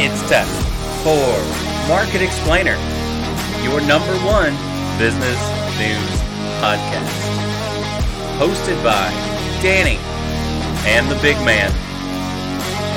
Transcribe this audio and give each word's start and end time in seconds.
It's 0.00 0.22
time 0.30 0.46
for 1.02 1.88
Market 1.88 2.22
Explainer, 2.22 2.76
your 3.64 3.80
number 3.80 4.14
one 4.24 4.54
business 4.96 5.36
news 5.76 6.20
podcast. 6.62 7.18
Hosted 8.38 8.80
by 8.84 9.10
Danny 9.60 9.98
and 10.86 11.10
the 11.10 11.16
big 11.16 11.36
man. 11.44 11.72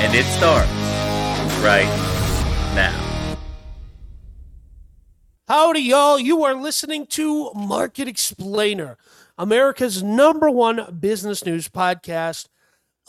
And 0.00 0.14
it 0.14 0.24
starts 0.26 0.70
right 1.60 1.90
now. 2.76 3.36
Howdy, 5.48 5.80
y'all. 5.80 6.20
You 6.20 6.44
are 6.44 6.54
listening 6.54 7.06
to 7.06 7.52
Market 7.52 8.06
Explainer, 8.06 8.96
America's 9.36 10.04
number 10.04 10.48
one 10.48 10.98
business 11.00 11.44
news 11.44 11.68
podcast. 11.68 12.46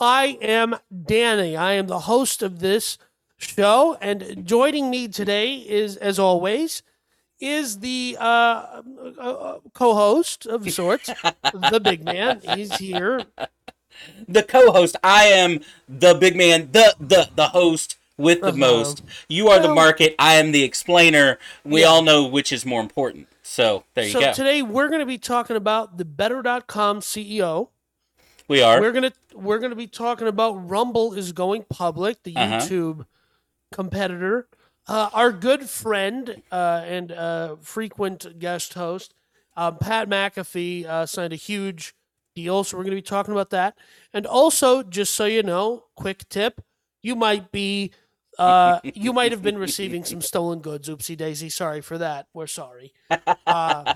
I 0.00 0.36
am 0.42 0.74
Danny. 1.06 1.56
I 1.56 1.74
am 1.74 1.86
the 1.86 2.00
host 2.00 2.42
of 2.42 2.58
this 2.58 2.98
show, 3.36 3.96
and 4.00 4.46
joining 4.46 4.90
me 4.90 5.08
today 5.08 5.54
is, 5.56 5.96
as 5.96 6.18
always, 6.18 6.82
is 7.40 7.80
the 7.80 8.16
uh, 8.20 8.24
uh, 8.24 8.82
uh, 9.18 9.58
co-host 9.72 10.46
of 10.46 10.70
sorts, 10.70 11.10
the 11.70 11.80
big 11.82 12.04
man. 12.04 12.40
He's 12.42 12.76
here. 12.76 13.24
The 14.28 14.42
co-host. 14.42 14.96
I 15.02 15.24
am 15.26 15.60
the 15.88 16.14
big 16.14 16.36
man, 16.36 16.68
the 16.72 16.94
the 17.00 17.28
the 17.34 17.48
host 17.48 17.96
with 18.16 18.40
the 18.40 18.48
Uh-huh. 18.48 18.56
most. 18.56 19.02
You 19.28 19.48
are 19.48 19.58
the 19.60 19.74
market. 19.74 20.14
I 20.18 20.34
am 20.34 20.52
the 20.52 20.62
explainer. 20.62 21.38
We 21.64 21.80
Yeah. 21.82 21.88
all 21.88 22.02
know 22.02 22.24
which 22.26 22.52
is 22.52 22.64
more 22.64 22.80
important. 22.80 23.28
So 23.42 23.84
there 23.94 24.04
you 24.04 24.10
so 24.10 24.20
go. 24.20 24.26
So 24.26 24.32
today 24.32 24.62
we're 24.62 24.88
going 24.88 25.00
to 25.00 25.06
be 25.06 25.18
talking 25.18 25.56
about 25.56 25.98
the 25.98 26.04
Better.com 26.04 27.00
CEO. 27.00 27.68
we 28.48 28.62
are. 28.62 28.80
We're 28.80 28.92
gonna 28.92 29.12
we're 29.34 29.58
gonna 29.58 29.74
be 29.76 29.86
talking 29.86 30.28
about 30.28 30.52
Rumble 30.68 31.12
is 31.14 31.32
going 31.32 31.64
public, 31.68 32.22
the 32.22 32.36
Uh-huh. 32.36 32.56
YouTube 32.60 33.06
competitor. 33.74 34.48
Uh, 34.86 35.10
our 35.12 35.32
good 35.32 35.68
friend 35.68 36.42
uh, 36.52 36.82
and 36.84 37.10
uh, 37.10 37.56
frequent 37.60 38.38
guest 38.38 38.74
host, 38.74 39.14
um, 39.56 39.78
Pat 39.78 40.08
McAfee, 40.08 40.84
uh, 40.84 41.06
signed 41.06 41.32
a 41.32 41.36
huge 41.36 41.94
deal, 42.34 42.64
so 42.64 42.76
we're 42.76 42.84
gonna 42.84 42.96
be 42.96 43.02
talking 43.02 43.32
about 43.32 43.50
that. 43.50 43.76
And 44.12 44.26
also, 44.26 44.82
just 44.82 45.14
so 45.14 45.24
you 45.24 45.42
know, 45.42 45.84
quick 45.96 46.28
tip: 46.28 46.60
you 47.02 47.14
might 47.16 47.50
be. 47.52 47.92
Uh, 48.36 48.80
you 48.82 49.12
might 49.12 49.30
have 49.30 49.42
been 49.42 49.56
receiving 49.56 50.02
some 50.04 50.20
stolen 50.20 50.58
goods. 50.58 50.88
Oopsie 50.88 51.16
daisy. 51.16 51.48
Sorry 51.48 51.80
for 51.80 51.96
that. 51.98 52.26
We're 52.34 52.48
sorry. 52.48 52.92
Uh, 53.46 53.94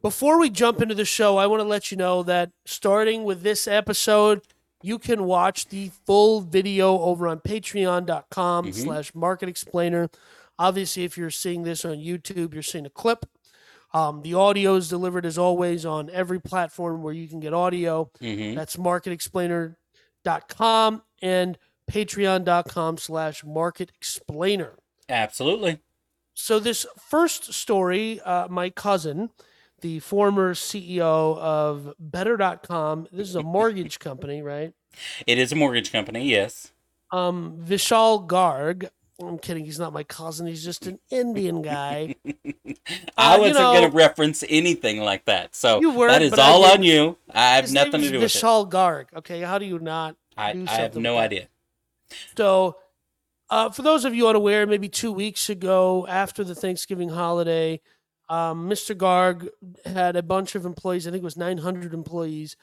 before 0.00 0.38
we 0.38 0.48
jump 0.48 0.80
into 0.80 0.94
the 0.94 1.04
show, 1.04 1.38
I 1.38 1.46
want 1.46 1.58
to 1.58 1.64
let 1.64 1.90
you 1.90 1.96
know 1.96 2.22
that 2.22 2.52
starting 2.64 3.24
with 3.24 3.42
this 3.42 3.66
episode, 3.66 4.42
you 4.82 4.98
can 4.98 5.24
watch 5.24 5.68
the 5.68 5.90
full 6.06 6.40
video 6.40 6.98
over 7.00 7.28
on 7.28 7.40
patreon.com 7.40 8.66
Mhm. 8.66 8.74
slash 8.74 9.14
market 9.14 9.48
explainer. 9.48 10.08
Obviously, 10.58 11.04
if 11.04 11.16
you're 11.16 11.30
seeing 11.30 11.62
this 11.62 11.84
on 11.84 11.96
YouTube, 11.96 12.52
you're 12.54 12.62
seeing 12.62 12.86
a 12.86 12.90
clip. 12.90 13.26
Um, 13.94 14.22
the 14.22 14.34
audio 14.34 14.76
is 14.76 14.88
delivered 14.88 15.26
as 15.26 15.36
always 15.36 15.84
on 15.84 16.08
every 16.10 16.40
platform 16.40 17.02
where 17.02 17.12
you 17.12 17.28
can 17.28 17.40
get 17.40 17.52
audio. 17.52 18.10
Mhm. 18.20 18.54
That's 18.54 18.76
marketexplainer.com 18.76 21.02
and 21.20 21.58
patreon.com 21.90 22.98
slash 22.98 23.44
market 23.44 23.90
explainer. 23.96 24.78
Absolutely. 25.08 25.80
So 26.34 26.58
this 26.58 26.86
first 26.98 27.52
story, 27.52 28.20
uh, 28.20 28.48
my 28.48 28.70
cousin, 28.70 29.30
the 29.82 29.98
former 30.00 30.54
CEO 30.54 31.36
of 31.38 31.94
Better.com, 31.98 33.06
this 33.12 33.28
is 33.28 33.34
a 33.34 33.42
mortgage 33.42 33.98
company, 34.00 34.42
right? 34.42 34.72
It 35.26 35.38
is 35.38 35.52
a 35.52 35.56
mortgage 35.56 35.92
company. 35.92 36.24
Yes. 36.28 36.72
Um, 37.10 37.58
Vishal 37.62 38.26
Garg. 38.26 38.88
I'm 39.20 39.38
kidding. 39.38 39.64
He's 39.64 39.78
not 39.78 39.92
my 39.92 40.02
cousin. 40.02 40.46
He's 40.46 40.64
just 40.64 40.86
an 40.86 40.98
Indian 41.10 41.62
guy. 41.62 42.16
I 42.26 43.34
Uh, 43.34 43.36
you 43.36 43.40
wasn't 43.42 43.58
know- 43.58 43.72
going 43.74 43.90
to 43.90 43.96
reference 43.96 44.42
anything 44.48 45.00
like 45.00 45.26
that. 45.26 45.54
So 45.54 45.80
You 45.80 45.92
weren't, 45.92 46.12
that 46.12 46.22
is 46.22 46.32
all 46.34 46.64
on 46.64 46.82
you. 46.82 47.16
I 47.30 47.56
have 47.56 47.70
nothing 47.70 48.00
to 48.00 48.08
do 48.10 48.20
with 48.20 48.34
it. 48.34 48.38
Vishal 48.38 48.68
Garg. 48.68 49.06
Okay, 49.14 49.40
how 49.42 49.58
do 49.58 49.66
you 49.66 49.78
not? 49.78 50.16
I, 50.36 50.54
do 50.54 50.64
I 50.66 50.72
have 50.72 50.96
no 50.96 51.14
that. 51.16 51.24
idea. 51.24 51.48
So, 52.36 52.76
uh, 53.50 53.68
for 53.70 53.82
those 53.82 54.04
of 54.04 54.14
you 54.14 54.26
unaware, 54.28 54.66
maybe 54.66 54.88
two 54.88 55.12
weeks 55.12 55.48
ago, 55.50 56.06
after 56.08 56.42
the 56.42 56.54
Thanksgiving 56.54 57.10
holiday, 57.10 57.80
um, 58.32 58.66
Mr. 58.66 58.96
Garg 58.96 59.50
had 59.84 60.16
a 60.16 60.22
bunch 60.22 60.54
of 60.54 60.64
employees, 60.64 61.06
I 61.06 61.10
think 61.10 61.20
it 61.20 61.24
was 61.24 61.36
900 61.36 61.92
employees, 61.92 62.56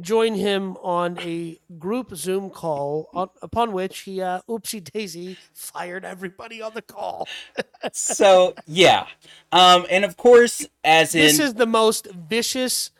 join 0.00 0.34
him 0.34 0.76
on 0.76 1.18
a 1.18 1.58
group 1.76 2.14
Zoom 2.14 2.50
call, 2.50 3.10
on, 3.12 3.28
upon 3.42 3.72
which 3.72 4.00
he, 4.00 4.22
uh, 4.22 4.42
oopsie 4.48 4.92
daisy, 4.92 5.36
fired 5.52 6.04
everybody 6.04 6.62
on 6.62 6.72
the 6.74 6.82
call. 6.82 7.26
So 7.92 8.54
yeah, 8.66 9.06
um, 9.52 9.86
and 9.88 10.04
of 10.04 10.16
course, 10.16 10.66
as 10.82 11.14
in 11.14 11.22
This 11.22 11.38
is 11.38 11.54
the 11.54 11.66
most 11.66 12.08
vicious, 12.12 12.90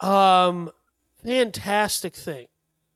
um, 0.00 0.72
fantastic 1.24 2.16
thing. 2.16 2.48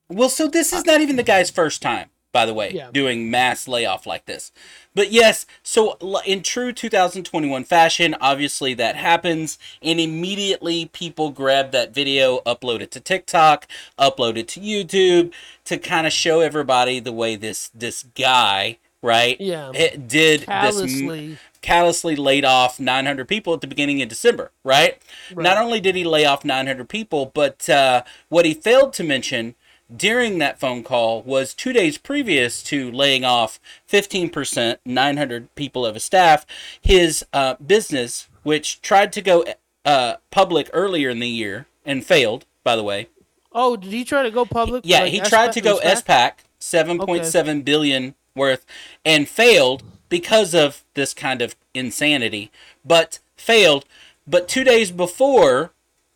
Well, 0.09 0.28
so 0.28 0.48
this 0.48 0.72
is 0.72 0.84
not 0.84 1.00
even 1.00 1.14
the 1.14 1.22
guy's 1.22 1.50
first 1.50 1.82
time, 1.82 2.10
by 2.34 2.44
the 2.44 2.52
way, 2.52 2.72
Yeah. 2.74 2.90
doing 2.92 3.30
mass 3.30 3.66
layoff 3.66 4.06
like 4.06 4.26
this. 4.26 4.52
But 4.94 5.10
yes, 5.12 5.46
so 5.62 5.96
in 6.26 6.42
true 6.42 6.72
2021 6.72 7.64
fashion, 7.64 8.14
obviously 8.20 8.74
that 8.74 8.96
happens, 8.96 9.56
and 9.80 9.98
immediately 10.00 10.86
people 10.86 11.30
grab 11.30 11.70
that 11.70 11.94
video, 11.94 12.40
upload 12.44 12.80
it 12.80 12.90
to 12.90 13.00
TikTok, 13.00 13.66
upload 13.98 14.36
it 14.36 14.48
to 14.48 14.60
YouTube 14.60 15.32
to 15.64 15.78
kind 15.78 16.06
of 16.06 16.12
show 16.12 16.40
everybody 16.40 16.98
the 17.00 17.12
way 17.12 17.36
this 17.36 17.70
this 17.72 18.02
guy, 18.16 18.78
right, 19.00 19.40
Yeah. 19.40 19.70
it 19.74 20.08
did 20.08 20.40
this 20.40 20.46
Callously. 20.46 21.38
callously 21.62 22.16
laid 22.16 22.44
off 22.44 22.78
900 22.80 23.28
people 23.28 23.54
at 23.54 23.60
the 23.60 23.66
beginning 23.68 24.02
of 24.02 24.08
December, 24.08 24.50
right? 24.64 24.98
Right. 25.32 25.42
Not 25.44 25.56
only 25.56 25.80
did 25.80 25.94
he 25.94 26.02
lay 26.04 26.24
off 26.24 26.44
900 26.44 26.88
people, 26.88 27.30
but 27.32 27.68
uh, 27.70 28.02
what 28.28 28.44
he 28.44 28.54
failed 28.54 28.92
to 28.94 29.04
mention 29.04 29.54
during 29.94 30.38
that 30.38 30.59
phone 30.59 30.82
call 30.82 31.22
was 31.22 31.55
two 31.55 31.72
days 31.72 31.99
previous 31.99 32.62
to 32.65 32.91
laying 32.91 33.25
off 33.25 33.60
15%, 33.91 34.77
900 34.84 35.55
people 35.55 35.84
of 35.87 35.94
his 35.94 36.05
staff, 36.05 36.47
his 36.81 37.25
uh, 37.32 37.55
business, 37.65 38.28
which 38.43 38.81
tried 38.82 39.12
to 39.12 39.22
go 39.22 39.44
uh, 39.84 40.16
public 40.31 40.69
earlier 40.72 41.10
in 41.10 41.19
the 41.21 41.28
year 41.28 41.66
and 41.84 42.05
failed, 42.05 42.47
by 42.62 42.77
the 42.77 42.82
way. 42.82 43.09
Oh, 43.53 43.77
did 43.77 43.93
he 43.93 44.05
try 44.05 44.22
to 44.22 44.31
go 44.31 44.44
public? 44.44 44.82
Yeah, 44.84 45.00
Like 45.03 45.12
he 45.12 45.21
tried 45.21 45.53
to 45.53 45.60
go 45.60 45.78
SPAC? 45.78 46.03
SPAC, 46.05 46.32
seven 46.59 46.99
point 46.99 47.25
seven 47.25 47.62
billion 47.62 48.15
worth, 48.34 48.66
and 49.05 49.28
failed 49.28 49.82
because 50.09 50.55
of 50.55 50.82
this 50.94 51.15
kind 51.15 51.41
of 51.41 51.55
insanity. 51.72 52.50
But 52.84 53.21
failed. 53.37 53.84
But 54.26 54.49
two 54.49 54.65
days 54.65 54.91
before 54.91 55.71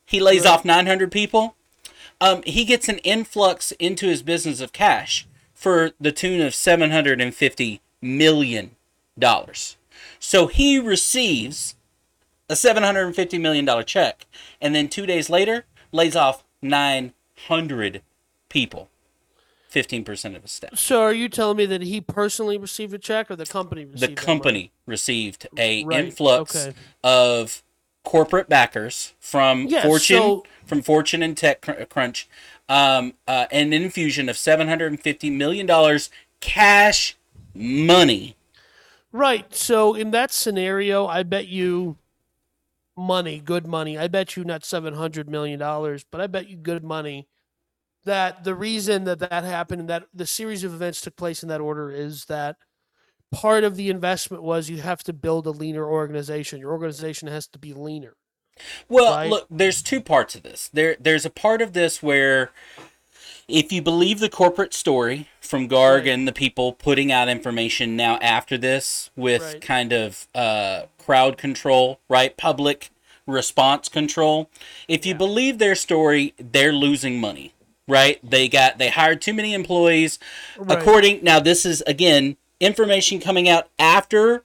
he 0.05 0.19
lays 0.19 0.45
Right. 0.45 0.51
off 0.51 0.65
nine 0.65 0.87
hundred 0.87 1.13
people, 1.13 1.55
um, 2.21 2.43
he 2.45 2.65
gets 2.65 2.89
an 2.89 2.99
influx 2.99 3.73
into 3.73 4.07
his 4.07 4.23
business 4.23 4.61
of 4.61 4.73
cash 4.73 5.27
for 5.55 5.91
the 6.01 6.13
tune 6.13 6.41
of 6.41 6.55
seven 6.55 6.91
hundred 6.91 7.21
and 7.21 7.35
fifty 7.35 7.81
million 8.01 8.73
dollars. 9.19 9.77
So 10.19 10.47
he 10.47 10.79
receives 10.79 11.75
a 12.49 12.57
seven 12.57 12.83
hundred 12.83 13.07
and 13.07 13.17
fifty 13.17 13.39
million 13.39 13.65
dollar 13.65 13.83
check, 13.83 14.27
and 14.61 14.75
then 14.75 14.89
two 14.89 15.07
days 15.07 15.29
later 15.29 15.65
lays 15.93 16.17
off 16.17 16.45
nine 16.63 17.13
hundred 17.47 18.03
people, 18.49 18.89
fifteen 19.69 20.05
percent 20.05 20.37
of 20.37 20.43
his 20.43 20.53
staff. 20.53 20.79
So 20.79 21.03
are 21.03 21.13
you 21.13 21.29
telling 21.29 21.57
me 21.57 21.67
that 21.67 21.83
he 21.83 22.01
personally 22.01 22.59
received 22.59 22.95
a 22.95 22.99
check 22.99 23.31
or 23.31 23.37
the 23.37 23.47
company 23.47 23.85
received 23.85 24.13
The 24.13 24.15
company 24.17 24.73
received 24.87 25.47
a 25.57 25.85
Right, 25.85 26.05
influx 26.07 26.57
okay. 26.57 26.77
of 27.05 27.63
corporate 28.09 28.49
backers 28.49 29.13
from 29.21 29.67
Yeah, 29.67 29.83
Fortune, 29.83 30.17
so- 30.17 30.47
from 30.65 30.81
Fortune 30.81 31.23
and 31.23 31.37
TechCrunch, 31.37 32.25
um, 32.67 33.13
uh, 33.27 33.45
an 33.53 33.75
infusion 33.75 34.31
of 34.31 34.39
seven 34.39 34.67
hundred 34.67 34.87
and 34.93 34.99
fifty 35.01 35.29
million 35.29 35.67
dollars 35.67 36.09
cash 36.41 37.19
money. 37.55 38.35
Right. 39.13 39.55
So 39.55 39.93
in 39.93 40.11
that 40.13 40.33
scenario, 40.33 41.07
I 41.07 41.23
bet 41.23 41.49
you 41.49 41.97
money, 42.97 43.41
good 43.45 43.67
money. 43.67 43.99
I 43.99 44.09
bet 44.09 44.37
you 44.37 44.45
not 44.45 44.65
700 44.65 45.29
million 45.29 45.59
dollars, 45.59 46.03
but 46.11 46.23
I 46.23 46.27
bet 46.29 46.49
you 46.49 46.57
good 46.57 46.83
money 46.83 47.29
that 48.05 48.43
the 48.43 48.55
reason 48.55 49.05
that 49.05 49.19
that 49.19 49.45
happened 49.45 49.81
and 49.81 49.91
that 49.91 50.05
the 50.15 50.27
series 50.27 50.65
of 50.65 50.73
events 50.73 51.03
took 51.03 51.15
place 51.17 51.43
in 51.43 51.51
that 51.51 51.61
order 51.61 51.91
is 51.91 52.25
that 52.25 52.57
part 53.31 53.65
of 53.65 53.77
the 53.77 53.91
investment 53.91 54.43
was 54.43 54.71
you 54.71 54.79
have 54.79 55.03
to 55.05 55.13
build 55.13 55.47
a 55.47 55.51
leaner 55.51 55.87
organization. 55.87 56.61
Your 56.61 56.73
organization 56.73 57.29
has 57.29 57.47
to 57.49 57.59
be 57.59 57.73
leaner. 57.73 58.15
Well, 58.89 59.13
Right. 59.15 59.31
look, 59.31 59.47
there's 59.51 59.83
two 59.83 60.01
parts 60.01 60.35
of 60.35 60.43
this. 60.43 60.69
There, 60.73 60.97
there's 60.99 61.25
a 61.25 61.31
part 61.31 61.63
of 61.63 61.73
this 61.75 62.03
where, 62.03 62.51
if 63.47 63.73
you 63.73 63.81
believe 63.83 64.19
the 64.19 64.29
corporate 64.29 64.75
story 64.75 65.29
from 65.41 65.69
Garg 65.69 66.01
Right. 66.01 66.09
and 66.09 66.27
the 66.27 66.33
people 66.33 66.73
putting 66.73 67.13
out 67.13 67.29
information 67.29 67.97
now 67.97 68.19
after 68.21 68.59
this 68.59 69.11
with 69.17 69.43
Right. 69.43 69.61
kind 69.61 69.93
of 69.93 70.27
uh, 70.35 70.83
crowd 70.99 71.39
control, 71.39 72.01
right, 72.09 72.37
public 72.37 72.91
response 73.27 73.89
control. 73.89 74.51
If 74.89 75.07
you 75.07 75.13
Yeah. 75.13 75.19
believe 75.19 75.59
their 75.59 75.75
story, 75.75 76.35
they're 76.39 76.73
losing 76.73 77.21
money, 77.21 77.53
right? 77.87 78.19
They 78.29 78.49
got 78.49 78.79
they 78.79 78.89
hired 78.89 79.21
too 79.23 79.35
many 79.35 79.55
employees. 79.55 80.19
According 80.69 81.23
now, 81.23 81.39
this 81.39 81.65
is 81.65 81.83
again 81.87 82.37
information 82.61 83.21
coming 83.21 83.49
out 83.49 83.69
after 83.79 84.43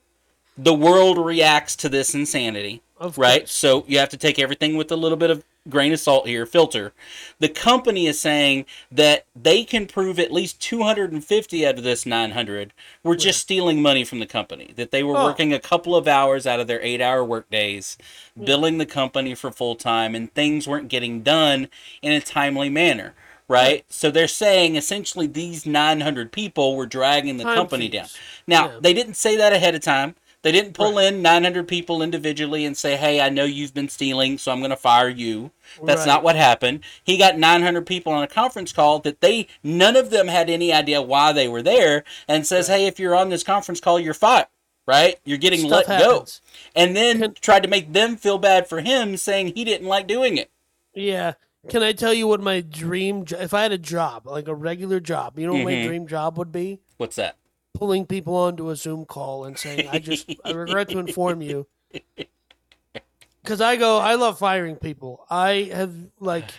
the 0.56 0.74
world 0.74 1.18
reacts 1.18 1.74
to 1.76 1.88
this 1.88 2.14
insanity. 2.14 2.82
Right? 3.16 3.48
So 3.48 3.84
you 3.88 3.98
have 3.98 4.08
to 4.10 4.16
take 4.16 4.38
everything 4.38 4.76
with 4.76 4.90
a 4.92 4.96
little 4.96 5.18
bit 5.18 5.30
of 5.30 5.44
grain 5.68 5.92
of 5.92 5.98
salt 5.98 6.26
here, 6.26 6.44
filter. 6.44 6.92
The 7.38 7.48
company 7.48 8.06
is 8.06 8.20
saying 8.20 8.66
that 8.92 9.24
they 9.34 9.64
can 9.64 9.86
prove 9.86 10.18
at 10.18 10.30
least 10.30 10.60
250 10.60 11.66
out 11.66 11.78
of 11.78 11.84
this 11.84 12.04
900 12.04 12.72
were 13.02 13.16
just 13.16 13.40
stealing 13.40 13.80
money 13.80 14.04
from 14.04 14.18
the 14.20 14.26
company. 14.26 14.72
That 14.76 14.90
they 14.90 15.02
were 15.02 15.16
Oh. 15.16 15.24
working 15.24 15.52
a 15.52 15.58
couple 15.58 15.96
of 15.96 16.06
hours 16.06 16.46
out 16.46 16.60
of 16.60 16.66
their 16.66 16.80
8-hour 16.80 17.24
work 17.24 17.50
days, 17.50 17.96
hmm. 18.36 18.44
billing 18.44 18.78
the 18.78 18.86
company 18.86 19.34
for 19.34 19.50
full 19.50 19.74
time 19.74 20.14
and 20.14 20.32
things 20.34 20.68
weren't 20.68 20.88
getting 20.88 21.22
done 21.22 21.68
in 22.02 22.12
a 22.12 22.20
timely 22.20 22.68
manner. 22.68 23.14
Right? 23.48 23.84
So 23.90 24.10
they're 24.10 24.26
saying 24.28 24.76
essentially 24.76 25.26
these 25.26 25.66
900 25.66 26.32
people 26.32 26.76
were 26.76 26.86
dragging 26.86 27.36
the 27.36 27.44
Time 27.44 27.56
company 27.56 27.88
thieves. 27.88 28.12
down. 28.12 28.20
Now, 28.46 28.66
Yeah. 28.74 28.78
they 28.80 28.94
didn't 28.94 29.14
say 29.14 29.36
that 29.36 29.52
ahead 29.52 29.74
of 29.74 29.82
time. 29.82 30.14
They 30.42 30.52
didn't 30.52 30.74
pull 30.74 30.98
in 30.98 31.22
900 31.22 31.66
people 31.66 32.02
individually 32.02 32.66
and 32.66 32.76
say, 32.76 32.96
"Hey, 32.96 33.18
I 33.20 33.30
know 33.30 33.44
you've 33.44 33.72
been 33.72 33.88
stealing, 33.88 34.36
so 34.36 34.52
I'm 34.52 34.58
going 34.58 34.70
to 34.70 34.76
fire 34.76 35.08
you." 35.08 35.52
That's 35.82 36.00
Right. 36.00 36.06
not 36.06 36.22
what 36.22 36.36
happened. 36.36 36.80
He 37.02 37.16
got 37.16 37.38
900 37.38 37.86
people 37.86 38.12
on 38.12 38.22
a 38.22 38.26
conference 38.26 38.70
call 38.70 38.98
that 39.00 39.22
they 39.22 39.46
none 39.62 39.96
of 39.96 40.10
them 40.10 40.28
had 40.28 40.50
any 40.50 40.70
idea 40.70 41.00
why 41.00 41.32
they 41.32 41.48
were 41.48 41.62
there 41.62 42.04
and 42.28 42.46
says, 42.46 42.66
"Hey, 42.68 42.84
if 42.86 42.98
you're 43.00 43.14
on 43.14 43.30
this 43.30 43.42
conference 43.42 43.80
call, 43.80 43.98
you're 43.98 44.12
fired." 44.12 44.46
Right? 44.86 45.18
You're 45.24 45.38
getting 45.38 45.60
Stuff 45.60 45.88
let 45.88 46.00
happens. 46.02 46.42
go. 46.44 46.80
And 46.80 46.94
then 46.94 47.34
tried 47.40 47.62
to 47.62 47.68
make 47.70 47.94
them 47.94 48.18
feel 48.18 48.36
bad 48.36 48.68
for 48.68 48.80
him 48.82 49.16
saying 49.16 49.54
he 49.56 49.64
didn't 49.64 49.88
like 49.88 50.06
doing 50.06 50.36
it. 50.36 50.50
Yeah. 50.94 51.32
Can 51.68 51.82
I 51.82 51.92
tell 51.92 52.12
you 52.12 52.26
what 52.26 52.40
my 52.40 52.60
dream 52.60 53.24
jo- 53.24 53.38
if 53.38 53.54
I 53.54 53.62
had 53.62 53.72
a 53.72 53.78
job, 53.78 54.26
like 54.26 54.48
a 54.48 54.54
regular 54.54 55.00
job, 55.00 55.38
you 55.38 55.46
know 55.46 55.54
what 55.54 55.64
my 55.64 55.72
Mhm. 55.72 55.86
dream 55.86 56.06
job 56.06 56.36
would 56.38 56.52
be? 56.52 56.80
What's 56.96 57.16
that? 57.16 57.36
Pulling 57.72 58.06
people 58.06 58.36
onto 58.36 58.70
a 58.70 58.76
Zoom 58.76 59.04
call 59.04 59.44
and 59.44 59.58
saying, 59.58 59.88
"I 59.88 59.98
just 59.98 60.30
I 60.44 60.50
regret 60.52 60.88
to 60.90 60.98
inform 60.98 61.40
you." 61.42 61.66
Cuz 63.44 63.60
I 63.60 63.76
go 63.76 63.98
I 63.98 64.14
love 64.14 64.38
firing 64.38 64.76
people. 64.76 65.26
I 65.28 65.70
have 65.72 65.92
like 66.20 66.50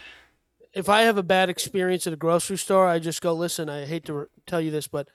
if 0.73 0.89
I 0.89 1.01
have 1.01 1.17
a 1.17 1.23
bad 1.23 1.49
experience 1.49 2.05
at 2.05 2.13
a 2.13 2.17
grocery 2.17 2.57
store, 2.57 2.87
I 2.87 2.99
just 2.99 3.21
go, 3.21 3.33
"Listen, 3.33 3.69
I 3.69 3.85
hate 3.85 4.05
to 4.05 4.13
re- 4.13 4.25
tell 4.45 4.59
you 4.59 4.71
this, 4.71 4.87
but 4.87 5.07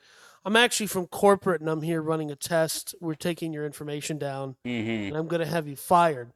I'm 0.45 0.57
actually 0.57 0.87
from 0.87 1.07
corporate 1.07 1.61
and 1.61 1.69
I'm 1.69 1.83
here 1.83 2.01
running 2.01 2.31
a 2.31 2.37
test. 2.37 2.95
We're 3.01 3.15
taking 3.15 3.53
your 3.53 3.67
information 3.67 4.17
down." 4.19 4.57
Mhm. 4.67 5.09
and 5.09 5.17
I'm 5.17 5.29
going 5.29 5.41
to 5.41 5.47
have 5.47 5.69
you 5.69 5.77
fired. 5.77 6.33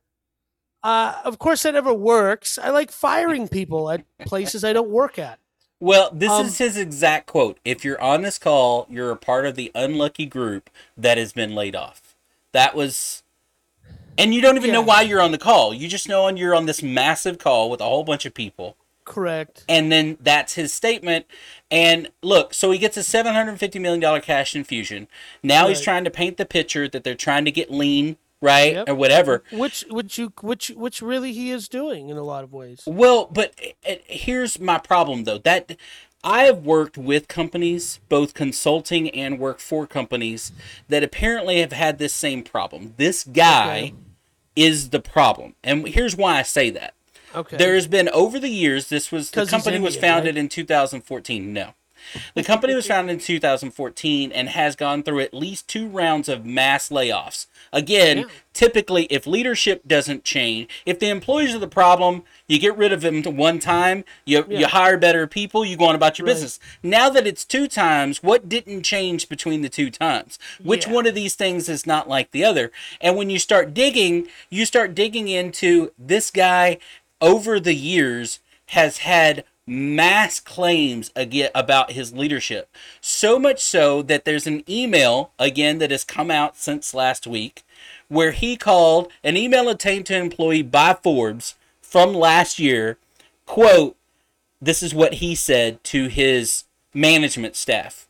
Uh, 0.84 1.14
of 1.24 1.38
course, 1.38 1.62
that 1.62 1.72
never 1.72 1.94
works. 1.94 2.58
I 2.58 2.68
like 2.68 2.92
firing 2.92 3.48
people 3.48 3.90
at 3.90 4.04
places 4.26 4.62
I 4.62 4.74
don't 4.74 4.90
work 4.90 5.18
at. 5.18 5.38
Well, 5.80 6.10
this 6.12 6.30
Um, 6.30 6.46
is 6.46 6.58
his 6.58 6.76
exact 6.76 7.26
quote. 7.26 7.58
If 7.64 7.84
you're 7.84 8.00
on 8.00 8.22
this 8.22 8.38
call, 8.38 8.86
you're 8.90 9.10
a 9.10 9.16
part 9.16 9.46
of 9.46 9.56
the 9.56 9.72
unlucky 9.74 10.26
group 10.26 10.70
that 10.96 11.18
has 11.18 11.32
been 11.32 11.54
laid 11.54 11.74
off. 11.74 12.14
That 12.52 12.74
was 12.76 13.22
and 14.16 14.32
you 14.32 14.40
don't 14.40 14.56
even 14.56 14.70
know 14.72 14.82
why 14.82 15.02
you're 15.02 15.20
on 15.20 15.32
the 15.32 15.38
call. 15.38 15.74
You 15.74 15.88
just 15.88 16.08
know 16.08 16.28
you're 16.28 16.54
on 16.54 16.66
this 16.66 16.82
massive 16.82 17.38
call 17.38 17.68
with 17.68 17.80
a 17.80 17.84
whole 17.84 18.04
bunch 18.04 18.24
of 18.24 18.34
people. 18.34 18.76
Correct. 19.04 19.64
And 19.68 19.90
then 19.92 20.16
that's 20.20 20.54
his 20.54 20.72
statement. 20.72 21.26
And 21.70 22.08
look, 22.22 22.54
so 22.54 22.70
he 22.70 22.78
gets 22.78 22.96
a 22.96 23.00
$750 23.00 23.80
million 23.80 24.20
cash 24.20 24.54
infusion. 24.54 25.08
Now 25.42 25.68
he's 25.68 25.80
trying 25.80 26.04
to 26.04 26.10
paint 26.10 26.36
the 26.36 26.46
picture 26.46 26.88
that 26.88 27.04
they're 27.04 27.14
trying 27.14 27.44
to 27.44 27.50
get 27.50 27.70
lean, 27.70 28.16
right? 28.44 28.74
Yep. 28.74 28.88
Or 28.88 28.94
whatever. 28.94 29.42
Which, 29.50 29.84
which 29.90 30.18
you, 30.18 30.32
which, 30.42 30.68
which 30.70 31.02
really 31.02 31.32
he 31.32 31.50
is 31.50 31.66
doing 31.68 32.10
in 32.10 32.16
a 32.16 32.22
lot 32.22 32.44
of 32.44 32.52
ways. 32.52 32.82
Well, 32.86 33.26
but 33.32 33.54
uh, 33.88 33.94
here's 34.06 34.60
my 34.60 34.78
problem 34.78 35.24
though. 35.24 35.38
That 35.38 35.76
I 36.22 36.44
have 36.44 36.64
worked 36.64 36.96
with 36.96 37.26
companies, 37.28 38.00
both 38.08 38.34
consulting 38.34 39.10
and 39.10 39.38
work 39.38 39.58
for 39.60 39.86
companies 39.86 40.52
that 40.88 41.02
apparently 41.02 41.60
have 41.60 41.72
had 41.72 41.98
this 41.98 42.14
same 42.14 42.42
problem. 42.42 42.94
This 42.96 43.24
guy 43.24 43.76
Okay. 43.76 43.94
is 44.56 44.90
the 44.90 45.00
problem. 45.00 45.54
And 45.64 45.88
here's 45.88 46.16
why 46.16 46.38
I 46.38 46.42
say 46.42 46.70
that. 46.70 46.94
Okay. 47.34 47.56
There 47.56 47.74
has 47.74 47.86
been 47.88 48.08
over 48.10 48.38
the 48.38 48.48
years 48.48 48.88
this 48.88 49.10
was 49.10 49.32
the 49.32 49.44
company 49.46 49.80
was 49.80 49.96
founded 49.96 50.36
in 50.36 50.48
2014. 50.48 51.52
No. 51.52 51.74
The 52.34 52.42
company 52.44 52.74
was 52.74 52.86
founded 52.86 53.14
in 53.14 53.20
2014 53.20 54.32
and 54.32 54.48
has 54.50 54.76
gone 54.76 55.02
through 55.02 55.20
at 55.20 55.34
least 55.34 55.68
two 55.68 55.88
rounds 55.88 56.28
of 56.28 56.44
mass 56.44 56.88
layoffs. 56.88 57.46
Again, 57.72 58.18
Yeah. 58.18 58.24
typically, 58.52 59.04
if 59.10 59.26
leadership 59.26 59.82
doesn't 59.86 60.24
change, 60.24 60.68
if 60.86 60.98
the 60.98 61.08
employees 61.08 61.54
are 61.54 61.58
the 61.58 61.66
problem, 61.66 62.22
you 62.46 62.58
get 62.58 62.76
rid 62.76 62.92
of 62.92 63.00
them 63.00 63.22
one 63.36 63.58
time, 63.58 64.04
you, 64.24 64.46
you 64.48 64.66
hire 64.66 64.96
better 64.96 65.26
people, 65.26 65.64
you 65.64 65.76
go 65.76 65.86
on 65.86 65.94
about 65.94 66.18
your 66.18 66.26
Right. 66.26 66.34
business. 66.34 66.60
Now 66.82 67.08
that 67.10 67.26
it's 67.26 67.44
two 67.44 67.66
times, 67.66 68.22
what 68.22 68.48
didn't 68.48 68.82
change 68.82 69.28
between 69.28 69.62
the 69.62 69.68
two 69.68 69.90
times? 69.90 70.38
Which 70.62 70.86
Yeah. 70.86 70.92
one 70.92 71.06
of 71.06 71.14
these 71.14 71.34
things 71.34 71.68
is 71.68 71.86
not 71.86 72.08
like 72.08 72.30
the 72.30 72.44
other? 72.44 72.70
And 73.00 73.16
when 73.16 73.30
you 73.30 73.38
start 73.38 73.74
digging, 73.74 74.28
you 74.50 74.64
start 74.66 74.94
digging 74.94 75.28
into 75.28 75.92
this 75.98 76.30
guy 76.30 76.78
over 77.20 77.58
the 77.58 77.74
years 77.74 78.40
has 78.68 78.98
had 78.98 79.44
mass 79.66 80.40
claims 80.40 81.10
again 81.16 81.50
about 81.54 81.92
his 81.92 82.12
leadership. 82.12 82.68
So 83.00 83.38
much 83.38 83.60
so 83.62 84.02
that 84.02 84.24
there's 84.24 84.46
an 84.46 84.62
email 84.68 85.32
again 85.38 85.78
that 85.78 85.90
has 85.90 86.04
come 86.04 86.30
out 86.30 86.56
since 86.56 86.94
last 86.94 87.26
week 87.26 87.64
where 88.08 88.32
he 88.32 88.56
called 88.56 89.10
an 89.22 89.36
email 89.36 89.68
obtained 89.68 90.06
to 90.06 90.14
an 90.14 90.22
employee 90.22 90.62
by 90.62 90.94
Forbes 90.94 91.54
from 91.80 92.12
last 92.12 92.58
year, 92.58 92.98
quote, 93.46 93.96
this 94.60 94.82
is 94.82 94.94
what 94.94 95.14
he 95.14 95.34
said 95.34 95.82
to 95.84 96.08
his 96.08 96.64
management 96.92 97.56
staff 97.56 98.06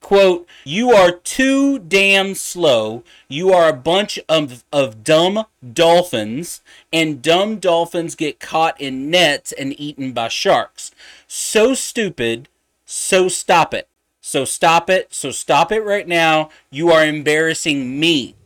quote 0.00 0.46
you 0.64 0.92
are 0.92 1.10
too 1.10 1.78
damn 1.78 2.34
slow. 2.34 3.02
You 3.28 3.52
are 3.52 3.68
a 3.68 3.74
bunch 3.74 4.18
of, 4.28 4.64
of 4.72 5.04
dumb 5.04 5.46
dolphins 5.72 6.62
and 6.92 7.22
dumb 7.22 7.58
dolphins 7.58 8.14
get 8.14 8.40
caught 8.40 8.80
in 8.80 9.10
nets 9.10 9.52
and 9.52 9.78
eaten 9.78 10.12
by 10.12 10.28
sharks. 10.28 10.92
So 11.26 11.74
stupid 11.74 12.48
so 12.84 13.28
stop 13.28 13.72
it. 13.72 13.88
So 14.20 14.44
stop 14.44 14.88
it 14.90 15.12
so 15.14 15.30
stop 15.30 15.72
it 15.72 15.80
right 15.80 16.06
now. 16.06 16.50
You 16.70 16.90
are 16.90 17.04
embarrassing 17.04 17.98
me. 17.98 18.36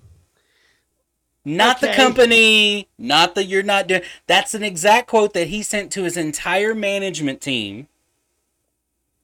Not 1.45 1.81
the 1.81 1.93
company 1.93 2.89
not 2.99 3.35
that 3.37 3.45
you're 3.45 3.63
not 3.63 3.87
doing 3.87 4.03
that's 4.27 4.55
an 4.55 4.63
exact 4.63 5.09
quote 5.09 5.33
that 5.35 5.49
he 5.49 5.63
sent 5.63 5.93
to 5.93 6.05
his 6.05 6.17
entire 6.17 6.75
management 6.75 7.41
team. 7.41 7.89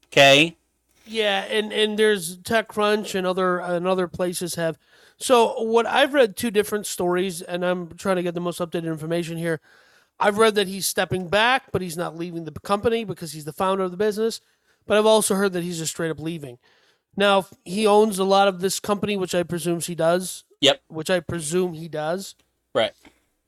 Okay 0.07 0.55
Yeah, 1.05 1.43
and 1.43 1.73
and 1.73 1.97
there's 1.99 2.37
TechCrunch 2.37 3.15
and 3.15 3.27
other 3.27 3.59
and 3.59 3.87
other 3.87 4.07
places 4.07 4.55
have. 4.55 4.77
So 5.17 5.61
what 5.63 5.85
I've 5.85 6.13
read 6.13 6.35
two 6.35 6.51
different 6.51 6.85
stories, 6.85 7.41
and 7.41 7.65
I'm 7.65 7.89
trying 7.95 8.15
to 8.17 8.23
get 8.23 8.33
the 8.33 8.41
most 8.41 8.59
updated 8.59 8.85
information 8.85 9.37
here. 9.37 9.59
I've 10.19 10.37
read 10.37 10.55
that 10.55 10.67
he's 10.67 10.87
stepping 10.87 11.27
back, 11.27 11.71
but 11.71 11.81
he's 11.81 11.97
not 11.97 12.15
leaving 12.15 12.45
the 12.45 12.51
company 12.51 13.03
because 13.03 13.33
he's 13.33 13.45
the 13.45 13.51
founder 13.51 13.83
of 13.83 13.91
the 13.91 13.97
business. 13.97 14.39
But 14.85 14.97
I've 14.97 15.05
also 15.05 15.35
heard 15.35 15.53
that 15.53 15.63
he's 15.63 15.79
just 15.79 15.91
straight 15.91 16.11
up 16.11 16.19
leaving. 16.19 16.59
Now 17.17 17.47
he 17.65 17.85
owns 17.85 18.19
a 18.19 18.23
lot 18.23 18.47
of 18.47 18.59
this 18.59 18.79
company, 18.79 19.17
which 19.17 19.35
I 19.35 19.43
presume 19.43 19.81
he 19.81 19.95
does. 19.95 20.43
Yep. 20.61 20.81
Which 20.87 21.09
I 21.09 21.19
presume 21.19 21.73
he 21.73 21.87
does. 21.87 22.35
right 22.73 22.93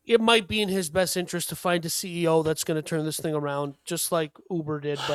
It 0.06 0.22
might 0.22 0.48
be 0.48 0.62
in 0.62 0.70
his 0.70 0.90
best 0.90 1.18
interest 1.18 1.50
to 1.50 1.56
find 1.56 1.84
a 1.84 1.88
CEO 1.88 2.44
that's 2.44 2.64
going 2.64 2.76
to 2.76 2.82
turn 2.82 3.06
this 3.06 3.18
thing 3.18 3.34
around, 3.34 3.76
just 3.86 4.12
like 4.12 4.32
Uber 4.50 4.80
did. 4.82 5.00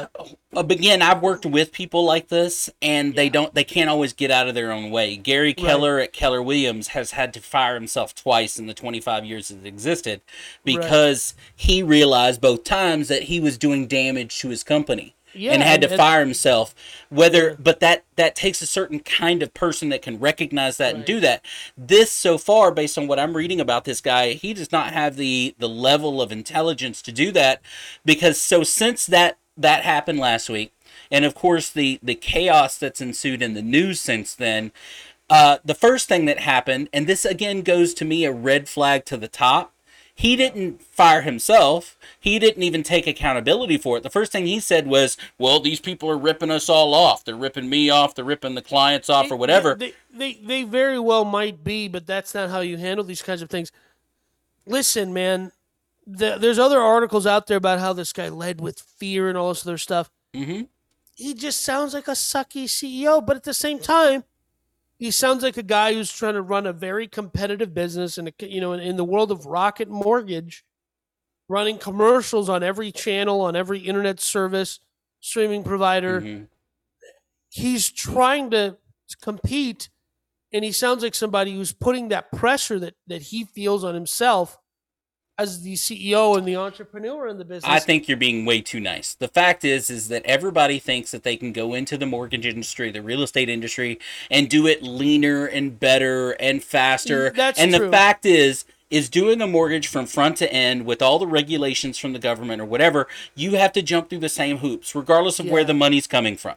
But 0.53 0.73
again, 0.73 1.01
I've 1.01 1.23
worked 1.23 1.47
with 1.47 1.71
people 1.71 2.05
like 2.05 2.27
this, 2.27 2.69
and 2.83 3.15
they 3.15 3.29
don't, 3.29 3.55
they 3.55 3.63
can't 3.63 3.89
always 3.89 4.13
get 4.13 4.33
out 4.33 4.49
of 4.49 4.57
their 4.57 4.73
own 4.73 4.91
way. 4.91 5.17
Gary 5.17 5.55
Keller 5.55 6.01
at 6.01 6.13
Keller 6.13 6.43
Williams 6.43 6.89
has 6.89 7.13
had 7.13 7.33
to 7.35 7.41
fire 7.41 7.75
himself 7.75 8.17
twice 8.17 8.59
in 8.59 8.67
the 8.67 8.75
25 8.75 9.25
years 9.25 9.53
it 9.53 9.65
existed 9.65 10.23
because 10.65 11.35
he 11.55 11.85
realized 11.85 12.41
both 12.41 12.65
times 12.65 13.07
that 13.07 13.25
he 13.25 13.39
was 13.39 13.57
doing 13.59 13.87
damage 13.87 14.41
to 14.41 14.49
his 14.49 14.65
company. 14.65 15.15
Yeah, 15.35 15.53
and 15.53 15.63
had 15.63 15.81
to 15.83 15.89
and- 15.89 15.97
fire 15.97 16.21
himself. 16.21 16.75
Whether, 17.09 17.57
but 17.59 17.81
that 17.81 18.05
that 18.17 18.35
takes 18.35 18.63
a 18.63 18.67
certain 18.67 19.01
kind 19.01 19.43
of 19.43 19.55
person 19.55 19.89
that 19.91 20.03
can 20.03 20.19
recognize 20.19 20.77
that 20.79 20.95
and 20.95 21.05
do 21.05 21.21
that. 21.21 21.45
This, 21.77 22.13
so 22.13 22.39
far, 22.39 22.71
based 22.73 22.99
on 22.99 23.07
what 23.07 23.19
I'm 23.19 23.37
reading 23.37 23.61
about 23.61 23.85
this 23.85 24.01
guy, 24.01 24.33
he 24.33 24.55
does 24.55 24.73
not 24.73 24.93
have 24.93 25.17
the 25.17 25.55
the 25.59 25.69
level 25.69 26.21
of 26.21 26.33
intelligence 26.33 27.03
to 27.03 27.13
do 27.13 27.33
that. 27.33 27.63
Because 28.05 28.41
so 28.41 28.63
since 28.63 29.07
that 29.07 29.39
that 29.57 29.85
happened 29.85 30.19
last 30.19 30.49
week, 30.49 30.73
and 31.11 31.25
of 31.25 31.35
course 31.35 31.71
the 31.71 31.99
the 32.03 32.15
chaos 32.15 32.79
that's 32.79 33.01
ensued 33.01 33.43
in 33.43 33.55
the 33.55 33.63
news 33.63 34.01
since 34.01 34.35
then. 34.35 34.73
Uh, 35.29 35.59
the 35.65 35.77
first 35.77 36.09
thing 36.09 36.25
that 36.25 36.41
happened, 36.41 36.89
and 36.93 37.07
this 37.07 37.25
again 37.25 37.63
goes 37.63 37.95
to 37.95 38.05
me 38.05 38.25
a 38.25 38.33
red 38.33 38.69
flag 38.69 39.05
to 39.05 39.17
the 39.17 39.29
top. 39.29 39.73
He 40.15 40.37
didn't 40.37 40.83
fire 40.83 41.23
himself. 41.23 41.97
He 42.19 42.39
didn't 42.39 42.63
even 42.63 42.83
take 42.83 43.07
accountability 43.07 43.79
for 43.79 43.97
it. 43.97 44.03
The 44.03 44.11
first 44.11 44.33
thing 44.33 44.47
he 44.47 44.61
said 44.61 44.87
was, 44.87 45.17
"Well, 45.39 45.61
these 45.61 45.81
people 45.81 46.11
are 46.11 46.19
ripping 46.19 46.51
us 46.51 46.69
all 46.69 46.93
off. 46.95 47.25
They're 47.25 47.35
ripping 47.37 47.69
me 47.71 47.91
off. 47.91 48.15
They're 48.15 48.25
ripping 48.25 48.55
the 48.55 48.63
clients 48.63 49.09
off, 49.09 49.31
or 49.31 49.37
whatever." 49.37 49.75
They, 49.75 49.95
they 50.13 50.35
they 50.35 50.63
very 50.65 50.99
well 50.99 51.25
might 51.25 51.65
be, 51.65 51.89
but 51.89 52.07
that's 52.07 52.35
not 52.35 52.51
how 52.51 52.61
you 52.61 52.77
handle 52.77 53.05
these 53.05 53.23
kinds 53.23 53.43
of 53.43 53.49
things. 53.51 53.73
Listen, 54.67 55.13
man, 55.13 55.53
the, 56.07 56.37
there's 56.39 56.59
other 56.59 56.81
articles 56.81 57.27
out 57.27 57.47
there 57.47 57.57
about 57.57 57.79
how 57.79 57.93
this 57.93 58.13
guy 58.13 58.29
led 58.29 58.61
with 58.61 58.81
fear 58.81 59.29
and 59.29 59.39
all 59.39 59.49
this 59.49 59.67
other 59.67 59.79
stuff. 59.79 60.11
hmm 60.35 60.63
He 61.17 61.35
just 61.35 61.63
sounds 61.63 61.95
like 61.95 62.09
a 62.09 62.13
sucky 62.13 62.65
CEO, 62.65 63.25
but 63.25 63.37
at 63.37 63.45
the 63.45 63.55
same 63.55 63.79
time, 63.79 64.25
he 65.01 65.11
sounds 65.11 65.43
like 65.43 65.57
a 65.57 65.63
guy 65.63 65.95
who's 65.95 66.13
trying 66.13 66.35
to 66.35 66.43
run 66.43 66.67
a 66.67 66.73
very 66.75 67.09
competitive 67.09 67.73
business 67.75 68.19
and 68.19 68.31
you 68.41 68.61
know 68.61 68.73
in, 68.75 68.81
in 68.81 68.97
the 68.97 69.05
world 69.05 69.33
of 69.33 69.47
rocket 69.47 69.89
mortgage 69.89 70.63
running 71.49 71.79
commercials 71.79 72.49
on 72.49 72.63
every 72.63 72.93
channel 72.93 73.41
on 73.41 73.57
every 73.57 73.81
internet 73.81 74.21
service 74.21 74.79
streaming 75.21 75.65
provider 75.65 76.21
Mhm. 76.21 76.49
he's 77.49 77.91
trying 77.91 78.51
to 78.51 78.77
compete 79.21 79.89
and 80.53 80.65
he 80.65 80.73
sounds 80.73 81.03
like 81.03 81.15
somebody 81.15 81.53
who's 81.55 81.73
putting 81.73 82.09
that 82.09 82.31
pressure 82.31 82.79
that 82.79 82.95
that 83.07 83.23
he 83.23 83.45
feels 83.45 83.83
on 83.85 83.95
himself 83.95 84.59
as 85.41 85.63
the 85.63 85.73
CEO 85.73 86.37
and 86.37 86.47
the 86.47 86.57
entrepreneur 86.57 87.27
in 87.27 87.39
the 87.39 87.45
business 87.45 87.65
I 87.65 87.79
think 87.79 88.09
you're 88.09 88.19
being 88.19 88.45
way 88.45 88.61
too 88.61 88.79
nice. 88.79 89.15
The 89.15 89.29
fact 89.29 89.65
is, 89.65 89.89
is 89.89 90.09
that 90.09 90.23
everybody 90.27 90.79
thinks 90.79 91.13
that 91.13 91.23
they 91.23 91.37
can 91.37 91.53
go 91.53 91.73
into 91.73 91.97
the 91.97 92.05
mortgage 92.05 92.45
industry, 92.45 92.91
the 92.91 93.01
real 93.01 93.23
estate 93.23 93.49
industry, 93.49 93.99
and 94.31 94.51
do 94.51 94.67
it 94.67 94.83
leaner 94.83 95.47
and 95.47 95.81
better 95.81 96.33
and 96.33 96.63
faster. 96.63 97.31
Mm, 97.31 97.37
That's 97.37 97.59
and 97.59 97.75
true. 97.75 97.87
the 97.87 97.91
fact 97.91 98.27
is, 98.27 98.67
is 98.91 99.09
doing 99.09 99.41
a 99.41 99.47
mortgage 99.47 99.87
from 99.87 100.05
front 100.05 100.37
to 100.39 100.53
end 100.53 100.85
with 100.85 101.01
all 101.01 101.19
the 101.19 101.27
regulations 101.27 101.97
from 101.97 102.13
the 102.13 102.19
government 102.19 102.61
or 102.61 102.65
whatever, 102.65 103.07
you 103.35 103.53
have 103.53 103.73
to 103.73 103.81
jump 103.81 104.11
through 104.11 104.19
the 104.19 104.29
same 104.29 104.59
hoops, 104.59 104.95
regardless 104.95 105.39
of 105.39 105.49
where 105.49 105.65
the 105.65 105.73
money's 105.73 106.09
coming 106.09 106.37
from. 106.37 106.57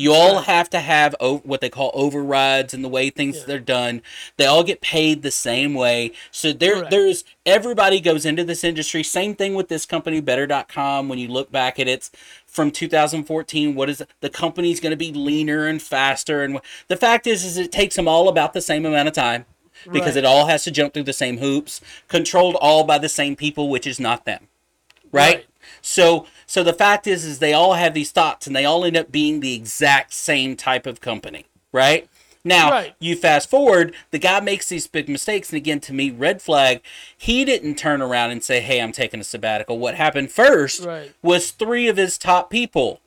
You 0.00 0.14
all 0.14 0.36
Right. 0.36 0.44
have 0.46 0.70
to 0.70 0.80
have 0.80 1.14
o- 1.20 1.38
what 1.44 1.60
they 1.60 1.68
call 1.68 1.90
overrides 1.94 2.72
and 2.72 2.82
the 2.84 2.88
way 2.88 3.10
things 3.10 3.36
Yeah. 3.38 3.42
they're 3.46 3.58
done. 3.58 4.02
They 4.38 4.46
all 4.46 4.62
get 4.62 4.80
paid 4.80 5.22
the 5.22 5.30
same 5.30 5.74
way. 5.74 6.12
So 6.30 6.52
there, 6.52 6.76
Correct. 6.76 6.90
there's 6.90 7.24
everybody 7.44 8.00
goes 8.00 8.24
into 8.24 8.42
this 8.44 8.64
industry. 8.64 9.02
Same 9.02 9.34
thing 9.34 9.54
with 9.54 9.68
this 9.68 9.84
company, 9.84 10.20
Better.com. 10.20 11.08
When 11.08 11.18
you 11.18 11.28
look 11.28 11.52
back 11.52 11.78
at 11.78 11.86
it 11.88 12.08
from 12.46 12.70
2014, 12.70 13.74
what 13.74 13.90
is 13.90 14.02
the 14.20 14.30
company's 14.30 14.80
going 14.80 14.90
to 14.92 14.96
be 14.96 15.12
leaner 15.12 15.66
and 15.66 15.82
faster? 15.82 16.42
And 16.42 16.60
the 16.88 16.96
fact 16.96 17.26
is, 17.26 17.44
is 17.44 17.56
it 17.58 17.70
takes 17.72 17.96
them 17.96 18.08
all 18.08 18.28
about 18.28 18.52
the 18.54 18.60
same 18.62 18.86
amount 18.86 19.08
of 19.08 19.14
time 19.14 19.44
because 19.92 20.14
Right. 20.14 20.18
it 20.18 20.24
all 20.24 20.46
has 20.46 20.64
to 20.64 20.70
jump 20.70 20.94
through 20.94 21.02
the 21.04 21.12
same 21.12 21.38
hoops, 21.38 21.80
controlled 22.08 22.54
all 22.56 22.84
by 22.84 22.98
the 22.98 23.08
same 23.08 23.36
people, 23.36 23.68
which 23.68 23.86
is 23.86 24.00
not 24.00 24.24
them 24.24 24.46
right? 25.12 25.34
Right. 25.36 25.46
So 25.82 26.26
so 26.46 26.62
the 26.62 26.72
fact 26.72 27.06
is 27.06 27.24
is 27.24 27.38
they 27.38 27.52
all 27.52 27.74
have 27.74 27.94
these 27.94 28.10
thoughts 28.10 28.46
and 28.46 28.54
they 28.56 28.64
all 28.64 28.84
end 28.84 28.96
up 28.96 29.12
being 29.12 29.40
the 29.40 29.54
exact 29.54 30.12
same 30.12 30.56
type 30.56 30.86
of 30.86 31.00
company, 31.00 31.46
right? 31.72 32.08
Now, 32.42 32.70
Right. 32.70 32.94
you 32.98 33.16
fast 33.16 33.50
forward, 33.50 33.94
the 34.10 34.18
guy 34.18 34.40
makes 34.40 34.68
these 34.68 34.86
big 34.86 35.08
mistakes 35.10 35.50
and 35.50 35.58
again 35.58 35.78
to 35.80 35.92
me 35.92 36.10
red 36.10 36.40
flag, 36.40 36.80
he 37.16 37.44
didn't 37.44 37.74
turn 37.74 38.00
around 38.00 38.30
and 38.30 38.42
say, 38.42 38.60
"Hey, 38.60 38.80
I'm 38.80 38.92
taking 38.92 39.20
a 39.20 39.24
sabbatical." 39.24 39.78
What 39.78 39.94
happened 39.96 40.32
first 40.32 40.80
Right. 40.80 41.12
was 41.22 41.50
3 41.50 41.86
of 41.86 41.98
his 41.98 42.16
top 42.16 42.50
people 42.50 43.00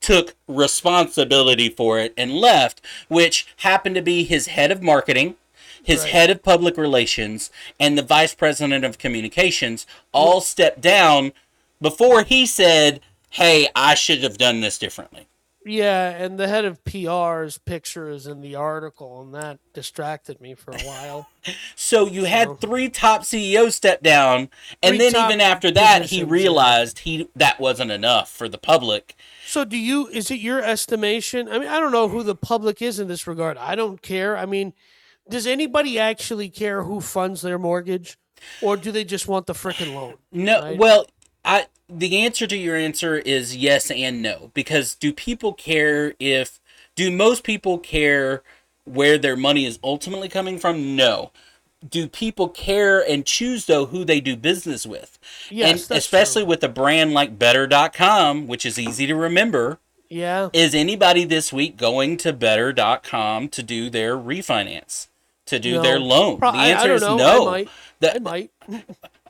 took 0.00 0.34
responsibility 0.46 1.68
for 1.68 1.98
it 1.98 2.14
and 2.16 2.32
left, 2.32 2.80
which 3.08 3.46
happened 3.58 3.94
to 3.96 4.02
be 4.02 4.24
his 4.24 4.46
head 4.48 4.70
of 4.70 4.82
marketing, 4.82 5.36
his 5.82 6.02
Right. 6.02 6.10
head 6.10 6.30
of 6.30 6.42
public 6.42 6.76
relations, 6.76 7.50
and 7.80 7.96
the 7.96 8.02
vice 8.02 8.34
president 8.34 8.84
of 8.84 8.98
communications 8.98 9.86
all 10.12 10.40
stepped 10.40 10.80
down 10.80 11.32
before 11.80 12.22
he 12.22 12.46
said, 12.46 13.00
Hey, 13.30 13.68
I 13.74 13.94
should 13.94 14.22
have 14.22 14.38
done 14.38 14.60
this 14.60 14.78
differently. 14.78 15.26
Yeah, 15.66 16.08
and 16.10 16.38
the 16.38 16.48
head 16.48 16.64
of 16.64 16.82
PR's 16.84 17.58
picture 17.58 18.08
is 18.08 18.26
in 18.26 18.40
the 18.40 18.54
article, 18.54 19.20
and 19.20 19.34
that 19.34 19.58
distracted 19.74 20.40
me 20.40 20.54
for 20.54 20.70
a 20.70 20.80
while. 20.80 21.28
So 21.76 22.06
you 22.06 22.22
So- 22.22 22.26
had 22.28 22.60
three 22.60 22.88
top 22.90 23.24
CEOs 23.24 23.74
step 23.74 24.02
down, 24.02 24.48
and 24.82 25.00
then 25.00 25.14
even 25.16 25.40
after 25.40 25.70
that, 25.70 26.06
he 26.06 26.22
realized 26.24 27.00
he 27.00 27.28
that 27.36 27.58
wasn't 27.60 27.90
enough 27.90 28.30
for 28.30 28.48
the 28.50 28.58
public. 28.58 29.14
so, 29.46 29.64
do 29.64 29.76
you? 29.78 30.08
Is 30.08 30.30
it 30.30 30.40
your 30.40 30.62
estimation? 30.62 31.48
I 31.48 31.58
mean, 31.58 31.68
I 31.68 31.80
don't 31.80 31.92
know 31.92 32.08
who 32.08 32.22
the 32.22 32.34
public 32.34 32.82
is 32.82 32.98
in 32.98 33.08
this 33.08 33.26
regard. 33.26 33.56
I 33.56 33.74
don't 33.76 34.02
care. 34.02 34.36
I 34.36 34.44
mean, 34.44 34.74
does 35.30 35.46
anybody 35.46 35.98
actually 35.98 36.50
care 36.50 36.82
who 36.82 37.00
funds 37.00 37.40
their 37.40 37.58
mortgage, 37.58 38.18
or 38.60 38.76
do 38.76 38.90
they 38.92 39.04
just 39.04 39.26
want 39.28 39.46
the 39.46 39.54
freaking 39.54 39.94
loan? 39.94 40.14
No, 40.32 40.60
Right. 40.62 40.76
well, 40.78 41.06
I 41.48 41.66
the 41.88 42.18
answer 42.18 42.46
to 42.46 42.56
your 42.56 42.76
answer 42.76 43.16
is 43.16 43.56
yes 43.56 43.90
and 43.90 44.20
no 44.22 44.50
because 44.54 44.94
do 44.94 45.12
people 45.12 45.54
care 45.54 46.14
if 46.20 46.60
do 46.94 47.10
most 47.10 47.42
people 47.44 47.78
care 47.78 48.42
where 48.84 49.16
their 49.18 49.36
money 49.36 49.64
is 49.64 49.78
ultimately 49.82 50.28
coming 50.28 50.58
from? 50.58 50.94
No. 50.94 51.32
Do 51.88 52.08
people 52.08 52.48
care 52.48 53.00
and 53.00 53.24
choose 53.24 53.66
though 53.66 53.86
who 53.86 54.04
they 54.04 54.20
do 54.20 54.36
business 54.36 54.84
with? 54.84 55.18
Yes, 55.50 55.88
and 55.88 55.96
especially 55.98 56.42
true. 56.42 56.48
with 56.50 56.62
a 56.64 56.68
brand 56.68 57.12
like 57.14 57.38
better.com, 57.38 58.46
which 58.48 58.66
is 58.66 58.78
easy 58.78 59.06
to 59.06 59.14
remember. 59.14 59.78
Yeah, 60.10 60.48
Is 60.54 60.74
anybody 60.74 61.24
this 61.24 61.52
week 61.52 61.76
going 61.76 62.16
to 62.18 62.32
better.com 62.32 63.48
to 63.50 63.62
do 63.62 63.90
their 63.90 64.16
refinance? 64.16 65.08
To 65.46 65.58
do 65.58 65.74
No. 65.74 65.82
their 65.82 66.00
loan? 66.00 66.38
Pro- 66.38 66.52
the 66.52 66.58
I- 66.58 66.64
I 66.64 66.68
answer 66.70 66.86
don't 66.88 66.96
is 66.96 67.02
know. 67.02 67.16
no. 67.16 67.48
I 67.48 67.50
might. 67.50 67.68
The- 68.00 68.16
I 68.16 68.18
might. 68.18 68.50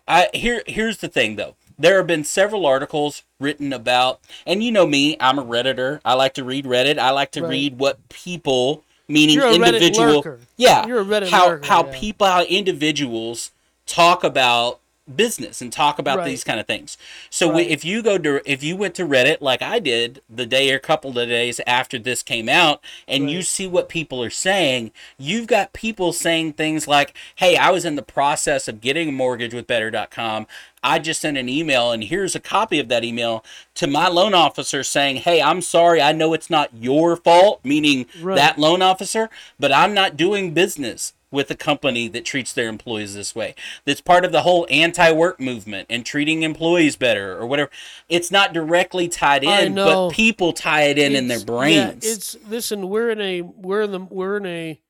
I 0.08 0.28
here 0.32 0.62
here's 0.66 0.98
the 0.98 1.08
thing 1.08 1.36
though. 1.36 1.54
There 1.78 1.96
have 1.98 2.06
been 2.06 2.24
several 2.24 2.66
articles 2.66 3.22
written 3.38 3.72
about, 3.72 4.20
and 4.46 4.62
you 4.62 4.72
know 4.72 4.86
me, 4.86 5.16
I'm 5.20 5.38
a 5.38 5.44
redditor. 5.44 6.00
I 6.04 6.14
like 6.14 6.34
to 6.34 6.44
read 6.44 6.64
Reddit. 6.64 6.98
I 6.98 7.10
like 7.10 7.30
to 7.32 7.42
Right. 7.42 7.50
read 7.50 7.78
what 7.78 8.08
people, 8.08 8.82
meaning 9.06 9.36
You're 9.36 9.46
a 9.46 9.54
individual, 9.54 10.38
yeah, 10.56 10.86
You're 10.86 11.00
a 11.00 11.04
Reddit 11.04 11.28
how 11.28 11.48
lurker, 11.48 11.66
how 11.66 11.86
yeah. 11.86 11.98
people, 11.98 12.26
how 12.26 12.42
individuals 12.42 13.52
talk 13.86 14.24
about 14.24 14.80
business 15.14 15.60
and 15.60 15.72
talk 15.72 15.98
about 15.98 16.18
Right. 16.18 16.26
these 16.26 16.44
kind 16.44 16.60
of 16.60 16.66
things. 16.66 16.96
So 17.30 17.48
we, 17.48 17.62
Right. 17.62 17.70
if 17.70 17.84
you 17.84 18.02
go 18.02 18.18
to 18.18 18.40
if 18.44 18.62
you 18.62 18.76
went 18.76 18.94
to 18.96 19.06
Reddit 19.06 19.38
like 19.40 19.62
I 19.62 19.78
did 19.78 20.20
the 20.28 20.46
day 20.46 20.70
or 20.70 20.78
couple 20.78 21.18
of 21.18 21.28
days 21.28 21.60
after 21.66 21.98
this 21.98 22.22
came 22.22 22.48
out 22.48 22.80
and 23.06 23.30
you 23.30 23.42
see 23.42 23.66
what 23.66 23.88
people 23.88 24.22
are 24.22 24.30
saying, 24.30 24.92
you've 25.18 25.46
got 25.46 25.72
people 25.72 26.12
saying 26.12 26.54
things 26.54 26.86
like, 26.86 27.14
"Hey, 27.36 27.56
I 27.56 27.70
was 27.70 27.84
in 27.84 27.96
the 27.96 28.02
process 28.02 28.68
of 28.68 28.80
getting 28.80 29.08
a 29.08 29.12
mortgage 29.12 29.54
with 29.54 29.66
better.com. 29.66 30.46
I 30.82 30.98
just 31.00 31.20
sent 31.20 31.36
an 31.36 31.48
email 31.48 31.90
and 31.90 32.04
here's 32.04 32.34
a 32.36 32.40
copy 32.40 32.78
of 32.78 32.88
that 32.88 33.02
email 33.04 33.44
to 33.74 33.86
my 33.86 34.08
loan 34.08 34.34
officer 34.34 34.84
saying, 34.84 35.16
"Hey, 35.16 35.42
I'm 35.42 35.60
sorry. 35.60 36.00
I 36.00 36.12
know 36.12 36.32
it's 36.34 36.50
not 36.50 36.70
your 36.78 37.16
fault, 37.16 37.60
meaning 37.64 38.06
Right. 38.20 38.36
that 38.36 38.58
loan 38.58 38.80
officer, 38.82 39.28
but 39.58 39.72
I'm 39.72 39.92
not 39.94 40.16
doing 40.16 40.52
business 40.52 41.12
with 41.30 41.50
a 41.50 41.54
company 41.54 42.08
that 42.08 42.24
treats 42.24 42.52
their 42.52 42.68
employees 42.68 43.14
this 43.14 43.34
way. 43.34 43.54
That's 43.84 44.00
part 44.00 44.24
of 44.24 44.32
the 44.32 44.42
whole 44.42 44.66
anti-work 44.70 45.38
movement 45.40 45.86
and 45.90 46.04
treating 46.04 46.42
employees 46.42 46.96
better 46.96 47.36
or 47.38 47.46
whatever. 47.46 47.70
It's 48.08 48.30
not 48.30 48.52
directly 48.52 49.08
tied 49.08 49.44
in, 49.44 49.74
but 49.74 50.10
people 50.10 50.52
tie 50.52 50.84
it 50.84 50.98
in 50.98 51.14
in 51.14 51.28
their 51.28 51.44
brains. 51.44 52.04
Yeah, 52.04 52.12
it's 52.12 52.36
listen. 52.48 52.88
We're 52.88 53.10
in 53.10 53.20
a 53.20 53.42
we're 53.42 53.82
in 53.82 53.92
the 53.92 54.00
we're 54.00 54.38
in 54.38 54.46
a. 54.46 54.80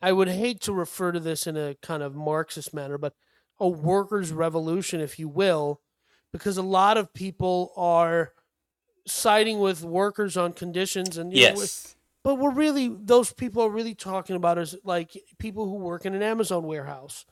I 0.00 0.12
would 0.12 0.28
hate 0.28 0.60
to 0.62 0.72
refer 0.72 1.12
to 1.12 1.20
this 1.20 1.46
in 1.46 1.56
a 1.56 1.76
kind 1.80 2.02
of 2.02 2.16
Marxist 2.16 2.74
manner, 2.74 2.98
but 2.98 3.14
a 3.60 3.68
workers' 3.68 4.32
revolution, 4.32 5.00
if 5.00 5.16
you 5.18 5.28
will, 5.28 5.80
because 6.32 6.56
a 6.56 6.62
lot 6.62 6.96
of 6.96 7.14
people 7.14 7.72
are 7.76 8.32
siding 9.06 9.60
with 9.60 9.84
workers 9.84 10.36
on 10.36 10.52
conditions 10.52 11.16
and 11.16 11.32
you 11.32 11.50
know, 11.50 11.60
yes. 11.60 11.94
But 12.22 12.36
we're 12.36 12.50
really 12.52 12.88
those 12.88 13.32
people 13.32 13.62
are 13.64 13.70
really 13.70 13.94
talking 13.94 14.36
about 14.36 14.58
is 14.58 14.76
like 14.84 15.10
people 15.38 15.66
who 15.68 15.76
work 15.76 16.04
in 16.06 16.14
an 16.14 16.22
Amazon 16.22 16.64
warehouse. 16.64 17.24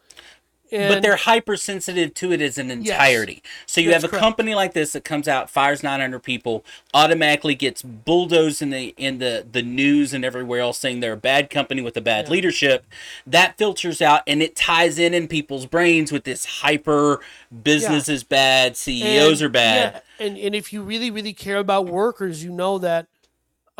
And 0.73 0.95
but 0.95 1.03
they're 1.03 1.17
hypersensitive 1.17 2.15
to 2.15 2.31
it 2.31 2.41
as 2.41 2.57
an 2.57 2.71
entirety. 2.71 3.43
So 3.67 3.81
you 3.81 3.93
have 3.93 4.05
a 4.05 4.09
correct. 4.09 4.23
company 4.23 4.55
like 4.55 4.73
this 4.73 4.93
that 4.93 5.03
comes 5.05 5.27
out, 5.27 5.51
fires 5.51 5.83
900 5.83 6.21
people, 6.23 6.65
automatically 6.95 7.57
gets 7.57 7.83
bulldozed 7.83 8.63
in 8.63 8.71
the 8.71 8.95
in 8.97 9.19
the 9.19 9.45
the 9.51 9.63
news 9.63 10.15
and 10.15 10.25
everywhere 10.25 10.61
else, 10.61 10.79
saying 10.79 11.01
they're 11.01 11.15
a 11.15 11.17
bad 11.17 11.51
company 11.51 11.83
with 11.83 11.97
a 11.97 12.01
bad 12.01 12.27
Yeah. 12.27 12.31
leadership. 12.35 12.87
That 13.27 13.59
filters 13.59 14.01
out 14.01 14.23
and 14.29 14.41
it 14.43 14.55
ties 14.55 14.97
in 14.97 15.13
in 15.13 15.27
people's 15.27 15.67
brains 15.67 16.13
with 16.13 16.23
this 16.23 16.45
hyper 16.45 17.21
business 17.65 18.09
is 18.09 18.23
bad, 18.23 18.77
CEOs 18.77 19.41
And- 19.41 19.47
are 19.47 19.53
bad. 19.53 20.03
yeah, 20.21 20.25
and 20.25 20.39
and 20.39 20.55
if 20.55 20.73
you 20.73 20.83
really 20.83 21.11
really 21.11 21.33
care 21.33 21.59
about 21.59 21.87
workers, 21.87 22.45
you 22.45 22.53
know 22.53 22.79
that 22.79 23.07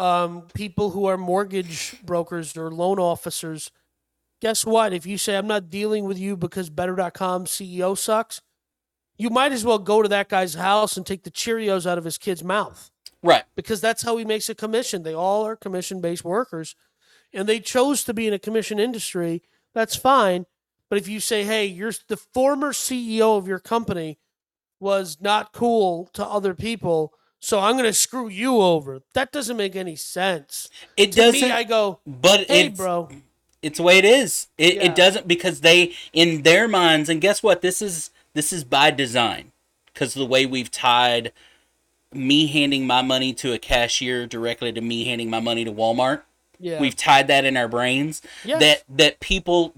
um, 0.01 0.43
people 0.55 0.91
who 0.91 1.05
are 1.07 1.19
mortgage 1.19 1.95
brokers 2.05 2.57
or 2.57 2.71
loan 2.71 2.99
officers, 2.99 3.71
guess 4.41 4.65
what? 4.65 4.93
If 4.93 5.05
you 5.07 5.19
say 5.19 5.37
I'm 5.37 5.47
not 5.47 5.69
dealing 5.71 6.05
with 6.05 6.19
you 6.19 6.37
because 6.37 6.71
Better.com 6.71 7.45
CEO 7.45 7.97
sucks, 7.97 8.41
you 9.19 9.29
might 9.29 9.53
as 9.53 9.65
well 9.65 9.79
go 9.79 10.03
to 10.03 10.09
that 10.09 10.31
guy's 10.31 10.55
house 10.55 10.97
and 10.97 11.05
take 11.07 11.25
the 11.25 11.31
Cheerios 11.31 11.87
out 11.87 11.99
of 11.99 12.05
his 12.05 12.17
kid's 12.17 12.43
mouth 12.43 12.91
Right. 13.23 13.45
because 13.55 13.83
that's 13.83 14.03
how 14.03 14.17
he 14.17 14.25
makes 14.25 14.49
a 14.49 14.55
commission. 14.55 15.03
They 15.03 15.15
all 15.15 15.47
are 15.47 15.57
commission 15.57 16.01
based 16.01 16.25
workers, 16.25 16.75
and 17.33 17.47
they 17.47 17.61
chose 17.61 18.03
to 18.05 18.15
be 18.15 18.27
in 18.27 18.33
a 18.33 18.39
commission 18.39 18.79
industry. 18.79 19.43
That's 19.75 19.95
fine. 19.95 20.47
But 20.89 20.99
if 20.99 21.07
you 21.07 21.21
say, 21.21 21.45
hey, 21.45 21.67
you're 21.67 21.93
the 22.09 22.17
former 22.17 22.73
CEO 22.73 23.37
of 23.37 23.47
your 23.47 23.61
company 23.61 24.19
was 24.81 25.19
not 25.21 25.53
cool 25.53 26.09
to 26.15 26.25
other 26.25 26.55
people, 26.55 27.13
so 27.41 27.59
I'm 27.61 27.73
going 27.73 27.85
to 27.85 27.93
screw 27.93 28.29
you 28.29 28.61
over, 28.61 29.01
that 29.15 29.33
doesn't 29.33 29.57
make 29.57 29.75
any 29.75 29.97
sense. 29.97 30.69
It 30.97 31.13
To 31.13 31.21
doesn't 31.21 31.41
me, 31.49 31.51
I 31.53 31.65
go, 31.65 31.99
but 32.07 32.47
hey, 32.49 32.67
it's 32.67 32.77
bro. 32.77 33.09
it's 33.63 33.79
the 33.79 33.83
way 33.83 33.99
it 33.99 34.05
is. 34.05 34.49
It, 34.59 34.75
Yeah. 34.77 34.83
it 34.85 34.95
doesn't 34.95 35.27
because 35.27 35.61
they 35.63 35.95
in 36.13 36.43
their 36.43 36.69
minds 36.69 37.09
and 37.09 37.21
guess 37.21 37.43
what? 37.43 37.63
This 37.63 37.81
is 37.83 38.11
this 38.35 38.53
is 38.53 38.63
by 38.63 38.91
design 38.91 39.53
because 39.87 40.15
the 40.15 40.25
way 40.27 40.47
we've 40.47 40.71
tied 40.71 41.33
me 42.13 42.47
handing 42.49 42.87
my 42.87 43.03
money 43.03 43.33
to 43.35 43.53
a 43.53 43.59
cashier 43.59 44.27
directly 44.27 44.73
to 44.73 44.81
me 44.81 45.05
handing 45.05 45.31
my 45.31 45.41
money 45.41 45.65
to 45.65 45.73
Walmart. 45.73 46.23
Yeah. 46.59 46.81
We've 46.81 46.97
tied 46.97 47.27
that 47.29 47.45
in 47.45 47.57
our 47.57 47.69
brains 47.69 48.21
Yes. 48.45 48.61
that 48.61 48.83
that 48.89 49.21
people 49.21 49.73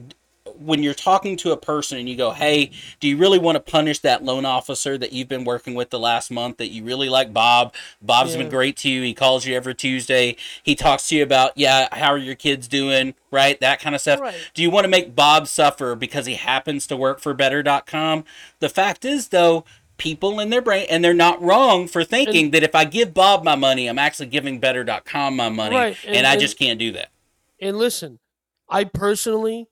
when 0.59 0.83
you're 0.83 0.95
talking 0.95 1.37
to 1.39 1.53
a 1.53 1.57
person 1.57 1.99
and 1.99 2.09
you 2.09 2.17
go, 2.17 2.31
"Hey, 2.33 2.71
do 3.01 3.09
you 3.09 3.17
really 3.17 3.39
want 3.39 3.57
to 3.57 3.61
punish 3.61 3.99
that 4.01 4.25
loan 4.25 4.45
officer 4.45 4.97
that 4.99 5.13
you've 5.13 5.29
been 5.29 5.45
working 5.45 5.75
with 5.75 5.91
the 5.91 5.99
last 5.99 6.31
month 6.31 6.57
that 6.59 6.69
you 6.71 6.85
really 6.85 7.09
like 7.09 7.33
Bob? 7.33 7.75
Bob's 8.01 8.33
Yeah. 8.33 8.39
been 8.39 8.49
great 8.49 8.77
to 8.79 8.89
you. 8.91 9.03
He 9.03 9.15
calls 9.15 9.47
you 9.47 9.55
every 9.57 9.75
Tuesday. 9.75 10.37
He 10.63 10.75
talks 10.75 11.09
to 11.09 11.17
you 11.17 11.23
about, 11.23 11.53
"Yeah, 11.57 11.89
how 11.93 12.11
are 12.13 12.19
your 12.19 12.35
kids 12.37 12.69
doing?" 12.69 13.15
right? 13.31 13.59
That 13.61 13.81
kind 13.81 13.95
of 13.95 14.01
stuff. 14.03 14.21
Right. 14.21 14.35
Do 14.53 14.61
you 14.63 14.69
want 14.71 14.85
to 14.85 14.89
make 14.89 15.15
Bob 15.17 15.49
suffer 15.49 15.95
because 15.95 16.27
he 16.27 16.35
happens 16.35 16.87
to 16.89 16.97
work 16.97 17.19
for 17.19 17.33
better.com? 17.33 18.25
The 18.61 18.69
fact 18.69 19.05
is 19.07 19.29
though, 19.29 19.65
people 19.99 20.41
in 20.41 20.51
their 20.51 20.61
brain 20.61 20.85
and 20.91 21.03
they're 21.05 21.15
not 21.15 21.41
wrong 21.41 21.87
for 21.87 22.03
thinking 22.05 22.51
that 22.51 22.63
if 22.63 22.75
I 22.75 22.85
give 22.85 23.15
Bob 23.15 23.45
my 23.45 23.55
money, 23.55 23.87
I'm 23.87 23.99
actually 23.99 24.27
giving 24.27 24.59
better.com 24.59 25.37
my 25.37 25.49
money 25.49 25.77
Right, 25.77 25.97
and, 26.05 26.17
and- 26.17 26.27
I 26.27 26.33
and- 26.33 26.41
just 26.41 26.59
can't 26.59 26.79
do 26.79 26.91
that. 26.93 27.09
And 27.61 27.79
listen, 27.79 28.19
I 28.69 28.85
personally 28.85 29.69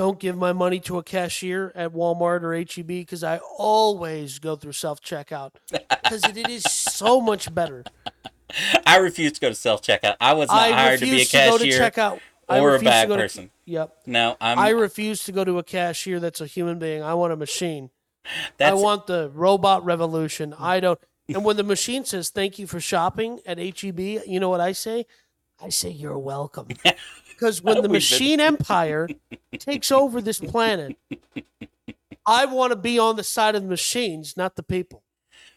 don't 0.00 0.18
give 0.18 0.34
my 0.34 0.54
money 0.54 0.80
to 0.80 0.96
a 0.96 1.02
cashier 1.02 1.72
at 1.74 1.92
Walmart 1.92 2.42
or 2.42 2.54
HEB 2.54 2.86
because 2.86 3.22
I 3.22 3.38
always 3.58 4.38
go 4.38 4.56
through 4.56 4.72
self 4.72 5.02
checkout 5.02 5.50
because 5.70 6.24
it 6.34 6.48
is 6.48 6.62
so 6.62 7.20
much 7.20 7.54
better. 7.54 7.84
I 8.86 8.96
refuse 8.96 9.32
to 9.32 9.40
go 9.40 9.50
to 9.50 9.54
self 9.54 9.82
checkout. 9.82 10.16
I 10.18 10.32
was 10.32 10.48
not 10.48 10.58
I 10.58 10.70
hired 10.70 11.00
to 11.00 11.04
be 11.04 11.10
a 11.10 11.14
refuse 11.16 11.30
to, 11.32 11.36
go 11.36 11.58
to 11.58 11.64
cashier 11.64 12.20
or 12.48 12.70
a 12.70 12.72
refuse 12.72 12.94
to 12.94 13.06
go 13.08 13.16
to- 13.16 13.22
person. 13.22 13.50
Yep. 13.66 13.96
No, 14.06 14.38
I'm. 14.40 14.58
I 14.58 14.70
refuse 14.70 15.22
to 15.24 15.32
go 15.32 15.44
to 15.44 15.58
a 15.58 15.62
cashier 15.62 16.18
that's 16.18 16.40
a 16.40 16.46
human 16.46 16.78
being. 16.78 17.02
I 17.02 17.12
want 17.12 17.34
a 17.34 17.36
machine. 17.36 17.90
that's 18.56 18.70
I 18.70 18.82
want 18.82 19.06
the 19.06 19.30
robot 19.34 19.84
revolution. 19.84 20.52
Mm. 20.52 20.60
I 20.60 20.80
don't. 20.80 20.98
And 21.28 21.44
when 21.44 21.56
the 21.56 21.62
machine 21.62 22.04
says 22.04 22.30
thank 22.30 22.58
you 22.58 22.66
for 22.66 22.80
shopping 22.80 23.38
at 23.46 23.58
HEB, 23.58 24.00
you 24.00 24.40
know 24.40 24.48
what 24.48 24.60
I 24.60 24.72
say? 24.72 25.06
I 25.62 25.68
say 25.68 25.90
you're 25.90 26.18
welcome. 26.18 26.68
Because 27.40 27.62
when 27.62 27.76
the 27.76 27.80
We've 27.80 27.84
been- 27.88 27.92
machine 27.92 28.38
empire 28.52 29.08
takes 29.58 29.90
over 29.90 30.20
this 30.20 30.38
planet, 30.38 30.96
I 32.26 32.44
want 32.44 32.72
to 32.72 32.76
be 32.76 32.98
on 32.98 33.16
the 33.16 33.24
side 33.24 33.54
of 33.54 33.62
the 33.62 33.68
machines, 33.68 34.36
not 34.36 34.56
the 34.56 34.62
people. 34.62 35.02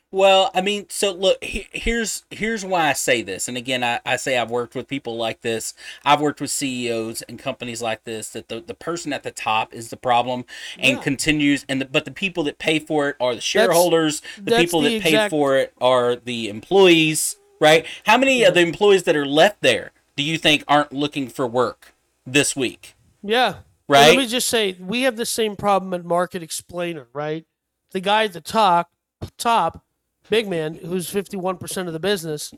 Well, 0.09 0.49
I 0.53 0.61
mean, 0.61 0.85
so 0.89 1.11
look, 1.11 1.43
he, 1.43 1.67
here's 1.73 2.23
here's 2.29 2.63
why 2.63 2.87
I 2.87 2.93
say 2.93 3.21
this, 3.23 3.47
and 3.49 3.57
again, 3.57 3.83
I, 3.83 3.99
I 4.05 4.15
say 4.15 4.37
I've 4.37 4.51
worked 4.51 4.75
with 4.75 4.87
people 4.87 5.17
like 5.17 5.41
this. 5.41 5.73
I've 6.05 6.21
worked 6.21 6.39
with 6.39 6.51
CEOs 6.51 7.23
and 7.23 7.37
companies 7.39 7.81
like 7.81 8.03
this. 8.05 8.29
That 8.29 8.47
the, 8.47 8.61
the 8.61 8.75
person 8.75 9.11
at 9.11 9.23
the 9.23 9.31
top 9.31 9.73
is 9.73 9.89
the 9.89 9.97
problem, 9.97 10.45
and 10.77 10.97
Yeah. 10.97 11.03
continues, 11.03 11.65
and 11.67 11.81
the, 11.81 11.85
but 11.85 12.05
the 12.05 12.11
people 12.11 12.43
that 12.43 12.59
pay 12.59 12.77
for 12.79 13.09
it 13.09 13.15
are 13.19 13.33
the 13.35 13.41
shareholders. 13.41 14.21
the 14.37 14.51
that's 14.51 14.63
people 14.63 14.81
the 14.81 14.99
that 14.99 15.01
pay 15.01 15.29
for 15.29 15.57
it 15.57 15.73
are 15.81 16.15
the 16.15 16.47
employees, 16.47 17.37
right? 17.59 17.85
How 18.05 18.17
many 18.19 18.43
of 18.43 18.53
the 18.53 18.61
employees 18.61 19.03
that 19.03 19.15
are 19.17 19.25
left 19.25 19.61
there 19.61 19.91
do 20.15 20.23
you 20.23 20.37
think 20.37 20.63
aren't 20.67 20.91
looking 20.93 21.27
for 21.29 21.47
work 21.47 21.93
this 22.25 22.55
week? 22.55 22.95
Yeah. 23.21 23.47
And 23.47 23.55
Right? 23.87 24.07
Let 24.07 24.17
me 24.17 24.27
just 24.27 24.47
say, 24.47 24.77
we 24.79 25.01
have 25.01 25.17
the 25.17 25.25
same 25.25 25.55
problem 25.55 25.93
at 25.93 26.05
Market 26.05 26.41
Explainer, 26.41 27.07
right? 27.13 27.45
The 27.91 27.99
guy 27.99 28.23
at 28.23 28.33
the 28.33 28.41
top, 28.41 28.91
top, 29.37 29.83
big 30.29 30.47
man, 30.47 30.75
who's 30.75 31.11
51% 31.11 31.87
of 31.87 31.93
the 31.93 31.99
business, 31.99 32.53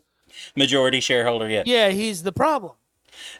Majority 0.56 1.00
shareholder, 1.00 1.50
yeah. 1.50 1.64
yeah, 1.66 1.90
he's 1.90 2.24
the 2.24 2.32
problem. 2.32 2.74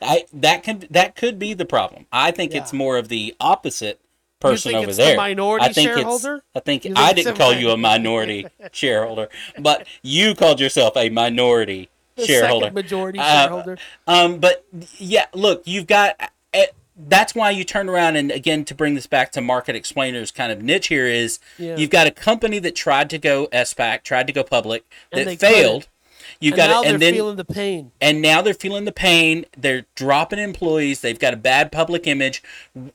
I 0.02 0.26
that 0.32 0.64
could 0.64 0.88
that 0.92 1.16
could 1.16 1.38
be 1.38 1.54
the 1.54 1.66
problem. 1.66 2.06
I 2.12 2.32
think 2.32 2.56
it's 2.56 2.72
more 2.72 2.98
of 2.98 3.10
the 3.10 3.36
opposite 3.42 4.00
person 4.40 4.72
think 4.72 4.80
over 4.80 4.90
it's 4.90 4.98
the 4.98 5.04
there. 5.04 5.18
minority 5.18 5.66
I 5.66 5.74
think 5.74 5.90
shareholder? 5.90 6.36
It's, 6.36 6.46
I 6.56 6.60
think, 6.62 6.84
think 6.84 6.98
I 6.98 7.12
didn't 7.12 7.36
call 7.36 7.54
mi- 7.54 7.60
you 7.62 7.72
a 7.72 7.78
minority 7.78 8.48
shareholder, 8.72 9.30
but 9.60 9.88
you 10.02 10.36
called 10.36 10.62
yourself 10.62 10.96
a 10.96 11.10
minority 11.10 11.90
The 12.16 12.26
shareholder. 12.26 12.72
majority 12.72 13.20
Uh, 13.20 13.42
shareholder. 13.44 13.78
Um, 14.08 14.40
but 14.40 14.66
yeah, 14.98 15.26
look, 15.34 15.64
you've 15.66 15.88
got. 15.88 16.16
eh, 16.54 16.68
That's 16.98 17.36
why 17.36 17.50
you 17.52 17.66
turn 17.66 17.90
around 17.90 18.16
and 18.16 18.32
again 18.32 18.64
to 18.66 18.74
bring 18.74 18.96
this 18.96 19.06
back 19.06 19.34
to 19.34 19.42
market 19.42 19.76
explainers 19.76 20.32
kind 20.32 20.50
of 20.52 20.62
niche 20.62 20.88
here 20.88 21.08
is 21.08 21.40
Yeah. 21.60 21.76
you've 21.76 21.90
got 21.90 22.08
a 22.08 22.12
company 22.12 22.58
that 22.60 22.74
tried 22.74 23.10
to 23.10 23.18
go 23.18 23.48
SPAC, 23.52 24.04
tried 24.04 24.28
to 24.28 24.34
go 24.34 24.44
public, 24.44 24.86
And 25.12 25.28
that 25.28 25.40
failed. 25.40 25.84
couldn't. 25.84 25.90
You've 26.40 26.54
and 26.54 26.58
got 26.58 26.86
and 26.86 26.92
they're 26.94 26.98
then 27.00 27.14
feeling 27.14 27.36
the 27.36 27.44
pain. 27.46 27.92
and 28.02 28.22
now 28.22 28.42
they're 28.42 28.54
feeling 28.54 28.86
the 28.86 28.92
pain. 28.94 29.46
They're 29.58 29.86
dropping 29.96 30.40
employees. 30.40 31.02
They've 31.02 31.20
got 31.20 31.34
a 31.34 31.38
bad 31.38 31.70
public 31.72 32.08
image. 32.08 32.42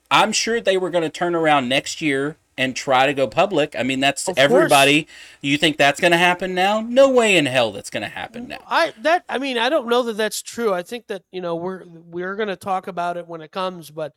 I'm 0.09 0.31
sure 0.31 0.59
they 0.59 0.77
were 0.77 0.89
going 0.89 1.03
to 1.03 1.09
turn 1.09 1.35
around 1.35 1.69
next 1.69 2.01
year 2.01 2.37
and 2.61 2.75
try 2.75 3.07
to 3.07 3.13
go 3.13 3.27
public. 3.27 3.75
I 3.75 3.83
mean, 3.83 3.99
that's 3.99 4.27
Of 4.27 4.35
course. 4.35 4.43
everybody. 4.43 5.07
You 5.41 5.57
think 5.57 5.77
that's 5.77 5.99
going 5.99 6.11
to 6.11 6.17
happen 6.17 6.53
now? 6.53 6.79
No 6.81 7.09
way 7.09 7.35
in 7.35 7.47
hell 7.47 7.71
that's 7.71 7.89
going 7.89 8.03
to 8.03 8.09
happen 8.09 8.47
now. 8.47 8.59
I 8.67 8.93
that 9.01 9.23
I 9.27 9.37
mean 9.39 9.57
I 9.57 9.69
don't 9.69 9.87
know 9.87 10.03
that 10.03 10.17
that's 10.17 10.41
true. 10.41 10.73
I 10.73 10.83
think 10.83 11.07
that 11.07 11.23
you 11.31 11.41
know 11.41 11.55
we're 11.55 11.83
we're 11.85 12.35
gonna 12.35 12.55
talk 12.55 12.87
about 12.87 13.17
it 13.17 13.27
when 13.27 13.41
it 13.41 13.51
comes, 13.51 13.89
but 13.89 14.13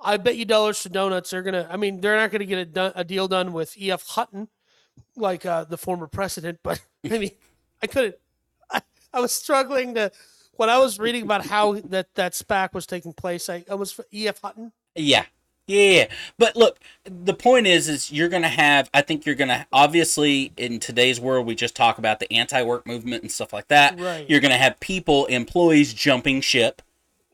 I 0.00 0.16
bet 0.16 0.36
you 0.36 0.44
dollars 0.44 0.80
to 0.82 0.88
donuts 0.88 1.30
they're 1.30 1.42
gonna. 1.42 1.66
I 1.70 1.76
mean 1.76 2.00
they're 2.00 2.16
not 2.16 2.30
gonna 2.30 2.44
get 2.44 2.58
a, 2.58 2.64
done, 2.64 2.92
a 2.94 3.04
deal 3.04 3.26
done 3.28 3.52
with 3.52 3.76
E. 3.76 3.90
F. 3.90 4.06
Hutton, 4.08 4.48
like 5.16 5.44
uh, 5.44 5.64
the 5.64 5.76
former 5.76 6.06
president. 6.06 6.60
But 6.62 6.80
I 7.10 7.18
mean 7.18 7.32
I 7.82 7.86
couldn't. 7.88 8.14
I, 8.70 8.82
I 9.12 9.20
was 9.20 9.32
struggling 9.34 9.94
to 9.96 10.12
when 10.56 10.70
I 10.70 10.78
was 10.78 10.98
reading 10.98 11.22
about 11.22 11.46
how 11.46 11.72
that 11.74 12.14
that 12.14 12.32
SPAC 12.34 12.72
was 12.72 12.86
taking 12.86 13.12
place. 13.12 13.48
I 13.50 13.64
almost 13.68 13.98
E. 14.12 14.28
F. 14.28 14.40
Hutton. 14.42 14.72
Yeah. 14.94 15.24
Yeah. 15.66 16.06
But 16.38 16.56
look, 16.56 16.78
the 17.04 17.34
point 17.34 17.66
is 17.66 17.88
is 17.88 18.12
you're 18.12 18.28
going 18.28 18.42
to 18.42 18.48
have 18.48 18.90
I 18.92 19.00
think 19.02 19.24
you're 19.24 19.34
going 19.34 19.48
to 19.48 19.66
obviously 19.72 20.52
in 20.56 20.78
today's 20.80 21.18
world 21.20 21.46
we 21.46 21.54
just 21.54 21.74
talk 21.74 21.98
about 21.98 22.20
the 22.20 22.30
anti-work 22.32 22.86
movement 22.86 23.22
and 23.22 23.32
stuff 23.32 23.52
like 23.52 23.68
that. 23.68 23.98
Right. 23.98 24.28
You're 24.28 24.40
going 24.40 24.50
to 24.52 24.58
have 24.58 24.78
people, 24.80 25.26
employees 25.26 25.94
jumping 25.94 26.40
ship. 26.40 26.82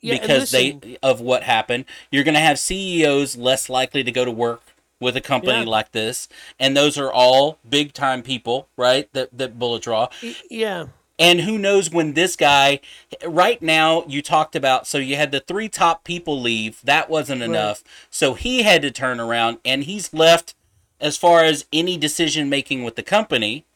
Yeah, 0.02 0.18
because 0.18 0.52
listen- 0.52 0.80
they 0.80 0.98
of 1.02 1.20
what 1.20 1.42
happened. 1.42 1.84
You're 2.10 2.24
going 2.24 2.34
to 2.34 2.40
have 2.40 2.58
CEOs 2.58 3.36
less 3.36 3.68
likely 3.68 4.02
to 4.02 4.10
go 4.10 4.24
to 4.24 4.30
work 4.30 4.62
with 4.98 5.16
a 5.16 5.20
company 5.20 5.60
Yeah. 5.60 5.64
like 5.68 5.92
this, 5.92 6.28
and 6.58 6.76
those 6.76 6.96
are 6.98 7.10
all 7.12 7.58
big 7.68 7.92
time 7.92 8.22
people, 8.22 8.68
right? 8.76 9.12
That 9.12 9.28
that 9.36 9.58
bullet 9.58 9.82
draw. 9.82 10.08
Yeah. 10.50 10.86
And 11.20 11.42
who 11.42 11.58
knows 11.58 11.90
when 11.90 12.14
this 12.14 12.34
guy 12.34 12.80
right 13.26 13.60
now 13.60 14.04
you 14.08 14.22
talked 14.22 14.56
about 14.56 14.86
so 14.86 14.96
you 14.96 15.16
had 15.16 15.30
the 15.30 15.40
three 15.40 15.68
top 15.68 16.02
people 16.02 16.40
leave, 16.40 16.80
that 16.82 17.10
wasn't 17.10 17.42
enough. 17.42 17.84
So 18.08 18.32
he 18.32 18.62
had 18.62 18.80
to 18.82 18.90
turn 18.90 19.20
around 19.20 19.58
and 19.62 19.84
he's 19.84 20.14
left 20.14 20.54
as 20.98 21.18
far 21.18 21.44
as 21.44 21.66
any 21.72 21.98
decision 21.98 22.48
making 22.48 22.84
with 22.84 22.96
the 22.96 23.02
company. 23.02 23.66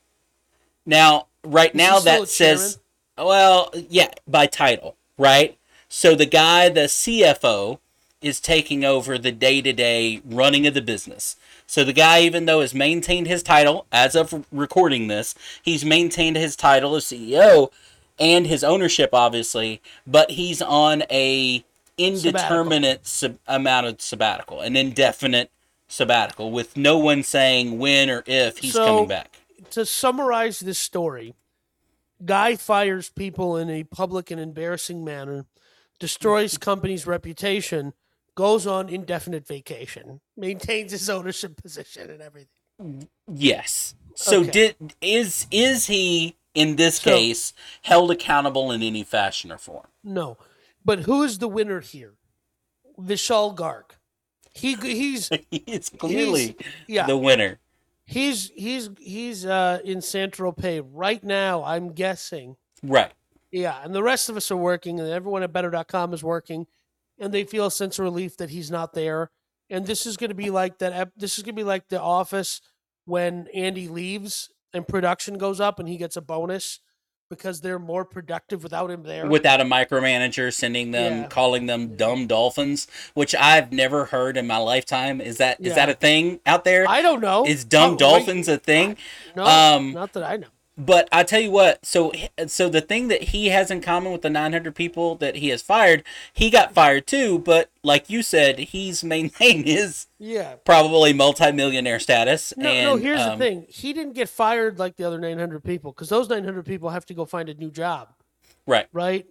Now, 0.87 1.27
right 1.45 1.75
now 1.75 1.99
that 2.01 2.29
says 2.29 2.79
well, 3.19 3.71
yeah, 3.91 4.11
by 4.27 4.47
title, 4.47 4.97
right? 5.19 5.59
So 5.89 6.15
the 6.15 6.27
guy, 6.27 6.71
the 6.71 6.89
CFO, 6.89 7.79
is 8.21 8.41
taking 8.41 8.85
over 8.85 9.19
the 9.19 9.31
day 9.31 9.61
to 9.61 9.73
day 9.73 10.23
running 10.25 10.67
of 10.67 10.73
the 10.73 10.81
business. 10.81 11.37
So 11.67 11.83
the 11.85 11.93
guy, 11.93 12.21
even 12.21 12.47
though 12.47 12.61
has 12.61 12.75
maintained 12.75 13.27
his 13.27 13.43
title 13.43 13.87
as 13.91 14.15
of 14.15 14.45
recording 14.53 15.09
this, 15.09 15.35
he's 15.63 15.85
maintained 15.85 16.37
his 16.37 16.57
title 16.57 16.95
as 16.95 17.05
CEO 17.07 17.71
and 18.19 18.47
his 18.47 18.63
ownership, 18.63 19.11
obviously, 19.13 19.81
but 20.07 20.33
he's 20.33 20.63
on 20.63 21.03
a 21.11 21.65
indeterminate 21.99 23.23
amount 23.47 23.87
of 23.87 24.01
sabbatical, 24.01 24.61
an 24.61 24.77
indefinite 24.77 25.51
sabbatical, 25.89 26.51
with 26.51 26.77
no 26.77 26.99
one 26.99 27.23
saying 27.23 27.79
when 27.79 28.11
or 28.11 28.23
if 28.27 28.59
he's 28.59 28.73
So- 28.73 28.85
coming 28.85 29.09
back. 29.09 29.39
to 29.71 29.87
summarize 29.87 30.61
this 30.61 30.79
story, 30.79 31.35
guy 32.25 32.55
fires 32.57 33.09
people 33.11 33.57
in 33.57 33.71
a 33.71 33.85
public 33.85 34.31
and 34.31 34.41
embarrassing 34.41 35.05
manner, 35.05 35.47
destroys 35.99 36.59
company's 36.59 37.07
reputation, 37.07 37.93
goes 38.35 38.67
on 38.67 38.89
indefinite 38.89 39.47
vacation, 39.47 40.21
maintains 40.37 40.93
his 40.93 41.09
ownership 41.11 41.57
position 41.61 42.11
and 42.11 42.21
everything. 42.23 43.09
Yes. 43.33 43.95
So 44.17 44.41
Okay. 44.41 44.51
did 44.51 44.95
is 45.01 45.47
is 45.51 45.87
he 45.87 46.37
in 46.55 46.77
this 46.77 46.97
So- 47.01 47.11
case 47.17 47.53
held 47.83 48.11
accountable 48.11 48.71
in 48.73 48.83
any 48.83 49.05
fashion 49.05 49.51
or 49.53 49.59
form? 49.59 49.87
No, 50.03 50.37
but 50.85 51.01
who 51.01 51.23
is 51.23 51.39
the 51.39 51.49
winner 51.49 51.81
here? 51.81 52.15
Vishal 52.99 53.55
Garg. 53.55 53.85
He 54.53 54.75
he's 54.75 55.29
he 55.51 55.59
is 55.67 55.89
clearly 55.89 56.57
yeah 56.87 57.07
the 57.07 57.17
winner. 57.17 57.59
he's 58.07 58.51
he's 58.55 58.91
he's 58.99 59.45
uh, 59.47 59.81
in 59.85 60.01
Saint 60.01 60.33
Tropez 60.35 60.85
right 60.93 61.23
now. 61.25 61.65
I'm 61.65 61.93
guessing. 61.93 62.57
Right. 62.83 63.13
Yeah, 63.51 63.81
and 63.85 63.95
the 63.95 64.03
rest 64.03 64.29
of 64.29 64.37
us 64.37 64.51
are 64.51 64.57
working, 64.57 64.99
and 64.99 65.09
everyone 65.09 65.45
at 65.45 65.53
Better.com 65.53 66.13
is 66.13 66.25
working, 66.25 66.67
and 67.19 67.33
they 67.33 67.45
feel 67.45 67.67
a 67.67 67.71
sense 67.71 67.99
of 67.99 68.05
relief 68.05 68.37
that 68.39 68.51
he's 68.51 68.71
not 68.71 68.93
there. 68.95 69.31
And 69.71 69.87
this 69.87 70.07
is 70.07 70.17
going 70.17 70.29
to 70.31 70.35
be 70.35 70.51
like 70.51 70.79
that. 70.79 71.11
This 71.17 71.39
is 71.39 71.45
going 71.45 71.55
to 71.55 71.61
be 71.61 71.65
like 71.65 71.89
The 71.89 72.01
Office 72.01 72.61
when 73.07 73.49
Andy 73.55 73.89
leaves 73.89 74.51
and 74.73 74.87
production 74.87 75.39
goes 75.39 75.61
up, 75.61 75.79
and 75.79 75.89
he 75.89 75.97
gets 75.97 76.17
a 76.17 76.21
bonus 76.21 76.81
because 77.31 77.61
they're 77.63 77.79
more 77.79 78.05
productive 78.05 78.63
without 78.63 78.91
him 78.91 79.03
there. 79.03 79.27
Without 79.27 79.61
a 79.61 79.65
micromanager 79.65 80.53
sending 80.53 80.91
them, 80.91 81.23
Yeah. 81.23 81.29
calling 81.29 81.67
them 81.67 81.97
dumb 81.97 82.27
dolphins, 82.27 82.87
which 83.15 83.35
I've 83.35 83.73
never 83.73 84.05
heard 84.07 84.37
in 84.37 84.47
my 84.47 84.59
lifetime. 84.59 85.21
Is 85.21 85.39
that 85.39 85.59
is 85.61 85.69
Yeah. 85.69 85.75
that 85.75 85.89
a 85.89 85.95
thing 85.95 86.41
out 86.45 86.65
there? 86.65 86.87
I 86.89 87.01
don't 87.03 87.21
know. 87.21 87.47
Is 87.47 87.65
dumb 87.65 87.83
Oh, 87.83 87.93
wait, 87.93 87.99
dolphins 87.99 88.49
a 88.49 88.59
thing? 88.59 88.97
No, 89.35 89.45
um, 89.45 89.93
not 89.93 90.13
that 90.13 90.23
I 90.23 90.37
know. 90.37 90.49
But 90.77 91.09
I 91.13 91.23
tell 91.23 91.41
you 91.41 91.51
what, 91.51 91.85
so 91.87 92.13
so 92.49 92.69
the 92.69 92.81
thing 92.81 93.09
that 93.09 93.23
he 93.25 93.49
has 93.49 93.71
in 93.71 93.81
common 93.81 94.11
with 94.13 94.23
the 94.23 94.31
900 94.31 94.75
people 94.75 95.15
that 95.17 95.37
he 95.37 95.49
has 95.51 95.63
fired, 95.63 96.03
he 96.33 96.51
got 96.51 96.75
fired 96.75 97.07
too. 97.07 97.39
But 97.39 97.71
like 97.83 98.11
you 98.11 98.23
said, 98.23 98.59
he's 98.59 99.05
maintained 99.05 99.67
his 99.69 100.07
Yeah. 100.19 100.57
probably 100.65 101.13
multimillionaire 101.13 102.01
status. 102.01 102.53
No, 102.57 102.69
and, 102.69 102.85
no. 102.85 102.97
Here's 102.97 103.21
um, 103.21 103.39
the 103.39 103.45
thing: 103.45 103.67
he 103.69 103.93
didn't 103.93 104.15
get 104.15 104.29
fired 104.29 104.79
like 104.79 104.97
the 104.97 105.05
other 105.05 105.19
900 105.19 105.63
people 105.63 105.93
because 105.93 106.09
those 106.09 106.29
900 106.29 106.65
people 106.67 106.91
have 106.91 107.07
to 107.07 107.15
go 107.15 107.25
find 107.25 107.49
a 107.49 107.55
new 107.55 107.71
job, 107.71 108.09
Right. 108.67 108.87
right? 108.93 109.27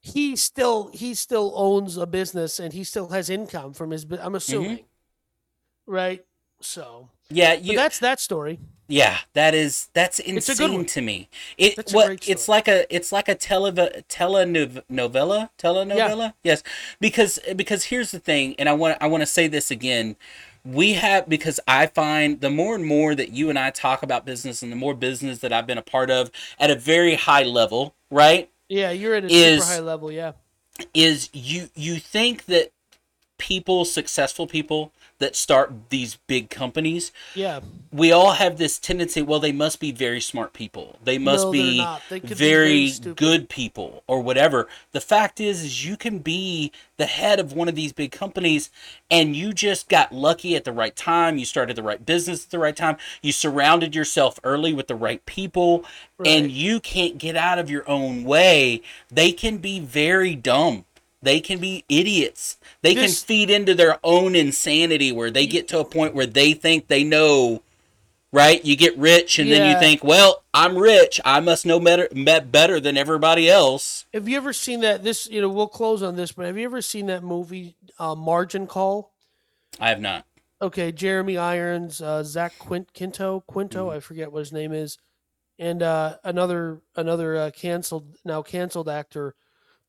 He 0.00 0.36
still 0.36 0.90
he 0.92 1.14
still 1.14 1.52
owns 1.56 1.96
a 1.96 2.06
business 2.06 2.58
and 2.58 2.72
he 2.72 2.84
still 2.84 3.08
has 3.08 3.30
income 3.30 3.72
from 3.72 3.92
his. 3.92 4.04
I'm 4.20 4.34
assuming, 4.34 4.80
right? 5.86 6.24
So 6.60 7.08
Yeah. 7.30 7.54
You. 7.54 7.76
that's 7.76 7.98
that 8.00 8.20
story. 8.20 8.58
Yeah, 8.88 9.18
that 9.34 9.54
is 9.54 9.88
that's 9.94 10.18
insane 10.18 10.84
to 10.86 11.00
me. 11.00 11.28
It 11.56 11.76
That's 11.76 11.94
what 11.94 12.28
it's 12.28 12.48
like 12.48 12.68
a 12.68 12.92
it's 12.94 13.12
like 13.12 13.28
a 13.28 13.34
tele 13.34 13.72
telenovela 13.72 15.50
telenovela. 15.58 16.34
Yes, 16.42 16.62
because 17.00 17.38
because 17.56 17.84
here's 17.84 18.10
the 18.10 18.18
thing, 18.18 18.54
and 18.58 18.68
I 18.68 18.72
want 18.74 18.98
I 19.00 19.06
want 19.06 19.22
to 19.22 19.26
say 19.26 19.46
this 19.48 19.70
again. 19.70 20.16
We 20.64 20.92
have 20.92 21.28
because 21.28 21.58
I 21.66 21.86
find 21.86 22.40
the 22.40 22.50
more 22.50 22.74
and 22.74 22.84
more 22.84 23.14
that 23.14 23.30
you 23.30 23.50
and 23.50 23.58
I 23.58 23.70
talk 23.70 24.02
about 24.02 24.24
business, 24.26 24.62
and 24.62 24.70
the 24.70 24.76
more 24.76 24.94
business 24.94 25.38
that 25.38 25.52
I've 25.52 25.66
been 25.66 25.78
a 25.78 25.82
part 25.82 26.10
of 26.10 26.30
at 26.58 26.70
a 26.70 26.76
very 26.76 27.14
high 27.14 27.42
level, 27.42 27.94
right? 28.10 28.50
Yeah, 28.68 28.90
you're 28.90 29.14
at 29.14 29.24
a 29.24 29.28
Is- 29.32 29.64
super 29.64 29.74
high 29.76 29.80
level. 29.84 30.12
Yeah, 30.12 30.32
Is 30.94 31.30
you 31.32 31.68
you 31.74 31.96
think 31.96 32.44
that 32.46 32.72
people, 33.38 33.84
successful 33.84 34.46
people 34.46 34.92
that 35.22 35.36
start 35.36 35.72
these 35.88 36.18
big 36.26 36.50
companies, 36.50 37.12
yeah. 37.34 37.60
we 37.92 38.10
all 38.10 38.32
have 38.32 38.58
this 38.58 38.78
tendency 38.78 39.22
well 39.22 39.38
they 39.38 39.52
must 39.52 39.78
be 39.78 39.92
very 39.92 40.20
smart 40.20 40.52
people. 40.52 40.98
They 41.04 41.16
must 41.16 41.46
No, 41.46 41.52
be. 41.52 41.86
They 42.10 42.18
very, 42.18 42.90
very 42.90 43.14
good 43.14 43.48
people 43.48 44.02
or 44.08 44.20
whatever. 44.20 44.68
The 44.90 45.00
fact 45.00 45.40
is 45.40 45.62
is 45.62 45.86
you 45.86 45.96
can 45.96 46.18
be 46.18 46.72
the 46.96 47.06
head 47.06 47.38
of 47.38 47.52
one 47.52 47.68
of 47.68 47.76
these 47.76 47.92
big 47.92 48.10
companies 48.10 48.70
and 49.10 49.36
you 49.36 49.52
just 49.52 49.88
got 49.88 50.12
lucky 50.12 50.56
at 50.56 50.64
the 50.64 50.72
right 50.72 50.96
time. 50.96 51.38
You 51.38 51.44
started 51.44 51.76
the 51.76 51.82
right 51.82 52.04
business 52.04 52.44
at 52.44 52.50
the 52.50 52.58
right 52.58 52.76
time. 52.76 52.96
You 53.22 53.30
surrounded 53.30 53.94
yourself 53.94 54.40
early 54.42 54.74
with 54.74 54.88
the 54.88 54.96
right 54.96 55.24
people 55.24 55.84
and 56.24 56.50
you 56.50 56.80
can't 56.80 57.18
get 57.18 57.36
out 57.36 57.58
of 57.58 57.70
your 57.70 57.88
own 57.88 58.24
way. 58.24 58.82
They 59.08 59.32
can 59.32 59.58
be 59.58 59.78
very 59.78 60.34
dumb 60.34 60.84
they 61.22 61.40
can 61.40 61.58
be 61.58 61.84
idiots. 61.88 62.56
They 62.82 62.94
This- 62.94 63.20
can 63.20 63.26
feed 63.26 63.50
into 63.50 63.74
their 63.74 63.98
own 64.02 64.34
insanity 64.34 65.12
where 65.12 65.30
they 65.30 65.46
get 65.46 65.68
to 65.68 65.78
a 65.78 65.84
point 65.84 66.14
where 66.14 66.26
they 66.26 66.52
think 66.52 66.88
they 66.88 67.04
know, 67.04 67.62
right? 68.32 68.64
You 68.64 68.76
get 68.76 68.96
rich 68.98 69.38
and 69.38 69.50
then 69.50 69.70
you 69.72 69.78
think, 69.78 70.02
well, 70.02 70.42
I'm 70.52 70.76
rich. 70.76 71.20
I 71.24 71.40
must 71.40 71.64
know 71.64 71.78
better, 71.78 72.08
better 72.10 72.80
than 72.80 72.96
everybody 72.96 73.48
else. 73.48 74.04
Have 74.12 74.28
you 74.28 74.36
ever 74.36 74.52
seen 74.52 74.80
that? 74.80 75.04
This, 75.04 75.28
you 75.30 75.40
know, 75.40 75.48
we'll 75.48 75.68
close 75.68 76.02
on 76.02 76.16
this, 76.16 76.32
but 76.32 76.46
have 76.46 76.58
you 76.58 76.64
ever 76.64 76.82
seen 76.82 77.06
that 77.06 77.22
movie, 77.22 77.76
uh, 77.98 78.14
Margin 78.14 78.66
Call? 78.66 79.12
I 79.80 79.88
have 79.90 80.00
not. 80.00 80.26
Okay, 80.60 80.92
Jeremy 80.92 81.38
Irons, 81.38 82.00
uh, 82.00 82.22
Zach 82.22 82.56
Quint- 82.58 82.94
Quinto, 82.94 83.40
Quinto, 83.46 83.86
Mm-hmm. 83.88 83.96
I 83.96 84.00
forget 84.00 84.30
what 84.32 84.40
his 84.40 84.52
name 84.52 84.72
is, 84.72 84.96
and 85.58 85.82
uh, 85.82 86.16
another 86.22 86.80
another 86.94 87.36
uh, 87.36 87.50
canceled 87.50 88.16
now 88.24 88.42
canceled 88.42 88.88
actor. 88.88 89.34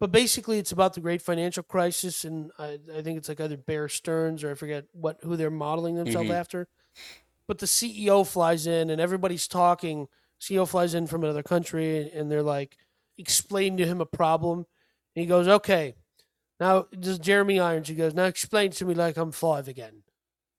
But 0.03 0.11
basically, 0.11 0.59
it's 0.59 0.73
about 0.73 0.95
the 0.95 0.99
great 0.99 1.21
financial 1.21 1.63
crisis, 1.63 2.25
and 2.25 2.51
I, 2.59 2.77
I 2.93 3.01
think 3.01 3.17
it's 3.17 3.29
like 3.29 3.39
either 3.39 3.55
Bear 3.55 3.87
Stearns 3.87 4.43
or 4.43 4.51
I 4.51 4.53
forget 4.53 4.83
what 4.91 5.19
who 5.23 5.37
they're 5.37 5.49
modeling 5.49 5.95
themselves 5.95 6.29
Mhm. 6.29 6.35
after. 6.35 6.67
But 7.47 7.59
the 7.59 7.67
CEO 7.67 8.25
flies 8.25 8.67
in, 8.67 8.89
and 8.89 8.99
everybody's 8.99 9.47
talking. 9.47 10.09
CEO 10.41 10.65
flies 10.65 10.93
in 10.93 11.07
from 11.07 11.23
another 11.23 11.41
country, 11.41 12.11
and 12.11 12.29
they're 12.29 12.43
like 12.43 12.75
explaining 13.17 13.77
to 13.77 13.85
him 13.85 14.01
a 14.01 14.05
problem, 14.05 14.65
and 15.15 15.21
he 15.21 15.25
goes, 15.25 15.47
"Okay, 15.47 15.95
now 16.59 16.87
just 16.99 17.21
Jeremy 17.21 17.61
Irons." 17.61 17.87
He 17.87 17.95
goes, 17.95 18.13
"Now 18.13 18.25
explain 18.25 18.71
to 18.71 18.83
me 18.83 18.95
like 18.95 19.15
I'm 19.15 19.31
five 19.31 19.69
again," 19.69 20.03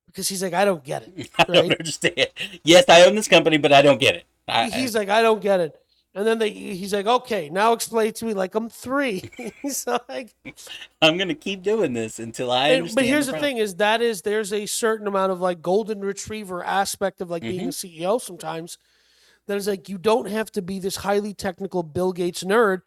because 0.06 0.26
he's 0.30 0.42
like, 0.42 0.54
"I 0.54 0.64
don't 0.64 0.82
get 0.84 1.02
it." 1.02 1.30
I 1.38 1.44
don't 1.44 1.56
Right. 1.56 1.70
understand. 1.78 2.28
Yes, 2.62 2.86
I 2.88 3.02
own 3.02 3.14
this 3.14 3.28
company, 3.28 3.58
but 3.58 3.74
I 3.74 3.82
don't 3.82 4.00
get 4.00 4.14
it. 4.14 4.24
I, 4.48 4.70
he's 4.70 4.94
like, 4.94 5.10
I 5.10 5.20
don't 5.20 5.42
get 5.42 5.60
it. 5.60 5.83
And 6.16 6.24
then 6.24 6.38
they, 6.38 6.50
he's 6.50 6.94
like, 6.94 7.06
okay, 7.06 7.48
now 7.50 7.72
explain 7.72 8.12
to 8.12 8.24
me 8.24 8.34
like 8.34 8.54
I'm 8.54 8.68
three. 8.68 9.30
so 9.68 9.98
like, 10.08 10.32
I, 11.02 11.08
am 11.08 11.16
going 11.16 11.28
to 11.28 11.34
keep 11.34 11.62
doing 11.62 11.92
this 11.92 12.20
until 12.20 12.52
I 12.52 12.68
and- 12.68 12.76
understand. 12.76 12.94
but 12.94 13.04
here's 13.04 13.26
the 13.26 13.32
problem. 13.32 13.50
thing: 13.50 13.58
is 13.58 13.74
that 13.76 14.00
is 14.00 14.22
there's 14.22 14.52
a 14.52 14.66
certain 14.66 15.08
amount 15.08 15.32
of 15.32 15.40
like 15.40 15.60
golden 15.60 16.00
retriever 16.00 16.62
aspect 16.62 17.20
of 17.20 17.30
like 17.30 17.42
being 17.42 17.68
mm-hmm. 17.68 17.98
a 18.04 18.10
CEO 18.10 18.20
sometimes. 18.20 18.78
That 19.46 19.56
is 19.56 19.66
like 19.66 19.88
you 19.88 19.98
don't 19.98 20.28
have 20.28 20.50
to 20.52 20.62
be 20.62 20.78
this 20.78 20.96
highly 20.96 21.34
technical 21.34 21.82
Bill 21.82 22.12
Gates 22.12 22.44
nerd. 22.44 22.82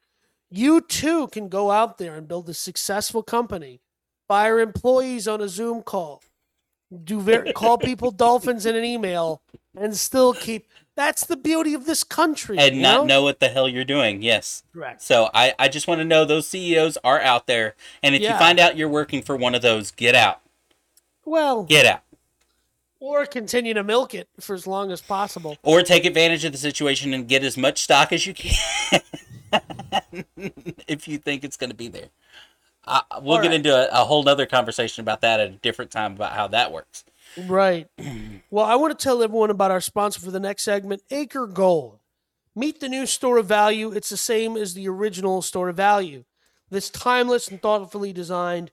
You 0.50 0.80
too 0.80 1.28
can 1.28 1.50
go 1.50 1.70
out 1.70 1.98
there 1.98 2.16
and 2.16 2.28
build 2.28 2.48
a 2.48 2.54
successful 2.54 3.22
company, 3.22 3.82
fire 4.28 4.60
employees 4.60 5.28
on 5.28 5.42
a 5.42 5.50
Zoom 5.50 5.84
call, 5.84 6.24
do 7.04 7.20
ver- 7.20 7.52
call 7.52 7.78
people 7.78 8.12
dolphins 8.26 8.66
in 8.66 8.76
an 8.76 8.86
email, 8.86 9.42
and 9.76 9.96
still 9.96 10.34
keep. 10.34 10.68
That's 10.98 11.28
the 11.28 11.38
beauty 11.38 11.76
of 11.76 11.86
this 11.86 12.04
country. 12.04 12.58
And 12.58 12.82
not 12.82 13.02
know? 13.02 13.06
know 13.06 13.24
what 13.24 13.40
the 13.40 13.50
hell 13.50 13.70
you're 13.70 13.86
doing. 13.86 14.24
Yes. 14.24 14.64
Correct. 14.74 15.00
So 15.04 15.30
I, 15.32 15.54
I 15.60 15.68
just 15.68 15.88
want 15.88 16.00
to 16.00 16.06
know 16.06 16.26
those 16.26 16.48
CEOs 16.48 16.98
are 17.04 17.22
out 17.22 17.46
there. 17.46 17.76
And 18.02 18.16
if 18.16 18.22
you 18.24 18.30
find 18.30 18.60
out 18.60 18.76
you're 18.78 18.90
working 18.90 19.22
for 19.22 19.36
one 19.38 19.54
of 19.54 19.62
those, 19.62 19.92
get 19.92 20.16
out. 20.16 20.42
Well, 21.24 21.64
Get 21.66 21.86
out. 21.86 22.02
or 23.00 23.28
continue 23.28 23.76
to 23.76 23.84
milk 23.84 24.16
it 24.16 24.28
for 24.40 24.56
as 24.56 24.66
long 24.66 24.92
as 24.92 25.00
possible. 25.02 25.58
or 25.62 25.84
take 25.84 26.04
advantage 26.04 26.44
of 26.46 26.52
the 26.52 26.58
situation 26.58 27.14
and 27.14 27.28
get 27.28 27.44
as 27.44 27.58
much 27.58 27.84
stock 27.84 28.12
as 28.12 28.26
you 28.26 28.34
can 28.34 28.58
if 30.88 31.08
you 31.08 31.20
think 31.20 31.44
it's 31.44 31.58
going 31.58 31.70
to 31.70 31.76
be 31.76 31.90
there. 31.90 32.10
Uh, 32.86 33.02
we'll 33.22 33.42
get 33.42 33.54
into 33.54 33.72
a, 33.72 34.02
a 34.02 34.06
whole 34.06 34.24
nother 34.24 34.48
conversation 34.48 35.02
about 35.02 35.22
that 35.22 35.40
at 35.40 35.50
a 35.50 35.54
different 35.58 35.92
time 35.92 36.14
about 36.14 36.32
how 36.32 36.48
that 36.48 36.72
works. 36.72 37.04
Right. 37.48 37.88
well, 38.50 38.66
I 38.66 38.76
want 38.76 38.98
to 38.98 39.04
tell 39.04 39.22
everyone 39.22 39.50
about 39.50 39.72
our 39.72 39.82
sponsor 39.82 40.20
for 40.20 40.32
the 40.32 40.40
next 40.40 40.64
segment, 40.64 41.02
Acre 41.12 41.48
Gold. 41.48 42.00
Meet 42.56 42.80
the 42.80 42.90
new 42.90 43.06
store 43.06 43.38
of 43.38 43.46
value. 43.46 43.92
It's 43.92 44.10
the 44.10 44.18
same 44.18 44.58
as 44.58 44.74
the 44.74 44.88
original 44.88 45.42
store 45.42 45.70
of 45.70 45.78
value. 45.78 46.24
This 46.70 46.90
timeless 46.90 47.48
and 47.48 47.62
thoughtfully 47.62 48.12
designed 48.14 48.72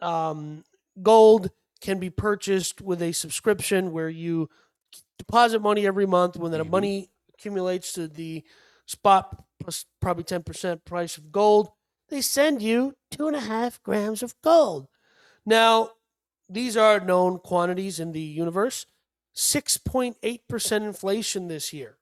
um, 0.00 0.64
gold 1.02 1.50
can 1.80 1.98
be 1.98 2.10
purchased 2.10 2.80
with 2.80 3.02
a 3.02 3.12
subscription 3.12 3.92
where 3.92 4.08
you 4.08 4.48
deposit 5.18 5.60
money 5.60 5.86
every 5.86 6.06
month. 6.06 6.36
When 6.36 6.52
that 6.52 6.62
Mhm. 6.62 6.70
money 6.70 7.10
accumulates 7.34 7.92
to 7.94 8.08
the 8.08 8.42
spot 8.86 9.44
plus 9.60 9.84
probably 10.00 10.24
10% 10.24 10.84
price 10.84 11.16
of 11.18 11.30
gold, 11.30 11.70
they 12.08 12.20
send 12.22 12.62
you 12.62 12.96
two 13.10 13.26
and 13.28 13.36
a 13.36 13.40
half 13.40 13.82
grams 13.82 14.22
of 14.22 14.34
gold. 14.42 14.88
Now, 15.46 15.92
these 16.50 16.76
are 16.76 17.00
known 17.00 17.38
quantities 17.38 18.00
in 18.00 18.12
the 18.12 18.20
universe. 18.20 18.86
6.8% 19.32 20.82
inflation 20.82 21.48
this 21.48 21.72
year. 21.72 21.98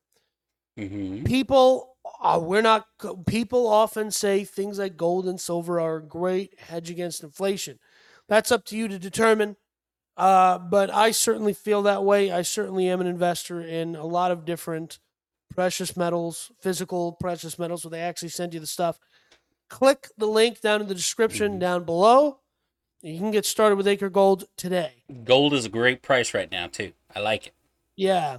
hmm 0.77 1.25
People, 1.25 1.97
uh, 2.23 2.41
we're 2.43 2.63
not, 2.63 2.87
people 3.27 3.67
often 3.67 4.11
say 4.11 4.45
things 4.45 4.79
like 4.79 4.97
gold 4.97 5.27
and 5.29 5.41
silver 5.41 5.81
are 5.81 5.97
a 5.97 6.03
great 6.03 6.59
hedge 6.59 6.91
against 6.91 7.23
inflation. 7.23 7.79
That's 8.29 8.51
up 8.53 8.65
to 8.67 8.77
you 8.77 8.89
to 8.89 8.99
determine. 8.99 9.57
Uh, 10.17 10.59
but 10.59 10.91
I 10.93 11.13
certainly 11.13 11.55
feel 11.55 11.83
that 11.83 12.05
way. 12.05 12.31
I 12.33 12.43
certainly 12.43 12.89
am 12.89 13.01
an 13.01 13.07
investor 13.07 13.61
in 13.61 13.97
a 13.97 14.07
lot 14.07 14.31
of 14.33 14.45
different 14.45 14.99
precious 15.55 15.97
metals, 15.97 16.53
physical 16.61 17.13
precious 17.13 17.59
metals, 17.59 17.85
where 17.85 17.91
they 17.91 18.01
actually 18.01 18.31
send 18.31 18.55
you 18.55 18.61
the 18.61 18.67
stuff. 18.67 18.99
Click 19.69 20.09
the 20.19 20.27
link 20.27 20.61
down 20.61 20.81
in 20.81 20.89
the 20.89 20.95
description 20.95 21.57
Mhm. 21.57 21.61
down 21.61 21.85
below. 21.85 22.41
You 23.01 23.19
can 23.19 23.31
get 23.31 23.47
started 23.47 23.77
with 23.77 23.87
Acre 23.87 24.11
Gold 24.11 24.45
today. 24.57 25.05
Gold 25.25 25.55
is 25.55 25.65
a 25.65 25.69
great 25.69 26.03
price 26.03 26.35
right 26.35 26.51
now, 26.51 26.67
too. 26.67 26.93
I 27.15 27.21
like 27.21 27.47
it. 27.47 27.55
Yeah, 27.97 28.39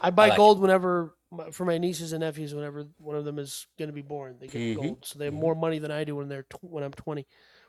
I 0.00 0.10
buy 0.10 0.28
like 0.28 0.34
it. 0.34 0.36
gold 0.38 0.60
whenever 0.60 1.14
for 1.52 1.64
my 1.64 1.78
nieces 1.78 2.12
and 2.12 2.20
nephews. 2.20 2.54
Whenever 2.54 2.86
one 2.98 3.16
of 3.16 3.24
them 3.24 3.38
is 3.38 3.66
going 3.78 3.88
to 3.88 3.92
be 3.92 4.02
born, 4.02 4.36
they 4.40 4.46
get 4.46 4.60
Mhm. 4.60 4.74
gold, 4.76 5.04
so 5.04 5.18
they 5.18 5.24
have 5.26 5.34
Mhm. 5.34 5.38
more 5.38 5.54
money 5.54 5.78
than 5.78 5.90
I 5.90 6.04
do 6.04 6.16
when 6.16 6.28
they're 6.28 6.46
when 6.60 6.84
I'm 6.84 6.92
twenty. 6.92 7.26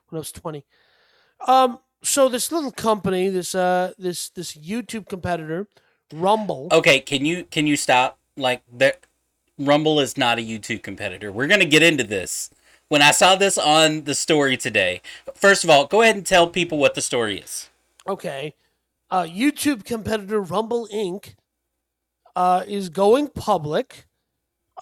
When 0.10 0.18
I 0.18 0.20
was 0.20 0.32
twenty, 0.32 0.66
um, 1.48 1.80
so 2.04 2.30
this 2.30 2.52
little 2.52 2.72
company, 2.72 3.30
this 3.30 3.56
uh, 3.56 3.94
this 3.98 4.30
this 4.30 4.56
YouTube 4.56 5.08
competitor, 5.08 5.68
Rumble. 6.14 6.68
Okay, 6.72 7.00
can 7.00 7.26
you 7.26 7.46
can 7.46 7.66
you 7.66 7.76
stop? 7.76 8.20
Like 8.38 8.62
that 8.74 9.06
Rumble 9.58 10.00
is 10.00 10.18
not 10.18 10.38
a 10.38 10.42
YouTube 10.42 10.84
competitor. 10.84 11.32
We're 11.32 11.48
going 11.48 11.62
to 11.62 11.66
get 11.66 11.82
into 11.82 12.04
this. 12.04 12.50
When 12.90 13.02
I 13.02 13.12
saw 13.12 13.36
this 13.36 13.58
on 13.58 14.04
the 14.04 14.14
story 14.14 14.58
today, 14.58 15.02
first 15.34 15.64
of 15.64 15.70
all, 15.70 15.88
go 15.88 16.02
ahead 16.02 16.16
and 16.16 16.26
tell 16.26 16.48
people 16.48 16.78
what 16.78 16.94
the 16.94 17.02
story 17.02 17.40
is. 17.40 17.70
Okay, 18.08 18.54
uh, 19.10 19.24
YouTube 19.24 19.84
competitor 19.86 20.40
Rumble 20.42 20.88
Inc. 20.94 21.34
Uh, 22.36 22.64
is 22.68 22.90
going 22.90 23.30
public, 23.30 24.08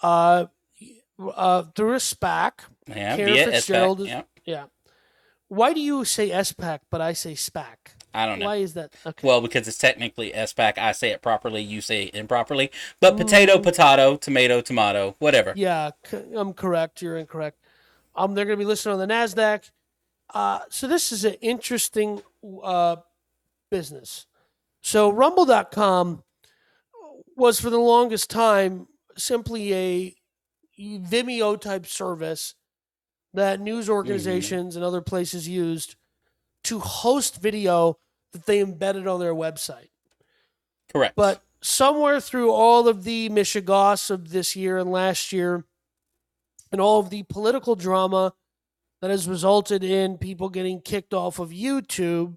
uh, 0.02 0.46
uh, 1.36 1.62
through 1.76 1.92
a 1.92 1.98
SPAC. 2.00 2.50
Yeah, 2.88 3.16
Cantor 3.16 3.52
Fitzgerald 3.52 3.98
SPAC. 4.00 4.02
is- 4.02 4.08
Yeah. 4.08 4.22
Yeah. 4.44 4.64
Why 5.46 5.72
do 5.72 5.80
you 5.80 6.04
say 6.04 6.30
SPAC 6.30 6.80
but 6.90 7.00
I 7.00 7.12
say 7.12 7.34
SPAC? 7.34 7.76
I 8.12 8.26
don't 8.26 8.40
know. 8.40 8.46
Why 8.46 8.56
is 8.56 8.74
that? 8.74 8.92
Okay. 9.06 9.26
Well, 9.26 9.40
because 9.40 9.68
it's 9.68 9.78
technically 9.78 10.32
SPAC. 10.32 10.78
I 10.78 10.90
say 10.90 11.10
it 11.10 11.22
properly. 11.22 11.62
You 11.62 11.80
say 11.80 12.04
it 12.04 12.16
improperly. 12.16 12.72
But 12.98 13.16
potato, 13.16 13.60
potato, 13.60 14.16
tomato, 14.16 14.60
tomato, 14.60 15.14
whatever. 15.20 15.52
Yeah, 15.54 15.92
c- 16.10 16.24
I'm 16.34 16.54
correct. 16.54 17.02
You're 17.02 17.16
incorrect. 17.18 17.58
Um, 18.16 18.34
they're 18.34 18.44
going 18.44 18.58
to 18.58 18.64
be 18.64 18.68
listed 18.68 18.92
on 18.92 18.98
the 18.98 19.06
Nasdaq. 19.06 19.70
Uh, 20.32 20.60
so 20.68 20.86
this 20.86 21.12
is 21.12 21.24
an 21.24 21.34
interesting 21.34 22.22
uh, 22.62 22.96
business. 23.70 24.26
So 24.80 25.10
Rumble.com 25.10 26.22
was 27.36 27.60
for 27.60 27.70
the 27.70 27.78
longest 27.78 28.30
time 28.30 28.86
simply 29.16 29.74
a 29.74 30.14
Vimeo 30.78 31.60
type 31.60 31.86
service 31.86 32.54
that 33.32 33.60
news 33.60 33.88
organizations 33.88 34.76
and 34.76 34.84
other 34.84 35.00
places 35.00 35.48
used 35.48 35.96
to 36.64 36.78
host 36.78 37.40
video 37.40 37.98
that 38.32 38.46
they 38.46 38.60
embedded 38.60 39.06
on 39.06 39.20
their 39.20 39.34
website. 39.34 39.90
Correct. 40.92 41.16
But 41.16 41.42
somewhere 41.60 42.20
through 42.20 42.52
all 42.52 42.88
of 42.88 43.04
the 43.04 43.28
mishigas 43.30 44.10
of 44.10 44.30
this 44.30 44.54
year 44.54 44.78
and 44.78 44.90
last 44.90 45.32
year, 45.32 45.64
and 46.74 46.80
all 46.80 46.98
of 46.98 47.08
the 47.08 47.22
political 47.22 47.76
drama 47.76 48.34
that 49.00 49.08
has 49.08 49.28
resulted 49.28 49.84
in 49.84 50.18
people 50.18 50.48
getting 50.48 50.80
kicked 50.80 51.14
off 51.14 51.38
of 51.38 51.50
YouTube, 51.50 52.36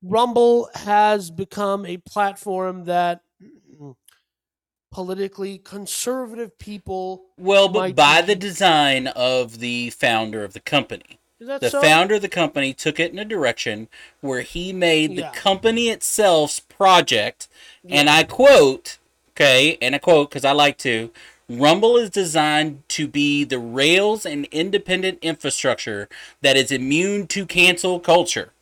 Rumble 0.00 0.70
has 0.74 1.32
become 1.32 1.84
a 1.84 1.96
platform 1.96 2.84
that 2.84 3.22
politically 4.92 5.58
conservative 5.58 6.56
people. 6.56 7.24
well, 7.36 7.68
but 7.68 7.96
by 7.96 8.20
be- 8.20 8.28
the 8.28 8.36
design 8.36 9.08
of 9.08 9.58
the 9.58 9.90
founder 9.90 10.44
of 10.44 10.52
the 10.52 10.60
company. 10.60 11.18
The 11.40 11.68
so? 11.68 11.80
founder 11.80 12.14
of 12.14 12.22
the 12.22 12.28
company 12.28 12.72
took 12.72 13.00
it 13.00 13.10
in 13.10 13.18
a 13.18 13.24
direction 13.24 13.88
where 14.20 14.42
he 14.42 14.72
made 14.72 15.16
the 15.16 15.32
company 15.34 15.88
itself's 15.88 16.60
project, 16.60 17.48
and 17.88 18.08
I 18.08 18.22
quote, 18.22 18.98
okay, 19.30 19.78
and 19.82 19.96
I 19.96 19.98
quote 19.98 20.30
because 20.30 20.44
I 20.44 20.52
like 20.52 20.78
to. 20.78 21.10
Rumble 21.58 21.98
is 21.98 22.08
designed 22.08 22.82
to 22.88 23.06
be 23.06 23.44
the 23.44 23.58
rails 23.58 24.24
and 24.24 24.46
independent 24.46 25.18
infrastructure 25.20 26.08
that 26.40 26.56
is 26.56 26.72
immune 26.72 27.26
to 27.28 27.44
cancel 27.44 28.00
culture. 28.00 28.52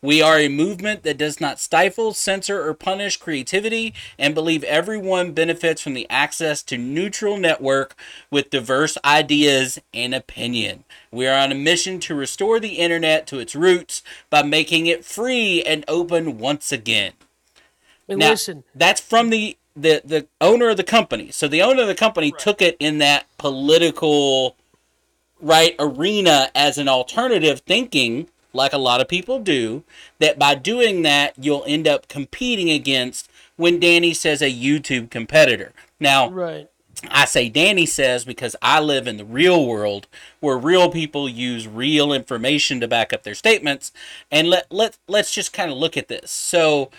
We 0.00 0.22
are 0.22 0.38
a 0.38 0.48
movement 0.48 1.02
that 1.02 1.18
does 1.18 1.40
not 1.40 1.58
stifle, 1.58 2.12
censor, 2.14 2.64
or 2.64 2.72
punish 2.74 3.16
creativity 3.16 3.94
and 4.16 4.32
believe 4.32 4.62
everyone 4.62 5.32
benefits 5.32 5.82
from 5.82 5.94
the 5.94 6.08
access 6.08 6.62
to 6.64 6.78
neutral 6.78 7.36
network 7.36 7.96
with 8.30 8.50
diverse 8.50 8.96
ideas 9.04 9.80
and 9.92 10.14
opinion. 10.14 10.84
We 11.10 11.26
are 11.26 11.36
on 11.36 11.50
a 11.50 11.56
mission 11.56 11.98
to 12.00 12.14
restore 12.14 12.60
the 12.60 12.74
internet 12.74 13.26
to 13.28 13.40
its 13.40 13.56
roots 13.56 14.04
by 14.30 14.44
making 14.44 14.86
it 14.86 15.04
free 15.04 15.64
and 15.64 15.84
open 15.88 16.38
once 16.38 16.70
again. 16.70 17.14
and 18.08 18.20
Now, 18.20 18.30
listen, 18.30 18.62
that's 18.74 19.00
from 19.00 19.30
the, 19.30 19.56
the 19.76 20.00
the 20.04 20.26
owner 20.40 20.70
of 20.70 20.76
the 20.76 20.84
company. 20.84 21.30
So 21.30 21.46
the 21.46 21.62
owner 21.62 21.82
of 21.82 21.88
the 21.88 21.94
company 21.94 22.32
took 22.36 22.62
it 22.62 22.76
in 22.80 22.98
that 22.98 23.26
political 23.38 24.56
right 25.40 25.76
arena 25.78 26.50
as 26.54 26.78
an 26.78 26.88
alternative 26.88 27.60
thinking 27.60 28.28
like 28.54 28.72
a 28.72 28.78
lot 28.78 29.02
of 29.02 29.08
people 29.08 29.38
do 29.38 29.84
that 30.18 30.38
by 30.38 30.54
doing 30.54 31.02
that 31.02 31.34
you'll 31.38 31.64
end 31.66 31.86
up 31.86 32.08
competing 32.08 32.70
against 32.70 33.30
when 33.56 33.78
Danny 33.78 34.14
says 34.14 34.40
a 34.40 34.50
YouTube 34.50 35.10
competitor. 35.10 35.72
Now, 36.00 36.30
right? 36.30 36.70
I 37.10 37.26
say 37.26 37.48
Danny 37.50 37.84
says 37.84 38.24
because 38.24 38.56
I 38.62 38.80
live 38.80 39.06
in 39.06 39.18
the 39.18 39.24
real 39.24 39.66
world 39.66 40.06
where 40.40 40.56
real 40.56 40.90
people 40.90 41.28
use 41.28 41.68
real 41.68 42.12
information 42.12 42.80
to 42.80 42.88
back 42.88 43.12
up 43.12 43.22
their 43.22 43.34
statements. 43.34 43.92
And 44.30 44.48
let 44.48 44.72
let 44.72 44.96
let's 45.06 45.32
just 45.32 45.52
kind 45.52 45.70
of 45.70 45.76
look 45.76 45.96
at 45.96 46.08
this. 46.08 46.30
So 46.30 46.90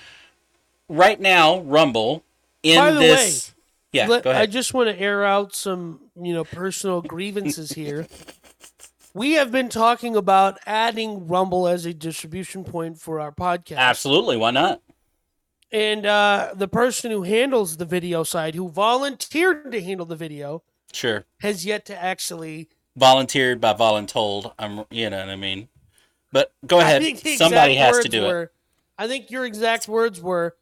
right 0.87 1.19
now, 1.19 1.59
Rumble 1.61 2.23
in 2.63 2.79
By 2.79 2.91
the 2.91 2.99
this 2.99 3.53
Yeah, 3.91 4.07
Let- 4.07 4.23
go 4.23 4.31
I 4.31 4.45
just 4.45 4.73
want 4.73 4.89
to 4.89 4.99
air 4.99 5.23
out 5.25 5.55
some, 5.55 6.01
you 6.21 6.33
know, 6.33 6.43
personal 6.43 7.01
grievances 7.01 7.71
here. 7.71 8.07
We 9.13 9.31
have 9.31 9.51
been 9.51 9.67
talking 9.69 10.15
about 10.15 10.59
adding 10.67 11.27
Rumble 11.27 11.67
as 11.67 11.87
a 11.87 11.93
distribution 11.93 12.63
point 12.63 12.99
for 12.99 13.19
our 13.19 13.31
podcast. 13.31 13.77
Absolutely, 13.77 14.37
why 14.37 14.51
not? 14.51 14.79
And 15.71 16.05
uh, 16.05 16.51
the 16.53 16.67
person 16.67 17.09
who 17.09 17.23
handles 17.23 17.77
the 17.77 17.85
video 17.85 18.21
side, 18.21 18.53
who 18.53 18.69
volunteered 18.69 19.71
to 19.71 19.81
handle 19.81 20.05
the 20.05 20.15
video, 20.15 20.61
Sure. 20.93 21.25
has 21.41 21.65
yet 21.65 21.83
to 21.87 21.99
actually. 21.99 22.69
Volunteered 22.95 23.59
by 23.59 23.73
voluntold. 23.73 24.53
I'm 24.59 24.85
you 24.91 25.09
know 25.09 25.17
what 25.17 25.29
I 25.29 25.35
mean. 25.35 25.67
But 26.31 26.53
go 26.67 26.79
ahead. 26.79 27.01
Somebody 27.37 27.73
has 27.75 27.97
to 27.99 28.09
do 28.09 28.29
it. 28.29 28.51
I 28.99 29.07
think 29.07 29.31
your 29.31 29.45
exact 29.45 29.87
words 29.87 30.21
were, 30.21 30.55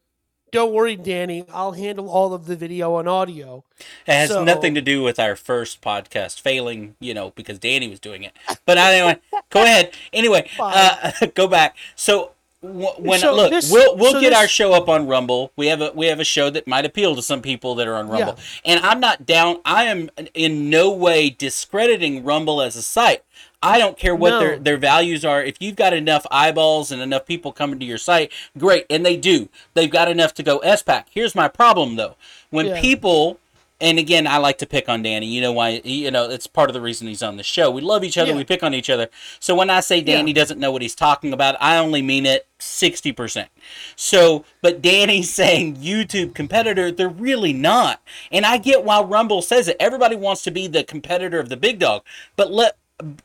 "Don't 0.56 0.72
worry, 0.72 0.96
Danny. 0.96 1.44
I'll 1.52 1.72
handle 1.72 2.08
all 2.08 2.32
of 2.34 2.46
the 2.46 2.56
video 2.56 2.96
and 2.98 3.08
audio." 3.08 3.62
It 4.06 4.12
has 4.12 4.30
So- 4.30 4.42
nothing 4.44 4.74
to 4.74 4.80
do 4.80 5.02
with 5.02 5.18
our 5.20 5.36
first 5.36 5.80
podcast 5.80 6.40
failing, 6.40 6.94
you 6.98 7.12
know, 7.14 7.32
because 7.36 7.58
Danny 7.58 7.88
was 7.88 8.00
doing 8.00 8.22
it. 8.24 8.32
But 8.64 8.78
anyway, 8.78 9.18
go 9.50 9.62
ahead. 9.62 9.92
Anyway, 10.12 10.48
uh, 10.58 11.12
go 11.34 11.46
back. 11.46 11.76
So 11.94 12.30
when 12.62 13.20
So 13.20 13.34
look, 13.34 13.50
this- 13.50 13.70
we'll 13.70 13.96
we'll 13.96 14.12
so 14.12 14.20
get 14.20 14.30
this- 14.30 14.38
our 14.38 14.48
show 14.48 14.72
up 14.72 14.88
on 14.88 15.06
Rumble. 15.06 15.52
We 15.56 15.66
have 15.66 15.80
a 15.82 15.92
we 15.94 16.06
have 16.06 16.20
a 16.20 16.24
show 16.24 16.48
that 16.50 16.66
might 16.66 16.84
appeal 16.86 17.14
to 17.16 17.22
some 17.22 17.42
people 17.42 17.74
that 17.76 17.86
are 17.86 17.94
on 17.96 18.08
Rumble. 18.08 18.38
And 18.64 18.80
I'm 18.80 18.98
not 18.98 19.26
down. 19.26 19.60
I 19.64 19.84
am 19.84 20.10
in 20.34 20.70
no 20.70 20.90
way 20.90 21.28
discrediting 21.30 22.24
Rumble 22.24 22.62
as 22.62 22.74
a 22.76 22.82
site. 22.82 23.22
I 23.66 23.78
don't 23.78 23.98
care 23.98 24.14
what 24.14 24.30
No. 24.30 24.38
their 24.40 24.58
their 24.58 24.76
values 24.76 25.24
are. 25.24 25.42
If 25.42 25.56
you've 25.60 25.76
got 25.76 25.92
enough 25.92 26.26
eyeballs 26.30 26.90
and 26.92 27.02
enough 27.02 27.26
people 27.26 27.52
coming 27.52 27.78
to 27.80 27.84
your 27.86 27.98
site, 27.98 28.32
great. 28.56 28.86
And 28.88 29.04
they 29.04 29.16
do. 29.16 29.48
They've 29.74 29.90
got 29.90 30.08
enough 30.08 30.34
to 30.34 30.42
go 30.42 30.60
SPAC. 30.60 31.04
Here's 31.10 31.34
my 31.34 31.48
problem 31.48 31.96
though. 31.96 32.16
When 32.50 32.66
Yeah. 32.66 32.80
people 32.80 33.38
and 33.78 33.98
again, 33.98 34.26
I 34.26 34.38
like 34.38 34.56
to 34.58 34.66
pick 34.66 34.88
on 34.88 35.02
Danny. 35.02 35.26
You 35.26 35.42
know 35.42 35.52
why? 35.52 35.82
You 35.84 36.10
know 36.10 36.30
it's 36.30 36.46
part 36.46 36.70
of 36.70 36.74
the 36.74 36.80
reason 36.80 37.08
he's 37.08 37.22
on 37.22 37.36
the 37.36 37.42
show. 37.42 37.70
We 37.70 37.82
love 37.82 38.04
each 38.04 38.16
other. 38.16 38.30
Yeah. 38.30 38.36
We 38.38 38.44
pick 38.44 38.62
on 38.62 38.72
each 38.72 38.88
other. 38.88 39.08
So 39.38 39.54
when 39.54 39.68
I 39.68 39.80
say 39.80 40.00
Danny 40.00 40.32
doesn't 40.32 40.58
know 40.58 40.72
what 40.72 40.80
he's 40.80 40.94
talking 40.94 41.30
about, 41.34 41.56
I 41.60 41.76
only 41.76 42.00
mean 42.00 42.24
it 42.24 42.46
sixty 42.58 43.12
percent. 43.12 43.50
So, 43.94 44.46
but 44.62 44.80
Danny's 44.80 45.30
saying 45.34 45.76
YouTube 45.76 46.34
competitor, 46.34 46.90
they're 46.90 47.08
really 47.10 47.52
not. 47.52 48.00
And 48.32 48.46
I 48.46 48.56
get 48.56 48.82
why 48.82 49.02
Rumble 49.02 49.42
says 49.42 49.68
it. 49.68 49.76
Everybody 49.78 50.16
wants 50.16 50.42
to 50.44 50.50
be 50.50 50.66
the 50.68 50.82
competitor 50.82 51.38
of 51.38 51.50
the 51.50 51.56
big 51.58 51.78
dog, 51.78 52.02
but 52.34 52.50
let 52.50 52.76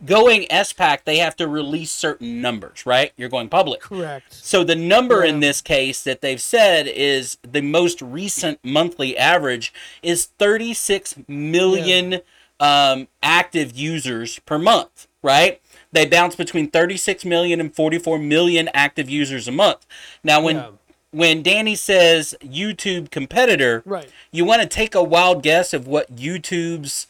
going 0.05 0.43
SPAC, 0.49 1.05
they 1.05 1.17
have 1.17 1.35
to 1.37 1.47
release 1.47 1.91
certain 1.91 2.41
numbers, 2.41 2.85
right? 2.85 3.13
You're 3.15 3.29
going 3.29 3.47
public. 3.49 3.81
Correct. 3.81 4.33
So 4.33 4.63
the 4.63 4.75
number 4.75 5.23
in 5.23 5.39
this 5.39 5.61
case 5.61 6.03
that 6.03 6.21
they've 6.21 6.41
said 6.41 6.87
is 6.87 7.37
the 7.49 7.61
most 7.61 8.01
recent 8.01 8.59
monthly 8.63 9.17
average 9.17 9.73
is 10.03 10.25
36 10.39 11.15
million 11.27 12.19
um, 12.59 13.07
active 13.23 13.75
users 13.75 14.39
per 14.39 14.59
month, 14.59 15.07
right? 15.23 15.61
They 15.93 16.05
bounce 16.05 16.35
between 16.35 16.69
36 16.69 17.23
million 17.25 17.59
and 17.59 17.73
44 17.73 18.19
million 18.19 18.69
active 18.73 19.09
users 19.09 19.47
a 19.47 19.51
month. 19.51 19.85
Now 20.23 20.41
when 20.41 20.55
Yeah. 20.57 20.69
when 21.13 21.43
Danny 21.43 21.75
says 21.75 22.35
YouTube 22.41 23.09
competitor, 23.11 23.83
Right. 23.85 24.09
you 24.31 24.45
want 24.45 24.61
to 24.61 24.67
take 24.67 24.95
a 24.95 25.03
wild 25.03 25.43
guess 25.43 25.73
of 25.73 25.85
what 25.87 26.15
YouTube's 26.15 27.07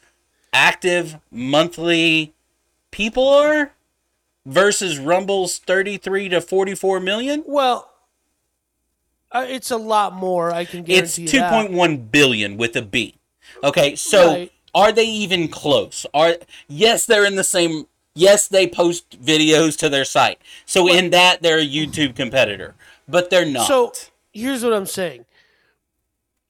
active 0.53 1.17
monthly 1.31 2.33
people 2.91 3.27
are 3.27 3.71
versus 4.45 4.99
Rumble's 4.99 5.57
33 5.57 6.29
to 6.29 6.41
44 6.41 6.99
million? 6.99 7.43
Well, 7.45 7.91
uh, 9.31 9.45
it's 9.47 9.71
a 9.71 9.77
lot 9.77 10.13
more. 10.13 10.51
I 10.53 10.65
can 10.65 10.81
It's 10.87 11.17
guarantee 11.17 11.37
that. 11.39 11.69
2.1 11.71 12.11
billion 12.11 12.57
with 12.57 12.75
a 12.75 12.81
B. 12.81 13.15
Okay, 13.63 13.95
so 13.95 14.27
Right. 14.33 14.51
are 14.73 14.91
they 14.91 15.05
even 15.05 15.47
close? 15.47 16.05
Are 16.13 16.37
yes, 16.67 17.05
they're 17.05 17.25
in 17.25 17.35
the 17.35 17.43
same 17.43 17.87
yes, 18.13 18.47
they 18.47 18.67
post 18.67 19.21
videos 19.23 19.77
to 19.79 19.89
their 19.89 20.05
site. 20.05 20.39
So 20.65 20.87
in 20.91 21.11
that 21.11 21.41
they're 21.41 21.59
a 21.59 21.67
YouTube 21.67 22.15
competitor, 22.15 22.75
but 23.07 23.29
they're 23.29 23.45
not. 23.45 23.67
So 23.67 23.93
here's 24.33 24.63
what 24.63 24.73
I'm 24.73 24.85
saying: 24.85 25.25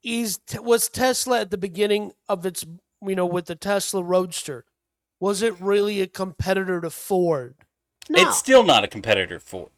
is 0.03 0.39
was 0.59 0.89
Tesla 0.89 1.41
at 1.41 1.51
the 1.51 1.57
beginning 1.57 2.13
of 2.27 2.45
its, 2.45 2.65
you 3.05 3.15
know, 3.15 3.25
with 3.25 3.45
the 3.45 3.55
Tesla 3.55 4.03
Roadster, 4.03 4.65
was 5.21 5.41
it 5.41 5.55
really 5.61 6.01
a 6.01 6.07
competitor 6.07 6.81
to 6.81 6.89
Ford? 6.89 7.55
No, 8.09 8.21
it's 8.21 8.37
still 8.37 8.63
not 8.63 8.83
a 8.83 8.87
competitor 8.87 9.39
for. 9.39 9.69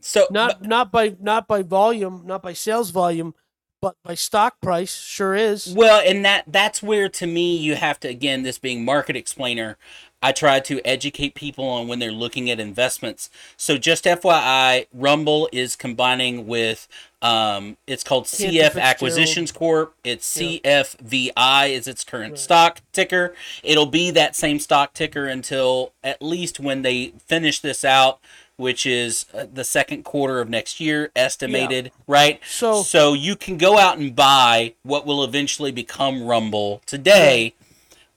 So 0.00 0.26
not 0.30 0.62
not 0.62 0.90
by 0.92 1.16
not 1.20 1.46
by 1.46 1.62
volume, 1.62 2.24
not 2.26 2.42
by 2.42 2.52
sales 2.52 2.90
volume, 2.90 3.34
but 3.82 3.96
my 4.06 4.14
stock 4.14 4.58
price. 4.62 4.96
Sure 4.96 5.34
is. 5.34 5.74
Well, 5.76 6.00
and 6.06 6.24
that 6.24 6.44
that's 6.46 6.82
where 6.82 7.10
to 7.10 7.26
me 7.26 7.54
you 7.54 7.74
have 7.74 8.00
to 8.00 8.08
again 8.08 8.44
this 8.44 8.58
being 8.58 8.82
market 8.84 9.16
explainer. 9.16 9.76
I 10.24 10.30
try 10.30 10.60
to 10.60 10.80
educate 10.86 11.34
people 11.34 11.64
on 11.64 11.88
when 11.88 11.98
they're 11.98 12.12
looking 12.12 12.48
at 12.48 12.60
investments. 12.60 13.28
So 13.56 13.76
just 13.76 14.04
FYI, 14.04 14.86
Rumble 14.94 15.48
is 15.50 15.74
combining 15.74 16.46
with 16.46 16.86
um, 17.20 17.76
it's 17.88 18.04
called 18.04 18.24
CF. 18.24 18.80
Acquisitions 18.80 19.50
Corp. 19.50 19.94
It's 20.04 20.36
CFVI 20.36 21.70
is 21.70 21.88
its 21.88 22.04
current 22.04 22.38
stock 22.38 22.80
ticker. 22.92 23.34
It'll 23.64 23.86
be 23.86 24.12
that 24.12 24.36
same 24.36 24.60
stock 24.60 24.94
ticker 24.94 25.26
until 25.26 25.92
at 26.04 26.22
least 26.22 26.60
when 26.60 26.82
they 26.82 27.14
finish 27.26 27.58
this 27.58 27.84
out, 27.84 28.20
which 28.62 28.86
is 28.86 29.26
uh, 29.34 29.44
the 29.52 29.64
second 29.64 30.04
quarter 30.04 30.40
of 30.40 30.48
next 30.48 30.80
year 30.80 31.10
estimated, 31.14 31.92
right? 32.06 32.40
So- 32.48 32.82
so 32.82 33.12
you 33.12 33.36
can 33.36 33.58
go 33.58 33.76
out 33.78 33.98
and 33.98 34.16
buy 34.16 34.74
what 34.82 35.04
will 35.04 35.22
eventually 35.22 35.72
become 35.72 36.22
Rumble 36.24 36.80
today 36.86 37.54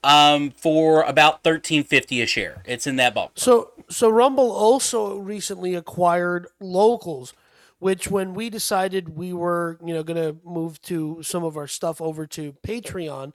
um, 0.04 0.52
for 0.52 1.02
about 1.02 1.44
thirteen 1.44 1.84
fifty 1.84 2.22
a 2.22 2.28
share. 2.28 2.62
It's 2.66 2.86
in 2.88 2.96
that 2.98 3.14
ballpark. 3.16 3.40
So 3.40 3.72
so 3.90 4.10
Rumble 4.10 4.52
also 4.52 5.18
recently 5.18 5.76
acquired 5.76 6.48
Locals, 6.60 7.34
which 7.80 8.10
when 8.10 8.34
we 8.34 8.50
decided 8.50 9.18
we 9.18 9.34
were, 9.34 9.78
you 9.84 9.94
know, 9.94 10.04
going 10.04 10.22
to 10.22 10.38
move 10.46 10.82
to 10.84 11.22
some 11.24 11.44
of 11.44 11.58
our 11.58 11.68
stuff 11.68 12.02
over 12.02 12.26
to 12.28 12.54
Patreon, 12.66 13.34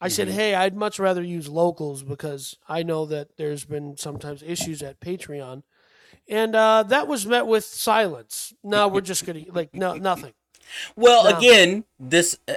I 0.00 0.08
said, 0.08 0.28
Mm-hmm. 0.28 0.36
"Hey, 0.36 0.54
I'd 0.54 0.76
much 0.76 0.98
rather 0.98 1.22
use 1.22 1.48
Locals 1.48 2.02
because 2.02 2.56
I 2.68 2.82
know 2.82 3.06
that 3.06 3.36
there's 3.36 3.64
been 3.64 3.96
sometimes 3.96 4.42
issues 4.42 4.82
at 4.82 5.00
Patreon." 5.00 5.62
And 6.28 6.54
uh, 6.56 6.84
that 6.84 7.06
was 7.06 7.26
met 7.26 7.46
with 7.46 7.64
silence. 7.64 8.54
No, 8.62 8.88
we're 8.88 9.00
just 9.02 9.26
gonna 9.26 9.42
like 9.52 9.74
no 9.74 9.94
nothing. 9.94 10.32
Well, 10.96 11.24
No. 11.30 11.36
again, 11.38 11.84
this 12.00 12.38
uh, 12.48 12.54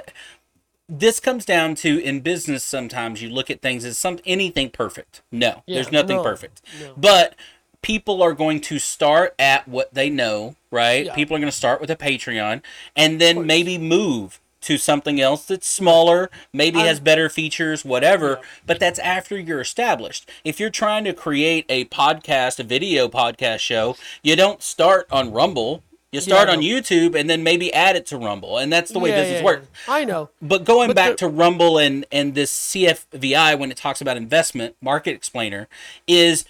this 0.88 1.20
comes 1.20 1.44
down 1.44 1.74
to 1.76 1.98
in 2.02 2.20
business. 2.20 2.64
Sometimes 2.64 3.20
you 3.20 3.28
look 3.28 3.50
at 3.50 3.60
things 3.60 3.84
as 3.84 3.98
some 3.98 4.18
anything 4.24 4.70
perfect. 4.70 5.20
No, 5.30 5.62
Yeah, 5.66 5.74
there's 5.76 5.92
nothing 5.92 6.16
no, 6.16 6.22
perfect. 6.22 6.62
no. 6.80 6.94
But 6.96 7.34
people 7.82 8.22
are 8.22 8.32
going 8.32 8.60
to 8.62 8.78
start 8.78 9.34
at 9.38 9.68
what 9.68 9.92
they 9.92 10.08
know, 10.08 10.56
right? 10.70 11.04
Yeah. 11.06 11.14
People 11.14 11.36
are 11.36 11.40
going 11.40 11.50
to 11.50 11.56
start 11.56 11.80
with 11.80 11.90
a 11.90 11.96
Patreon 11.96 12.62
and 12.96 13.20
then 13.20 13.46
maybe 13.46 13.76
move 13.76 14.40
to 14.62 14.76
something 14.78 15.20
else 15.20 15.44
that's 15.46 15.68
smaller, 15.68 16.30
maybe 16.52 16.80
has 16.80 17.00
better 17.00 17.28
features, 17.28 17.84
whatever. 17.84 18.40
But 18.66 18.80
that's 18.80 18.98
after 18.98 19.38
you're 19.38 19.60
established. 19.60 20.28
If 20.44 20.58
you're 20.58 20.70
trying 20.70 21.04
to 21.04 21.12
create 21.12 21.64
a 21.68 21.84
podcast, 21.86 22.58
a 22.58 22.64
video 22.64 23.08
podcast 23.08 23.60
show, 23.60 23.96
you 24.22 24.34
don't 24.36 24.62
start 24.62 25.06
on 25.10 25.32
Rumble. 25.32 25.82
You 26.10 26.22
start 26.22 26.48
I 26.48 26.54
on. 26.54 26.60
YouTube 26.62 27.14
and 27.14 27.28
then 27.28 27.42
maybe 27.42 27.72
add 27.74 27.94
it 27.94 28.06
to 28.06 28.16
Rumble, 28.16 28.56
and 28.56 28.72
that's 28.72 28.90
the 28.90 28.98
way 28.98 29.10
Yeah, 29.10 29.20
business 29.20 29.38
yeah, 29.40 29.44
works. 29.44 29.66
I 29.86 30.06
know. 30.06 30.30
But 30.40 30.64
going 30.64 30.88
But 30.88 30.96
back 30.96 31.10
the- 31.10 31.16
to 31.16 31.28
Rumble 31.28 31.76
and 31.78 32.06
and 32.10 32.34
this 32.34 32.50
CFVI 32.50 33.58
when 33.58 33.70
it 33.70 33.76
talks 33.76 34.00
about 34.00 34.16
investment 34.16 34.74
market 34.80 35.10
explainer 35.14 35.68
is 36.06 36.46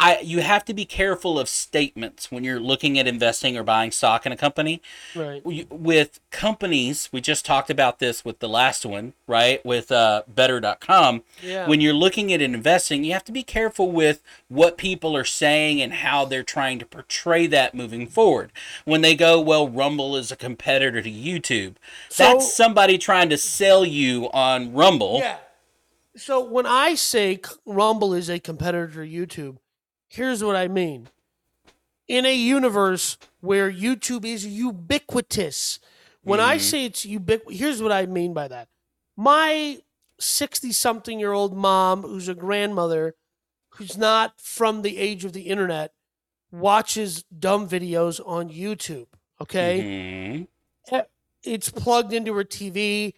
I 0.00 0.20
you 0.20 0.40
have 0.40 0.64
to 0.64 0.74
be 0.74 0.86
careful 0.86 1.38
of 1.38 1.48
statements 1.48 2.30
when 2.32 2.42
you're 2.42 2.58
looking 2.58 2.98
at 2.98 3.06
investing 3.06 3.56
or 3.56 3.62
buying 3.62 3.90
stock 3.90 4.24
in 4.24 4.32
a 4.32 4.36
company. 4.36 4.80
Right. 5.14 5.42
With 5.70 6.20
companies, 6.30 7.10
we 7.12 7.20
just 7.20 7.44
talked 7.44 7.68
about 7.68 7.98
this 7.98 8.24
with 8.24 8.38
the 8.38 8.48
last 8.48 8.86
one, 8.86 9.12
right? 9.26 9.64
With 9.64 9.92
uh, 9.92 10.22
better.com. 10.26 11.22
Yeah. 11.42 11.68
When 11.68 11.82
you're 11.82 11.92
looking 11.92 12.32
at 12.32 12.40
investing, 12.40 13.04
you 13.04 13.12
have 13.12 13.24
to 13.24 13.32
be 13.32 13.42
careful 13.42 13.92
with 13.92 14.22
what 14.48 14.78
people 14.78 15.14
are 15.14 15.24
saying 15.24 15.82
and 15.82 15.92
how 15.92 16.24
they're 16.24 16.42
trying 16.42 16.78
to 16.78 16.86
portray 16.86 17.46
that 17.48 17.74
moving 17.74 18.06
forward. 18.06 18.52
When 18.86 19.02
they 19.02 19.14
go, 19.14 19.38
well, 19.38 19.68
Rumble 19.68 20.16
is 20.16 20.32
a 20.32 20.36
competitor 20.36 21.02
to 21.02 21.10
YouTube, 21.10 21.74
So- 22.08 22.24
that's 22.24 22.54
somebody 22.54 22.96
trying 22.96 23.28
to 23.28 23.36
sell 23.36 23.84
you 23.84 24.30
on 24.32 24.72
Rumble. 24.72 25.18
Yeah. 25.18 25.36
So 26.16 26.42
when 26.42 26.66
I 26.66 26.94
say 26.94 27.40
Rumble 27.64 28.14
is 28.14 28.28
a 28.28 28.38
competitor 28.40 28.88
to 28.88 28.98
YouTube, 29.00 29.58
here's 30.10 30.44
what 30.44 30.56
I 30.56 30.68
mean. 30.68 31.08
In 32.08 32.26
a 32.26 32.34
universe 32.34 33.16
where 33.40 33.70
YouTube 33.72 34.24
is 34.24 34.44
ubiquitous, 34.44 35.78
when 36.22 36.40
I 36.40 36.58
say 36.58 36.84
it's 36.84 37.04
ubiquitous, 37.06 37.58
here's 37.58 37.80
what 37.82 37.92
I 37.92 38.04
mean 38.06 38.34
by 38.34 38.48
that. 38.48 38.68
My 39.16 39.78
60 40.18 40.72
something 40.72 41.18
year 41.20 41.32
old 41.32 41.56
mom, 41.56 42.02
who's 42.02 42.28
a 42.28 42.34
grandmother, 42.34 43.14
who's 43.70 43.96
not 43.96 44.40
from 44.40 44.82
the 44.82 44.98
age 44.98 45.24
of 45.24 45.32
the 45.32 45.42
internet, 45.42 45.92
watches 46.50 47.22
dumb 47.22 47.68
videos 47.68 48.20
on 48.26 48.50
YouTube. 48.50 49.06
Okay 49.40 50.46
Mhm. 50.92 51.06
it's 51.44 51.70
plugged 51.70 52.12
into 52.12 52.34
her 52.34 52.44
TV. 52.44 53.14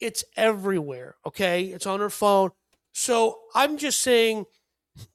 It's 0.00 0.24
everywhere. 0.36 1.16
Okay. 1.26 1.64
It's 1.64 1.84
on 1.84 2.00
her 2.00 2.08
phone. 2.08 2.52
So 2.92 3.40
I'm 3.54 3.76
just 3.76 4.00
saying, 4.00 4.46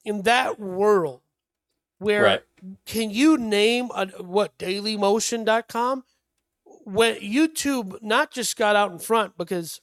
in 0.05 0.23
that 0.23 0.59
world 0.59 1.21
where 1.99 2.23
Right. 2.23 2.41
can 2.85 3.09
you 3.11 3.37
name 3.37 3.89
a, 3.95 4.07
what 4.23 4.57
dailymotion.com 4.57 6.03
when 6.85 7.15
YouTube 7.17 8.01
not 8.01 8.31
just 8.31 8.57
got 8.57 8.75
out 8.75 8.91
in 8.91 8.99
front 8.99 9.37
because 9.37 9.81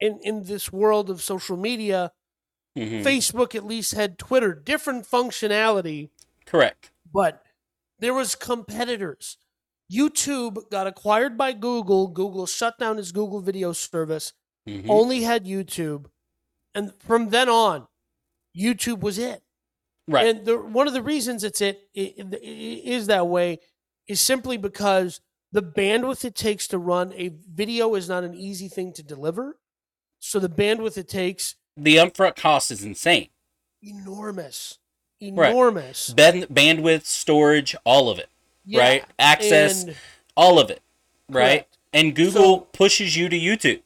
in 0.00 0.18
in 0.22 0.44
this 0.44 0.72
world 0.72 1.08
of 1.10 1.22
social 1.22 1.56
media, 1.56 2.12
Mhm. 2.76 3.02
Facebook 3.04 3.54
at 3.54 3.64
least 3.64 3.92
had 3.94 4.18
Twitter, 4.18 4.52
different 4.52 5.06
functionality 5.06 6.10
Correct. 6.44 6.90
but 7.12 7.44
there 8.00 8.12
was 8.14 8.34
competitors. 8.34 9.38
YouTube 9.90 10.68
got 10.70 10.86
acquired 10.86 11.38
by 11.38 11.52
Google. 11.52 12.08
Google 12.08 12.46
shut 12.46 12.78
down 12.78 12.98
its 12.98 13.12
Google 13.12 13.40
Video 13.40 13.72
service. 13.72 14.32
Mhm. 14.66 14.88
Only 14.90 15.22
had 15.22 15.44
YouTube, 15.44 16.10
and 16.74 16.92
from 17.00 17.28
then 17.30 17.48
on, 17.48 17.86
YouTube 18.56 19.00
was 19.00 19.18
it. 19.18 19.42
Right. 20.06 20.26
And 20.26 20.44
the, 20.46 20.58
one 20.58 20.86
of 20.86 20.92
the 20.94 21.02
reasons 21.02 21.44
it's 21.44 21.60
it, 21.60 21.88
i- 21.96 22.14
i- 22.18 22.36
is 22.42 23.06
that 23.06 23.26
way 23.26 23.58
is 24.06 24.20
simply 24.20 24.56
because 24.56 25.20
the 25.52 25.62
bandwidth 25.62 26.24
it 26.24 26.34
takes 26.34 26.66
to 26.68 26.78
run 26.78 27.12
a 27.14 27.28
video 27.50 27.94
is 27.94 28.08
not 28.08 28.22
an 28.24 28.34
easy 28.34 28.68
thing 28.68 28.92
to 28.94 29.02
deliver. 29.02 29.56
So 30.18 30.38
the 30.38 30.48
bandwidth 30.48 30.98
it 30.98 31.08
takes 31.08 31.54
the 31.76 31.96
upfront 31.96 32.36
cost 32.36 32.70
is 32.70 32.84
insane. 32.84 33.28
enormous, 33.82 34.78
Right. 35.20 35.50
enormous. 35.50 36.10
Band- 36.12 36.48
bandwidth, 36.48 37.04
storage, 37.06 37.74
all 37.84 38.08
of 38.10 38.18
it. 38.18 38.28
Yeah, 38.64 38.80
right? 38.80 39.04
Access, 39.18 39.84
and- 39.84 39.96
all 40.36 40.58
of 40.58 40.70
it. 40.70 40.82
Right. 41.28 41.42
Correct. 41.60 41.78
And 41.92 42.14
Google 42.14 42.60
pushes 42.60 43.16
you 43.16 43.28
to 43.28 43.38
YouTube. 43.38 43.82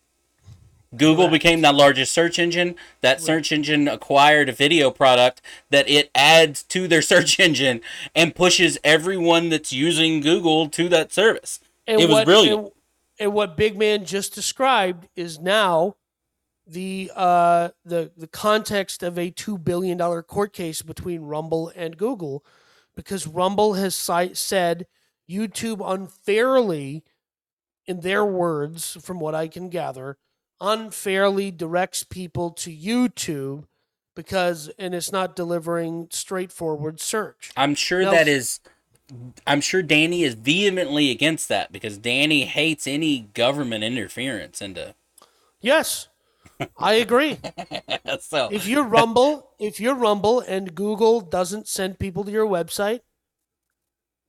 Google 0.97 1.29
Correct. 1.29 1.33
became 1.33 1.61
the 1.61 1.73
largest 1.73 2.13
search 2.13 2.39
engine. 2.39 2.75
That 3.03 3.21
search 3.21 3.53
engine 3.53 3.89
acquired 3.89 4.49
a 4.49 4.53
video 4.53 4.91
product 4.91 5.43
that 5.71 5.89
it 5.89 6.11
adds 6.15 6.63
to 6.65 6.89
their 6.89 7.03
search 7.13 7.39
engine 7.39 7.81
and 8.15 8.35
pushes 8.35 8.79
everyone 8.83 9.51
that's 9.51 9.73
using 9.73 10.21
Google 10.21 10.69
to 10.71 10.89
that 10.89 11.13
service. 11.13 11.61
And 11.87 12.01
It 12.01 12.09
was 12.09 12.25
brilliant. 12.25 12.61
And, 12.61 12.71
and 13.21 13.33
what 13.35 13.57
Big 13.57 13.77
Man 13.77 14.05
just 14.05 14.35
described 14.35 15.09
is 15.15 15.39
now 15.39 15.97
the 16.67 17.11
uh, 17.17 17.71
the 17.85 18.13
the 18.17 18.27
context 18.27 19.03
of 19.03 19.19
a 19.19 19.31
two 19.31 19.59
billion 19.59 19.97
dollar 19.97 20.23
court 20.23 20.53
case 20.53 20.83
between 20.83 21.23
Rumble 21.23 21.73
and 21.75 21.97
Google, 21.97 22.45
because 22.95 23.27
Rumble 23.27 23.75
has 23.75 23.95
si- 23.95 24.35
said 24.35 24.87
YouTube 25.29 25.83
unfairly, 25.85 27.05
in 27.87 28.01
their 28.01 28.25
words, 28.25 28.99
from 29.03 29.19
what 29.19 29.35
I 29.35 29.49
can 29.49 29.71
gather, 29.71 30.19
unfairly 30.61 31.51
directs 31.51 32.05
people 32.05 32.51
to 32.51 32.75
YouTube 32.75 33.65
because 34.15 34.69
and 34.79 34.95
it's 34.95 35.13
not 35.13 35.37
delivering 35.37 36.09
straightforward 36.11 37.01
search. 37.01 37.51
I'm 37.57 37.75
sure 37.75 38.03
Now- 38.03 38.11
that 38.13 38.29
is. 38.29 38.61
I'm 39.47 39.63
sure 39.63 39.83
Danny 39.83 40.23
is 40.23 40.35
vehemently 40.35 41.11
against 41.11 41.49
that 41.49 41.73
because 41.73 41.97
Danny 41.97 42.45
hates 42.45 42.87
any 42.87 43.21
government 43.21 43.83
interference 43.83 44.61
into. 44.61 44.95
Yes, 45.63 46.09
I 46.77 46.95
agree. 46.95 47.39
so 48.21 48.51
if 48.53 48.67
you're 48.67 48.85
Rumble, 48.85 49.49
if 49.59 49.81
you're 49.81 49.95
Rumble 49.95 50.41
and 50.41 50.75
Google 50.75 51.23
doesn't 51.23 51.69
send 51.69 51.99
people 51.99 52.23
to 52.25 52.31
your 52.31 52.47
website, 52.47 53.01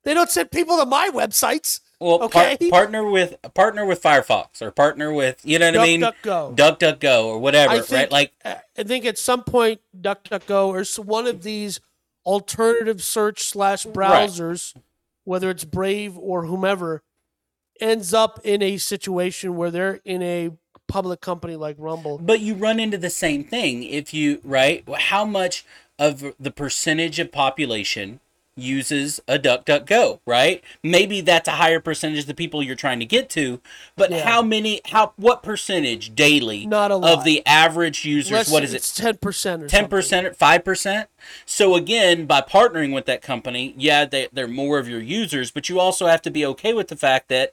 they 0.04 0.14
don't 0.14 0.30
send 0.30 0.50
people 0.52 0.78
to 0.78 0.86
my 0.86 1.10
websites. 1.14 1.82
Well, 2.00 2.30
par- 2.30 2.56
partner 2.70 3.10
with 3.10 3.36
partner 3.54 3.86
with 3.86 4.02
Firefox 4.02 4.62
or 4.62 4.72
partner 4.72 5.12
with 5.12 5.42
you 5.44 5.60
know 5.60 5.72
what 5.72 5.80
I 5.80 5.84
mean, 5.84 6.02
DuckDuckGo. 6.02 6.56
DuckDuckGo 6.56 7.26
or 7.26 7.40
whatever, 7.40 7.82
think, 7.82 7.92
right? 7.92 8.12
Like 8.12 8.34
uh, 8.46 8.56
I 8.78 8.84
think 8.84 9.06
at 9.06 9.18
some 9.18 9.44
point 9.44 9.82
DuckDuckGo 10.00 10.68
or 10.68 11.04
one 11.04 11.28
of 11.28 11.44
these 11.44 11.80
alternative 12.26 13.04
search 13.04 13.44
slash 13.44 13.86
browsers, 13.86 14.76
whether 15.24 15.50
it's 15.50 15.66
Brave 15.66 16.18
or 16.18 16.46
whomever, 16.46 17.04
ends 17.82 18.14
up 18.14 18.40
in 18.44 18.62
a 18.62 18.78
situation 18.78 19.56
where 19.56 19.72
they're 19.72 20.00
in 20.06 20.22
a 20.22 20.52
public 20.88 21.22
company 21.22 21.56
like 21.56 21.76
Rumble. 21.80 22.18
But 22.18 22.40
you 22.40 22.56
run 22.56 22.80
into 22.80 22.98
the 22.98 23.10
same 23.10 23.44
thing 23.44 23.84
if 23.84 24.14
you 24.14 24.40
right. 24.44 24.84
How 24.98 25.26
much 25.26 25.66
of 25.98 26.34
the 26.40 26.52
percentage 26.52 27.20
of 27.20 27.32
population 27.32 28.20
uses 28.62 29.20
a 29.28 29.38
DuckDuckGo, 29.40 30.20
right? 30.26 30.64
Maybe 30.84 31.22
that's 31.22 31.48
a 31.48 31.52
higher 31.54 31.80
percentage 31.80 32.20
of 32.20 32.26
the 32.28 32.34
people 32.34 32.62
you're 32.64 32.76
trying 32.76 33.00
to 33.00 33.06
get 33.06 33.30
to, 33.32 33.62
but 33.96 34.12
Yeah. 34.12 34.24
how 34.28 34.42
many 34.42 34.82
how 34.86 35.14
what 35.18 35.44
percentage 35.44 36.16
daily 36.16 36.66
Not 36.66 36.92
a 36.92 36.96
lot. 36.96 37.12
of 37.18 37.24
the 37.24 37.46
average 37.46 38.06
users 38.06 38.32
Less- 38.32 38.52
what 38.52 38.64
is 38.64 38.74
it? 38.74 38.90
Ten 38.96 39.18
percent 39.18 39.64
or 39.64 39.68
Ten 39.68 39.88
percent. 39.88 40.28
or 40.28 40.34
five 40.34 40.64
percent. 40.64 41.10
So 41.46 41.76
again, 41.76 42.26
by 42.26 42.42
partnering 42.42 42.94
with 42.94 43.06
that 43.06 43.22
company, 43.22 43.74
yeah, 43.78 44.06
they, 44.06 44.28
they're 44.32 44.48
more 44.48 44.80
of 44.80 44.88
your 44.88 45.02
users, 45.02 45.52
but 45.52 45.70
you 45.70 45.80
also 45.80 46.08
have 46.08 46.22
to 46.24 46.32
be 46.32 46.46
okay 46.46 46.74
with 46.74 46.88
the 46.88 46.96
fact 46.96 47.30
that 47.30 47.52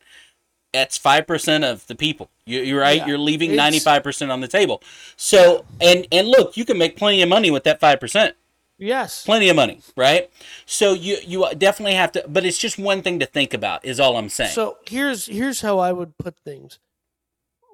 that's 0.73 0.99
five 0.99 1.27
percent 1.27 1.65
of 1.65 1.87
the 1.87 1.95
people. 1.95 2.29
You, 2.45 2.61
you're 2.61 2.81
right. 2.81 2.99
Yeah. 2.99 3.07
You're 3.07 3.19
leaving 3.19 3.57
ninety 3.57 3.79
five 3.79 4.03
percent 4.03 4.31
on 4.31 4.41
the 4.41 4.49
table. 4.49 4.83
So 5.17 5.65
and 5.81 6.07
and 6.13 6.29
look, 6.29 6.57
you 6.57 6.65
can 6.65 6.77
make 6.77 6.97
plenty 6.97 7.23
of 7.23 7.29
money 7.29 7.51
with 7.51 7.65
that 7.65 7.81
five 7.81 7.99
percent. 7.99 8.37
Yes. 8.79 9.25
Plenty 9.25 9.49
of 9.49 9.57
money, 9.57 9.81
right? 9.97 10.31
So 10.67 10.93
you 10.93 11.17
you 11.25 11.47
definitely 11.57 11.95
have 11.95 12.13
to. 12.13 12.25
But 12.29 12.45
it's 12.45 12.59
just 12.59 12.79
one 12.79 13.03
thing 13.03 13.19
to 13.21 13.27
think 13.27 13.55
about. 13.55 13.85
Is 13.85 13.99
all 13.99 14.17
I'm 14.17 14.29
saying. 14.29 14.51
So 14.53 14.79
here's 14.87 15.27
here's 15.27 15.63
how 15.63 15.79
I 15.79 15.93
would 15.93 16.19
put 16.19 16.37
things. 16.39 16.79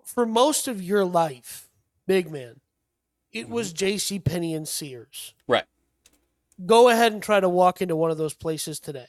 For 0.05 0.27
most 0.27 0.69
of 0.69 0.83
your 0.83 1.05
life, 1.05 1.69
big 2.07 2.31
man, 2.31 2.61
it 3.33 3.45
Mm-hmm. 3.45 3.53
was 3.53 3.73
J.C. 3.73 4.19
Penney 4.19 4.55
and 4.55 4.69
Sears. 4.69 5.35
right. 5.49 5.65
Go 6.67 6.89
ahead 6.91 7.13
and 7.13 7.23
try 7.23 7.41
to 7.41 7.49
walk 7.49 7.81
into 7.83 7.97
one 7.97 8.11
of 8.11 8.19
those 8.19 8.35
places 8.35 8.79
today. 8.79 9.07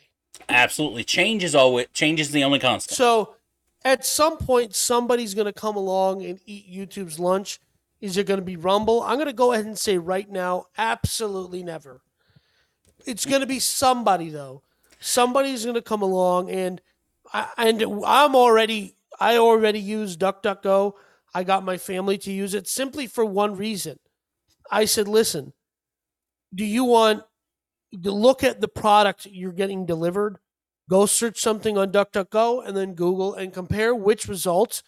Absolutely. 0.50 1.04
Change 1.04 1.44
is 1.44 1.54
always 1.54 1.88
change 1.94 2.20
is 2.20 2.32
the 2.32 2.44
only 2.44 2.58
constant. 2.58 2.98
So, 2.98 3.36
at 3.86 4.06
some 4.06 4.38
point, 4.38 4.74
somebody's 4.74 5.34
going 5.36 5.46
to 5.46 5.54
come 5.54 5.76
along 5.76 6.24
and 6.24 6.40
eat 6.46 6.72
YouTube's 6.72 7.20
lunch. 7.20 7.60
Is 8.04 8.18
it 8.18 8.28
going 8.28 8.42
to 8.42 8.46
be 8.46 8.58
Rumble? 8.58 9.02
I'm 9.02 9.16
going 9.16 9.28
to 9.28 9.34
go 9.34 9.54
ahead 9.54 9.66
and 9.66 9.80
say 9.80 9.98
right 9.98 10.30
now, 10.30 10.66
absolutely 10.78 11.64
never. 11.64 12.02
It's 13.06 13.26
going 13.26 13.40
to 13.40 13.48
be 13.48 13.60
somebody 13.60 14.30
though. 14.30 14.62
Somebody's 15.00 15.64
going 15.64 15.76
to 15.76 15.82
come 15.82 16.02
along 16.02 16.50
and 16.50 16.82
I, 17.32 17.48
and 17.58 17.82
I'm 18.06 18.36
already 18.36 18.98
I 19.22 19.38
already 19.38 19.80
use 19.80 20.18
DuckDuckGo. 20.18 20.96
I 21.34 21.46
got 21.46 21.64
my 21.64 21.78
family 21.78 22.18
to 22.20 22.32
use 22.34 22.54
it 22.54 22.68
simply 22.68 23.08
for 23.08 23.24
one 23.24 23.56
reason. 23.56 24.00
I 24.70 24.84
said, 24.84 25.08
"Listen, 25.08 25.54
do 26.54 26.66
you 26.66 26.84
want 26.84 27.24
to 28.04 28.12
look 28.12 28.44
at 28.44 28.60
the 28.60 28.68
product 28.68 29.28
you're 29.28 29.54
getting 29.54 29.86
delivered? 29.86 30.40
Go 30.90 31.06
search 31.06 31.40
something 31.40 31.78
on 31.78 31.94
DuckDuckGo 31.94 32.68
and 32.68 32.76
then 32.76 32.96
Google 32.96 33.34
and 33.34 33.54
compare 33.54 33.96
which 33.96 34.28
results 34.28 34.84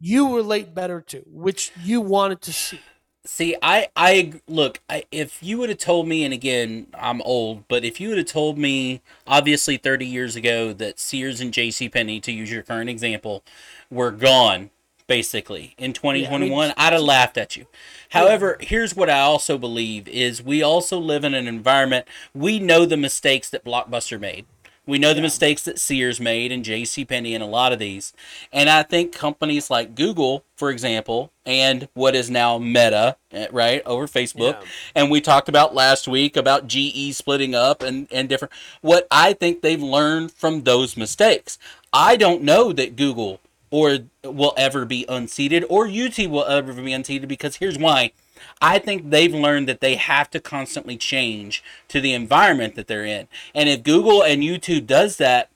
you 0.00 0.36
relate 0.36 0.74
better 0.74 1.00
to, 1.02 1.22
which 1.26 1.72
you 1.82 2.00
wanted 2.00 2.40
to 2.42 2.52
see." 2.52 2.80
See, 3.26 3.56
I, 3.60 3.88
I 3.96 4.34
look. 4.46 4.80
I, 4.88 5.04
if 5.10 5.42
you 5.42 5.58
would 5.58 5.68
have 5.68 5.78
told 5.78 6.06
me, 6.06 6.24
and 6.24 6.32
again, 6.32 6.86
I'm 6.94 7.20
old, 7.22 7.66
but 7.66 7.84
if 7.84 8.00
you 8.00 8.10
would 8.10 8.18
have 8.18 8.28
told 8.28 8.56
me, 8.56 9.02
obviously, 9.26 9.76
30 9.76 10.06
years 10.06 10.36
ago, 10.36 10.72
that 10.74 11.00
Sears 11.00 11.40
and 11.40 11.52
J.C. 11.52 11.88
Penney, 11.88 12.20
to 12.20 12.30
use 12.30 12.52
your 12.52 12.62
current 12.62 12.88
example, 12.88 13.42
were 13.90 14.12
gone, 14.12 14.70
basically 15.08 15.74
in 15.76 15.92
2021, 15.92 16.72
I'd 16.76 16.92
have 16.92 17.02
laughed 17.02 17.36
at 17.36 17.56
you. 17.56 17.66
However, 18.10 18.58
here's 18.60 18.94
what 18.94 19.10
I 19.10 19.20
also 19.20 19.58
believe: 19.58 20.06
is 20.06 20.40
we 20.40 20.62
also 20.62 20.98
live 20.98 21.24
in 21.24 21.34
an 21.34 21.48
environment. 21.48 22.06
We 22.32 22.60
know 22.60 22.86
the 22.86 22.96
mistakes 22.96 23.50
that 23.50 23.64
Blockbuster 23.64 24.20
made. 24.20 24.46
We 24.86 24.98
know 24.98 25.12
the 25.12 25.20
mistakes 25.20 25.62
that 25.64 25.80
Sears 25.80 26.20
made 26.20 26.52
and 26.52 26.64
J.C. 26.64 27.04
Penney 27.04 27.34
and 27.34 27.42
a 27.42 27.46
lot 27.46 27.72
of 27.72 27.78
these. 27.80 28.12
And 28.52 28.70
I 28.70 28.84
think 28.84 29.12
companies 29.12 29.68
like 29.68 29.96
Google, 29.96 30.44
for 30.56 30.70
example, 30.70 31.32
and 31.44 31.88
what 31.94 32.14
is 32.14 32.30
now 32.30 32.58
Meta, 32.58 33.16
eh, 33.32 33.48
right, 33.50 33.82
over 33.84 34.06
Facebook, 34.06 34.60
Yeah. 34.62 34.68
and 34.94 35.10
we 35.10 35.20
talked 35.20 35.48
about 35.48 35.74
last 35.74 36.06
week 36.06 36.36
about 36.36 36.68
GE 36.68 37.12
splitting 37.12 37.54
up 37.54 37.82
and, 37.82 38.06
and 38.12 38.28
different. 38.28 38.52
What 38.80 39.08
I 39.10 39.32
think 39.32 39.60
they've 39.60 39.82
learned 39.82 40.30
from 40.32 40.62
those 40.62 40.96
mistakes. 40.96 41.58
I 41.92 42.16
don't 42.16 42.42
know 42.42 42.72
that 42.72 42.94
Google 42.94 43.40
or 43.70 43.98
will 44.22 44.54
ever 44.56 44.84
be 44.84 45.04
unseated 45.08 45.64
or 45.68 45.86
YouTube 45.86 46.30
will 46.30 46.44
ever 46.44 46.72
be 46.72 46.92
unseated 46.92 47.28
because 47.28 47.56
here's 47.56 47.78
why. 47.78 48.12
I 48.60 48.78
think 48.78 49.10
they've 49.10 49.34
learned 49.34 49.68
that 49.68 49.80
they 49.80 49.94
have 49.96 50.30
to 50.30 50.40
constantly 50.40 50.96
change 50.96 51.62
to 51.88 52.00
the 52.00 52.12
environment 52.12 52.74
that 52.74 52.86
they're 52.86 53.04
in. 53.04 53.28
And 53.54 53.68
if 53.68 53.82
Google 53.82 54.22
and 54.22 54.42
YouTube 54.42 54.86
does 54.86 55.16
that, 55.16 55.50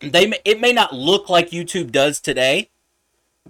they 0.00 0.26
may, 0.26 0.38
it 0.44 0.60
may 0.60 0.72
not 0.72 0.94
look 0.94 1.28
like 1.28 1.50
YouTube 1.50 1.90
does 1.92 2.20
today, 2.20 2.68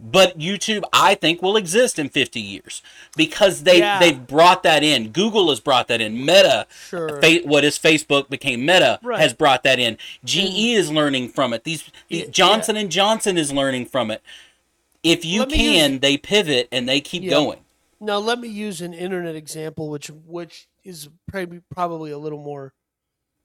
but 0.00 0.38
YouTube 0.38 0.82
I 0.92 1.14
think 1.14 1.42
will 1.42 1.56
exist 1.56 1.98
in 1.98 2.08
50 2.08 2.40
years 2.40 2.80
because 3.16 3.64
they 3.64 3.78
Yeah. 3.78 3.98
they've 3.98 4.26
brought 4.26 4.62
that 4.62 4.82
in. 4.82 5.10
Google 5.10 5.50
has 5.50 5.60
brought 5.60 5.88
that 5.88 6.00
in. 6.00 6.24
Meta 6.24 6.66
Sure. 6.88 7.20
Fa- 7.20 7.40
what 7.44 7.64
is 7.64 7.78
Facebook 7.78 8.28
became 8.30 8.64
Meta 8.64 8.98
Right. 9.02 9.20
has 9.20 9.32
brought 9.34 9.62
that 9.64 9.78
in. 9.78 9.98
GE 10.24 10.74
is 10.74 10.90
learning 10.90 11.28
from 11.30 11.52
it. 11.52 11.64
These 11.64 11.84
Yeah, 12.08 12.26
Johnson 12.30 12.76
and 12.76 12.90
Johnson 12.90 13.36
is 13.36 13.52
learning 13.52 13.86
from 13.86 14.10
it. 14.10 14.22
If 15.02 15.24
you 15.24 15.40
Let 15.40 15.50
can, 15.50 15.92
use- 15.92 16.00
they 16.00 16.16
pivot 16.16 16.68
and 16.72 16.88
they 16.88 17.00
keep 17.00 17.22
Yeah. 17.22 17.30
going. 17.30 17.58
Now 18.00 18.18
let 18.18 18.38
me 18.38 18.48
use 18.48 18.80
an 18.80 18.94
internet 18.94 19.34
example, 19.34 19.90
which 19.90 20.08
which 20.08 20.68
is 20.84 21.08
probably 21.28 21.60
probably 21.70 22.10
a 22.10 22.18
little 22.18 22.42
more 22.42 22.72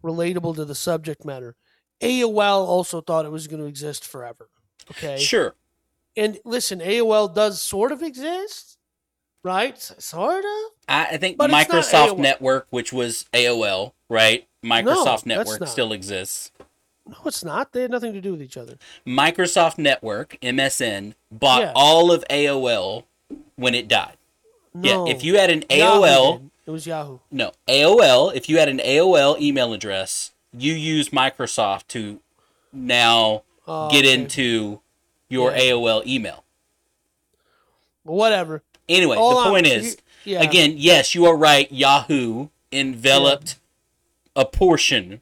relatable 0.04 0.56
to 0.56 0.66
the 0.66 0.76
subject 0.76 1.26
matter. 1.26 1.56
AOL 2.02 2.66
also 2.66 3.02
thought 3.02 3.26
it 3.26 3.32
was 3.32 3.48
going 3.48 3.62
to 3.62 3.68
exist 3.68 4.06
forever. 4.06 4.50
Okay, 4.92 5.18
Sure. 5.18 5.56
and 6.16 6.38
listen, 6.46 6.80
AOL 6.80 7.34
does 7.34 7.62
sort 7.62 7.92
of 7.92 8.04
exist, 8.04 8.78
right? 9.44 9.78
Sort 9.80 10.46
of. 10.46 10.72
I, 10.88 11.06
I 11.14 11.18
think 11.18 11.38
But 11.38 11.50
Microsoft 11.50 12.18
Network, 12.20 12.68
which 12.70 12.94
was 12.94 13.26
AOL, 13.34 13.94
right? 14.10 14.48
Microsoft 14.64 15.06
that's 15.06 15.26
Network 15.26 15.68
still 15.68 15.92
exists. 15.92 16.52
No, 17.08 17.16
it's 17.26 17.44
not. 17.44 17.72
They 17.72 17.82
had 17.84 17.92
nothing 17.92 18.14
to 18.14 18.22
do 18.22 18.32
with 18.32 18.42
each 18.42 18.58
other. 18.58 18.78
Microsoft 19.06 19.78
Network, 19.78 20.38
MSN, 20.42 21.14
bought 21.32 21.62
Yeah. 21.62 21.72
all 21.76 22.12
of 22.12 22.24
AOL 22.30 23.06
when 23.56 23.74
it 23.76 23.88
died. 23.88 24.18
No. 24.76 25.06
Yeah, 25.08 25.14
if 25.14 25.24
you 25.24 25.38
had 25.38 25.50
an 25.50 25.64
Yahoo 25.70 26.02
AOL, 26.02 26.38
did. 26.40 26.52
it 26.68 26.72
was 26.72 26.86
Yahoo. 26.86 27.20
no, 27.32 27.52
AOL, 27.68 28.36
if 28.36 28.50
you 28.50 28.58
had 28.60 28.68
an 28.68 28.80
AOL 28.80 29.40
email 29.40 29.72
address, 29.74 30.32
you 30.52 30.74
use 30.74 31.10
Microsoft 31.10 31.88
to 31.90 32.20
now 32.74 33.44
Oh, 33.68 33.90
get 33.90 34.04
okay. 34.06 34.14
into 34.14 34.82
your 35.30 35.52
Yeah. 35.52 35.72
AOL 35.72 36.04
email. 36.06 36.44
whatever. 38.04 38.62
Anyway, 38.88 39.18
All 39.18 39.32
the 39.32 39.42
I'm- 39.42 39.50
point 39.50 39.66
is, 39.68 39.98
yeah. 40.26 40.42
again, 40.44 40.76
yes, 40.78 41.16
you 41.16 41.26
are 41.26 41.36
right. 41.36 41.72
Yahoo 41.72 42.50
enveloped 42.72 43.56
a 44.36 44.46
portion 44.46 45.22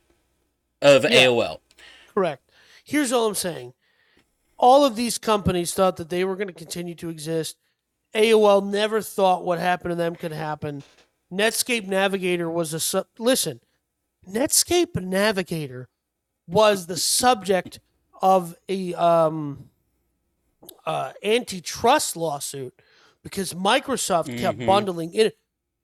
of 0.81 1.03
Yeah. 1.03 1.11
AOL. 1.27 1.61
Correct. 2.13 2.41
Here's 2.83 3.11
all 3.13 3.27
I'm 3.27 3.35
saying. 3.35 3.73
All 4.57 4.83
of 4.83 4.95
these 4.97 5.17
companies 5.17 5.73
thought 5.73 5.95
that 5.97 6.09
they 6.09 6.23
were 6.25 6.35
going 6.35 6.47
to 6.49 6.53
continue 6.53 6.95
to 6.95 7.07
exist. 7.09 7.55
AOL 8.15 8.65
never 8.65 9.01
thought 9.01 9.43
what 9.43 9.59
happened 9.59 9.91
to 9.91 9.95
them 9.95 10.15
could 10.15 10.31
happen. 10.31 10.83
Netscape 11.31 11.87
Navigator 11.87 12.49
was 12.49 12.73
a 12.73 12.79
sub. 12.79 13.07
Listen, 13.17 13.59
Netscape 14.29 14.95
Navigator 15.01 15.89
was 16.47 16.85
the 16.85 16.97
subject 16.97 17.79
of 18.21 18.55
a 18.69 18.93
um, 18.93 19.69
uh, 20.85 21.13
antitrust 21.23 22.15
lawsuit 22.15 22.73
because 23.23 23.53
Microsoft 23.53 24.37
kept 24.37 24.59
Mhm. 24.59 24.65
bundling 24.67 25.13
it. 25.13 25.37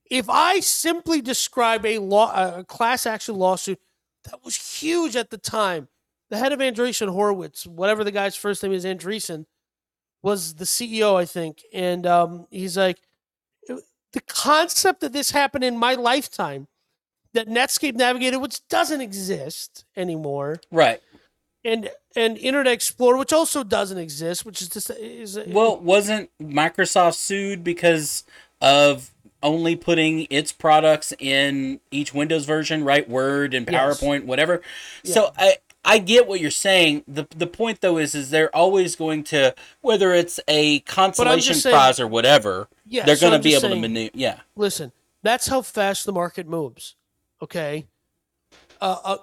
If 0.10 0.30
I 0.30 0.60
simply 0.60 1.22
describe 1.22 1.86
a 1.86 2.00
law, 2.00 2.58
a 2.60 2.64
class 2.64 3.06
action 3.06 3.36
lawsuit 3.36 3.80
that 4.26 4.44
was 4.44 4.56
huge 4.56 5.16
at 5.16 5.30
the 5.30 5.38
time, 5.38 5.88
the 6.30 6.38
head 6.38 6.52
of 6.52 6.60
Andreessen 6.60 7.10
Horowitz, 7.10 7.66
whatever 7.66 8.04
the 8.04 8.12
guy's 8.12 8.36
first 8.36 8.62
name 8.62 8.74
is, 8.74 8.86
Andreessen, 8.86 9.46
was 10.22 10.56
the 10.56 10.66
CEO, 10.66 11.16
I 11.16 11.26
think, 11.26 11.64
and 11.74 12.06
um, 12.06 12.48
he's 12.50 12.78
like, 12.78 12.98
the 14.12 14.22
concept 14.22 15.02
that 15.02 15.14
this 15.14 15.32
happened 15.32 15.64
in 15.64 15.78
my 15.78 15.94
lifetime, 15.94 16.68
that 17.34 17.48
Netscape 17.48 17.96
Navigator, 17.96 18.40
which 18.40 18.68
doesn't 18.68 19.02
exist 19.02 19.86
anymore, 19.96 20.60
Right. 20.72 21.00
and 21.64 21.90
and 22.16 22.38
Internet 22.40 22.74
Explorer, 22.74 23.18
which 23.18 23.32
also 23.32 23.64
doesn't 23.64 24.00
exist, 24.00 24.46
which 24.46 24.62
is 24.64 24.70
just 24.70 24.90
is 24.90 25.38
Well, 25.48 25.78
wasn't 25.78 26.32
Microsoft 26.42 27.16
sued 27.16 27.64
because 27.64 28.24
of 28.62 29.12
only 29.44 29.76
putting 29.76 30.26
its 30.32 30.52
products 30.52 31.14
in 31.20 31.80
each 31.92 32.14
Windows 32.14 32.46
version, 32.46 32.84
right? 32.84 33.08
Word 33.08 33.54
and 33.54 33.70
Yes. 33.70 34.02
PowerPoint, 34.02 34.26
whatever. 34.26 34.62
So 35.06 35.32
I 35.38 35.58
I 35.86 35.98
get 35.98 36.28
what 36.28 36.40
you're 36.42 36.52
saying. 36.52 37.04
The 37.08 37.26
the 37.36 37.48
point 37.48 37.82
though 37.82 37.98
is 37.98 38.14
is 38.16 38.30
they're 38.30 38.54
always 38.56 38.96
going 38.96 39.24
to 39.26 39.56
whether 39.82 40.14
it's 40.14 40.40
a 40.48 40.80
consolation 40.82 41.56
saying- 41.56 41.74
prize 41.74 42.00
or 42.00 42.08
whatever, 42.08 42.68
Yeah, 42.86 43.06
they're 43.06 43.16
so 43.16 43.30
going 43.30 43.40
to 43.42 43.44
be 43.44 43.54
able 43.54 43.62
saying- 43.62 43.76
to 43.76 43.80
maneuver. 43.88 44.12
Yeah. 44.14 44.40
listen, 44.56 44.92
that's 45.24 45.48
how 45.48 45.62
fast 45.62 46.06
the 46.06 46.12
market 46.14 46.48
moves. 46.48 46.96
Okay, 47.42 47.86
uh, 48.82 49.18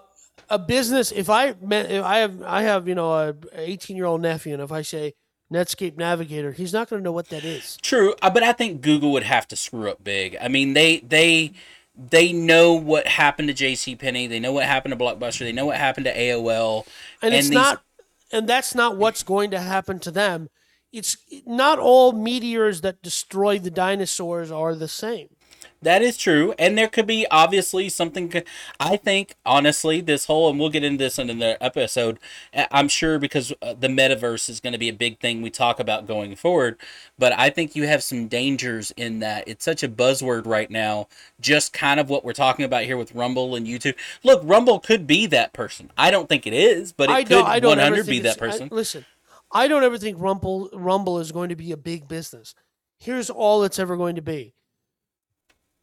a 0.49 0.55
a 0.55 0.59
business. 0.59 1.13
If 1.13 1.29
I 1.29 1.55
met, 1.61 1.91
if 1.91 2.03
I 2.05 2.19
have 2.19 2.43
I 2.43 2.63
have 2.63 2.89
you 2.89 2.95
know 2.95 3.13
a 3.13 3.35
eighteen 3.53 3.97
year 3.97 4.07
old 4.07 4.23
nephew, 4.23 4.55
and 4.55 4.63
if 4.63 4.73
I 4.73 4.81
say 4.83 5.15
Netscape 5.53 5.97
Navigator, 5.97 6.53
he's 6.53 6.73
not 6.73 6.89
going 6.89 7.01
to 7.01 7.05
know 7.05 7.13
what 7.13 7.29
that 7.29 7.45
is. 7.45 7.77
True, 7.83 8.15
uh, 8.23 8.31
but 8.31 8.43
I 8.43 8.53
think 8.53 8.81
Google 8.81 9.13
would 9.13 9.23
have 9.25 9.47
to 9.49 9.57
screw 9.57 9.91
up 9.91 10.03
big. 10.03 10.37
I 10.41 10.49
mean, 10.49 10.73
they 10.73 10.99
they 11.01 11.53
they 11.97 12.33
know 12.33 12.75
what 12.75 13.07
happened 13.07 13.49
to 13.49 13.55
J.C. 13.55 13.97
Penney. 13.97 14.27
They 14.27 14.41
know 14.41 14.53
what 14.53 14.65
happened 14.65 14.93
to 14.97 15.03
Blockbuster. 15.03 15.41
They 15.41 15.53
know 15.53 15.67
what 15.67 15.77
happened 15.77 16.05
to 16.05 16.15
AOL. 16.17 16.87
and 17.23 17.35
it's 17.35 17.49
these- 17.49 17.55
not 17.55 17.83
and 18.33 18.49
that's 18.49 18.75
not 18.75 18.97
what's 18.97 19.23
going 19.23 19.51
to 19.53 19.61
happen 19.61 19.99
to 20.01 20.11
them 20.11 20.49
it's 20.93 21.17
not 21.47 21.79
all 21.79 22.13
meteors 22.13 22.81
that 22.81 23.03
destroy 23.03 23.59
the 23.59 23.71
dinosaurs 23.71 24.51
are 24.51 24.75
the 24.75 24.89
same 24.89 25.29
That 25.83 26.03
is 26.03 26.17
true, 26.17 26.55
and 26.59 26.77
there 26.77 26.89
could 26.89 27.07
be 27.07 27.27
obviously 27.31 27.89
something. 27.89 28.33
I 28.81 28.97
think 28.97 29.35
honestly, 29.45 30.01
this 30.01 30.25
whole 30.25 30.49
and 30.51 30.59
we'll 30.59 30.71
get 30.71 30.83
into 30.83 30.99
this 31.05 31.19
in 31.19 31.27
the 31.39 31.63
episode. 31.63 32.19
I- 32.55 32.67
I'm 32.73 32.89
sure 32.89 33.19
because 33.19 33.53
uh, 33.63 33.75
the 33.75 33.89
metaverse 33.89 34.49
is 34.49 34.59
going 34.61 34.73
to 34.73 34.79
be 34.79 34.89
a 34.89 34.93
big 34.95 35.21
thing 35.21 35.43
we 35.43 35.51
talk 35.51 35.79
about 35.79 36.07
going 36.07 36.35
forward. 36.35 36.77
But 37.19 37.33
I 37.39 37.51
think 37.51 37.77
you 37.77 37.87
have 37.87 38.03
some 38.03 38.27
dangers 38.27 38.91
in 38.97 39.21
that. 39.21 39.47
It's 39.47 39.65
such 39.65 39.83
a 39.83 39.89
buzzword 39.89 40.47
right 40.47 40.71
now. 40.71 41.09
Just 41.41 41.73
kind 41.73 42.01
of 42.01 42.09
what 42.09 42.25
we're 42.25 42.33
talking 42.33 42.65
about 42.65 42.85
here 42.85 42.97
with 42.97 43.15
Rumble 43.15 43.55
and 43.55 43.67
YouTube. 43.67 43.95
Look, 44.25 44.41
Rumble 44.45 44.81
could 44.81 45.07
be 45.07 45.27
that 45.27 45.53
person. 45.53 45.91
I 45.97 46.11
don't 46.11 46.29
think 46.29 46.47
it 46.47 46.53
is, 46.55 46.93
but 46.93 47.11
it 47.11 47.13
I 47.13 47.23
could 47.23 47.29
don't, 47.31 47.47
I 47.47 47.61
don't 47.61 47.79
ever 47.79 47.91
100 47.97 48.07
be 48.07 48.19
that 48.21 48.37
it's- 48.37 48.43
I- 48.43 48.47
person. 48.53 48.69
listen, 48.73 49.05
I 49.53 49.69
don't 49.69 49.85
ever 49.85 49.99
think 49.99 50.17
Rumble 50.19 50.69
Rumble 50.73 51.19
is 51.21 51.31
going 51.33 51.51
to 51.51 51.57
be 51.57 51.71
a 51.71 51.77
big 51.77 52.09
business. 52.09 52.55
Here's 52.99 53.31
all 53.31 53.63
it's 53.63 53.79
ever 53.79 53.97
going 53.97 54.17
to 54.17 54.23
be. 54.23 54.55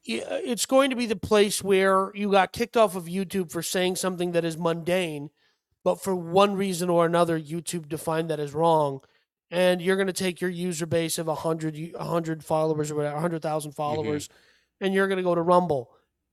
I- 0.08 0.24
uh, 0.30 0.40
It's 0.44 0.66
going 0.66 0.90
to 0.90 0.96
be 0.96 1.06
the 1.06 1.16
place 1.16 1.64
where 1.64 2.12
you 2.14 2.32
got 2.32 2.52
kicked 2.52 2.78
off 2.78 2.96
of 2.96 3.06
YouTube 3.06 3.52
for 3.52 3.62
saying 3.62 3.96
something 3.96 4.32
that 4.34 4.46
is 4.46 4.58
mundane, 4.58 5.30
but 5.84 6.02
for 6.02 6.16
one 6.16 6.56
reason 6.56 6.90
or 6.90 7.06
another, 7.06 7.40
YouTube 7.40 7.88
defined 7.88 8.30
that 8.30 8.40
as 8.40 8.54
wrong, 8.54 9.02
and 9.50 9.82
you're 9.82 9.96
going 9.96 10.08
to 10.08 10.14
take 10.14 10.42
your 10.42 10.50
user 10.50 10.86
base 10.86 11.18
of 11.18 11.28
100, 11.28 11.76
u- 11.76 11.94
100 11.98 12.44
followers 12.44 12.92
or 12.92 12.96
whatever, 12.96 13.16
100,000 13.16 13.72
mm-hmm. 13.72 13.76
followers, 13.76 14.30
and 14.82 14.94
you're 14.94 15.08
going 15.08 15.18
to 15.18 15.24
go 15.24 15.36
to 15.36 15.42
Rumble. 15.42 15.92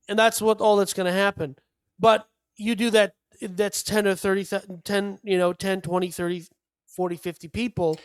And 0.08 0.18
that's 0.18 0.42
what 0.42 0.60
all 0.60 0.76
that's 0.76 0.94
going 0.94 1.06
to 1.06 1.12
happen. 1.12 1.56
But 1.98 2.28
you 2.56 2.74
do 2.74 2.90
that, 2.90 3.14
that's 3.40 3.82
10 3.82 4.06
or 4.06 4.14
30, 4.14 4.46
10, 4.84 5.18
you 5.22 5.38
know, 5.38 5.52
10, 5.52 5.82
20, 5.82 6.10
30, 6.10 6.44
40, 6.86 7.16
50 7.16 7.48
people. 7.48 7.98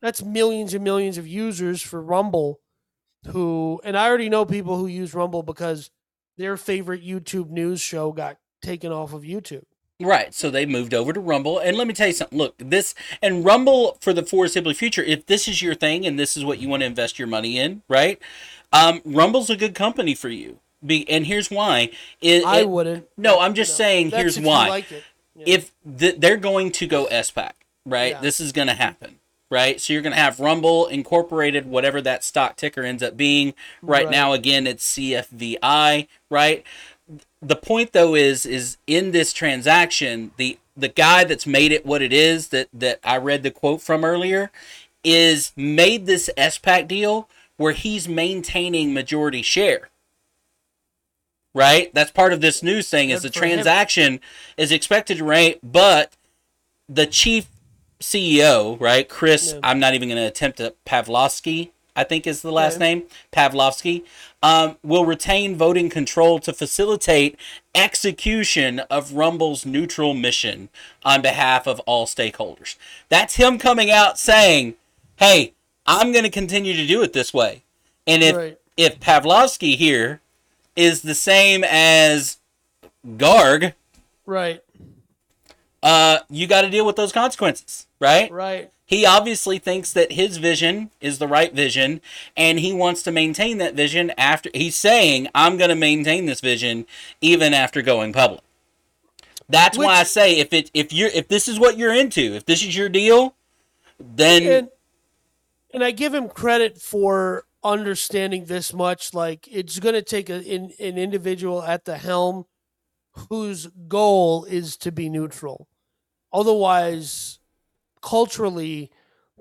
That's 0.00 0.22
millions 0.22 0.74
and 0.74 0.82
millions 0.82 1.18
of 1.18 1.26
users 1.26 1.82
for 1.82 2.00
Rumble 2.00 2.60
who, 3.26 3.80
and 3.84 3.96
I 3.96 4.06
already 4.08 4.28
know 4.28 4.44
people 4.44 4.76
who 4.76 4.86
use 4.86 5.14
Rumble 5.14 5.42
because 5.42 5.90
their 6.36 6.56
favorite 6.56 7.04
YouTube 7.04 7.50
news 7.50 7.80
show 7.80 8.12
got 8.12 8.38
taken 8.62 8.92
off 8.92 9.12
of 9.12 9.22
YouTube. 9.22 9.64
Right. 10.00 10.34
So 10.34 10.50
they 10.50 10.66
moved 10.66 10.92
over 10.92 11.12
to 11.12 11.20
Rumble. 11.20 11.58
And 11.58 11.76
let 11.76 11.86
me 11.86 11.94
tell 11.94 12.08
you 12.08 12.12
something. 12.12 12.36
Look, 12.36 12.54
this 12.58 12.94
and 13.22 13.44
Rumble 13.44 13.96
for 14.00 14.12
the 14.12 14.24
foreseeable 14.24 14.74
future, 14.74 15.02
if 15.02 15.26
this 15.26 15.46
is 15.46 15.62
your 15.62 15.74
thing 15.76 16.04
and 16.04 16.18
this 16.18 16.36
is 16.36 16.44
what 16.44 16.58
you 16.58 16.68
want 16.68 16.80
to 16.82 16.86
invest 16.86 17.18
your 17.18 17.28
money 17.28 17.58
in, 17.58 17.82
right? 17.88 18.20
Um, 18.72 19.00
Rumble's 19.04 19.50
a 19.50 19.56
good 19.56 19.74
company 19.74 20.14
for 20.14 20.28
you. 20.28 20.58
Be 20.84 21.08
and 21.08 21.26
here's 21.26 21.50
why. 21.50 21.90
It, 22.20 22.44
I 22.44 22.60
it- 22.60 22.68
wouldn't. 22.68 23.06
no, 23.16 23.38
I'm 23.38 23.54
just 23.54 23.76
saying 23.76 24.10
That's 24.10 24.20
here's 24.20 24.36
if 24.36 24.42
you 24.42 24.48
why. 24.48 24.68
like 24.68 24.90
it. 24.92 25.04
Yeah. 25.36 25.44
If 25.46 25.72
th- 25.98 26.16
they're 26.18 26.36
going 26.36 26.72
to 26.72 26.86
go 26.86 27.06
SPAC, 27.06 27.52
right? 27.86 28.12
Yeah. 28.12 28.20
This 28.20 28.40
is 28.40 28.52
going 28.52 28.68
to 28.68 28.74
happen. 28.74 29.18
Right, 29.50 29.80
so 29.80 29.92
you're 29.92 30.02
going 30.02 30.14
to 30.14 30.18
have 30.18 30.40
Rumble 30.40 30.86
Incorporated, 30.86 31.66
whatever 31.66 32.00
that 32.02 32.24
stock 32.24 32.56
ticker 32.56 32.82
ends 32.82 33.02
up 33.02 33.16
being. 33.16 33.54
Right, 33.82 34.04
Right. 34.06 34.10
now, 34.10 34.32
again, 34.32 34.66
it's 34.66 34.96
CFVI. 34.96 36.08
Right, 36.30 36.64
the 37.40 37.54
point 37.56 37.92
though 37.92 38.14
is 38.14 38.46
is 38.46 38.78
in 38.86 39.10
this 39.12 39.32
transaction 39.32 40.32
the 40.38 40.58
the 40.76 40.88
guy 40.88 41.22
that's 41.24 41.46
made 41.46 41.70
it 41.70 41.84
what 41.86 42.00
it 42.02 42.12
is 42.12 42.48
that 42.48 42.68
that 42.72 42.98
I 43.04 43.18
read 43.18 43.42
the 43.42 43.50
quote 43.50 43.82
from 43.82 44.04
earlier 44.04 44.50
is 45.04 45.52
made 45.54 46.06
this 46.06 46.30
SPAC 46.36 46.88
deal 46.88 47.28
where 47.58 47.72
he's 47.74 48.08
maintaining 48.08 48.92
majority 48.94 49.42
share. 49.42 49.90
Right? 51.54 51.92
That's 51.94 52.10
part 52.10 52.32
of 52.32 52.40
this 52.40 52.62
news 52.62 52.88
thing 52.88 53.10
is 53.10 53.20
Good 53.22 53.32
the 53.32 53.38
for 53.38 53.44
him. 53.44 53.52
transaction 53.52 54.20
is 54.56 54.72
expected 54.72 55.18
to 55.18 55.24
rate, 55.24 55.60
but 55.62 56.14
the 56.88 57.06
chief 57.06 57.46
CEO, 58.04 58.78
right, 58.80 59.08
Chris. 59.08 59.54
I'm 59.62 59.80
not 59.80 59.94
even 59.94 60.08
going 60.08 60.20
to 60.20 60.26
attempt 60.26 60.58
to 60.58 60.74
Pavlovski, 60.86 61.70
I 61.96 62.04
think 62.04 62.26
is 62.26 62.42
the 62.42 62.52
last 62.52 62.78
name, 62.80 63.04
Pavlovski, 63.32 64.04
um, 64.42 64.76
will 64.82 65.06
retain 65.06 65.56
voting 65.56 65.88
control 65.88 66.38
to 66.40 66.52
facilitate 66.52 67.38
execution 67.74 68.80
of 68.80 69.12
Rumble's 69.12 69.64
neutral 69.64 70.12
mission 70.12 70.68
on 71.04 71.22
behalf 71.22 71.66
of 71.66 71.80
all 71.80 72.06
stakeholders. 72.06 72.76
That's 73.08 73.36
him 73.36 73.58
coming 73.58 73.90
out 73.90 74.18
saying, 74.18 74.74
"Hey, 75.16 75.54
I'm 75.86 76.12
going 76.12 76.24
to 76.24 76.30
continue 76.30 76.74
to 76.74 76.86
do 76.86 77.02
it 77.02 77.12
this 77.12 77.32
way." 77.32 77.62
And 78.06 78.22
if 78.22 78.36
Right. 78.36 78.58
if 78.76 78.98
Pavlovski 78.98 79.76
here 79.76 80.20
is 80.74 81.02
the 81.02 81.14
same 81.14 81.62
as 81.62 82.38
Garg, 83.06 83.74
right, 84.26 84.63
uh, 85.84 86.20
you 86.30 86.46
got 86.46 86.62
to 86.62 86.70
deal 86.70 86.86
with 86.86 86.96
those 86.96 87.12
consequences, 87.12 87.86
right? 88.00 88.30
right. 88.32 88.70
He 88.86 89.04
obviously 89.04 89.58
thinks 89.58 89.92
that 89.92 90.12
his 90.12 90.38
vision 90.38 90.90
is 91.00 91.18
the 91.18 91.28
right 91.28 91.52
vision, 91.54 92.00
and 92.36 92.58
he 92.58 92.72
wants 92.72 93.02
to 93.02 93.12
maintain 93.12 93.58
that 93.58 93.74
vision 93.74 94.10
after. 94.16 94.50
He's 94.54 94.76
saying, 94.76 95.28
"I'm 95.34 95.58
going 95.58 95.68
to 95.68 95.76
maintain 95.76 96.24
this 96.24 96.40
vision 96.40 96.86
even 97.20 97.52
after 97.52 97.82
going 97.82 98.14
public." 98.14 98.40
That's 99.48 99.76
why 99.76 99.96
I 99.96 100.04
say 100.04 100.38
if 100.38 100.54
it 100.54 100.70
if 100.72 100.90
you're 100.90 101.10
if 101.10 101.28
this 101.28 101.48
is 101.48 101.60
what 101.60 101.76
you're 101.76 101.94
into, 101.94 102.34
if 102.34 102.46
this 102.46 102.62
is 102.62 102.74
your 102.74 102.88
deal, 102.88 103.34
then 104.00 104.42
and 104.42 104.68
and 105.74 105.84
I 105.84 105.90
give 105.90 106.14
him 106.14 106.30
credit 106.30 106.80
for 106.80 107.44
understanding 107.62 108.46
this 108.46 108.72
much. 108.72 109.12
Like 109.12 109.46
it's 109.50 109.78
going 109.80 109.94
to 109.94 110.02
take 110.02 110.30
a, 110.30 110.36
an, 110.36 110.72
an 110.80 110.96
individual 110.96 111.62
at 111.62 111.84
the 111.84 111.98
helm 111.98 112.46
whose 113.28 113.68
goal 113.88 114.44
is 114.44 114.76
to 114.78 114.90
be 114.90 115.10
neutral. 115.10 115.68
Otherwise, 116.34 117.38
culturally, 118.02 118.90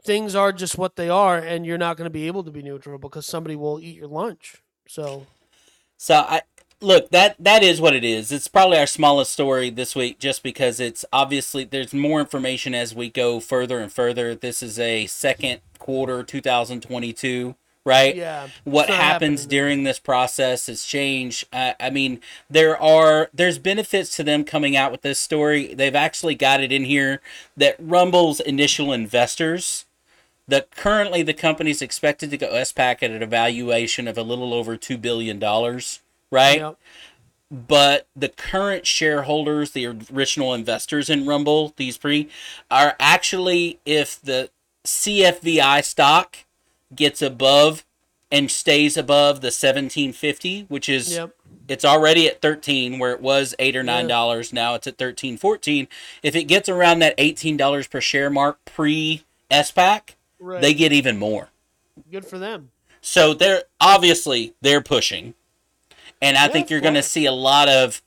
things 0.05 0.35
are 0.35 0.53
just 0.53 0.77
what 0.77 0.95
they 0.95 1.09
are, 1.09 1.37
and 1.37 1.65
you're 1.65 1.77
not 1.77 1.97
going 1.97 2.05
to 2.05 2.11
be 2.11 2.27
able 2.27 2.43
to 2.43 2.51
be 2.51 2.61
neutral 2.61 2.99
because 2.99 3.25
somebody 3.25 3.55
will 3.55 3.79
eat 3.79 3.97
your 3.97 4.07
lunch. 4.07 4.61
So 4.87 5.25
So 5.97 6.15
I 6.15 6.41
look 6.81 7.11
that 7.11 7.35
that 7.39 7.63
is 7.63 7.79
what 7.81 7.95
it 7.95 8.03
is. 8.03 8.31
It's 8.31 8.47
probably 8.47 8.77
our 8.77 8.85
smallest 8.85 9.31
story 9.31 9.69
this 9.69 9.95
week, 9.95 10.19
just 10.19 10.43
because 10.43 10.79
it's 10.79 11.05
obviously 11.13 11.63
there's 11.63 11.93
more 11.93 12.19
information 12.19 12.75
as 12.75 12.93
we 12.93 13.09
go 13.09 13.39
further 13.39 13.79
and 13.79 13.91
further. 13.91 14.35
This 14.35 14.61
is 14.61 14.77
a 14.77 15.07
second 15.07 15.61
quarter 15.79 16.23
2022, 16.23 17.55
right? 17.85 18.15
yeah, 18.15 18.47
What 18.63 18.89
happens 18.89 19.41
happening. 19.41 19.49
during 19.49 19.83
this 19.83 19.99
process 19.99 20.67
has 20.67 20.83
changed. 20.83 21.47
I, 21.51 21.75
I 21.79 21.89
mean, 21.89 22.19
there 22.49 22.81
are 22.81 23.29
there's 23.33 23.57
benefits 23.59 24.15
to 24.17 24.23
them 24.23 24.43
coming 24.43 24.75
out 24.75 24.91
with 24.91 25.01
this 25.01 25.19
story. 25.19 25.73
They've 25.73 25.95
actually 25.95 26.35
got 26.35 26.61
it 26.61 26.71
in 26.71 26.85
here 26.85 27.21
that 27.57 27.75
Rumble's 27.79 28.39
initial 28.39 28.93
investors 28.93 29.85
the 30.47 30.65
currently 30.75 31.23
the 31.23 31.33
company's 31.33 31.81
expected 31.81 32.29
to 32.31 32.37
go 32.37 32.47
S 32.47 32.71
SPAC 32.73 33.01
at 33.03 33.21
a 33.21 33.25
valuation 33.25 34.07
of 34.07 34.17
a 34.17 34.23
little 34.23 34.53
over 34.53 34.75
two 34.75 34.97
billion 34.97 35.39
dollars, 35.39 36.01
right? 36.31 36.59
Yep. 36.59 36.77
But 37.49 38.07
the 38.15 38.29
current 38.29 38.87
shareholders, 38.87 39.71
the 39.71 39.85
original 39.85 40.53
investors 40.53 41.09
in 41.09 41.27
Rumble, 41.27 41.73
these 41.77 41.97
pre, 41.97 42.29
are 42.71 42.95
actually 42.99 43.79
if 43.85 44.19
the 44.19 44.49
CFVI 44.85 45.83
stock 45.83 46.37
gets 46.95 47.21
above 47.21 47.85
and 48.31 48.49
stays 48.49 48.97
above 48.97 49.41
the 49.41 49.51
seventeen 49.51 50.11
fifty, 50.13 50.65
which 50.69 50.89
is 50.89 51.13
Yep. 51.13 51.31
it's 51.67 51.85
already 51.85 52.27
at 52.27 52.41
13 52.41 52.99
where 52.99 53.11
it 53.11 53.21
was 53.21 53.55
8 53.59 53.75
or 53.75 53.83
9 53.83 54.03
Yeah. 54.03 54.07
dollars 54.09 54.51
now 54.51 54.73
it's 54.75 54.85
at 54.87 54.97
13 54.97 55.37
14 55.37 55.87
if 56.21 56.35
it 56.35 56.43
gets 56.45 56.67
around 56.67 56.99
that 56.99 57.13
18 57.17 57.55
dollars 57.57 57.87
per 57.87 58.01
share 58.01 58.29
mark 58.29 58.59
pre 58.65 59.23
SPAC 59.49 60.15
Right. 60.39 60.61
they 60.61 60.73
get 60.73 60.91
even 60.91 61.17
more 61.17 61.49
Good 62.11 62.25
for 62.25 62.37
them. 62.37 62.71
so 63.01 63.33
they're 63.33 63.63
obviously 63.79 64.53
they're 64.61 64.81
pushing 64.81 65.35
and 66.21 66.37
i 66.37 66.41
Yeah, 66.45 66.47
think 66.49 66.69
you're 66.69 66.81
going 66.81 66.93
to 66.95 67.03
see 67.03 67.25
a 67.25 67.31
lot 67.31 67.69
of 67.69 68.01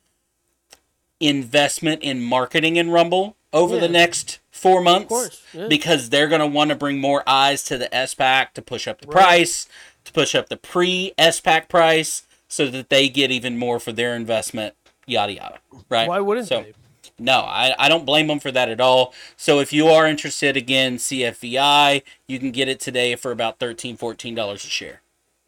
investment 1.20 2.03
in 2.03 2.22
marketing 2.22 2.76
in 2.76 2.91
rumble 2.91 3.37
over 3.53 3.78
the 3.78 3.89
next 3.89 4.39
four 4.57 4.80
months 4.80 5.09
course, 5.09 5.42
yeah. 5.52 5.68
because 5.68 6.11
they're 6.11 6.28
going 6.28 6.40
to 6.40 6.46
want 6.46 6.70
to 6.70 6.76
bring 6.76 6.98
more 6.98 7.22
eyes 7.26 7.62
to 7.64 7.78
the 7.78 7.88
SPAC 7.92 8.52
to 8.54 8.62
push 8.62 8.88
up 8.88 9.00
the 9.00 9.07
Right. 9.07 9.14
price, 9.14 9.68
to 10.04 10.12
push 10.12 10.34
up 10.34 10.48
the 10.48 10.57
pre 10.57 11.12
SPAC 11.18 11.68
price, 11.68 12.22
so 12.48 12.68
that 12.68 12.88
they 12.88 13.09
get 13.09 13.30
even 13.30 13.59
more 13.59 13.78
for 13.78 13.92
their 13.92 14.14
investment. 14.14 14.74
Yada 15.07 15.34
yada. 15.34 15.59
Right? 15.88 16.09
Why 16.09 16.20
wouldn't 16.20 16.48
so, 16.48 16.62
they? 16.62 16.72
No, 17.18 17.40
I, 17.40 17.74
I 17.78 17.88
don't 17.88 18.04
blame 18.04 18.26
them 18.26 18.40
for 18.40 18.52
that 18.52 18.68
at 18.68 18.80
all. 18.80 19.14
So 19.36 19.61
if 19.61 19.72
you 19.72 19.88
are 19.88 20.07
interested, 20.07 20.57
again, 20.57 20.96
CFVI, 20.96 22.02
you 22.26 22.38
can 22.38 22.50
get 22.50 22.68
it 22.68 22.78
today 22.78 23.14
for 23.16 23.30
about 23.30 23.59
$13, 23.59 23.98
$14 23.98 24.54
a 24.54 24.59
share. 24.59 25.00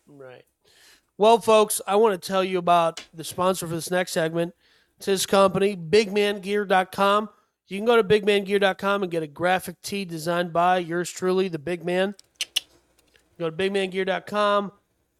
Right. 0.07 0.45
Well, 1.19 1.41
folks, 1.41 1.81
I 1.87 1.97
want 1.97 2.21
to 2.21 2.27
tell 2.27 2.43
you 2.43 2.59
about 2.59 3.05
the 3.13 3.25
sponsor 3.25 3.67
for 3.67 3.75
this 3.75 3.91
next 3.91 4.13
segment. 4.13 4.55
It's 4.97 5.07
his 5.07 5.27
company, 5.27 5.77
bigmangear.com. 5.77 7.29
You 7.69 7.79
can 7.79 7.85
go 7.85 8.01
to 8.01 8.05
bigmangear.com 8.05 9.03
and 9.03 9.13
get 9.13 9.23
a 9.23 9.27
graphic 9.27 9.81
tee 9.83 10.05
designed 10.05 10.53
by 10.53 10.79
yours 10.79 11.11
truly, 11.11 11.49
the 11.49 11.59
big 11.59 11.85
man. 11.85 12.15
Go 13.39 13.51
to 13.51 13.57
bigmangear.com. 13.57 14.73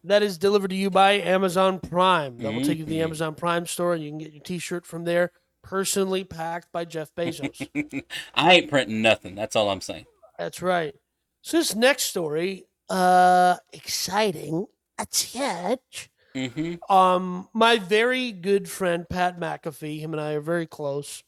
that 0.05 0.23
is 0.23 0.37
delivered 0.37 0.69
to 0.69 0.75
you 0.77 0.89
by 0.89 1.11
Amazon 1.11 1.77
Prime. 1.77 2.37
That 2.37 2.53
will 2.53 2.61
take 2.61 2.77
you 2.77 2.85
to 2.85 2.89
the 2.89 2.99
Mhm. 2.99 3.03
Amazon 3.03 3.35
Prime 3.35 3.65
store, 3.65 3.93
and 3.93 4.01
you 4.01 4.09
can 4.11 4.17
get 4.17 4.31
your 4.31 4.41
T-shirt 4.41 4.85
from 4.85 5.03
there, 5.03 5.33
personally 5.61 6.23
packed 6.23 6.71
by 6.71 6.85
Jeff 6.85 7.13
Bezos. 7.15 7.67
I 8.33 8.53
ain't 8.53 8.69
printing 8.69 9.01
nothing. 9.01 9.35
That's 9.35 9.57
all 9.57 9.69
I'm 9.69 9.81
saying. 9.81 10.05
That's 10.37 10.61
right. 10.61 10.95
So 11.41 11.57
this 11.57 11.75
next 11.75 12.03
story, 12.03 12.65
uh, 12.89 13.57
exciting. 13.73 14.67
A 14.97 15.05
touch. 15.05 16.09
hmm 16.33 16.75
Um, 16.89 17.49
my 17.53 17.77
very 17.77 18.31
good 18.31 18.69
friend 18.69 19.07
Pat 19.09 19.37
McAfee, 19.37 19.99
him 19.99 20.13
and 20.13 20.21
I 20.21 20.31
are 20.31 20.41
very 20.41 20.65
close. 20.65 21.23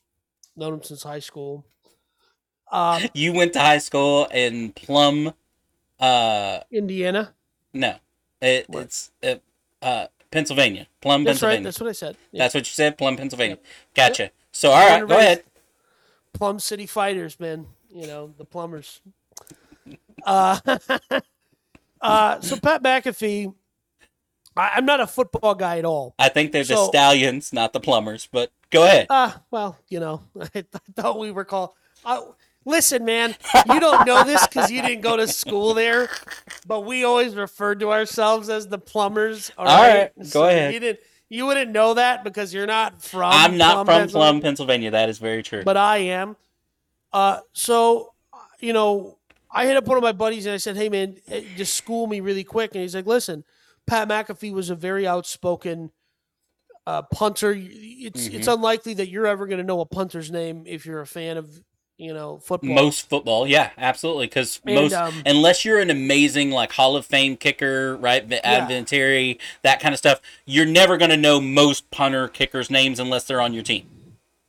Known 0.56 0.76
him 0.76 0.84
since 0.84 1.04
high 1.04 1.20
school. 1.20 1.66
Um, 2.72 3.04
You 3.14 3.34
went 3.34 3.54
to 3.54 3.60
high 3.60 3.78
school 3.80 4.26
in 4.34 4.72
Plum. 4.72 5.34
Uh, 6.00 6.62
Indiana. 6.72 7.34
no, 7.74 7.96
it, 8.42 8.66
it's 8.70 9.12
uh, 9.24 9.36
uh, 9.82 10.08
Pennsylvania. 10.32 10.88
Plum, 11.00 11.24
That's 11.24 11.44
right. 11.44 11.62
Pennsylvania. 11.62 11.64
That's 11.64 11.80
what 11.80 11.90
I 11.90 11.92
said. 11.92 12.18
Yeah. 12.32 12.44
That's 12.44 12.56
what 12.56 12.62
you 12.66 12.72
said. 12.72 12.98
Plum, 12.98 13.18
Pennsylvania. 13.18 13.60
Gotcha. 13.94 14.32
So 14.52 14.72
all 14.72 14.88
right, 14.88 15.08
go 15.08 15.18
ahead. 15.18 15.44
Plum 16.34 16.60
City 16.60 16.86
Fighters, 16.86 17.40
man. 17.40 17.68
You 17.94 18.08
know 18.08 18.34
the 18.38 18.46
plumbers. 18.46 19.02
Uh, 20.26 20.60
uh, 22.02 22.40
so 22.42 22.58
Pat 22.58 22.82
McAfee, 22.82 23.54
I, 24.56 24.72
I'm 24.76 24.86
not 24.86 25.02
a 25.02 25.08
football 25.08 25.56
guy 25.56 25.78
at 25.78 25.86
all. 25.86 26.16
I 26.18 26.30
think 26.30 26.52
they're 26.52 26.64
the 26.64 26.86
stallions, 26.88 27.54
not 27.54 27.74
the 27.74 27.80
plumbers. 27.80 28.28
But 28.32 28.52
go 28.72 28.84
ahead. 28.84 29.08
Ah, 29.10 29.42
well, 29.52 29.78
you 29.90 30.00
know, 30.00 30.22
I, 30.56 30.64
thought 30.96 31.20
we 31.20 31.32
were 31.32 31.46
called. 31.46 31.72
Uh, 32.04 32.22
listen, 32.66 33.06
man, 33.06 33.36
you 33.72 33.80
don't 33.80 34.08
know 34.08 34.24
this 34.24 34.46
because 34.48 34.72
you 34.72 34.82
didn't 34.82 35.02
go 35.02 35.18
to 35.18 35.28
school 35.28 35.74
there, 35.74 36.10
but 36.66 36.82
we 36.82 37.04
always 37.04 37.36
referred 37.36 37.80
to 37.82 37.92
ourselves 37.92 38.50
as 38.50 38.68
the 38.68 38.80
plumbers. 38.80 39.52
All 39.58 39.68
All 39.68 39.82
right, 39.82 40.12
right, 40.18 40.32
go 40.32 40.48
ahead. 40.48 40.74
You 40.74 40.80
didn't. 40.80 41.00
You 41.30 41.46
wouldn't 41.46 41.72
know 41.72 41.94
that 41.94 42.26
because 42.26 42.54
you're 42.54 42.68
not 42.68 43.02
from. 43.02 43.32
I'm 43.32 43.58
not 43.58 43.86
from 43.86 43.88
Pennsylvania. 43.88 44.32
Plum, 44.32 44.42
Pennsylvania. 44.42 44.92
That 44.92 45.08
is 45.08 45.18
very 45.18 45.44
true. 45.44 45.64
but 45.64 45.78
I 45.78 46.00
am. 46.00 46.36
Uh, 47.14 47.40
so, 47.54 48.14
you 48.60 48.74
know, 48.74 49.18
I 49.50 49.66
hit 49.66 49.78
up 49.78 49.86
one 49.86 49.96
of 49.98 50.04
my 50.04 50.12
buddies 50.12 50.46
and 50.46 50.54
I 50.54 50.58
said, 50.58 50.76
"Hey, 50.76 50.90
man, 50.90 51.18
eh, 51.30 51.44
just 51.56 51.76
school 51.76 52.08
me 52.08 52.20
really 52.20 52.44
quick." 52.44 52.72
And 52.74 52.82
he's 52.82 52.96
like, 52.96 53.06
"Listen, 53.06 53.46
Pat 53.86 54.08
McAfee 54.10 54.52
was 54.54 54.70
a 54.70 54.76
very 54.76 55.08
outspoken 55.08 55.92
uh, 56.88 57.02
punter. 57.04 57.54
It's 57.58 58.28
it's 58.28 58.38
Mm-hmm. 58.48 58.50
unlikely 58.52 58.94
that 58.96 59.08
you're 59.10 59.28
ever 59.28 59.46
going 59.48 59.60
to 59.60 59.64
know 59.64 59.82
a 59.82 59.86
punter's 59.86 60.32
name 60.32 60.64
if 60.66 60.86
you're 60.86 61.02
a 61.02 61.08
fan 61.08 61.38
of 61.38 61.62
you 61.98 62.14
know 62.14 62.40
football. 62.40 62.74
most 62.74 63.08
football, 63.10 63.48
yeah, 63.48 63.70
absolutely. 63.78 64.26
Because 64.26 64.60
most, 64.66 64.94
um, 64.94 65.14
unless 65.26 65.64
you're 65.64 65.80
an 65.80 65.92
amazing 65.92 66.50
like 66.50 66.72
Hall 66.72 66.96
of 66.96 67.06
Fame 67.06 67.38
kicker, 67.38 67.96
right, 67.98 68.26
v- 68.26 68.40
Yeah. 68.44 69.34
That 69.62 69.80
kind 69.80 69.94
of 69.94 70.00
stuff, 70.00 70.20
you're 70.46 70.66
never 70.66 70.98
going 70.98 71.12
to 71.12 71.18
know 71.18 71.40
most 71.40 71.92
punter 71.92 72.28
kickers' 72.28 72.70
names 72.72 73.00
unless 73.00 73.26
they're 73.26 73.42
on 73.42 73.54
your 73.54 73.64
team. 73.64 73.86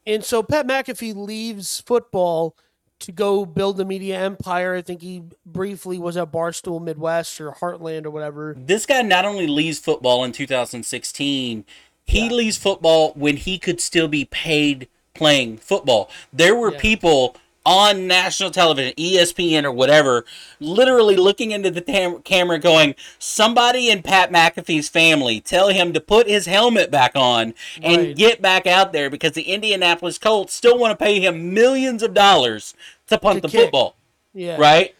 And 0.06 0.24
so 0.24 0.42
Pat 0.42 0.66
McAfee 0.66 1.14
leaves 1.14 1.80
football 1.80 2.56
to 3.00 3.12
go 3.12 3.44
build 3.44 3.76
the 3.76 3.84
media 3.84 4.18
empire. 4.18 4.74
I 4.74 4.80
think 4.82 5.02
he 5.02 5.22
briefly 5.44 5.98
was 5.98 6.16
at 6.16 6.32
Barstool 6.32 6.82
Midwest 6.82 7.40
or 7.40 7.50
Heartland 7.52 8.06
or 8.06 8.10
whatever. 8.10 8.56
This 8.58 8.86
guy 8.86 9.02
not 9.02 9.24
only 9.24 9.46
leaves 9.46 9.78
football 9.78 10.24
in 10.24 10.32
2016, 10.32 11.64
he 12.07 12.26
Yeah. 12.26 12.32
leaves 12.32 12.57
football 12.57 13.12
when 13.14 13.36
he 13.36 13.59
could 13.59 13.80
still 13.80 14.09
be 14.09 14.24
paid 14.24 14.88
playing 15.14 15.59
football. 15.59 16.11
There 16.32 16.55
were 16.55 16.72
Yeah. 16.72 16.78
people 16.80 17.36
on 17.64 18.09
national 18.09 18.50
television, 18.50 18.92
ESPN 18.96 19.64
or 19.64 19.70
whatever, 19.70 20.24
literally 20.59 21.14
looking 21.14 21.53
into 21.53 21.70
the 21.70 21.80
tam- 21.80 22.20
camera 22.22 22.59
going, 22.59 22.92
somebody 23.20 23.88
in 23.88 24.03
Pat 24.03 24.32
McAfee's 24.32 24.88
family 24.88 25.40
tell 25.40 25.68
him 25.68 25.92
to 25.92 26.00
put 26.00 26.26
his 26.28 26.46
helmet 26.46 26.90
back 26.90 27.12
on 27.14 27.55
and 27.80 27.96
Right. 27.98 28.16
get 28.16 28.42
back 28.42 28.66
out 28.66 28.92
there 28.92 29.09
because 29.09 29.32
the 29.32 29.42
Indianapolis 29.42 30.18
Colts 30.18 30.53
still 30.55 30.76
want 30.76 30.98
to 30.98 31.05
pay 31.05 31.20
him 31.20 31.55
millions 31.55 32.03
of 32.03 32.14
dollars 32.14 32.74
to 33.09 33.16
punt 33.16 33.36
To 33.42 33.42
the 33.42 33.48
kick. 33.48 33.61
football, 33.66 33.94
Yeah. 34.34 34.57
right? 34.57 34.96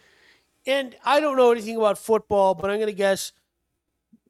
And 0.65 0.95
I 1.05 1.19
don't 1.19 1.37
know 1.37 1.51
anything 1.51 1.75
about 1.77 1.99
football, 1.99 2.55
but 2.55 2.71
I'm 2.71 2.77
going 2.77 2.87
to 2.87 2.93
guess 2.93 3.33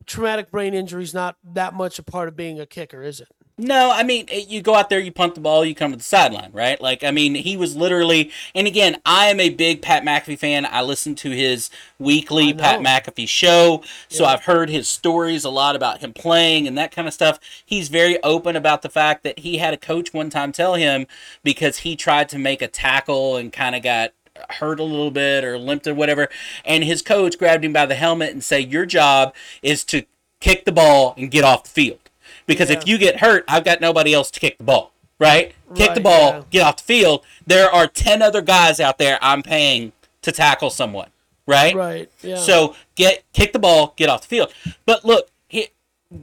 traumatic 0.07 0.50
brain 0.50 0.74
injury 0.74 1.03
is 1.05 1.14
not 1.14 1.36
that 1.55 1.74
much 1.74 1.98
a 1.98 2.03
part 2.03 2.28
of 2.28 2.36
being 2.36 2.61
a 2.61 2.66
kicker, 2.66 3.03
is 3.03 3.20
it? 3.20 3.28
No, 3.59 3.90
I 3.92 4.03
mean, 4.03 4.26
it- 4.30 4.48
you 4.48 4.62
go 4.62 4.74
out 4.74 4.88
there, 4.88 4.98
you 4.98 5.12
punt 5.12 5.34
the 5.34 5.40
ball, 5.42 5.62
you 5.64 5.74
come 5.74 5.90
to 5.90 5.96
the 5.98 6.03
sideline, 6.03 6.50
right? 6.53 6.80
Like, 6.80 7.05
I 7.05 7.11
mean, 7.11 7.34
he 7.34 7.57
was 7.57 7.76
literally, 7.76 8.30
and 8.55 8.66
again, 8.66 8.96
I 9.05 9.26
am 9.26 9.38
a 9.40 9.50
big 9.50 9.82
Pat 9.82 10.05
McAfee 10.05 10.38
fan. 10.38 10.66
I 10.66 10.80
listen 10.80 11.14
to 11.16 11.30
his 11.30 11.68
weekly 11.98 12.55
Pat. 12.55 12.80
McAfee 12.80 13.28
show, 13.28 13.84
so 14.09 14.24
Yeah. 14.24 14.30
I've 14.30 14.44
heard 14.44 14.70
his 14.70 14.88
stories 14.88 15.44
a 15.44 15.50
lot 15.50 15.76
about 15.76 16.00
him 16.00 16.14
playing 16.14 16.66
and 16.66 16.76
that 16.78 16.92
kind 16.92 17.07
of 17.07 17.12
stuff. 17.14 17.38
He's 17.64 17.88
very 17.88 18.20
open 18.22 18.57
about 18.57 18.80
the 18.82 18.88
fact 18.88 19.22
that 19.24 19.40
he 19.40 19.59
had 19.59 19.74
a 19.74 19.78
coach 19.78 20.14
one 20.14 20.30
time 20.30 20.50
tell 20.50 20.74
him 20.74 21.07
because 21.44 21.78
he 21.78 21.94
tried 21.94 22.30
to 22.30 22.38
make 22.38 22.62
a 22.62 22.68
tackle 22.68 23.36
and 23.36 23.53
kind 23.53 23.76
of 23.76 23.82
got 23.82 24.12
hurt 24.51 24.80
a 24.80 24.84
little 24.84 25.11
bit 25.11 25.45
or 25.45 25.59
limped 25.59 25.86
or 25.86 25.95
whatever, 25.95 26.28
and 26.64 26.84
his 26.84 27.03
coach 27.03 27.38
grabbed 27.38 27.64
him 27.64 27.72
by 27.72 27.86
the 27.86 27.95
helmet 27.95 28.30
and 28.30 28.43
say, 28.43 28.61
"Your 28.61 28.86
job 28.86 29.34
is 29.62 29.84
to 29.84 30.05
kick 30.40 30.64
the 30.64 30.72
ball 30.72 31.14
and 31.16 31.30
get 31.30 31.45
off 31.45 31.64
the 31.64 31.70
field." 31.70 31.99
Because 32.47 32.70
if 32.70 32.86
you 32.86 32.99
get 32.99 33.20
hurt, 33.20 33.45
I've 33.47 33.64
got 33.64 33.80
nobody 33.80 34.12
else 34.12 34.30
to 34.32 34.40
kick 34.40 34.59
the 34.59 34.64
ball, 34.64 34.93
right? 35.18 35.55
kick 35.74 35.95
the 35.95 36.01
ball, 36.01 36.32
yeah. 36.32 36.43
get 36.51 36.62
off 36.62 36.76
the 36.76 36.82
field. 36.82 37.24
There 37.47 37.70
are 37.70 37.86
10 37.86 38.22
other 38.22 38.43
guys 38.43 38.80
out 38.80 38.99
there 38.99 39.18
I'm 39.22 39.43
paying 39.43 39.93
to 40.22 40.32
tackle 40.32 40.70
someone, 40.70 41.09
right? 41.47 41.74
Right. 41.74 42.11
Yeah. 42.22 42.36
So 42.36 42.76
get 42.95 43.24
kick 43.32 43.53
the 43.53 43.59
ball, 43.59 43.95
get 43.97 44.09
off 44.09 44.22
the 44.22 44.28
field. 44.28 44.53
But 44.86 45.05
look, 45.05 45.30
he, 45.49 45.68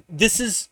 this 0.07 0.39
is 0.39 0.70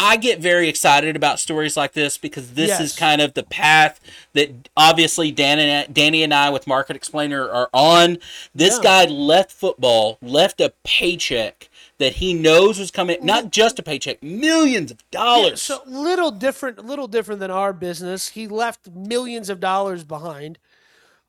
I 0.00 0.16
get 0.16 0.38
very 0.38 0.68
excited 0.68 1.16
about 1.16 1.40
stories 1.40 1.76
like 1.76 1.92
this 1.92 2.16
because 2.16 2.52
this 2.52 2.68
Yes. 2.68 2.80
is 2.80 2.96
kind 2.96 3.20
of 3.20 3.34
the 3.34 3.42
path 3.42 3.98
that 4.32 4.68
obviously 4.76 5.32
Dan 5.32 5.58
and 5.58 5.92
Danny 5.92 6.22
and 6.22 6.32
I 6.32 6.50
with 6.50 6.68
Market 6.68 6.94
Explainer 6.94 7.50
are 7.50 7.68
on. 7.74 8.18
This 8.54 8.76
Yeah. 8.76 8.82
guy 8.82 9.04
left 9.06 9.50
football, 9.50 10.16
left 10.22 10.60
a 10.60 10.72
paycheck 10.84 11.68
that 11.98 12.14
he 12.14 12.32
knows 12.32 12.78
was 12.78 12.92
coming, 12.92 13.18
not 13.26 13.40
mm-hmm. 13.40 13.50
just 13.50 13.80
a 13.80 13.82
paycheck, 13.82 14.22
millions 14.22 14.92
of 14.92 15.10
dollars 15.10 15.68
Yeah, 15.68 15.78
so 15.78 15.82
little 15.84 16.30
different, 16.30 16.86
little 16.86 17.08
different 17.08 17.40
than 17.40 17.50
our 17.50 17.72
business. 17.72 18.28
He 18.28 18.46
left 18.46 18.88
millions 18.88 19.50
of 19.50 19.58
dollars 19.58 20.04
behind. 20.04 20.58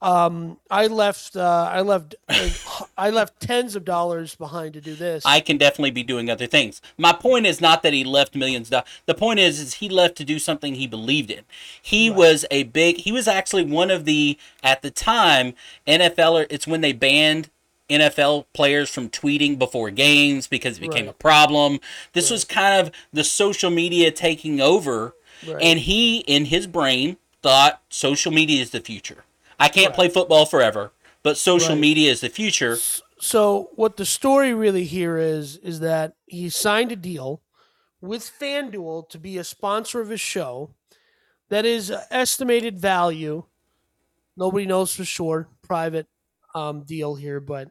Um, 0.02 0.58
I 0.72 0.88
left, 0.88 1.36
uh, 1.36 1.70
I 1.72 1.82
left, 1.82 2.16
uh, 2.30 2.50
I 2.98 3.10
left 3.10 3.42
tens 3.42 3.76
of 3.76 3.84
dollars 3.84 4.34
behind 4.36 4.74
to 4.76 4.82
do 4.82 4.96
this. 4.96 5.24
I 5.26 5.42
can 5.42 5.58
definitely 5.58 5.92
be 5.92 6.04
doing 6.04 6.30
other 6.30 6.48
things. 6.48 6.82
My 6.98 7.12
point 7.12 7.46
is 7.46 7.60
not 7.60 7.84
that 7.84 7.92
he 7.92 8.06
left 8.06 8.34
millions 8.34 8.68
of 8.68 8.72
dollars. 8.72 8.88
The 9.08 9.14
point 9.14 9.40
is, 9.40 9.60
is 9.60 9.74
he 9.76 9.90
left 9.90 10.16
to 10.18 10.24
do 10.24 10.40
something 10.40 10.76
he 10.76 10.88
believed 10.88 11.30
in. 11.32 11.42
He 11.82 12.10
was 12.10 12.46
a 12.50 12.64
big. 12.64 12.98
He 12.98 13.12
was 13.12 13.28
actually 13.28 13.66
one 13.66 13.92
of 13.92 14.06
the 14.06 14.38
at 14.64 14.82
the 14.82 14.92
time 14.92 15.54
NFL. 15.86 16.46
It's 16.50 16.66
when 16.68 16.80
they 16.80 16.94
banned 16.94 17.50
NFL 17.90 18.46
players 18.54 18.90
from 18.90 19.10
tweeting 19.10 19.60
before 19.60 19.90
games 19.90 20.48
because 20.48 20.78
it 20.78 20.82
became 20.82 21.08
Right. 21.08 21.10
a 21.10 21.18
problem. 21.18 21.80
This 22.14 22.30
was 22.30 22.46
kind 22.46 22.80
of 22.88 22.94
the 23.12 23.24
social 23.26 23.70
media 23.72 24.12
taking 24.12 24.62
over, 24.62 25.16
Right. 25.46 25.58
and 25.62 25.80
he 25.80 26.20
in 26.20 26.46
his 26.46 26.68
brain 26.68 27.18
thought 27.42 27.82
social 27.90 28.32
media 28.32 28.62
is 28.62 28.70
the 28.70 28.80
future. 28.80 29.26
I 29.60 29.68
can't 29.70 29.94
play 29.94 30.10
football 30.10 30.46
forever, 30.46 30.92
but 31.24 31.38
social 31.38 31.76
Right. 31.76 31.82
media 31.82 32.12
is 32.12 32.22
the 32.22 32.30
future. 32.30 32.78
So 33.20 33.70
what 33.76 33.98
the 33.98 34.06
story 34.06 34.54
really 34.54 34.86
here 34.86 35.18
is 35.18 35.58
is 35.58 35.82
that 35.82 36.14
he 36.26 36.50
signed 36.50 36.92
a 36.92 36.96
deal 36.96 37.42
with 38.02 38.24
FanDuel 38.40 39.10
to 39.10 39.18
be 39.20 39.38
a 39.38 39.44
sponsor 39.44 40.00
of 40.00 40.10
his 40.10 40.22
show 40.22 40.72
that 41.50 41.66
is 41.66 41.92
estimated 42.10 42.80
value. 42.80 43.44
Nobody 44.38 44.66
knows 44.66 44.96
for 44.96 45.04
sure. 45.04 45.50
Private 45.62 46.08
um, 46.56 46.84
deal 46.84 47.16
here, 47.16 47.42
but 47.42 47.70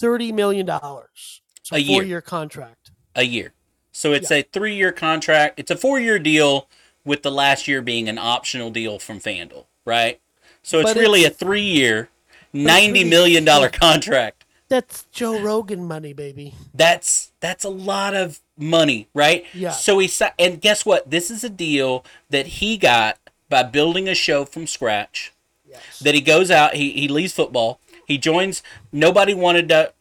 thirty 0.00 0.32
million 0.32 0.64
dollars. 0.64 1.42
So 1.62 1.76
A 1.76 1.78
year. 1.78 2.00
four 2.00 2.04
year 2.04 2.20
contract. 2.22 2.90
a 3.14 3.22
year. 3.24 3.52
So 3.92 4.12
it's 4.12 4.30
a 4.30 4.42
three 4.42 4.74
year 4.74 4.90
contract. 4.92 5.58
It's 5.60 5.70
a 5.70 5.76
four 5.76 6.00
year 6.00 6.18
deal 6.18 6.68
with 7.04 7.22
the 7.22 7.30
last 7.30 7.68
year 7.68 7.80
being 7.82 8.08
an 8.08 8.18
optional 8.18 8.70
deal 8.70 8.98
from 8.98 9.20
FanDuel, 9.20 9.66
right? 9.84 10.20
So 10.64 10.80
it's 10.80 10.92
But 10.92 10.96
really 10.96 11.20
it's- 11.20 11.32
a 11.32 11.44
three 11.44 11.62
year, 11.62 12.08
ninety 12.52 13.04
million 13.04 13.44
dollar 13.44 13.68
contract. 13.84 14.44
That's 14.68 15.04
Joe 15.12 15.38
Rogan 15.40 15.84
money, 15.84 16.12
baby. 16.14 16.54
That's 16.74 17.30
that's 17.40 17.64
a 17.64 17.68
lot 17.68 18.14
of 18.14 18.40
money, 18.58 19.08
right? 19.14 19.44
Yeah. 19.52 19.70
So 19.70 19.98
he 19.98 20.10
and 20.38 20.60
guess 20.60 20.84
what? 20.84 21.10
This 21.10 21.30
is 21.30 21.44
a 21.44 21.50
deal 21.50 22.04
that 22.30 22.46
he 22.46 22.76
got 22.78 23.18
by 23.48 23.62
building 23.62 24.08
a 24.08 24.14
show 24.14 24.44
from 24.44 24.66
scratch. 24.66 25.32
Yes. 25.68 25.98
That 26.00 26.14
he 26.14 26.20
goes 26.22 26.50
out, 26.50 26.74
he 26.74 26.90
he 26.92 27.08
leaves 27.08 27.32
football, 27.34 27.78
he 28.06 28.16
joins. 28.16 28.62
Nobody 28.90 29.34
wanted 29.34 29.68
to 29.68 29.92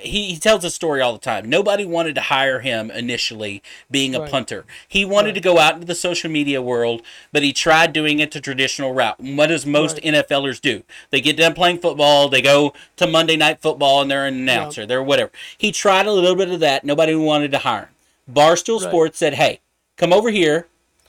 he, 0.00 0.32
he 0.32 0.38
tells 0.38 0.64
a 0.64 0.70
story 0.70 1.00
all 1.00 1.12
the 1.12 1.18
time. 1.18 1.48
Nobody 1.48 1.84
wanted 1.84 2.14
to 2.14 2.20
hire 2.22 2.60
him 2.60 2.90
initially 2.90 3.62
being 3.90 4.14
a 4.14 4.20
Right. 4.20 4.30
punter. 4.30 4.64
He 4.88 5.04
wanted 5.04 5.28
Right. 5.28 5.34
to 5.34 5.40
go 5.40 5.58
out 5.58 5.74
into 5.74 5.86
the 5.86 5.94
social 5.94 6.30
media 6.30 6.62
world, 6.62 7.02
but 7.32 7.42
he 7.42 7.52
tried 7.52 7.92
doing 7.92 8.20
it 8.20 8.30
the 8.30 8.40
traditional 8.40 8.92
route. 8.92 9.18
What 9.20 9.48
does 9.48 9.66
most 9.66 9.94
Right. 9.94 10.04
NFLers 10.14 10.60
do? 10.60 10.82
They 11.10 11.20
get 11.20 11.36
done 11.36 11.54
playing 11.54 11.78
football, 11.80 12.28
they 12.28 12.42
go 12.42 12.72
to 12.96 13.06
Monday 13.06 13.36
night 13.36 13.60
football 13.60 14.00
and 14.02 14.10
they're 14.10 14.26
an 14.26 14.34
announcer, 14.34 14.86
they're 14.86 15.02
whatever. 15.02 15.30
He 15.58 15.72
tried 15.72 16.06
a 16.06 16.12
little 16.12 16.36
bit 16.36 16.50
of 16.50 16.60
that. 16.60 16.84
Nobody 16.84 17.14
wanted 17.14 17.50
to 17.52 17.58
hire 17.58 17.90
him. 18.26 18.34
Barstool. 18.34 18.80
Sports 18.80 19.18
said, 19.18 19.34
"Hey, 19.34 19.60
come 19.96 20.12
over 20.12 20.30
here. 20.30 20.66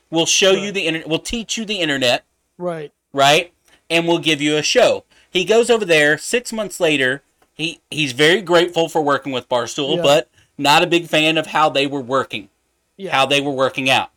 We'll 0.09 0.25
show 0.25 0.51
you 0.51 0.71
the 0.71 0.87
internet. 0.87 1.07
We'll 1.07 1.19
teach 1.19 1.57
you 1.57 1.65
the 1.65 1.79
internet." 1.79 2.23
Right. 2.57 2.91
right? 3.13 3.51
And 3.89 4.07
we'll 4.07 4.19
give 4.19 4.41
you 4.41 4.55
a 4.57 4.63
show. 4.63 5.03
He 5.29 5.43
goes 5.45 5.69
over 5.69 5.85
there 5.85 6.17
six 6.17 6.51
months 6.51 6.79
later. 6.79 7.21
He 7.53 7.79
he's 7.91 8.11
very 8.13 8.41
grateful 8.41 8.89
for 8.89 9.01
working 9.01 9.31
with 9.31 9.47
Barstool, 9.49 9.97
Yeah. 9.97 10.01
but 10.03 10.29
not 10.57 10.83
a 10.83 10.87
big 10.87 11.07
fan 11.07 11.37
of 11.37 11.47
how 11.47 11.69
they 11.69 11.85
were 11.87 12.01
working, 12.01 12.49
Yeah. 12.97 13.11
how 13.11 13.25
they 13.25 13.41
were 13.41 13.51
working 13.51 13.89
out. 13.89 14.11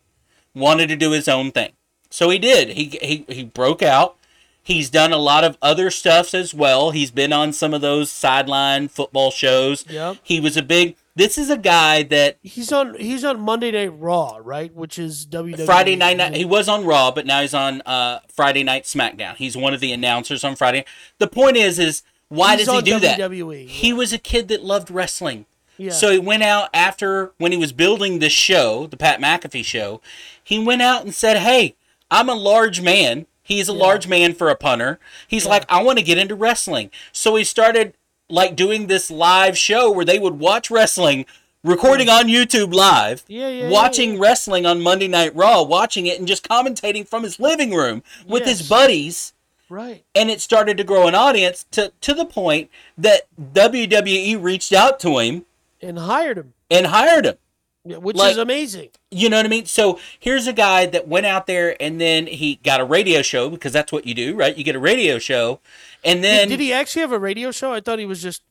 Wanted 0.55 0.87
to 0.89 0.97
do 0.97 1.11
his 1.11 1.27
own 1.29 1.51
thing, 1.51 1.73
so 2.11 2.31
he 2.31 2.39
did. 2.39 2.71
He 2.71 2.97
he 3.03 3.25
he 3.29 3.45
broke 3.45 3.83
out. 3.83 4.17
He's 4.63 4.89
done 4.89 5.13
a 5.13 5.19
lot 5.19 5.45
of 5.45 5.59
other 5.61 5.91
stuffs 5.91 6.33
as 6.33 6.55
well. 6.55 6.91
He's 6.93 7.11
been 7.11 7.33
on 7.35 7.53
some 7.53 7.75
of 7.75 7.83
those 7.83 8.11
sideline 8.11 8.89
football 8.89 9.31
shows. 9.31 9.85
Yep. 9.91 10.17
He 10.23 10.41
was 10.41 10.57
a 10.57 10.63
big. 10.63 10.97
This 11.17 11.37
is 11.39 11.51
a 11.51 11.59
guy 11.59 12.03
that 12.05 12.39
He's 12.43 12.73
on. 12.73 12.95
He's 12.99 13.25
on 13.25 13.41
Monday 13.41 13.73
Night 13.73 13.93
Raw, 13.99 14.39
right? 14.43 14.73
Which 14.73 14.99
is 14.99 15.27
WWE. 15.27 15.67
Friday 15.67 15.97
night, 15.97 16.17
night 16.17 16.35
he 16.35 16.45
was 16.45 16.69
on 16.69 16.85
Raw, 16.85 17.11
but 17.11 17.27
now 17.27 17.41
he's 17.43 17.53
on 17.55 17.83
uh, 17.83 18.21
Friday 18.33 18.63
Night 18.63 18.85
SmackDown. 18.85 19.35
He's 19.37 19.57
one 19.57 19.75
of 19.75 19.81
the 19.81 19.93
announcers 19.93 20.45
on 20.45 20.57
Friday. 20.57 20.85
The 21.19 21.27
point 21.29 21.57
is, 21.57 21.79
is 21.79 22.03
why 22.29 22.57
He's 22.57 22.67
does 22.67 22.77
he 22.77 22.83
do 22.83 23.01
that? 23.01 23.19
WWE, 23.19 23.67
He 23.67 23.93
was 23.93 24.13
a 24.13 24.19
kid 24.19 24.49
that 24.49 24.65
loved 24.65 24.91
wrestling. 24.91 25.47
Yeah. 25.77 25.91
So 25.91 26.11
he 26.11 26.19
went 26.19 26.43
out 26.43 26.71
after 26.73 27.33
when 27.39 27.53
he 27.53 27.59
was 27.59 27.73
building 27.73 28.19
this 28.19 28.33
show, 28.33 28.87
the 28.87 28.97
Pat 28.97 29.21
McAfee 29.21 29.65
show. 29.65 30.01
He 30.43 30.59
went 30.59 30.83
out 30.83 31.05
and 31.05 31.15
said, 31.15 31.39
"Hey, 31.39 31.75
I'm 32.11 32.29
a 32.29 32.35
large 32.35 32.81
man. 32.81 33.27
He's 33.43 33.69
a 33.69 33.73
large 33.73 34.07
man 34.07 34.35
for 34.35 34.49
a 34.49 34.57
punter. 34.57 34.99
He's 35.29 35.47
like, 35.47 35.65
I 35.69 35.83
want 35.83 35.99
to 35.99 36.05
get 36.05 36.19
into 36.19 36.35
wrestling." 36.35 36.91
So 37.13 37.35
he 37.37 37.45
started 37.45 37.95
like 38.31 38.57
doing 38.57 38.87
this 38.87 39.11
live 39.11 39.59
show 39.59 39.91
where 39.91 40.05
they 40.05 40.19
would 40.19 40.39
watch 40.39 40.71
wrestling, 40.71 41.27
recording 41.63 42.09
on 42.09 42.27
YouTube 42.27 42.73
live, 42.73 43.23
Yeah, 43.29 43.49
yeah, 43.49 43.65
yeah, 43.65 43.71
watching 43.71 44.19
wrestling 44.19 44.65
on 44.65 44.81
Monday 44.81 45.09
Night 45.09 45.35
Raw, 45.37 45.63
watching 45.63 46.07
it 46.07 46.19
and 46.19 46.27
just 46.27 46.49
commentating 46.49 47.07
from 47.07 47.23
his 47.23 47.39
living 47.39 47.75
room 47.75 48.03
with 48.27 48.45
his 48.45 48.67
buddies 48.67 49.34
right. 49.69 50.05
and 50.15 50.31
it 50.31 50.41
started 50.41 50.77
to 50.77 50.85
grow 50.85 51.07
an 51.09 51.15
audience 51.15 51.65
to 51.73 51.93
to 52.01 52.15
the 52.15 52.25
point 52.25 52.71
that 52.99 53.23
WWE 53.41 54.43
reached 54.43 54.73
out 54.73 54.99
to 55.01 55.19
him 55.19 55.45
And 55.83 55.99
hired 55.99 56.39
him, 56.39 56.55
and 56.71 56.87
hired 56.87 57.27
him. 57.27 57.37
yeah, 57.85 57.97
which 57.99 58.17
Like- 58.17 58.33
is 58.33 58.39
amazing. 58.39 58.89
You 59.11 59.29
know 59.29 59.37
what 59.37 59.47
I 59.47 59.49
mean? 59.49 59.67
So 59.67 59.99
here's 60.19 60.47
a 60.47 60.53
guy 60.53 60.87
that 60.87 61.07
went 61.07 61.27
out 61.27 61.47
there 61.47 61.77
and 61.81 62.01
then 62.01 62.27
he 62.27 62.57
got 62.65 62.81
a 62.81 62.85
radio 62.85 63.23
show 63.23 63.49
because 63.51 63.73
that's 63.73 63.93
what 63.93 64.07
you 64.07 64.15
do, 64.15 64.35
right? 64.35 64.57
You 64.57 64.65
get 64.65 64.75
a 64.77 64.81
radio 64.81 65.19
show, 65.19 65.61
and 66.05 66.23
then 66.25 66.49
Did 66.49 66.61
he 66.61 66.73
actually 66.73 67.03
have 67.03 67.13
a 67.13 67.19
radio 67.19 67.51
show? 67.53 67.73
I 67.73 67.81
thought 67.81 67.99
he 67.99 68.07
was 68.07 68.23
just. 68.23 68.43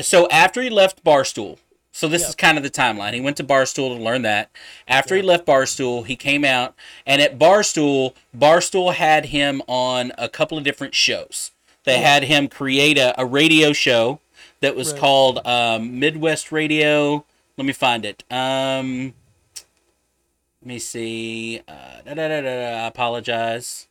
so 0.00 0.28
after 0.30 0.60
he 0.62 0.68
left 0.70 1.02
Barstool, 1.04 1.58
so 1.92 2.08
this 2.08 2.22
Yeah. 2.22 2.28
is 2.28 2.34
kind 2.34 2.56
of 2.56 2.62
the 2.64 2.70
timeline. 2.70 3.14
He 3.14 3.20
went 3.20 3.36
to 3.38 3.44
Barstool 3.44 3.96
to 3.96 4.02
learn 4.02 4.22
that. 4.22 4.50
After 4.88 5.16
he 5.16 5.22
left 5.22 5.44
Barstool, 5.46 6.06
he 6.06 6.16
came 6.16 6.44
out, 6.44 6.74
and 7.06 7.20
at 7.20 7.38
Barstool, 7.38 8.14
Barstool 8.36 8.94
had 8.94 9.26
him 9.26 9.62
on 9.66 10.12
a 10.18 10.28
couple 10.28 10.56
of 10.58 10.64
different 10.64 10.94
shows. 10.94 11.50
They 11.84 11.98
had 11.98 12.24
him 12.24 12.48
create 12.48 12.98
a, 12.98 13.18
a 13.20 13.24
radio 13.24 13.72
show 13.72 14.20
that 14.60 14.76
was 14.76 14.92
Right. 14.92 15.00
called 15.00 15.46
um, 15.46 15.98
Midwest 15.98 16.52
Radio. 16.52 17.24
Let 17.56 17.64
me 17.66 17.72
find 17.72 18.04
it. 18.04 18.22
Um, 18.30 19.14
let 20.62 20.66
me 20.68 20.78
see. 20.78 21.62
Uh, 21.66 22.02
da, 22.06 22.14
da, 22.14 22.40
da, 22.42 22.84
I 22.84 22.86
apologize 22.86 23.86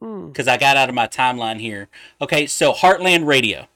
Hmm. 0.00 0.28
because 0.28 0.48
I 0.48 0.56
got 0.56 0.76
out 0.76 0.88
of 0.88 0.94
my 0.94 1.06
timeline 1.06 1.60
here. 1.60 1.88
Okay, 2.20 2.46
so 2.46 2.72
Heartland 2.72 3.26
Radio. 3.26 3.68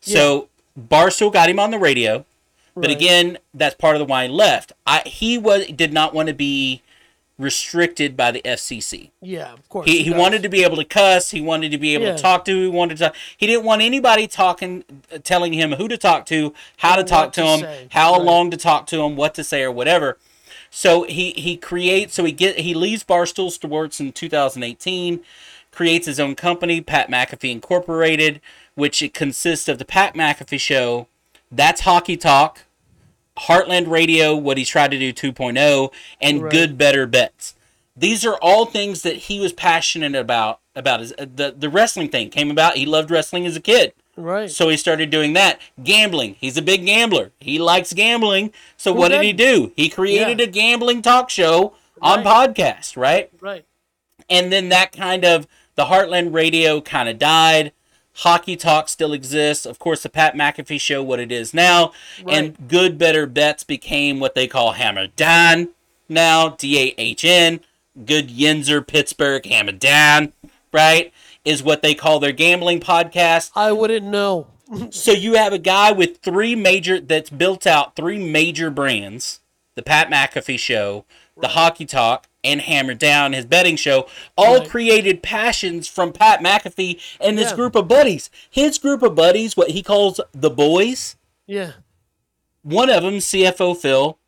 So 0.00 0.48
Barstool 0.78 1.32
got 1.32 1.48
him 1.50 1.58
on 1.60 1.70
the 1.70 1.78
radio, 1.78 2.24
but 2.74 2.88
Right. 2.88 2.96
again, 2.96 3.38
that's 3.54 3.74
part 3.74 3.96
of 3.96 4.00
the 4.00 4.04
why 4.06 4.26
he 4.26 4.30
left. 4.32 4.72
I 4.86 5.02
he 5.06 5.38
was 5.38 5.66
did 5.66 5.92
not 5.92 6.14
want 6.14 6.28
to 6.28 6.34
be 6.34 6.82
restricted 7.38 8.16
by 8.16 8.30
the 8.30 8.40
FCC. 8.44 9.10
Yeah, 9.20 9.52
of 9.52 9.68
course. 9.68 9.86
He, 9.88 10.02
he 10.04 10.10
wanted 10.10 10.42
to 10.42 10.48
be 10.48 10.62
able 10.62 10.76
to 10.76 10.84
cuss. 10.84 11.30
He 11.30 11.40
wanted 11.40 11.72
to 11.72 11.78
be 11.78 11.94
able 11.94 12.06
Yeah. 12.06 12.16
to 12.16 12.22
talk 12.22 12.44
to. 12.44 12.62
He 12.62 12.68
wanted 12.68 12.98
to. 12.98 13.04
Talk. 13.04 13.16
He 13.36 13.46
didn't 13.46 13.64
want 13.64 13.82
anybody 13.82 14.26
talking, 14.26 14.84
uh, 15.12 15.18
telling 15.18 15.52
him 15.52 15.72
who 15.72 15.88
to 15.88 15.96
talk 15.96 16.26
to, 16.26 16.54
how 16.78 16.94
to 16.96 17.02
talk 17.04 17.32
to 17.32 17.40
to 17.42 17.46
him, 17.46 17.60
say. 17.60 17.86
how 17.90 18.12
Right. 18.12 18.22
long 18.22 18.50
to 18.50 18.56
talk 18.56 18.86
to 18.88 19.02
him, 19.02 19.16
what 19.16 19.34
to 19.34 19.44
say, 19.44 19.62
or 19.62 19.72
whatever. 19.72 20.18
So 20.70 21.02
he 21.04 21.32
he 21.32 21.56
creates. 21.56 22.14
So 22.14 22.24
he 22.24 22.32
get 22.32 22.60
he 22.60 22.74
leaves 22.74 23.02
Barstool 23.02 23.50
Sports 23.50 23.98
in 23.98 24.12
2018, 24.12 25.20
creates 25.70 26.06
his 26.06 26.20
own 26.20 26.34
company, 26.34 26.80
Pat 26.80 27.10
McAfee 27.10 27.50
Incorporated, 27.50 28.40
which 28.74 29.02
it 29.02 29.14
consists 29.14 29.68
of 29.68 29.78
the 29.78 29.84
Pat 29.84 30.14
McAfee 30.14 30.60
Show. 30.60 31.08
That's 31.52 31.82
Hockey 31.82 32.16
Talk. 32.16 32.60
Heartland 33.38 33.88
Radio, 33.88 34.34
what 34.36 34.58
he's 34.58 34.68
tried 34.68 34.90
to 34.90 34.98
do 34.98 35.12
2.0, 35.12 35.90
and 36.20 36.42
Right. 36.42 36.52
Good 36.52 36.76
Better 36.76 37.06
Bets. 37.06 37.54
These 37.96 38.24
are 38.26 38.36
all 38.42 38.66
things 38.66 39.02
that 39.02 39.16
he 39.16 39.38
was 39.40 39.52
passionate 39.52 40.14
about. 40.14 40.60
About 40.74 41.00
his 41.00 41.12
uh, 41.18 41.26
the 41.34 41.54
the 41.56 41.68
wrestling 41.68 42.08
thing 42.08 42.30
came 42.30 42.50
about. 42.50 42.76
He 42.78 42.86
loved 42.86 43.10
wrestling 43.10 43.44
as 43.44 43.54
a 43.56 43.60
kid, 43.60 43.92
Right. 44.16 44.50
so 44.50 44.70
he 44.70 44.78
started 44.78 45.10
doing 45.10 45.34
that. 45.34 45.60
Gambling. 45.84 46.36
He's 46.40 46.56
a 46.56 46.62
big 46.62 46.86
gambler. 46.86 47.30
He 47.40 47.58
likes 47.58 47.92
gambling. 47.92 48.52
So 48.78 48.90
what 48.90 49.08
did 49.08 49.20
he 49.22 49.34
do? 49.34 49.72
He 49.76 49.90
created 49.90 50.38
Yeah. 50.40 50.46
a 50.46 50.48
gambling 50.48 51.02
talk 51.02 51.28
show 51.28 51.74
on 52.00 52.24
podcast, 52.24 52.96
right? 52.96 53.30
right. 53.40 53.66
and 54.30 54.50
then 54.50 54.70
that 54.70 54.92
kind 54.92 55.26
of 55.26 55.46
the 55.74 55.84
Heartland 55.84 56.32
Radio 56.32 56.80
kind 56.80 57.10
of 57.10 57.18
died. 57.18 57.72
Hockey 58.16 58.56
Talk 58.56 58.88
still 58.88 59.12
exists. 59.12 59.64
Of 59.66 59.78
course, 59.78 60.02
the 60.02 60.08
Pat 60.08 60.34
McAfee 60.34 60.80
Show, 60.80 61.02
what 61.02 61.18
it 61.20 61.32
is 61.32 61.54
now, 61.54 61.92
and 62.28 62.68
Good 62.68 62.98
Better 62.98 63.26
Bets 63.26 63.64
became 63.64 64.20
what 64.20 64.34
they 64.34 64.46
call 64.46 64.72
Hammer 64.72 65.06
Dahn 65.08 65.70
now. 66.08 66.50
D 66.50 66.78
A 66.78 66.94
H 67.00 67.24
N. 67.24 67.60
Good 68.04 68.28
Yinzer 68.28 68.86
Pittsburgh 68.86 69.44
Hammer 69.46 69.72
Dahn, 69.72 70.32
right? 70.72 71.12
Is 71.44 71.62
what 71.62 71.82
they 71.82 71.94
call 71.94 72.20
their 72.20 72.32
gambling 72.32 72.80
podcast. 72.80 73.50
I 73.54 73.72
wouldn't 73.72 74.06
know. 74.06 74.46
So 74.90 75.12
you 75.12 75.34
have 75.34 75.52
a 75.52 75.58
guy 75.58 75.92
with 75.92 76.18
three 76.22 76.54
major 76.56 76.98
that's 76.98 77.28
built 77.28 77.66
out 77.66 77.94
three 77.94 78.18
major 78.18 78.70
brands: 78.70 79.40
the 79.74 79.82
Pat 79.82 80.08
McAfee 80.10 80.58
Show, 80.58 81.04
the 81.36 81.48
Hockey 81.48 81.84
Talk, 81.84 82.26
and 82.44 82.60
Hammer 82.60 82.94
Dahn, 82.94 83.32
his 83.32 83.46
betting 83.46 83.76
show. 83.76 84.06
All 84.36 84.58
Right. 84.58 84.68
created 84.68 85.22
passions 85.22 85.86
from 85.88 86.12
Pat 86.12 86.40
McAfee 86.40 86.98
and 87.20 87.38
his 87.38 87.50
Yeah. 87.50 87.56
group 87.56 87.74
of 87.76 87.88
buddies. 87.88 88.30
His 88.50 88.78
group 88.78 89.02
of 89.02 89.14
buddies, 89.14 89.56
what 89.56 89.70
he 89.70 89.82
calls 89.82 90.20
the 90.32 90.50
boys. 90.50 91.16
Yeah. 91.46 91.72
One 92.62 92.90
of 92.90 93.02
them, 93.02 93.20
CFO 93.20 93.74
Phil. 93.74 94.18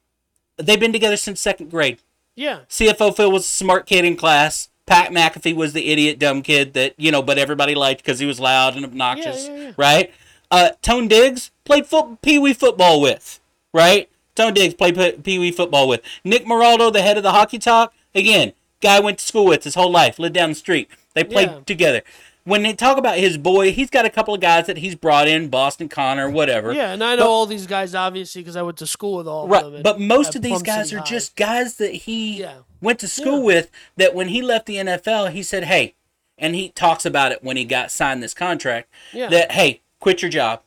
They've 0.57 0.79
been 0.81 0.93
together 0.93 1.17
since 1.17 1.41
second 1.41 1.71
grade. 1.71 1.99
Yeah. 2.37 2.61
CFO 2.69 3.11
Phil 3.13 3.31
was 3.31 3.43
a 3.45 3.49
smart 3.49 3.87
kid 3.87 4.05
in 4.05 4.17
class. 4.17 4.69
Pat 4.87 5.11
McAfee 5.13 5.55
was 5.55 5.73
the 5.73 5.89
idiot 5.91 6.19
dumb 6.19 6.43
kid 6.43 6.75
that 6.75 6.95
you 6.99 7.11
know, 7.11 7.23
but 7.23 7.39
everybody 7.39 7.75
liked 7.75 8.03
because 8.05 8.19
he 8.19 8.27
was 8.27 8.39
loud 8.39 8.77
and 8.77 8.85
obnoxious, 8.85 9.47
yeah, 9.49 9.57
yeah. 9.57 9.71
right? 9.77 10.13
Uh, 10.51 10.71
Tone 10.83 11.09
Digz 11.09 11.51
played 11.65 11.87
foot, 11.87 12.21
pee 12.23 12.39
wee 12.39 12.53
football 12.53 13.01
with, 13.01 13.41
right? 13.73 14.11
Tone 14.35 14.53
Digz 14.53 14.77
played 14.77 14.95
pe- 14.95 15.13
pee 15.19 15.39
wee 15.39 15.53
football 15.53 15.89
with. 15.89 16.03
Nick 16.23 16.45
Moraldo, 16.45 16.93
the 16.93 17.01
head 17.03 17.17
of 17.17 17.23
the 17.23 17.31
hockey 17.33 17.59
talk, 17.59 17.95
again, 18.15 18.53
guy 18.81 18.97
I 18.97 19.01
went 19.01 19.19
to 19.19 19.25
school 19.25 19.47
with 19.47 19.65
his 19.65 19.75
whole 19.75 19.91
life, 19.91 20.19
lived 20.19 20.35
down 20.35 20.51
the 20.51 20.55
street. 20.55 20.89
They 21.15 21.25
played 21.25 21.49
Yeah. 21.51 21.61
together. 21.67 22.03
When 22.45 22.63
they 22.63 22.75
talk 22.75 22.99
about 22.99 23.17
his 23.17 23.39
boy, 23.39 23.73
he's 23.73 23.89
got 23.89 24.05
a 24.05 24.11
couple 24.11 24.35
of 24.35 24.41
guys 24.41 24.67
that 24.67 24.77
he's 24.77 24.95
brought 24.95 25.27
in, 25.27 25.49
Boston 25.49 25.89
Connor, 25.89 26.29
whatever. 26.29 26.75
Yeah, 26.75 26.93
and 26.93 27.03
I 27.03 27.15
know 27.17 27.31
all 27.31 27.47
these 27.47 27.67
guys 27.67 27.95
obviously 27.95 28.43
because 28.43 28.55
I 28.57 28.61
went 28.63 28.77
to 28.79 28.87
school 28.87 29.17
with 29.17 29.27
all 29.27 29.51
of 29.53 29.73
them. 29.73 29.83
But 29.83 29.99
most 29.99 30.35
of 30.37 30.43
these 30.43 30.61
guys 30.63 30.93
are 30.93 30.99
High. 30.99 31.05
just 31.07 31.37
guys 31.37 31.77
that 31.77 31.95
he 31.95 32.41
Yeah. 32.41 32.57
went 32.83 32.99
to 33.01 33.09
school 33.09 33.39
Yeah. 33.39 33.45
with. 33.45 33.71
That 33.97 34.15
when 34.15 34.29
he 34.29 34.43
left 34.43 34.67
the 34.67 34.77
NFL, 34.79 35.29
he 35.29 35.43
said, 35.43 35.65
"Hey," 35.65 35.95
and 36.37 36.55
he 36.55 36.69
talks 36.69 37.07
about 37.07 37.33
it 37.33 37.43
when 37.43 37.57
he 37.57 37.65
got 37.65 37.91
signed 37.91 38.23
this 38.23 38.35
contract. 38.35 38.89
Yeah. 39.15 39.29
That 39.29 39.53
hey, 39.53 39.81
quit 39.99 40.21
your 40.21 40.31
job, 40.31 40.61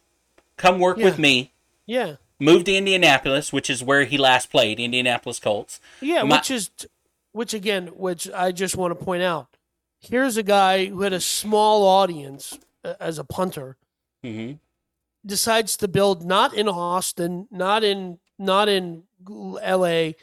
come 0.55 0.79
work 0.79 0.97
with 0.97 1.19
me. 1.19 1.51
yeah, 1.85 2.13
Move 2.39 2.63
to 2.65 2.75
Indianapolis, 2.75 3.51
which 3.53 3.67
is 3.69 3.83
where 3.83 4.03
he 4.05 4.17
last 4.17 4.49
played, 4.51 4.79
Indianapolis 4.79 5.39
Colts. 5.39 5.79
yeah, 6.01 6.21
My- 6.23 6.37
which 6.37 6.49
is, 6.51 6.69
which 7.37 7.53
again, 7.53 7.87
which 7.89 8.27
I 8.31 8.51
just 8.51 8.75
want 8.75 8.97
to 8.97 9.05
point 9.05 9.21
out. 9.21 9.57
Here's 9.99 10.37
a 10.37 10.43
guy 10.43 10.85
who 10.85 11.01
had 11.01 11.13
a 11.13 11.21
small 11.21 11.85
audience 11.87 12.57
uh, 12.83 12.95
as 12.99 13.19
a 13.19 13.23
punter, 13.23 13.77
hmm 14.23 14.53
decides 15.25 15.75
to 15.75 15.89
build 15.89 16.25
not 16.25 16.53
in 16.53 16.69
Austin, 16.69 17.47
not 17.51 17.83
in 17.83 18.17
not 18.39 18.69
in 18.69 19.03
L.A., 19.61 20.15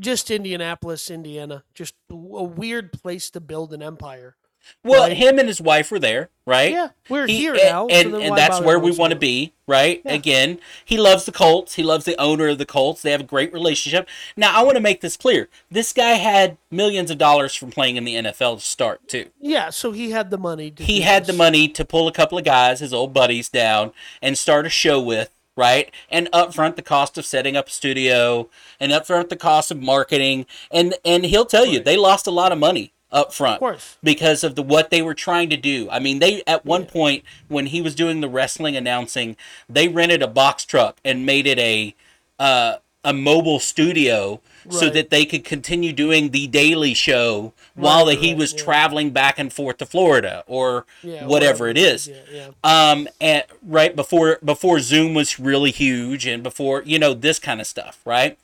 just 0.00 0.30
Indianapolis, 0.30 1.10
Indiana, 1.10 1.62
just 1.72 1.94
a 2.10 2.16
weird 2.16 2.92
place 2.92 3.30
to 3.30 3.40
build 3.40 3.72
an 3.72 3.82
empire. 3.82 4.36
Well, 4.84 5.02
Right. 5.08 5.16
him 5.16 5.38
and 5.38 5.48
his 5.48 5.60
wife 5.60 5.90
were 5.90 5.98
there, 5.98 6.30
right? 6.46 6.70
Yeah, 6.72 6.88
we're 7.08 7.26
He- 7.26 7.36
here 7.38 7.54
and, 7.54 7.62
now, 7.62 7.86
and, 7.88 8.14
then 8.14 8.22
and 8.22 8.36
that's 8.36 8.60
where 8.60 8.78
we 8.78 8.90
want 8.90 9.12
to 9.12 9.18
be, 9.18 9.52
right? 9.66 10.00
Yeah. 10.04 10.12
Again, 10.12 10.60
he 10.84 10.96
loves 10.98 11.24
the 11.24 11.32
Colts. 11.32 11.74
He 11.74 11.82
loves 11.82 12.04
the 12.04 12.18
owner 12.20 12.48
of 12.48 12.58
the 12.58 12.66
Colts. 12.66 13.02
They 13.02 13.10
have 13.10 13.20
a 13.20 13.24
great 13.24 13.52
relationship. 13.52 14.08
Now, 14.36 14.58
I 14.58 14.62
want 14.62 14.76
to 14.76 14.80
make 14.82 15.00
this 15.00 15.16
clear: 15.16 15.48
this 15.70 15.92
guy 15.92 16.12
had 16.12 16.58
millions 16.70 17.10
of 17.10 17.18
dollars 17.18 17.54
from 17.54 17.70
playing 17.70 17.96
in 17.96 18.04
the 18.04 18.14
NFL 18.16 18.56
to 18.56 18.62
start, 18.62 19.08
too. 19.08 19.26
Yeah, 19.40 19.70
so 19.70 19.92
he 19.92 20.10
had 20.10 20.30
the 20.30 20.38
money. 20.38 20.70
To 20.70 20.82
He 20.82 21.00
had 21.00 21.26
the 21.26 21.32
money 21.32 21.68
to 21.68 21.84
pull 21.84 22.06
a 22.06 22.12
couple 22.12 22.38
of 22.38 22.44
guys, 22.44 22.80
his 22.80 22.92
old 22.92 23.12
buddies, 23.12 23.48
down 23.48 23.92
and 24.22 24.38
start 24.38 24.64
a 24.66 24.70
show 24.70 25.00
with, 25.00 25.30
right? 25.56 25.90
And 26.10 26.28
up 26.32 26.54
front, 26.54 26.76
the 26.76 26.82
cost 26.82 27.18
of 27.18 27.26
setting 27.26 27.56
up 27.56 27.68
a 27.68 27.70
studio, 27.70 28.48
and 28.78 28.92
up 28.92 29.06
front, 29.06 29.28
the 29.28 29.36
cost 29.36 29.70
of 29.70 29.80
marketing, 29.82 30.46
and 30.70 30.94
and 31.04 31.24
he'll 31.26 31.46
tell 31.46 31.66
you 31.66 31.80
they 31.80 31.96
lost 31.96 32.26
a 32.26 32.30
lot 32.30 32.52
of 32.52 32.58
money 32.58 32.92
up 33.10 33.32
front 33.32 33.54
Of 33.56 33.60
course. 33.60 33.96
because 34.02 34.44
of 34.44 34.54
the 34.54 34.62
what 34.62 34.90
they 34.90 35.00
were 35.02 35.14
trying 35.14 35.48
to 35.50 35.56
do. 35.56 35.88
I 35.90 35.98
mean, 35.98 36.18
they 36.18 36.42
at 36.46 36.64
one 36.66 36.84
point 36.86 37.24
when 37.48 37.66
he 37.66 37.80
was 37.80 37.94
doing 37.94 38.20
the 38.20 38.28
wrestling 38.28 38.76
announcing, 38.76 39.36
they 39.68 39.88
rented 39.88 40.22
a 40.22 40.26
box 40.28 40.64
truck 40.64 40.98
and 41.04 41.24
made 41.24 41.46
it 41.46 41.58
a 41.58 41.94
uh, 42.38 42.76
a 43.04 43.12
mobile 43.12 43.60
studio 43.60 44.40
so 44.70 44.90
that 44.90 45.08
they 45.08 45.24
could 45.24 45.44
continue 45.44 45.94
doing 45.94 46.28
the 46.30 46.46
daily 46.46 46.92
show 46.92 47.54
while 47.74 48.06
Right, 48.06 48.18
he 48.18 48.34
was 48.34 48.52
yeah. 48.52 48.62
traveling 48.62 49.10
back 49.12 49.38
and 49.38 49.50
forth 49.50 49.78
to 49.78 49.86
Florida 49.86 50.44
or 50.46 50.84
Yeah, 51.02 51.24
whatever 51.26 51.68
it 51.68 51.78
is. 51.78 52.08
Yeah, 52.08 52.16
yeah. 52.30 52.48
Um, 52.62 53.08
and 53.18 53.44
right 53.62 53.96
before 53.96 54.38
before 54.44 54.80
Zoom 54.80 55.14
was 55.14 55.40
really 55.40 55.70
huge, 55.70 56.26
and 56.26 56.42
before 56.42 56.82
you 56.84 56.98
know 56.98 57.14
this 57.14 57.38
kind 57.38 57.60
of 57.62 57.66
stuff, 57.66 58.00
right? 58.04 58.36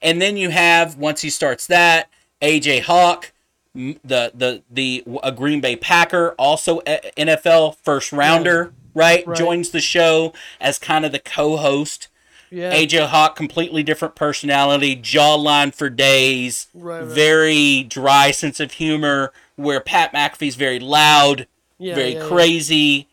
And 0.00 0.22
then 0.22 0.36
you 0.36 0.50
have 0.50 0.96
once 0.96 1.22
he 1.22 1.30
starts 1.30 1.66
that 1.66 2.08
AJ 2.40 2.82
Hawk, 2.82 3.32
the 3.74 4.30
the 4.34 4.62
the 4.70 5.04
a 5.22 5.32
Green 5.32 5.60
Bay 5.60 5.76
Packer, 5.76 6.34
also 6.38 6.80
a- 6.86 7.10
NFL 7.16 7.76
first 7.82 8.12
rounder, 8.12 8.72
right? 8.94 9.26
Right. 9.26 9.36
Joins 9.36 9.70
the 9.70 9.80
show 9.80 10.32
as 10.60 10.78
kind 10.78 11.04
of 11.04 11.12
the 11.12 11.18
co-host. 11.18 12.08
Yeah. 12.50 12.74
AJ 12.74 13.06
Hawk, 13.08 13.34
completely 13.34 13.82
different 13.82 14.14
personality, 14.14 14.94
jawline 14.94 15.74
for 15.74 15.88
days, 15.88 16.66
Right, 16.74 16.98
right. 17.00 17.08
very 17.08 17.82
dry 17.84 18.30
sense 18.30 18.60
of 18.60 18.72
humor. 18.72 19.32
Where 19.56 19.80
Pat 19.80 20.12
McAfee's 20.12 20.54
very 20.56 20.78
loud, 20.78 21.46
Yeah, 21.78 21.94
very 21.94 22.14
crazy, 22.16 23.06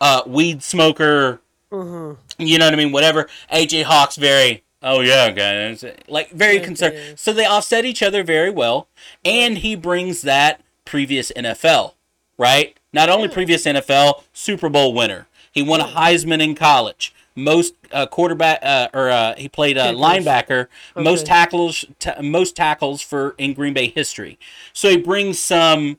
uh, 0.00 0.22
weed 0.26 0.62
smoker. 0.62 1.40
Mm-hmm. 1.72 2.20
You 2.38 2.58
know 2.58 2.66
what 2.66 2.74
I 2.74 2.76
mean? 2.76 2.92
Whatever. 2.92 3.28
AJ 3.52 3.84
Hawk's 3.84 4.16
very, 4.16 4.62
oh 4.86 5.00
yeah, 5.00 5.30
guys, 5.30 5.84
like 6.08 6.30
very 6.30 6.60
concerned. 6.60 7.18
So 7.18 7.32
they 7.32 7.44
offset 7.44 7.84
each 7.84 8.02
other 8.02 8.22
very 8.22 8.50
well, 8.50 8.88
and 9.24 9.58
he 9.58 9.74
brings 9.76 10.22
that 10.22 10.62
previous 10.84 11.30
NFL, 11.36 11.92
right? 12.38 12.78
Not 12.92 13.08
only 13.10 13.28
previous 13.28 13.64
NFL 13.66 14.22
Super 14.32 14.68
Bowl 14.70 14.94
winner, 14.94 15.26
he 15.52 15.62
won 15.62 15.80
a 15.80 15.84
Heisman 15.84 16.42
in 16.42 16.54
college. 16.54 17.12
Most 17.38 17.74
uh, 17.92 18.06
quarterback, 18.06 18.60
uh, 18.62 18.88
or 18.94 19.10
uh, 19.10 19.34
he 19.36 19.46
played 19.46 19.76
uh, 19.76 19.92
linebacker. 19.92 20.68
Most 20.96 21.26
tackles, 21.26 21.84
ta 21.98 22.14
most 22.22 22.56
tackles 22.56 23.02
for 23.02 23.34
in 23.36 23.52
Green 23.52 23.74
Bay 23.74 23.88
history. 23.88 24.38
So 24.72 24.88
he 24.88 24.96
brings 24.96 25.38
some 25.38 25.98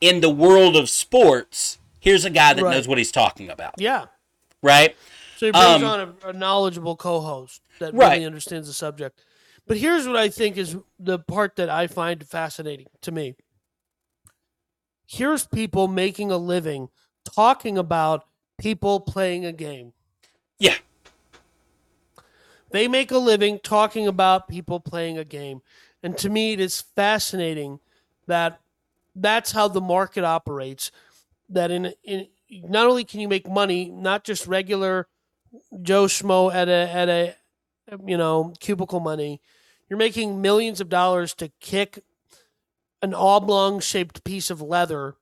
in 0.00 0.20
the 0.20 0.30
world 0.30 0.76
of 0.76 0.88
sports. 0.88 1.78
Here's 1.98 2.24
a 2.24 2.30
guy 2.30 2.54
that 2.54 2.62
Right. 2.62 2.70
knows 2.76 2.86
what 2.86 2.96
he's 2.98 3.10
talking 3.10 3.50
about, 3.50 3.74
Yeah. 3.78 4.04
right? 4.62 4.94
So 5.36 5.46
he 5.46 5.52
brings 5.52 5.82
Um, 5.82 5.84
on 5.84 6.14
a, 6.24 6.28
a 6.28 6.32
knowledgeable 6.32 6.94
co-host 6.94 7.60
that 7.80 7.94
Right. 7.94 8.14
really 8.14 8.24
understands 8.26 8.68
the 8.68 8.74
subject. 8.74 9.20
But 9.66 9.76
here's 9.76 10.06
what 10.06 10.16
I 10.16 10.28
think 10.28 10.56
is 10.56 10.76
the 10.98 11.18
part 11.18 11.56
that 11.56 11.68
I 11.68 11.86
find 11.86 12.26
fascinating 12.26 12.86
to 13.02 13.12
me. 13.12 13.36
Here's 15.06 15.46
people 15.46 15.88
making 15.88 16.30
a 16.30 16.36
living 16.36 16.88
talking 17.34 17.76
about 17.78 18.26
people 18.58 19.00
playing 19.00 19.44
a 19.44 19.52
game. 19.52 19.92
Yeah. 20.58 20.76
They 22.70 22.88
make 22.88 23.10
a 23.10 23.18
living 23.18 23.58
talking 23.62 24.06
about 24.06 24.48
people 24.48 24.80
playing 24.80 25.16
a 25.18 25.24
game. 25.24 25.62
And 26.02 26.16
to 26.18 26.28
me, 26.28 26.52
it 26.52 26.60
is 26.60 26.80
fascinating 26.80 27.80
that 28.26 28.60
that's 29.14 29.52
how 29.52 29.68
the 29.68 29.80
market 29.80 30.24
operates. 30.24 30.90
That 31.48 31.70
in, 31.70 31.94
in 32.04 32.28
not 32.50 32.86
only 32.86 33.04
can 33.04 33.20
you 33.20 33.28
make 33.28 33.48
money, 33.48 33.90
not 33.90 34.24
just 34.24 34.46
regular 34.46 35.08
Joe 35.80 36.04
Schmo 36.04 36.52
at 36.54 36.68
a 36.68 36.90
at 36.90 37.08
a 37.08 37.34
you 38.04 38.16
know 38.16 38.54
cubicle 38.60 39.00
money, 39.00 39.40
you're 39.88 39.98
making 39.98 40.40
millions 40.40 40.80
of 40.80 40.88
dollars 40.88 41.34
to 41.34 41.48
kick 41.60 42.02
an 43.02 43.14
oblong 43.14 43.80
shaped 43.80 44.24
piece 44.24 44.50
of 44.50 44.60
leather 44.60 45.16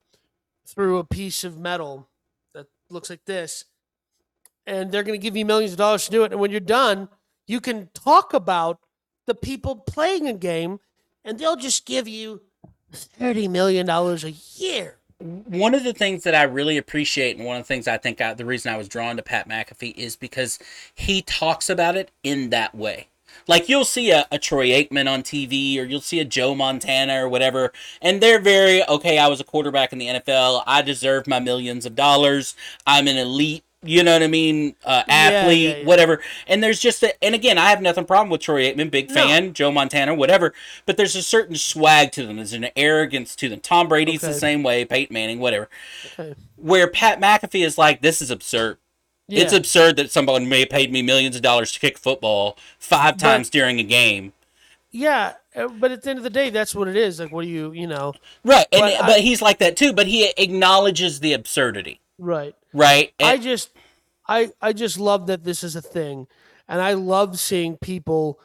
through 0.66 0.98
a 0.98 1.04
piece 1.04 1.44
of 1.44 1.58
metal 1.58 2.08
that 2.54 2.66
looks 2.90 3.10
like 3.10 3.24
this 3.26 3.64
and 4.66 4.90
they're 4.90 5.02
going 5.02 5.18
to 5.18 5.22
give 5.22 5.36
you 5.36 5.44
millions 5.44 5.72
of 5.72 5.78
dollars 5.78 6.04
to 6.06 6.10
do 6.10 6.24
it. 6.24 6.32
And 6.32 6.40
when 6.40 6.50
you're 6.50 6.60
done, 6.60 7.08
you 7.46 7.60
can 7.60 7.88
talk 7.94 8.34
about 8.34 8.80
the 9.26 9.34
people 9.34 9.76
playing 9.76 10.26
a 10.26 10.32
game, 10.32 10.80
and 11.24 11.38
they'll 11.38 11.56
just 11.56 11.86
give 11.86 12.08
you 12.08 12.42
thirty 12.92 13.48
million 13.48 13.86
dollars 13.86 14.24
a 14.24 14.32
year. 14.32 14.98
One 15.18 15.74
of 15.74 15.84
the 15.84 15.94
things 15.94 16.24
that 16.24 16.34
I 16.34 16.42
really 16.42 16.76
appreciate, 16.76 17.36
and 17.36 17.46
one 17.46 17.56
of 17.56 17.62
the 17.62 17.68
things 17.68 17.88
I 17.88 17.96
think 17.96 18.20
I, 18.20 18.34
the 18.34 18.44
reason 18.44 18.72
I 18.72 18.76
was 18.76 18.88
drawn 18.88 19.16
to 19.16 19.22
Pat 19.22 19.48
McAfee 19.48 19.96
is 19.96 20.16
because 20.16 20.58
he 20.94 21.22
talks 21.22 21.70
about 21.70 21.96
it 21.96 22.10
in 22.22 22.50
that 22.50 22.74
way. 22.74 23.08
Like 23.48 23.68
you'll 23.68 23.84
see 23.84 24.10
a, 24.10 24.26
a 24.30 24.38
Troy 24.38 24.68
Aikman 24.68 25.10
on 25.10 25.22
TV, 25.22 25.78
or 25.78 25.84
you'll 25.84 26.00
see 26.00 26.20
a 26.20 26.24
Joe 26.24 26.54
Montana 26.54 27.22
or 27.22 27.28
whatever, 27.28 27.72
and 28.02 28.20
they're 28.20 28.40
very 28.40 28.86
okay. 28.88 29.18
I 29.18 29.28
was 29.28 29.40
a 29.40 29.44
quarterback 29.44 29.92
in 29.92 29.98
the 29.98 30.06
NFL. 30.06 30.62
I 30.66 30.82
deserve 30.82 31.26
my 31.26 31.38
millions 31.38 31.86
of 31.86 31.94
dollars. 31.94 32.54
I'm 32.86 33.08
an 33.08 33.16
elite. 33.16 33.64
You 33.88 34.02
know 34.02 34.12
what 34.12 34.22
I 34.22 34.26
mean? 34.26 34.74
Uh, 34.84 35.02
athlete, 35.08 35.58
yeah, 35.60 35.76
yeah. 35.78 35.84
whatever. 35.84 36.20
And 36.46 36.62
there's 36.62 36.80
just 36.80 37.02
a, 37.02 37.24
and 37.24 37.34
again, 37.34 37.58
I 37.58 37.70
have 37.70 37.80
nothing 37.82 38.04
problem 38.04 38.30
with 38.30 38.40
Troy 38.40 38.62
Aikman, 38.70 38.90
big 38.90 39.08
No. 39.08 39.14
fan, 39.14 39.52
Joe 39.52 39.70
Montana, 39.70 40.14
whatever. 40.14 40.52
But 40.86 40.96
there's 40.96 41.16
a 41.16 41.22
certain 41.22 41.56
swag 41.56 42.12
to 42.12 42.26
them. 42.26 42.36
There's 42.36 42.52
an 42.52 42.68
arrogance 42.76 43.34
to 43.36 43.48
them. 43.48 43.60
Tom 43.60 43.88
Brady's 43.88 44.20
the 44.22 44.34
same 44.34 44.62
way, 44.62 44.84
Peyton 44.84 45.14
Manning, 45.14 45.38
whatever 45.38 45.68
Okay. 46.18 46.34
where 46.56 46.88
Pat 46.88 47.20
McAfee 47.20 47.64
is 47.64 47.76
like, 47.78 48.02
this 48.02 48.20
is 48.22 48.30
absurd. 48.30 48.78
Yeah. 49.28 49.42
It's 49.42 49.52
absurd 49.52 49.96
that 49.96 50.10
someone 50.10 50.48
may 50.48 50.60
have 50.60 50.70
paid 50.70 50.92
me 50.92 51.02
millions 51.02 51.34
of 51.36 51.42
dollars 51.42 51.72
to 51.72 51.80
kick 51.80 51.98
football 51.98 52.56
five 52.78 53.14
But- 53.18 53.20
times 53.24 53.50
during 53.50 53.80
a 53.80 53.82
game. 53.82 54.32
yeah, 54.92 55.32
uh, 55.56 55.66
but 55.68 55.90
at 55.90 56.02
the 56.02 56.10
end 56.10 56.18
of 56.18 56.22
the 56.22 56.30
day, 56.30 56.48
that's 56.50 56.74
what 56.74 56.86
it 56.86 56.96
is. 56.96 57.18
Like, 57.18 57.32
what 57.32 57.42
do 57.42 57.48
you, 57.48 57.72
you 57.72 57.86
know, 57.88 58.14
Right. 58.44 58.66
And, 58.72 58.80
But 58.82 59.00
but, 59.00 59.10
I- 59.16 59.18
he's 59.20 59.42
like 59.42 59.58
that 59.58 59.76
too, 59.76 59.92
but 59.92 60.06
he 60.06 60.32
acknowledges 60.38 61.20
the 61.20 61.32
absurdity. 61.32 62.00
Right? 62.18 62.54
Right. 62.72 63.12
I 63.20 63.36
just, 63.38 63.70
I, 64.26 64.52
I 64.60 64.72
just 64.72 64.98
love 64.98 65.26
that 65.26 65.44
this 65.44 65.62
is 65.62 65.76
a 65.76 65.82
thing, 65.82 66.26
and 66.68 66.80
I 66.80 66.94
love 66.94 67.38
seeing 67.38 67.76
people 67.76 68.40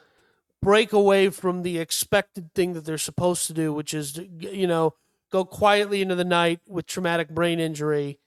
break 0.60 0.92
away 0.92 1.28
from 1.28 1.62
the 1.62 1.78
expected 1.78 2.54
thing 2.54 2.72
that 2.74 2.84
they're 2.84 2.98
supposed 2.98 3.46
to 3.48 3.52
do, 3.52 3.72
which 3.72 3.92
is, 3.92 4.12
to, 4.12 4.26
you 4.26 4.66
know, 4.66 4.94
go 5.30 5.44
quietly 5.44 6.02
into 6.02 6.14
the 6.14 6.24
night 6.24 6.60
with 6.68 6.86
traumatic 6.86 7.30
brain 7.30 7.58
injury, 7.58 8.20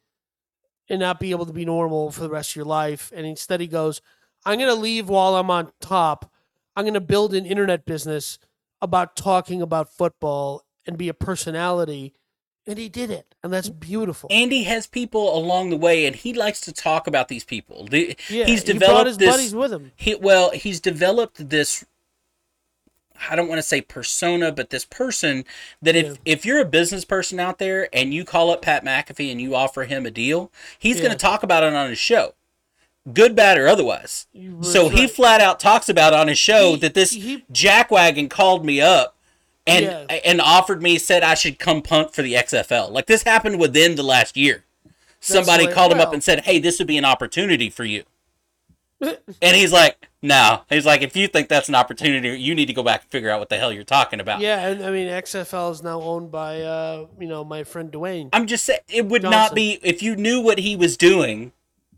and 0.90 1.00
not 1.00 1.20
be 1.20 1.32
able 1.32 1.46
to 1.46 1.54
be 1.54 1.66
normal 1.66 2.12
for 2.12 2.22
the 2.22 2.30
rest 2.30 2.52
of 2.52 2.56
your 2.58 2.66
life. 2.66 3.12
And 3.16 3.26
instead, 3.26 3.62
he 3.62 3.68
goes, 3.68 4.02
"I'm 4.46 4.60
going 4.60 4.70
to 4.70 4.80
leave 4.80 5.10
while 5.10 5.36
I'm 5.36 5.50
on 5.50 5.72
top. 5.80 6.32
I'm 6.76 6.84
going 6.84 6.94
to 6.94 7.02
build 7.02 7.34
an 7.34 7.46
internet 7.46 7.86
business 7.86 8.38
about 8.82 9.16
talking 9.16 9.62
about 9.62 9.90
football 9.90 10.66
and 10.86 10.98
be 10.98 11.10
a 11.10 11.14
personality." 11.14 12.14
And 12.68 12.80
he 12.80 12.90
did 12.90 13.12
it, 13.12 13.36
and 13.44 13.54
that's 13.54 13.70
beautiful. 13.70 14.28
Andy 14.32 14.64
has 14.64 14.88
people 14.88 15.38
along 15.38 15.70
the 15.70 15.78
way, 15.78 16.06
and 16.08 16.16
he 16.16 16.34
likes 16.34 16.60
to 16.62 16.72
talk 16.74 17.06
about 17.06 17.28
these 17.28 17.44
people. 17.44 17.86
The- 17.86 18.16
yeah, 18.28 18.46
he's 18.46 18.64
he 18.64 18.74
developed 18.74 19.08
his 19.08 19.18
this. 19.18 19.30
buddies 19.30 19.54
with 19.56 19.72
him. 19.72 19.92
He 19.96 20.16
well, 20.16 20.50
he's 20.52 20.80
developed 20.80 21.50
this. 21.50 21.86
I 23.30 23.36
don't 23.36 23.48
want 23.48 23.60
to 23.60 23.64
say 23.64 23.82
persona, 23.82 24.52
but 24.52 24.72
this 24.72 24.84
person 24.84 25.46
that 25.82 25.96
if 25.96 26.06
Yeah. 26.08 26.14
if 26.26 26.46
you're 26.46 26.60
a 26.60 26.66
business 26.66 27.06
person 27.06 27.40
out 27.40 27.60
there 27.60 27.88
and 27.94 28.14
you 28.14 28.26
call 28.26 28.50
up 28.50 28.62
Pat 28.64 28.84
McAfee 28.84 29.32
and 29.32 29.40
you 29.40 29.56
offer 29.56 29.84
him 29.84 30.06
a 30.06 30.12
deal, 30.12 30.52
he's 30.80 30.98
Yeah. 30.98 31.04
going 31.04 31.12
to 31.14 31.18
talk 31.18 31.44
about 31.44 31.64
it 31.64 31.74
on 31.74 31.90
his 31.90 32.00
show, 32.00 32.34
good, 33.14 33.36
bad, 33.36 33.58
or 33.60 33.68
otherwise. 33.68 34.26
So 34.62 34.84
that's 34.86 34.96
he 34.96 35.02
right. 35.02 35.12
flat 35.12 35.40
out 35.40 35.60
talks 35.60 35.88
about 35.88 36.14
on 36.14 36.28
his 36.28 36.40
show 36.40 36.72
He- 36.72 36.78
that 36.80 36.94
this 36.96 37.12
he- 37.12 37.46
jackwagon 37.54 38.30
called 38.30 38.66
me 38.66 38.82
up 38.82 39.15
and 39.68 39.86
Yeah. 39.86 40.20
and 40.26 40.42
offered 40.42 40.82
me 40.82 40.98
said 40.98 41.24
I 41.24 41.34
should 41.36 41.60
come 41.60 41.82
punt 41.82 42.14
for 42.14 42.22
the 42.22 42.34
XFL. 42.36 42.90
Like 42.92 43.06
this 43.08 43.24
happened 43.24 43.60
within 43.60 43.96
the 43.96 44.04
last 44.04 44.38
year. 44.38 44.64
Somebody 45.20 45.66
like, 45.66 45.74
called 45.74 45.92
him 45.92 46.00
up 46.00 46.14
and 46.14 46.24
said, 46.24 46.46
"Hey, 46.46 46.60
this 46.60 46.78
would 46.80 46.88
be 46.88 46.98
an 46.98 47.06
opportunity 47.06 47.70
for 47.70 47.84
you." 47.84 48.04
And 49.42 49.56
he's 49.56 49.74
like, 49.74 50.08
"No." 50.22 50.62
He's 50.70 50.86
like, 50.86 51.02
"If 51.02 51.16
you 51.16 51.28
think 51.28 51.50
that's 51.50 51.68
an 51.68 51.76
opportunity, 51.76 52.40
you 52.40 52.56
need 52.56 52.68
to 52.68 52.74
go 52.74 52.84
back 52.84 53.02
and 53.02 53.12
figure 53.12 53.30
out 53.30 53.40
what 53.40 53.50
the 53.50 53.58
hell 53.58 53.72
you're 53.72 53.84
talking 53.84 54.20
about." 54.20 54.40
Yeah, 54.40 54.68
and 54.68 54.84
I 54.84 54.92
mean 54.92 55.08
XFL 55.08 55.72
is 55.72 55.84
now 55.84 56.02
owned 56.02 56.32
by 56.32 56.62
uh, 56.62 57.08
you 57.20 57.28
know, 57.28 57.44
my 57.44 57.64
friend 57.64 57.92
Dwayne. 57.92 58.30
I'm 58.34 58.48
just 58.48 58.64
saying 58.66 58.80
it 58.88 59.06
would 59.08 59.24
not 59.24 59.54
be 59.56 59.80
if 59.84 60.02
you 60.02 60.16
knew 60.16 60.40
what 60.42 60.60
he 60.60 60.76
was 60.76 60.96
doing. 60.96 61.52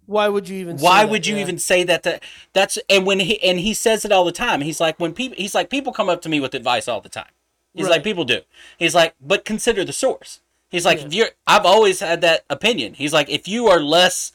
Why 0.05 0.29
would 0.29 0.47
you 0.47 0.57
even? 0.59 0.77
say 0.77 0.83
Why 0.85 1.03
that? 1.03 1.11
would 1.11 1.27
you 1.27 1.35
Yeah. 1.35 1.41
even 1.41 1.59
say 1.59 1.83
that? 1.83 2.23
That's 2.53 2.79
and 2.89 3.05
when 3.05 3.19
he 3.19 3.41
and 3.43 3.59
he 3.59 3.73
says 3.73 4.03
it 4.05 4.11
all 4.11 4.23
the 4.25 4.31
time. 4.31 4.61
He's 4.61 4.79
like 4.79 4.99
when 4.99 5.13
people 5.13 5.35
he's 5.37 5.53
like 5.53 5.69
people 5.69 5.91
come 5.93 6.09
up 6.09 6.21
to 6.23 6.29
me 6.29 6.39
with 6.39 6.55
advice 6.55 6.87
all 6.87 7.01
the 7.01 7.09
time. 7.09 7.29
He's 7.77 7.85
Right. 7.85 7.91
like 7.93 8.03
people 8.03 8.25
do. 8.25 8.41
He's 8.77 8.93
like, 8.95 9.15
but 9.21 9.45
consider 9.45 9.85
the 9.85 9.93
source. 9.93 10.41
He's 10.69 10.83
like, 10.85 10.99
Yeah. 10.99 11.05
if 11.05 11.13
you're, 11.13 11.29
I've 11.45 11.65
always 11.65 11.99
had 12.01 12.21
that 12.21 12.43
opinion. 12.49 12.93
He's 12.95 13.13
like, 13.13 13.29
if 13.29 13.47
you 13.47 13.67
are 13.67 13.79
less 13.79 14.33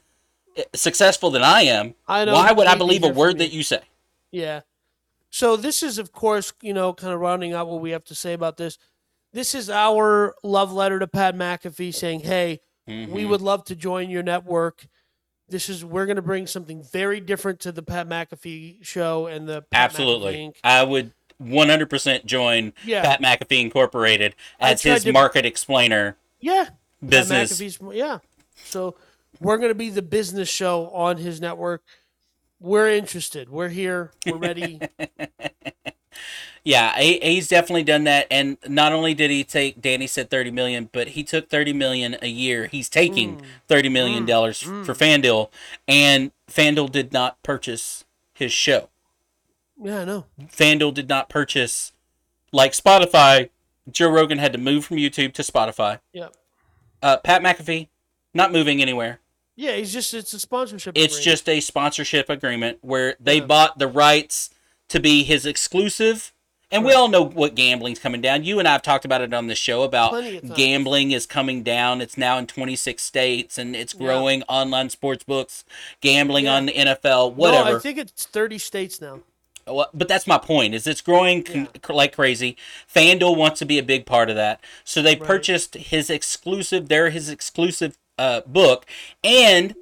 eh, 0.57 0.65
successful 0.75 1.31
than 1.31 1.43
I 1.43 1.63
am, 1.63 1.95
I 2.09 2.25
know 2.25 2.35
why 2.35 2.53
would 2.53 2.67
I 2.67 2.75
believe 2.77 3.05
a 3.05 3.09
word 3.09 3.39
that 3.39 3.53
you 3.53 3.63
say? 3.63 3.81
Yeah. 4.31 4.61
So 5.31 5.57
this 5.57 5.83
is, 5.83 5.99
of 5.99 6.13
course, 6.13 6.53
you 6.63 6.73
know, 6.75 6.93
kind 6.95 7.13
of 7.13 7.21
rounding 7.21 7.53
out 7.53 7.69
what 7.69 7.81
we 7.81 7.91
have 7.91 8.05
to 8.05 8.15
say 8.15 8.33
about 8.33 8.57
this. 8.57 8.79
This 9.33 9.55
is 9.55 9.69
our 9.71 10.35
love 10.43 10.73
letter 10.73 10.99
to 10.99 11.07
Pat 11.07 11.35
McAfee 11.35 11.95
saying, 11.95 12.21
"Hey, 12.21 12.61
we 12.87 12.95
Mhm. 13.07 13.29
would 13.31 13.41
love 13.41 13.65
to 13.65 13.75
join 13.75 14.11
your 14.11 14.23
network. 14.23 14.87
This 15.49 15.69
is 15.71 15.85
we're 15.85 16.05
going 16.07 16.17
to 16.17 16.23
bring 16.23 16.47
something 16.47 16.83
very 16.83 17.19
different 17.21 17.61
to 17.61 17.73
the 17.73 17.83
Pat 17.83 18.09
McAfee 18.09 18.85
show 18.85 19.27
and 19.27 19.49
the 19.49 19.63
Pat 19.63 19.91
Absolutely. 19.91 20.53
I 20.65 20.83
would 20.83 21.13
100% 21.45 22.25
join 22.25 22.73
Yeah. 22.85 23.03
Pat 23.03 23.21
McAfee 23.23 23.61
Incorporated 23.61 24.35
as 24.61 24.83
his 24.83 25.05
to- 25.05 25.13
market 25.13 25.45
explainer 25.47 26.17
Yeah, 26.41 26.71
business. 27.07 27.61
Yeah. 27.93 28.19
So 28.65 28.95
we're 29.41 29.57
going 29.59 29.71
to 29.71 29.75
be 29.75 29.91
the 29.91 30.03
business 30.03 30.49
show 30.49 30.89
on 30.91 31.17
his 31.19 31.41
network. 31.41 31.83
We're 32.61 32.91
interested. 32.91 33.49
We're 33.51 33.69
here. 33.71 34.13
We're 34.27 34.37
ready. 34.37 34.81
Yeah, 36.65 36.93
A's 36.97 37.49
definitely 37.49 37.83
done 37.83 38.05
that, 38.05 38.29
and 38.31 38.57
not 38.69 38.93
only 38.93 39.15
did 39.15 39.33
he 39.33 39.43
take 39.43 39.83
Danny 39.83 40.07
said 40.07 40.31
thirty 40.31 40.53
million, 40.53 40.89
but 40.93 41.09
he 41.09 41.25
took 41.25 41.49
thirty 41.51 41.73
million 41.73 42.17
a 42.23 42.29
year. 42.29 42.69
He's 42.69 42.89
taking 42.89 43.39
Mm. 43.39 43.43
thirty 43.67 43.89
million 43.89 44.27
dollars 44.27 44.63
for 44.63 44.95
FanDuel, 44.95 45.51
and 45.89 46.31
FanDuel 46.49 46.93
did 46.93 47.13
not 47.13 47.43
purchase 47.43 48.05
his 48.33 48.53
show. 48.53 48.91
Yeah, 49.83 50.01
I 50.01 50.05
know. 50.05 50.27
FanDuel 50.41 50.95
did 50.95 51.09
not 51.09 51.29
purchase, 51.29 51.93
like 52.53 52.73
Spotify. 52.73 53.51
Joe 53.91 54.09
Rogan 54.11 54.39
had 54.39 54.53
to 54.53 54.59
move 54.59 54.85
from 54.85 54.97
YouTube 54.99 55.33
to 55.35 55.43
Spotify. 55.43 56.01
Yep. 56.13 56.35
Uh, 57.03 57.17
Pat 57.19 57.43
McAfee, 57.43 57.89
not 58.33 58.53
moving 58.53 58.81
anywhere. 58.81 59.19
Yeah, 59.57 59.73
he's 59.77 59.93
just 59.93 60.15
it's 60.15 60.33
a 60.33 60.39
sponsorship. 60.39 60.97
It's 60.97 61.15
agreement. 61.15 61.25
just 61.25 61.49
a 61.49 61.61
sponsorship 61.61 62.31
agreement 62.31 62.79
where 62.81 63.17
they 63.21 63.39
Yeah. 63.39 63.45
bought 63.47 63.79
the 63.79 63.89
rights 63.89 64.51
to 64.89 65.01
be 65.01 65.25
his 65.25 65.45
exclusive. 65.47 66.33
And 66.71 66.87
we 66.87 66.95
all 66.95 67.09
know 67.09 67.23
what 67.23 67.55
gambling's 67.55 67.99
coming 67.99 68.23
down. 68.23 68.45
You 68.45 68.59
and 68.59 68.67
I 68.67 68.73
have 68.73 68.81
talked 68.81 69.05
about 69.05 69.21
it 69.21 69.35
on 69.35 69.47
the 69.47 69.55
show 69.55 69.83
about 69.83 70.11
Plenty 70.13 70.37
of 70.37 70.43
times. 70.45 70.55
gambling 70.57 71.11
is 71.11 71.27
coming 71.27 71.63
down. 71.63 72.01
It's 72.01 72.17
now 72.17 72.39
in 72.39 72.47
26 72.47 73.03
states 73.03 73.59
and 73.59 73.77
it's 73.77 73.93
growing 73.93 74.43
online 74.45 74.89
sports 74.89 75.23
books, 75.23 75.65
gambling 76.01 76.47
Yeah. 76.47 76.55
on 76.55 76.67
the 76.67 76.73
NFL, 76.73 77.31
whatever. 77.31 77.71
No, 77.73 77.77
I 77.77 77.79
think 77.81 77.99
it's 77.99 78.25
30 78.25 78.57
states 78.57 79.03
now. 79.03 79.21
Well, 79.67 79.89
but 79.95 80.09
that's 80.09 80.27
my 80.27 80.39
point. 80.39 80.75
Is 80.75 80.87
it's 80.87 81.01
growing 81.01 81.43
con- 81.43 81.69
like 81.89 82.15
crazy. 82.15 82.57
FanDuel 82.93 83.37
wants 83.37 83.59
to 83.61 83.65
be 83.67 83.79
a 83.79 83.83
big 83.83 84.07
part 84.07 84.29
of 84.31 84.37
that, 84.37 84.61
so 84.85 85.03
they 85.03 85.15
Right. 85.17 85.23
purchased 85.23 85.75
his 85.75 86.11
exclusive. 86.11 86.89
They're 86.89 87.11
his 87.11 87.29
exclusive 87.29 87.97
uh, 88.19 88.43
book, 88.47 88.87
and 89.25 89.75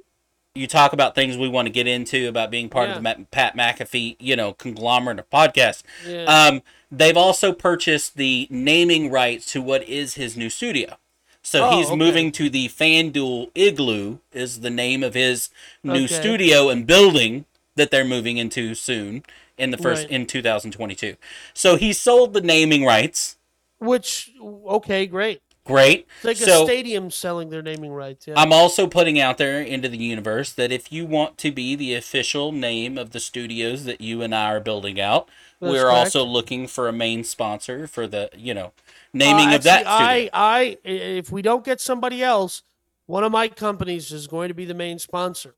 you 0.55 0.67
talk 0.67 0.91
about 0.93 1.15
things 1.15 1.37
we 1.37 1.47
want 1.47 1.65
to 1.65 1.71
get 1.71 1.87
into 1.87 2.27
about 2.27 2.51
being 2.51 2.67
part 2.69 2.89
of 2.89 2.95
the 2.95 3.01
Ma- 3.01 3.13
Pat 3.31 3.55
McAfee, 3.55 4.17
you 4.19 4.35
know, 4.35 4.53
conglomerate 4.53 5.19
of 5.19 5.29
podcasts. 5.29 5.83
Yeah. 6.07 6.23
Um, 6.25 6.61
they've 6.91 7.15
also 7.17 7.53
purchased 7.53 8.17
the 8.17 8.47
naming 8.49 9.09
rights 9.11 9.45
to 9.53 9.61
what 9.61 9.87
is 9.87 10.15
his 10.15 10.35
new 10.35 10.49
studio. 10.49 10.97
So 11.41 11.67
Oh, 11.69 11.77
he's 11.77 11.87
okay. 11.87 11.95
moving 11.95 12.31
to 12.33 12.49
the 12.49 12.67
FanDuel 12.67 13.49
Igloo 13.55 14.17
is 14.33 14.59
the 14.59 14.69
name 14.69 15.03
of 15.03 15.13
his 15.13 15.49
new 15.83 16.03
Okay. 16.05 16.13
studio 16.19 16.69
and 16.69 16.85
building 16.85 17.45
that 17.75 17.89
they're 17.89 18.03
moving 18.05 18.37
into 18.37 18.75
soon 18.75 19.23
in 19.61 19.71
the 19.71 19.77
first 19.77 20.03
Right. 20.03 20.11
in 20.11 20.25
2022. 20.25 21.15
So 21.53 21.75
he 21.77 21.93
sold 21.93 22.33
the 22.33 22.41
naming 22.41 22.83
rights. 22.85 23.37
Which 23.79 24.31
okay, 24.41 25.05
great. 25.07 25.41
Great. 25.63 26.07
It's 26.17 26.25
like 26.25 26.37
so 26.37 26.63
a 26.63 26.65
stadium 26.65 27.11
selling 27.11 27.49
their 27.49 27.61
naming 27.61 27.91
rights. 27.91 28.25
Yeah. 28.27 28.33
I'm 28.35 28.51
also 28.51 28.87
putting 28.87 29.19
out 29.19 29.37
there 29.37 29.61
into 29.61 29.87
the 29.87 29.97
universe 29.97 30.51
that 30.53 30.71
if 30.71 30.91
you 30.91 31.05
want 31.05 31.37
to 31.39 31.51
be 31.51 31.75
the 31.75 31.93
official 31.93 32.51
name 32.51 32.97
of 32.97 33.11
the 33.11 33.19
studios 33.19 33.85
that 33.85 34.01
you 34.01 34.23
and 34.23 34.33
I 34.33 34.51
are 34.53 34.59
building 34.59 34.99
out, 34.99 35.29
That's 35.59 35.71
we're 35.71 35.83
correct. 35.83 35.97
also 35.97 36.25
looking 36.25 36.65
for 36.67 36.87
a 36.87 36.91
main 36.93 37.23
sponsor 37.23 37.85
for 37.85 38.07
the, 38.07 38.29
you 38.35 38.55
know, 38.55 38.73
naming 39.13 39.49
Uh, 39.49 39.55
of 39.57 39.63
that 39.63 39.81
studio. 39.81 39.85
I, 39.87 40.29
I, 40.33 40.77
if 40.83 41.31
we 41.31 41.43
don't 41.43 41.63
get 41.63 41.79
somebody 41.79 42.23
else, 42.23 42.63
one 43.05 43.23
of 43.23 43.31
my 43.31 43.47
companies 43.47 44.11
is 44.11 44.25
going 44.25 44.47
to 44.47 44.55
be 44.55 44.65
the 44.65 44.73
main 44.73 44.97
sponsor. 44.97 45.53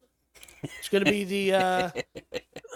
It's 0.64 0.90
going 0.90 1.04
to 1.04 1.12
be 1.12 1.24
the, 1.24 1.54
uh, 1.54 1.90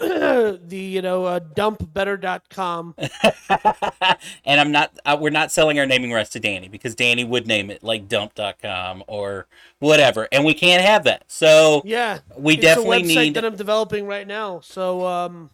the 0.00 0.58
you 0.78 1.02
know, 1.02 1.24
uh, 1.24 1.40
dumpbetter.com. 1.40 2.94
and 4.44 4.60
I'm 4.60 4.70
not 4.72 4.98
uh, 5.04 5.16
we're 5.20 5.30
not 5.30 5.50
selling 5.50 5.78
our 5.78 5.86
naming 5.86 6.12
rights 6.12 6.30
to 6.30 6.40
Danny 6.40 6.68
because 6.68 6.94
Danny 6.94 7.24
would 7.24 7.46
name 7.46 7.70
it 7.70 7.82
like 7.82 8.08
dump.com 8.08 9.04
or 9.06 9.46
whatever 9.78 10.28
and 10.32 10.44
we 10.44 10.54
can't 10.54 10.82
have 10.84 11.04
that. 11.04 11.24
So 11.28 11.82
Yeah. 11.84 12.18
we 12.36 12.56
definitely 12.56 13.02
need 13.02 13.34
that 13.34 13.44
I'm 13.44 13.56
developing 13.56 14.06
right 14.06 14.26
now. 14.26 14.60
So, 14.60 15.06
um. 15.06 15.50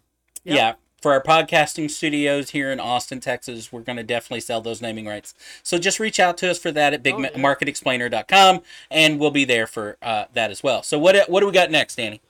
Yeah, 0.46 0.74
for 1.04 1.12
our 1.12 1.22
podcasting 1.22 1.88
studios 1.90 2.48
here 2.48 2.72
in 2.72 2.80
Austin, 2.80 3.20
Texas, 3.20 3.70
we're 3.70 3.82
going 3.82 3.98
to 3.98 4.02
definitely 4.02 4.40
sell 4.40 4.62
those 4.62 4.80
naming 4.80 5.04
rights. 5.04 5.34
So 5.62 5.76
just 5.76 6.00
reach 6.00 6.18
out 6.18 6.38
to 6.38 6.50
us 6.50 6.58
for 6.58 6.72
that 6.72 6.94
at 6.94 7.06
Oh, 7.06 7.18
yeah. 7.18 7.28
bigmarketexplainer.com 7.28 8.62
and 8.90 9.20
we'll 9.20 9.30
be 9.30 9.44
there 9.44 9.66
for 9.66 9.98
uh, 10.00 10.24
that 10.32 10.50
as 10.50 10.62
well. 10.62 10.82
So 10.82 10.98
what 10.98 11.28
what 11.28 11.40
do 11.40 11.46
we 11.46 11.52
got 11.52 11.70
next, 11.70 11.96
Danny? 11.96 12.22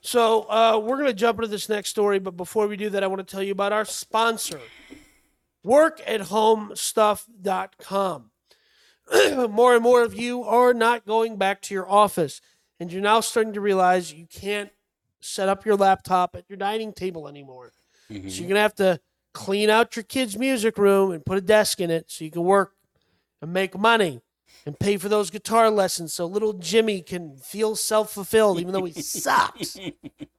So 0.00 0.50
uh, 0.50 0.80
we're 0.82 0.96
going 0.96 1.06
to 1.06 1.14
jump 1.14 1.38
into 1.38 1.46
this 1.46 1.68
next 1.68 1.90
story, 1.90 2.18
but 2.18 2.36
before 2.36 2.66
we 2.66 2.76
do 2.76 2.90
that, 2.90 3.04
I 3.04 3.06
want 3.06 3.20
to 3.20 3.24
tell 3.24 3.40
you 3.40 3.52
about 3.52 3.72
our 3.72 3.84
sponsor, 3.84 4.58
workathomstuff.com. 5.64 8.30
more 9.48 9.74
and 9.74 9.82
more 9.84 10.02
of 10.02 10.18
you 10.18 10.42
are 10.42 10.74
not 10.74 11.06
going 11.06 11.36
back 11.36 11.62
to 11.62 11.72
your 11.72 11.88
office, 11.88 12.40
and 12.80 12.92
you're 12.92 13.00
now 13.00 13.20
starting 13.20 13.52
to 13.52 13.60
realize 13.60 14.12
you 14.12 14.26
can't 14.26 14.72
set 15.20 15.48
up 15.48 15.64
your 15.64 15.76
laptop 15.76 16.34
at 16.34 16.42
your 16.48 16.56
dining 16.56 16.92
table 16.92 17.28
anymore. 17.28 17.70
So 18.08 18.14
you're 18.16 18.48
going 18.48 18.54
to 18.54 18.60
have 18.60 18.74
to 18.76 19.00
clean 19.34 19.68
out 19.70 19.94
your 19.96 20.02
kid's 20.02 20.36
music 20.38 20.78
room 20.78 21.10
and 21.12 21.24
put 21.24 21.38
a 21.38 21.42
desk 21.42 21.80
in 21.80 21.90
it 21.90 22.10
so 22.10 22.24
you 22.24 22.30
can 22.30 22.42
work 22.44 22.72
and 23.42 23.52
make 23.52 23.78
money 23.78 24.20
and 24.66 24.78
pay 24.78 24.96
for 24.96 25.08
those 25.08 25.30
guitar 25.30 25.70
lessons 25.70 26.12
so 26.14 26.26
little 26.26 26.54
Jimmy 26.54 27.00
can 27.02 27.36
feel 27.36 27.76
self 27.76 28.12
fulfilled 28.12 28.58
even 28.60 28.72
though 28.72 28.84
he 28.84 29.00
sucks. 29.00 29.76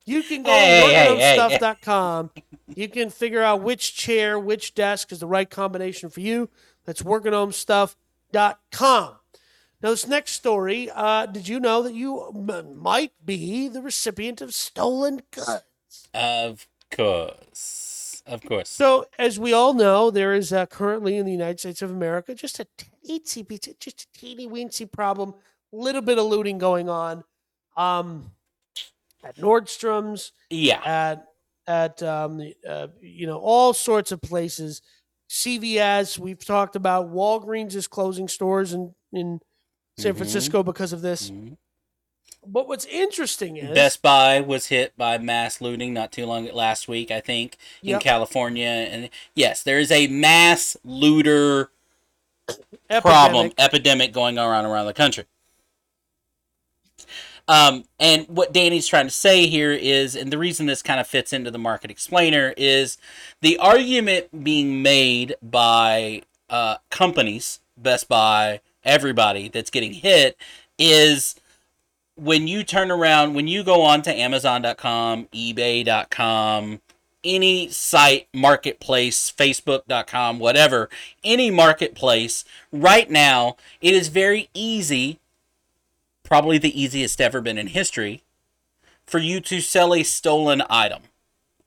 You 0.05 0.23
can 0.23 0.41
go 0.41 0.51
Hey, 0.51 0.81
to 0.81 0.87
hey, 0.95 1.17
hey, 1.19 1.37
workathomstuff.com. 1.37 2.31
You 2.73 2.87
can 2.89 3.11
figure 3.11 3.43
out 3.43 3.61
which 3.61 3.95
chair, 3.95 4.39
which 4.39 4.73
desk 4.73 5.11
is 5.11 5.19
the 5.19 5.27
right 5.27 5.47
combination 5.47 6.09
for 6.09 6.21
you. 6.21 6.49
That's 6.85 7.03
workathomstuff.com. 7.03 9.15
Now, 9.81 9.89
this 9.91 10.07
next 10.07 10.31
story, 10.33 10.89
uh, 10.93 11.25
did 11.27 11.47
you 11.47 11.59
know 11.59 11.83
that 11.83 11.93
you 11.93 12.27
m- 12.35 12.79
might 12.81 13.11
be 13.23 13.67
the 13.67 13.81
recipient 13.83 14.41
of 14.41 14.53
stolen 14.55 15.21
goods? 15.31 16.07
Of 16.13 16.67
course. 16.91 18.21
Of 18.25 18.43
course. 18.43 18.69
So, 18.69 19.07
as 19.17 19.39
we 19.39 19.53
all 19.53 19.73
know, 19.73 20.11
there 20.11 20.33
is 20.33 20.53
uh, 20.53 20.65
currently 20.67 21.17
in 21.17 21.25
the 21.25 21.31
United 21.31 21.59
States 21.59 21.81
of 21.81 21.89
America 21.89 22.35
just 22.35 22.59
a 22.59 22.67
teensy, 22.77 23.79
just 23.79 24.03
a 24.03 24.19
teeny 24.19 24.47
weensy 24.47 24.89
problem, 24.91 25.33
a 25.73 25.75
little 25.75 26.01
bit 26.01 26.19
of 26.19 26.25
looting 26.25 26.57
going 26.59 26.89
on, 26.89 27.23
um, 27.75 28.31
at 29.23 29.35
Nordstrom's, 29.37 30.31
Yeah. 30.49 30.81
at 30.85 31.25
at 31.67 32.01
um, 32.03 32.41
uh, 32.67 32.87
you 33.01 33.25
know 33.27 33.37
all 33.39 33.73
sorts 33.73 34.11
of 34.11 34.21
places. 34.21 34.81
CVS, 35.29 36.17
we've 36.17 36.43
talked 36.43 36.75
about. 36.75 37.11
Walgreens 37.11 37.75
is 37.75 37.87
closing 37.87 38.27
stores 38.27 38.73
in 38.73 38.93
in 39.11 39.39
San 39.97 40.13
Mhm. 40.13 40.17
Francisco 40.17 40.63
because 40.63 40.93
of 40.93 41.01
this. 41.01 41.29
Mhm. 41.31 41.57
But 42.45 42.67
what's 42.67 42.85
interesting 42.85 43.57
is 43.57 43.75
Best 43.75 44.01
Buy 44.01 44.41
was 44.41 44.67
hit 44.67 44.97
by 44.97 45.17
mass 45.17 45.61
looting 45.61 45.93
not 45.93 46.11
too 46.11 46.25
long 46.25 46.45
last 46.53 46.87
week, 46.87 47.11
I 47.11 47.19
think, 47.19 47.57
in 47.83 47.89
Yep. 47.89 48.01
California. 48.01 48.65
And 48.65 49.09
yes, 49.35 49.61
there 49.61 49.79
is 49.79 49.91
a 49.91 50.07
mass 50.07 50.75
looter 50.83 51.69
epidemic. 52.89 53.03
problem 53.03 53.51
epidemic 53.57 54.13
going 54.13 54.39
on 54.39 54.65
around 54.65 54.85
the 54.85 54.93
country. 54.93 55.25
Um, 57.47 57.85
and 57.99 58.27
what 58.27 58.53
Danny's 58.53 58.87
trying 58.87 59.07
to 59.07 59.11
say 59.11 59.47
here 59.47 59.71
is, 59.71 60.15
and 60.15 60.31
the 60.31 60.37
reason 60.37 60.67
this 60.67 60.83
kind 60.83 60.99
of 60.99 61.07
fits 61.07 61.33
into 61.33 61.49
the 61.49 61.57
market 61.57 61.89
explainer 61.89 62.53
is 62.55 62.97
the 63.41 63.57
argument 63.57 64.43
being 64.43 64.83
made 64.83 65.35
by 65.41 66.21
uh, 66.49 66.77
companies, 66.91 67.59
Best 67.75 68.07
Buy, 68.07 68.61
everybody 68.85 69.49
that's 69.49 69.71
getting 69.71 69.93
hit, 69.93 70.37
is 70.77 71.35
when 72.19 72.47
you 72.47 72.63
turn 72.63 72.91
around, 72.91 73.33
when 73.33 73.47
you 73.47 73.63
go 73.63 73.81
on 73.81 74.01
to 74.03 74.13
Amazon.com, 74.13 75.25
eBay.com, 75.33 76.81
any 77.23 77.69
site, 77.69 78.27
marketplace, 78.33 79.31
Facebook.com, 79.35 80.39
whatever, 80.39 80.89
any 81.23 81.51
marketplace, 81.51 82.45
right 82.71 83.09
now, 83.09 83.55
it 83.81 83.93
is 83.93 84.07
very 84.07 84.49
easy, 84.53 85.19
probably 86.23 86.57
the 86.57 86.79
easiest 86.79 87.19
ever 87.19 87.41
been 87.41 87.57
in 87.57 87.67
history, 87.67 88.23
for 89.05 89.17
you 89.19 89.39
to 89.41 89.59
sell 89.61 89.93
a 89.93 90.03
stolen 90.03 90.61
item. 90.69 91.03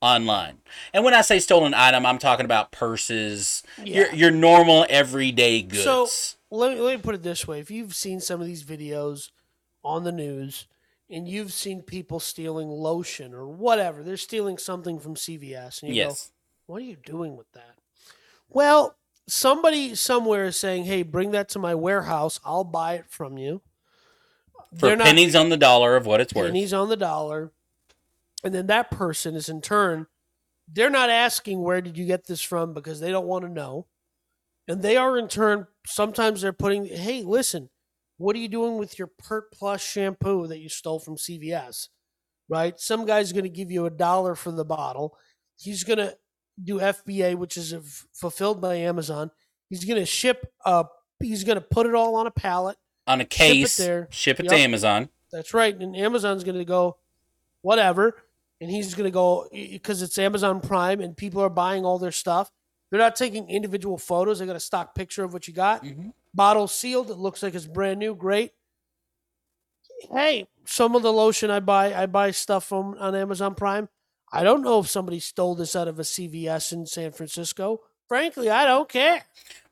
online. 0.01 0.59
And 0.93 1.05
when 1.05 1.15
I 1.15 1.21
say 1.21 1.39
stolen 1.39 1.75
item, 1.75 2.05
I'm 2.05 2.19
talking 2.19 2.45
about 2.45 2.73
purses, 2.73 3.63
Yeah. 3.79 3.99
your 3.99 4.15
your 4.15 4.31
normal 4.33 4.85
everyday 4.91 5.63
goods. 5.63 5.85
So 5.85 6.09
let 6.51 6.75
me, 6.75 6.81
let 6.81 6.97
me 6.97 7.01
put 7.03 7.15
it 7.15 7.23
this 7.23 7.47
way: 7.47 7.61
if 7.61 7.71
you've 7.71 7.95
seen 7.95 8.19
some 8.19 8.41
of 8.41 8.49
these 8.49 8.65
videos 8.65 9.31
on 9.85 10.05
the 10.05 10.13
news, 10.13 10.67
and 11.11 11.29
you've 11.29 11.53
seen 11.53 11.83
people 11.83 12.21
stealing 12.21 12.69
lotion 12.69 13.35
or 13.35 13.47
whatever, 13.47 14.03
they're 14.03 14.17
stealing 14.17 14.59
something 14.59 14.99
from 14.99 15.15
CVS, 15.15 15.83
and 15.83 15.91
you 15.91 15.97
yes. 16.03 16.27
go, 16.67 16.73
"What 16.73 16.83
are 16.83 16.87
you 16.87 16.97
doing 16.97 17.37
with 17.37 17.51
that?" 17.53 17.77
Well, 18.49 18.97
somebody 19.27 19.95
somewhere 19.95 20.47
is 20.47 20.57
saying, 20.57 20.85
"Hey, 20.85 21.03
bring 21.03 21.31
that 21.33 21.49
to 21.51 21.59
my 21.59 21.75
warehouse. 21.75 22.41
I'll 22.45 22.65
buy 22.65 22.95
it 22.95 23.11
from 23.11 23.39
you." 23.39 23.63
For 24.79 24.87
They're 24.87 24.97
not- 24.97 25.07
pennies 25.07 25.35
on 25.35 25.51
the 25.51 25.57
dollar 25.57 25.97
of 25.97 26.07
what 26.07 26.21
it's 26.21 26.33
worth. 26.33 26.47
pennies 26.47 26.73
on 26.73 26.89
the 26.89 26.97
dollar. 26.97 27.53
And 28.43 28.55
then 28.55 28.67
that 28.69 28.91
person 28.91 29.35
is 29.37 29.49
in 29.49 29.61
turn, 29.61 30.07
they're 30.67 30.91
not 30.91 31.11
asking 31.11 31.63
where 31.63 31.81
did 31.81 31.99
you 31.99 32.07
get 32.07 32.25
this 32.27 32.41
from 32.43 32.73
because 32.73 32.99
they 32.99 33.11
don't 33.11 33.27
want 33.27 33.45
to 33.45 33.51
know. 33.51 33.87
And 34.67 34.81
they 34.83 34.97
are 34.97 35.19
in 35.19 35.29
turn, 35.29 35.67
sometimes 35.87 36.41
they're 36.41 36.53
putting, 36.53 36.87
hey, 36.87 37.23
listen, 37.23 37.69
what 38.19 38.37
are 38.37 38.39
you 38.39 38.49
doing 38.49 38.77
with 38.79 38.99
your 38.99 39.09
Pert 39.19 39.53
Plus 39.53 39.81
shampoo 39.83 40.47
that 40.47 40.59
you 40.59 40.69
stole 40.69 40.99
from 41.01 41.17
CVS? 41.17 41.89
Right? 42.49 42.79
Some 42.79 43.07
guy's 43.07 43.33
going 43.33 43.45
to 43.45 43.51
give 43.51 43.71
you 43.71 43.87
a 43.87 43.91
dollar 43.91 44.35
for 44.35 44.51
the 44.51 44.65
bottle. 44.65 45.17
He's 45.59 45.85
going 45.85 45.99
to 45.99 46.17
do 46.63 46.79
FBA, 46.81 47.37
which 47.37 47.57
is 47.57 47.73
f- 47.73 48.07
fulfilled 48.13 48.61
by 48.61 48.75
Amazon. 48.77 49.31
He's 49.71 49.85
going 49.85 49.99
to 50.01 50.05
ship, 50.07 50.53
uh, 50.67 50.85
he's 51.19 51.45
going 51.45 51.57
to 51.57 51.63
put 51.63 51.87
it 51.87 51.95
all 51.95 52.15
on 52.17 52.27
a 52.27 52.31
pallet. 52.31 52.77
on 53.07 53.21
a 53.21 53.23
it 53.23 53.31
case, 53.31 53.77
there. 53.79 54.07
ship 54.11 54.39
it 54.39 54.45
Yep. 54.45 54.53
to 54.53 54.59
Amazon. 54.59 55.09
That's 55.33 55.55
right. 55.55 55.75
And 55.75 55.97
Amazon's 55.97 56.45
going 56.45 56.59
to 56.59 56.65
go, 56.65 56.99
whatever. 57.63 58.17
And 58.61 58.71
he's 58.71 58.95
going 58.95 59.07
to 59.07 59.11
go, 59.11 59.49
because 59.51 60.03
it's 60.03 60.19
Amazon 60.19 60.61
Prime 60.61 61.01
and 61.01 61.17
people 61.17 61.43
are 61.43 61.49
buying 61.51 61.85
all 61.85 61.99
their 61.99 62.13
stuff. 62.13 62.53
They're 62.91 63.01
not 63.01 63.17
taking 63.17 63.49
individual 63.49 63.97
photos. 63.99 64.39
They 64.39 64.47
got 64.47 64.55
a 64.57 64.61
stock 64.61 64.95
picture 64.95 65.25
of 65.25 65.33
what 65.33 65.49
you 65.49 65.55
got. 65.55 65.83
Mhm. 65.83 66.13
Bottle 66.35 66.69
sealed. 66.69 67.11
It 67.11 67.19
looks 67.19 67.43
like 67.43 67.55
it's 67.55 67.67
brand 67.67 67.99
new. 67.99 68.15
Great. 68.15 68.53
Hey, 70.11 70.49
some 70.65 70.97
of 70.97 71.03
the 71.03 71.13
lotion 71.13 71.51
I 71.51 71.61
buy, 71.61 71.95
I 71.95 72.07
buy 72.07 72.31
stuff 72.33 72.65
from 72.65 72.97
on 72.99 73.15
Amazon 73.15 73.55
Prime. 73.55 73.89
I 74.33 74.43
don't 74.43 74.63
know 74.63 74.81
if 74.81 74.89
somebody 74.89 75.21
stole 75.21 75.55
this 75.55 75.77
out 75.77 75.89
of 75.89 75.99
a 75.99 76.03
CVS 76.03 76.73
in 76.73 76.87
San 76.87 77.13
Francisco. 77.13 77.81
Frankly, 78.13 78.51
I 78.51 78.67
don't 78.67 78.91
care. 78.91 79.23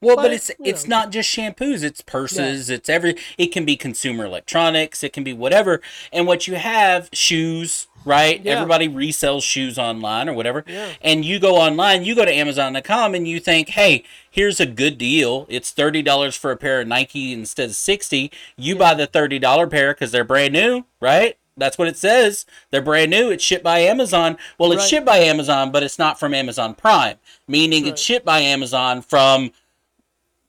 Well, 0.00 0.16
but, 0.16 0.22
But, 0.22 0.32
it's 0.32 0.50
it's 0.64 0.86
know. 0.86 0.96
not 0.96 1.12
just 1.12 1.28
shampoos, 1.28 1.84
it's 1.84 2.00
purses, 2.00 2.70
it's 2.70 2.88
every 2.88 3.16
it 3.36 3.48
can 3.48 3.66
be 3.66 3.76
consumer 3.76 4.24
electronics, 4.24 5.04
it 5.04 5.12
can 5.12 5.24
be 5.24 5.34
whatever. 5.34 5.82
And 6.10 6.26
what 6.26 6.46
you 6.46 6.54
have, 6.54 7.10
shoes, 7.12 7.86
right? 8.02 8.42
Yeah. 8.42 8.52
Everybody 8.52 8.88
resells 8.88 9.42
shoes 9.42 9.78
online 9.78 10.26
or 10.26 10.32
whatever. 10.32 10.64
Yeah. 10.66 10.88
And 11.02 11.22
you 11.22 11.38
go 11.38 11.56
online, 11.56 12.06
you 12.06 12.14
go 12.14 12.24
to 12.24 12.32
Amazon.com 12.32 13.14
and 13.14 13.28
you 13.28 13.40
think, 13.40 13.68
hey, 13.68 14.04
here's 14.30 14.58
a 14.58 14.64
good 14.64 14.96
deal. 14.96 15.44
It's 15.50 15.70
thirty 15.70 16.00
dollars 16.00 16.34
for 16.34 16.50
a 16.50 16.56
pair 16.56 16.80
of 16.80 16.88
Nike 16.88 17.34
instead 17.34 17.68
of 17.68 17.76
sixty. 17.76 18.32
You 18.56 18.74
buy 18.74 18.94
the 18.94 19.06
thirty 19.06 19.38
dollar 19.38 19.66
pair 19.66 19.92
because 19.92 20.12
they're 20.12 20.24
brand 20.24 20.54
new, 20.54 20.86
right? 20.98 21.36
That's 21.56 21.76
what 21.76 21.88
it 21.88 21.96
says. 21.96 22.46
They're 22.70 22.80
brand 22.80 23.10
new. 23.10 23.30
It's 23.30 23.44
shipped 23.44 23.64
by 23.64 23.80
Amazon. 23.80 24.38
Well, 24.58 24.72
it's 24.72 24.82
Right. 24.82 24.88
shipped 24.88 25.06
by 25.06 25.18
Amazon, 25.18 25.70
but 25.70 25.82
it's 25.82 25.98
not 25.98 26.18
from 26.18 26.32
Amazon 26.32 26.74
Prime, 26.74 27.16
meaning 27.46 27.84
Right. 27.84 27.92
it's 27.92 28.02
shipped 28.02 28.24
by 28.24 28.40
Amazon 28.40 29.02
from 29.02 29.52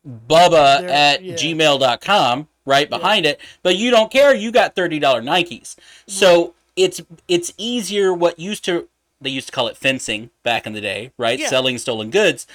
Bubba 0.07 0.81
They're- 0.81 0.89
at 0.89 1.23
yeah. 1.23 1.35
gmail.com 1.35 2.47
right 2.65 2.89
behind 2.89 3.25
it. 3.25 3.39
But 3.63 3.75
you 3.75 3.91
don't 3.91 4.11
care. 4.11 4.33
You 4.33 4.51
got 4.51 4.75
$30 4.75 5.21
Nikes. 5.23 5.75
So 6.07 6.53
it's 6.75 7.01
it's 7.27 7.53
easier 7.57 8.13
what 8.13 8.39
used 8.39 8.63
to 8.65 8.87
they 9.19 9.29
used 9.29 9.47
to 9.47 9.51
call 9.51 9.67
it 9.67 9.77
fencing 9.77 10.31
back 10.43 10.65
in 10.65 10.73
the 10.73 10.81
day, 10.81 11.11
right? 11.17 11.37
Yeah. 11.37 11.49
Selling 11.49 11.77
stolen 11.77 12.09
goods. 12.09 12.47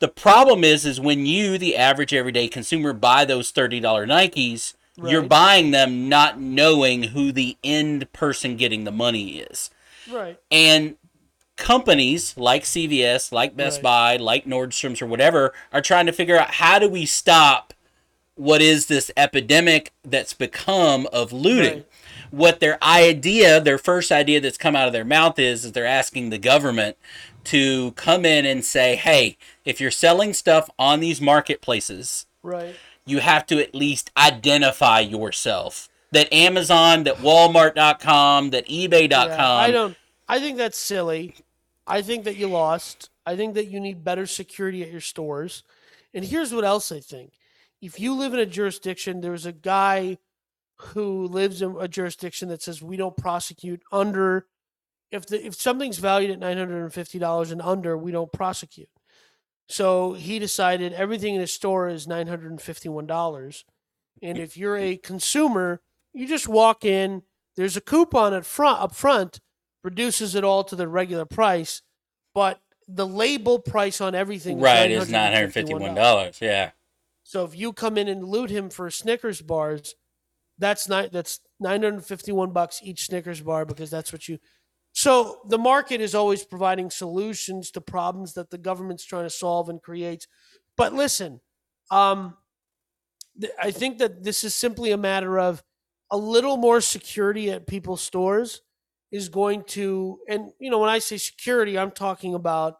The 0.00 0.08
problem 0.08 0.62
is 0.64 0.84
is 0.84 1.00
when 1.00 1.24
you, 1.24 1.56
the 1.56 1.76
average 1.76 2.12
everyday 2.12 2.48
consumer, 2.48 2.92
buy 2.92 3.24
those 3.24 3.50
$30 3.52 3.80
Nikes, 4.06 4.74
you're 4.96 5.22
buying 5.22 5.70
them 5.70 6.08
not 6.08 6.40
knowing 6.40 7.04
who 7.04 7.32
the 7.32 7.56
end 7.64 8.12
person 8.12 8.56
getting 8.56 8.84
the 8.84 8.90
money 8.90 9.38
is. 9.38 9.70
Right. 10.10 10.38
And 10.50 10.96
companies 11.56 12.36
like 12.36 12.64
CVS, 12.64 13.32
like 13.32 13.56
Best 13.56 13.78
Right. 13.78 13.82
Buy, 13.82 14.16
like 14.16 14.44
Nordstrom's 14.46 15.00
or 15.02 15.06
whatever 15.06 15.52
are 15.72 15.82
trying 15.82 16.06
to 16.06 16.12
figure 16.12 16.38
out 16.38 16.52
how 16.52 16.78
do 16.78 16.88
we 16.88 17.06
stop 17.06 17.74
what 18.34 18.62
is 18.62 18.86
this 18.86 19.10
epidemic 19.18 19.92
that's 20.02 20.32
become 20.32 21.06
of 21.12 21.30
looting. 21.32 21.74
Right. 21.74 21.86
What 22.30 22.60
their 22.60 22.82
idea, 22.82 23.60
their 23.60 23.76
first 23.76 24.10
idea 24.10 24.40
that's 24.40 24.56
come 24.56 24.74
out 24.74 24.86
of 24.86 24.92
their 24.94 25.04
mouth 25.04 25.38
is 25.38 25.64
is 25.64 25.72
they're 25.72 25.84
asking 25.84 26.30
the 26.30 26.38
government 26.38 26.96
to 27.44 27.92
come 27.92 28.24
in 28.24 28.46
and 28.46 28.64
say, 28.64 28.96
"Hey, 28.96 29.36
if 29.64 29.80
you're 29.80 29.90
selling 29.90 30.32
stuff 30.32 30.70
on 30.78 31.00
these 31.00 31.20
marketplaces, 31.20 32.26
Right. 32.42 32.74
You 33.06 33.18
have 33.18 33.46
to 33.46 33.60
at 33.60 33.74
least 33.74 34.10
identify 34.16 35.00
yourself." 35.00 35.88
That 36.12 36.32
Amazon, 36.32 37.04
that 37.04 37.16
Walmart.com, 37.16 38.50
that 38.50 38.66
eBay.com. 38.66 39.28
Yeah, 39.28 39.52
I 39.52 39.70
don't. 39.70 39.96
I 40.28 40.40
think 40.40 40.58
that's 40.58 40.78
silly. 40.78 41.34
I 41.86 42.02
think 42.02 42.24
that 42.24 42.36
you 42.36 42.48
lost. 42.48 43.10
I 43.26 43.36
think 43.36 43.54
that 43.54 43.66
you 43.66 43.80
need 43.80 44.04
better 44.04 44.26
security 44.26 44.82
at 44.82 44.90
your 44.90 45.00
stores. 45.00 45.62
And 46.12 46.24
here's 46.24 46.52
what 46.52 46.64
else 46.64 46.90
I 46.90 47.00
think: 47.00 47.32
if 47.80 48.00
you 48.00 48.14
live 48.14 48.34
in 48.34 48.40
a 48.40 48.46
jurisdiction, 48.46 49.20
there's 49.20 49.46
a 49.46 49.52
guy 49.52 50.18
who 50.80 51.26
lives 51.26 51.62
in 51.62 51.76
a 51.78 51.88
jurisdiction 51.88 52.48
that 52.48 52.62
says 52.62 52.82
we 52.82 52.96
don't 52.96 53.16
prosecute 53.16 53.82
under. 53.92 54.46
If 55.10 55.26
the 55.26 55.44
if 55.44 55.54
something's 55.54 55.98
valued 55.98 56.30
at 56.30 56.38
nine 56.38 56.58
hundred 56.58 56.82
and 56.82 56.92
fifty 56.92 57.18
dollars 57.18 57.50
and 57.50 57.60
under, 57.60 57.96
we 57.96 58.12
don't 58.12 58.32
prosecute. 58.32 58.88
So 59.70 60.14
he 60.14 60.40
decided 60.40 60.92
everything 60.92 61.36
in 61.36 61.40
his 61.40 61.52
store 61.52 61.88
is 61.88 62.08
nine 62.08 62.26
hundred 62.26 62.50
and 62.50 62.60
fifty 62.60 62.88
one 62.88 63.06
dollars, 63.06 63.64
and 64.20 64.36
if 64.36 64.56
you're 64.56 64.76
a 64.76 64.96
consumer, 64.96 65.80
you 66.12 66.26
just 66.26 66.48
walk 66.48 66.84
in. 66.84 67.22
There's 67.56 67.76
a 67.76 67.80
coupon 67.80 68.34
at 68.34 68.44
front 68.44 68.80
up 68.80 68.94
front, 68.94 69.40
reduces 69.84 70.34
it 70.34 70.42
all 70.42 70.64
to 70.64 70.74
the 70.74 70.88
regular 70.88 71.24
price, 71.24 71.82
but 72.34 72.60
the 72.88 73.06
label 73.06 73.60
price 73.60 74.00
on 74.00 74.14
everything 74.14 74.58
right 74.58 74.90
is 74.90 75.04
is 75.04 75.10
nine 75.10 75.32
hundred 75.32 75.52
fifty 75.52 75.72
one 75.72 75.82
$951. 75.82 75.94
dollars. 75.94 76.38
Yeah, 76.40 76.70
So 77.22 77.44
if 77.44 77.56
you 77.56 77.72
come 77.72 77.96
in 77.96 78.08
and 78.08 78.24
loot 78.24 78.50
him 78.50 78.70
for 78.70 78.90
Snickers 78.90 79.40
bars, 79.40 79.94
that's 80.58 80.88
not 80.88 81.12
that's 81.12 81.38
nine 81.60 81.82
hundred 81.84 82.04
fifty 82.04 82.32
one 82.32 82.50
bucks 82.50 82.80
each 82.82 83.06
Snickers 83.06 83.40
bar 83.40 83.64
because 83.64 83.90
that's 83.90 84.12
what 84.12 84.28
you. 84.28 84.38
So 84.92 85.40
the 85.48 85.58
market 85.58 86.00
is 86.00 86.14
always 86.14 86.44
providing 86.44 86.90
solutions 86.90 87.70
to 87.72 87.80
problems 87.80 88.34
that 88.34 88.50
the 88.50 88.58
government's 88.58 89.04
trying 89.04 89.24
to 89.24 89.30
solve 89.30 89.68
and 89.68 89.80
creates. 89.80 90.26
But 90.76 90.92
listen, 90.92 91.40
um, 91.90 92.36
th- 93.40 93.52
I 93.60 93.70
think 93.70 93.98
that 93.98 94.24
this 94.24 94.44
is 94.44 94.54
simply 94.54 94.90
a 94.90 94.96
matter 94.96 95.38
of 95.38 95.62
a 96.10 96.16
little 96.16 96.56
more 96.56 96.80
security 96.80 97.50
at 97.50 97.66
people's 97.66 98.00
stores 98.00 98.62
is 99.12 99.28
going 99.28 99.64
to, 99.64 100.18
and 100.28 100.52
you 100.58 100.70
know, 100.70 100.78
when 100.78 100.88
I 100.88 100.98
say 100.98 101.16
security, 101.18 101.78
I'm 101.78 101.90
talking 101.90 102.34
about, 102.34 102.78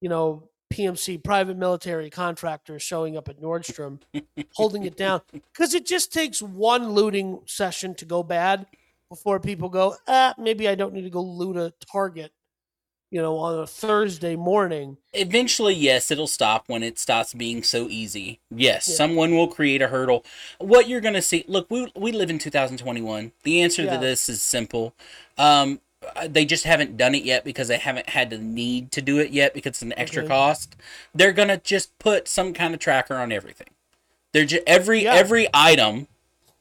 you 0.00 0.08
know, 0.08 0.50
PMC, 0.72 1.22
private 1.24 1.56
military 1.56 2.10
contractors 2.10 2.82
showing 2.82 3.16
up 3.16 3.28
at 3.28 3.40
Nordstrom, 3.40 4.00
holding 4.52 4.84
it 4.84 4.96
down, 4.96 5.22
because 5.32 5.74
it 5.74 5.86
just 5.86 6.12
takes 6.12 6.42
one 6.42 6.90
looting 6.90 7.40
session 7.46 7.94
to 7.96 8.04
go 8.04 8.22
bad 8.22 8.66
before 9.08 9.40
people 9.40 9.68
go, 9.68 9.96
ah, 10.06 10.34
maybe 10.38 10.68
I 10.68 10.74
don't 10.74 10.92
need 10.92 11.02
to 11.02 11.10
go 11.10 11.22
loot 11.22 11.56
a 11.56 11.72
Target, 11.90 12.32
you 13.10 13.20
know, 13.22 13.36
on 13.38 13.58
a 13.60 13.66
Thursday 13.66 14.36
morning. 14.36 14.96
eventually, 15.14 15.74
yes, 15.74 16.10
it'll 16.10 16.26
stop 16.26 16.64
when 16.68 16.82
it 16.82 16.98
stops 16.98 17.32
being 17.34 17.62
so 17.62 17.88
easy. 17.88 18.40
Yes, 18.50 18.86
Yeah. 18.88 18.94
someone 18.96 19.34
will 19.34 19.48
create 19.48 19.80
a 19.82 19.88
hurdle. 19.88 20.24
What 20.58 20.88
you're 20.88 21.00
gonna 21.00 21.22
see, 21.22 21.44
look, 21.48 21.66
we 21.70 21.90
we 21.96 22.12
live 22.12 22.30
in 22.30 22.38
2021. 22.38 23.32
The 23.44 23.62
answer 23.62 23.82
Yeah. 23.84 23.94
to 23.94 23.98
this 23.98 24.28
is 24.28 24.42
simple. 24.42 24.94
Um, 25.38 25.80
they 26.28 26.44
just 26.44 26.64
haven't 26.64 26.96
done 26.96 27.14
it 27.14 27.24
yet 27.24 27.44
because 27.44 27.68
they 27.68 27.78
haven't 27.78 28.10
had 28.10 28.30
the 28.30 28.38
need 28.38 28.92
to 28.92 29.02
do 29.02 29.18
it 29.18 29.30
yet 29.30 29.52
because 29.54 29.70
it's 29.70 29.82
an 29.82 29.94
extra 29.96 30.22
Okay. 30.22 30.28
cost. 30.28 30.76
They're 31.14 31.32
gonna 31.32 31.56
just 31.56 31.98
put 31.98 32.28
some 32.28 32.52
kind 32.52 32.72
of 32.74 32.78
tracker 32.80 33.16
on 33.16 33.32
everything. 33.32 33.68
They're 34.32 34.44
just 34.44 34.62
every 34.66 35.04
Yeah. 35.04 35.14
every 35.14 35.48
item, 35.54 36.06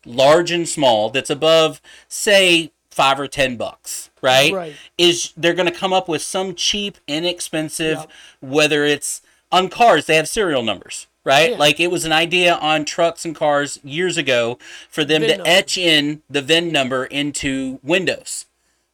large 0.08 0.52
and 0.52 0.68
small, 0.68 1.10
that's 1.10 1.30
above 1.30 1.82
say 2.08 2.72
five 2.90 3.20
or 3.20 3.28
ten 3.28 3.58
bucks, 3.58 4.10
right? 4.22 4.52
Right. 4.54 4.76
Is 4.98 5.34
they're 5.38 5.54
gonna 5.54 5.72
come 5.72 5.94
up 5.94 6.08
with 6.08 6.22
some 6.22 6.56
cheap, 6.56 6.98
inexpensive, 7.08 7.98
Yep. 8.00 8.12
whether 8.42 8.84
it's 8.86 9.22
on 9.52 9.70
cars, 9.70 10.06
they 10.06 10.16
have 10.16 10.28
serial 10.28 10.64
numbers. 10.64 11.08
Right, 11.24 11.52
Yeah. 11.52 11.58
like 11.58 11.82
it 11.82 11.92
was 11.92 12.06
an 12.06 12.14
idea 12.14 12.54
on 12.56 12.86
trucks 12.86 13.26
and 13.26 13.36
cars 13.36 13.80
years 13.84 14.16
ago 14.16 14.58
for 14.90 15.04
them 15.04 15.22
VIN 15.24 15.40
to 15.40 15.46
etch 15.48 15.78
in 15.78 16.22
the 16.30 16.42
VIN 16.42 16.72
number 16.72 17.04
into 17.04 17.82
Windows 17.84 18.46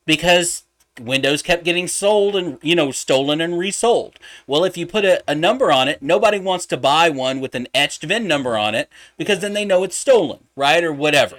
because 0.07 0.64
Windows 0.99 1.41
kept 1.41 1.64
getting 1.64 1.88
sold 1.88 2.36
and 2.36 2.60
you 2.61 2.76
know 2.76 2.91
stolen 2.91 3.41
and 3.41 3.57
resold. 3.57 4.20
Well, 4.45 4.64
if 4.64 4.78
you 4.78 4.86
put 4.86 5.06
a, 5.06 5.24
a 5.28 5.34
number 5.34 5.72
on 5.72 5.88
it, 5.88 6.02
nobody 6.02 6.40
wants 6.40 6.65
to 6.68 6.78
buy 6.78 7.10
one 7.10 7.41
with 7.41 7.56
an 7.56 7.68
etched 7.74 8.03
VIN 8.03 8.28
number 8.28 8.57
on 8.57 8.76
it 8.76 8.90
because 9.18 9.40
then 9.40 9.53
they 9.53 9.65
know 9.65 9.84
it's 9.84 9.95
stolen, 9.95 10.40
right, 10.56 10.84
or 10.84 10.94
whatever. 10.94 11.38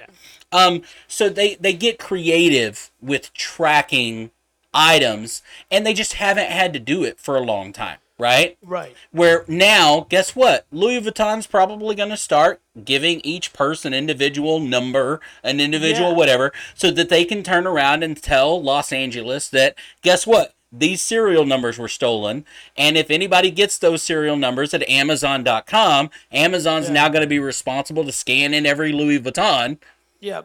Um, 0.51 0.81
so 1.07 1.29
they 1.29 1.55
they 1.55 1.73
get 1.73 1.99
creative 1.99 2.91
with 3.01 3.33
tracking 3.33 4.31
items 4.73 5.41
and 5.71 5.85
they 5.85 5.93
just 5.93 6.13
haven't 6.13 6.49
had 6.49 6.73
to 6.73 6.79
do 6.79 7.03
it 7.03 7.19
for 7.19 7.37
a 7.37 7.41
long 7.41 7.71
time, 7.71 7.97
right? 8.17 8.57
Right. 8.63 8.95
Where 9.11 9.43
now, 9.47 10.05
guess 10.09 10.35
what? 10.35 10.65
Louis 10.71 11.01
Vuitton's 11.01 11.47
probably 11.47 11.95
going 11.95 12.09
to 12.09 12.17
start 12.17 12.61
giving 12.83 13.19
each 13.21 13.53
person 13.53 13.93
an 13.93 13.99
individual 13.99 14.59
number, 14.59 15.19
an 15.43 15.59
individual 15.59 16.11
Yeah. 16.11 16.15
whatever, 16.15 16.53
so 16.73 16.91
that 16.91 17.09
they 17.09 17.25
can 17.25 17.43
turn 17.43 17.67
around 17.67 18.03
and 18.03 18.21
tell 18.21 18.61
Los 18.61 18.91
Angeles 18.91 19.49
that, 19.49 19.75
guess 20.01 20.25
what? 20.25 20.53
These 20.71 21.01
serial 21.01 21.45
numbers 21.45 21.77
were 21.77 21.87
stolen. 21.87 22.45
And 22.75 22.97
if 22.97 23.09
anybody 23.09 23.49
gets 23.51 23.77
those 23.77 24.01
serial 24.03 24.35
numbers 24.35 24.73
at 24.73 24.87
Amazon.com, 24.89 26.09
Amazon's 26.33 26.87
Yeah. 26.87 26.93
now 26.93 27.09
going 27.09 27.21
to 27.21 27.27
be 27.27 27.39
responsible 27.39 28.03
to 28.03 28.11
scan 28.11 28.53
in 28.53 28.65
every 28.65 28.91
Louis 28.91 29.19
Vuitton. 29.19 29.77
Yeah. 30.19 30.41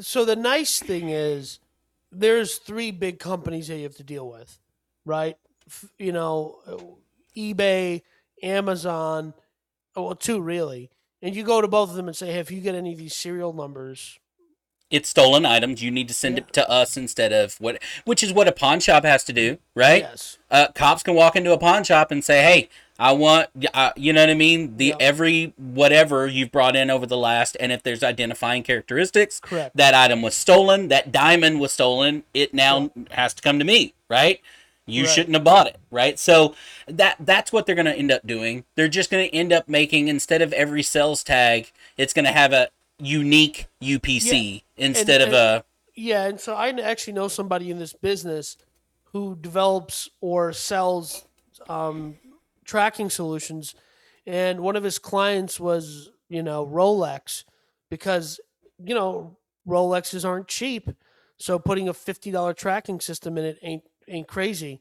So 0.00 0.24
the 0.24 0.36
nice 0.36 0.78
thing 0.80 1.10
is 1.10 1.58
there's 2.10 2.56
three 2.56 2.90
big 2.92 3.18
companies 3.18 3.68
that 3.68 3.76
you 3.76 3.82
have 3.82 3.96
to 3.96 4.02
deal 4.04 4.28
with, 4.28 4.58
right? 5.04 5.36
You 5.98 6.12
know, 6.12 6.98
eBay, 7.36 8.02
Amazon, 8.42 9.34
oh, 9.96 10.04
well, 10.04 10.14
two 10.14 10.40
really. 10.40 10.90
And 11.22 11.34
you 11.34 11.42
go 11.42 11.60
to 11.60 11.68
both 11.68 11.90
of 11.90 11.96
them 11.96 12.06
and 12.06 12.16
say, 12.16 12.32
hey, 12.32 12.38
if 12.38 12.50
you 12.50 12.60
get 12.60 12.74
any 12.74 12.92
of 12.92 12.98
these 12.98 13.14
serial 13.14 13.52
numbers, 13.52 14.18
It's 14.90 15.08
stolen 15.08 15.46
items. 15.46 15.82
You 15.82 15.90
need 15.90 16.08
to 16.08 16.14
send 16.14 16.38
it 16.38 16.52
to 16.52 16.68
us 16.70 16.96
instead 16.96 17.32
of 17.32 17.54
what, 17.54 17.82
which 18.04 18.22
is 18.22 18.32
what 18.32 18.46
a 18.46 18.52
pawn 18.52 18.78
shop 18.80 19.04
has 19.04 19.24
to 19.24 19.32
do, 19.32 19.58
right? 19.74 20.02
yes, 20.02 20.38
uh, 20.50 20.68
cops 20.74 21.02
can 21.02 21.14
walk 21.14 21.34
into 21.34 21.52
a 21.52 21.58
pawn 21.58 21.82
shop 21.82 22.10
and 22.10 22.22
say, 22.22 22.42
"Hey, 22.42 22.68
I 22.98 23.12
want," 23.12 23.48
uh, 23.72 23.90
you 23.96 24.12
know 24.12 24.20
what 24.20 24.30
I 24.30 24.34
mean? 24.34 24.76
The 24.76 24.88
Yeah. 24.88 24.96
every 25.00 25.52
whatever 25.56 26.26
you've 26.28 26.52
brought 26.52 26.76
in 26.76 26.90
over 26.90 27.06
the 27.06 27.16
last, 27.16 27.56
and 27.58 27.72
if 27.72 27.82
there's 27.82 28.04
identifying 28.04 28.62
characteristics, 28.62 29.40
correct. 29.40 29.76
that 29.76 29.94
item 29.94 30.20
was 30.22 30.36
stolen, 30.36 30.88
that 30.88 31.10
diamond 31.10 31.58
was 31.58 31.72
stolen, 31.72 32.22
it 32.34 32.52
now 32.54 32.90
has 33.12 33.32
to 33.34 33.42
come 33.42 33.58
to 33.58 33.64
me, 33.64 33.94
right? 34.08 34.40
You 34.86 35.04
Right. 35.04 35.10
shouldn't 35.14 35.34
have 35.34 35.44
bought 35.44 35.66
it, 35.66 35.76
right? 35.90 36.18
So 36.18 36.54
that 36.86 37.16
that's 37.20 37.52
what 37.52 37.64
they're 37.66 37.74
going 37.74 37.86
to 37.86 37.94
end 37.96 38.12
up 38.12 38.26
doing. 38.26 38.64
They're 38.74 38.88
just 38.88 39.10
going 39.10 39.28
to 39.28 39.34
end 39.34 39.52
up 39.52 39.68
making 39.68 40.08
instead 40.08 40.42
of 40.42 40.52
every 40.52 40.82
sales 40.82 41.22
tag, 41.24 41.72
it's 41.96 42.12
going 42.12 42.26
to 42.26 42.32
have 42.32 42.52
a 42.52 42.68
unique 42.98 43.66
UPC 43.82 44.62
instead 44.76 45.20
of 45.20 45.28
and- 45.28 45.36
a 45.36 45.64
Yeah, 45.94 46.24
and 46.26 46.38
so 46.40 46.54
I 46.54 46.68
actually 46.70 47.12
know 47.14 47.28
somebody 47.28 47.70
in 47.70 47.78
this 47.78 47.92
business 47.92 48.56
who 49.12 49.36
develops 49.40 50.08
or 50.20 50.52
sells 50.52 51.24
um, 51.68 52.16
tracking 52.64 53.08
solutions, 53.10 53.74
and 54.26 54.60
one 54.60 54.76
of 54.76 54.82
his 54.82 54.98
clients 54.98 55.58
was 55.60 56.10
you 56.28 56.42
know 56.42 56.66
Rolex 56.66 57.44
because 57.90 58.38
you 58.84 58.94
know 58.94 59.36
Rolexes 59.66 60.24
aren't 60.26 60.48
cheap, 60.48 60.90
so 61.38 61.58
putting 61.58 61.88
a 61.88 61.94
fifty 61.94 62.30
dollar 62.30 62.52
tracking 62.54 63.00
system 63.00 63.38
in 63.38 63.44
it 63.44 63.58
ain't 63.62 63.84
ain't 64.08 64.28
crazy, 64.28 64.80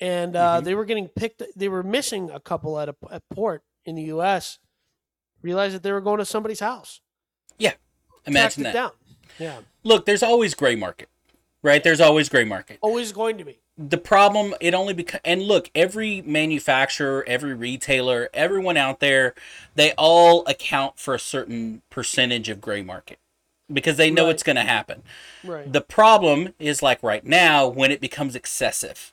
and 0.00 0.34
uh, 0.36 0.60
Mhm. 0.60 0.64
they 0.64 0.74
were 0.74 0.84
getting 0.84 1.08
picked. 1.08 1.42
They 1.56 1.68
were 1.68 1.82
missing 1.82 2.30
a 2.30 2.40
couple 2.40 2.78
at 2.78 2.88
a 2.88 2.96
at 3.10 3.22
port 3.30 3.62
in 3.84 3.94
the 3.94 4.02
U.S. 4.04 4.58
Realized 5.42 5.74
that 5.74 5.82
they 5.82 5.92
were 5.92 6.00
going 6.00 6.18
to 6.18 6.24
somebody's 6.24 6.60
house. 6.60 7.00
Yeah, 7.58 7.72
imagine 8.26 8.62
that. 8.64 8.72
down. 8.74 8.92
Yeah, 9.38 9.60
Look, 9.82 10.06
there's 10.06 10.22
always 10.22 10.54
gray 10.54 10.74
market, 10.76 11.08
right? 11.62 11.82
There's 11.82 12.00
always 12.00 12.28
gray 12.28 12.44
market. 12.44 12.78
always 12.80 13.12
going 13.12 13.36
to 13.38 13.44
be. 13.44 13.58
the 13.76 13.98
problem 13.98 14.54
it 14.60 14.72
only 14.72 14.94
becomes 14.94 15.20
and 15.24 15.42
look 15.42 15.68
every 15.74 16.22
manufacturer 16.22 17.24
every 17.26 17.52
retailer 17.54 18.30
everyone 18.32 18.76
out 18.76 19.00
there 19.00 19.34
they 19.74 19.92
all 19.98 20.46
account 20.46 20.96
for 20.96 21.12
a 21.12 21.18
certain 21.18 21.82
percentage 21.90 22.48
of 22.48 22.60
gray 22.60 22.82
market 22.82 23.18
because 23.72 23.96
they 23.96 24.10
know 24.10 24.24
Right. 24.26 24.34
it's 24.34 24.42
going 24.42 24.56
to 24.56 24.62
happen 24.62 25.02
Right. 25.42 25.72
the 25.72 25.80
problem 25.80 26.54
is 26.58 26.82
like 26.82 27.02
right 27.02 27.24
now 27.24 27.66
when 27.66 27.90
it 27.90 28.00
becomes 28.00 28.34
excessive 28.36 29.12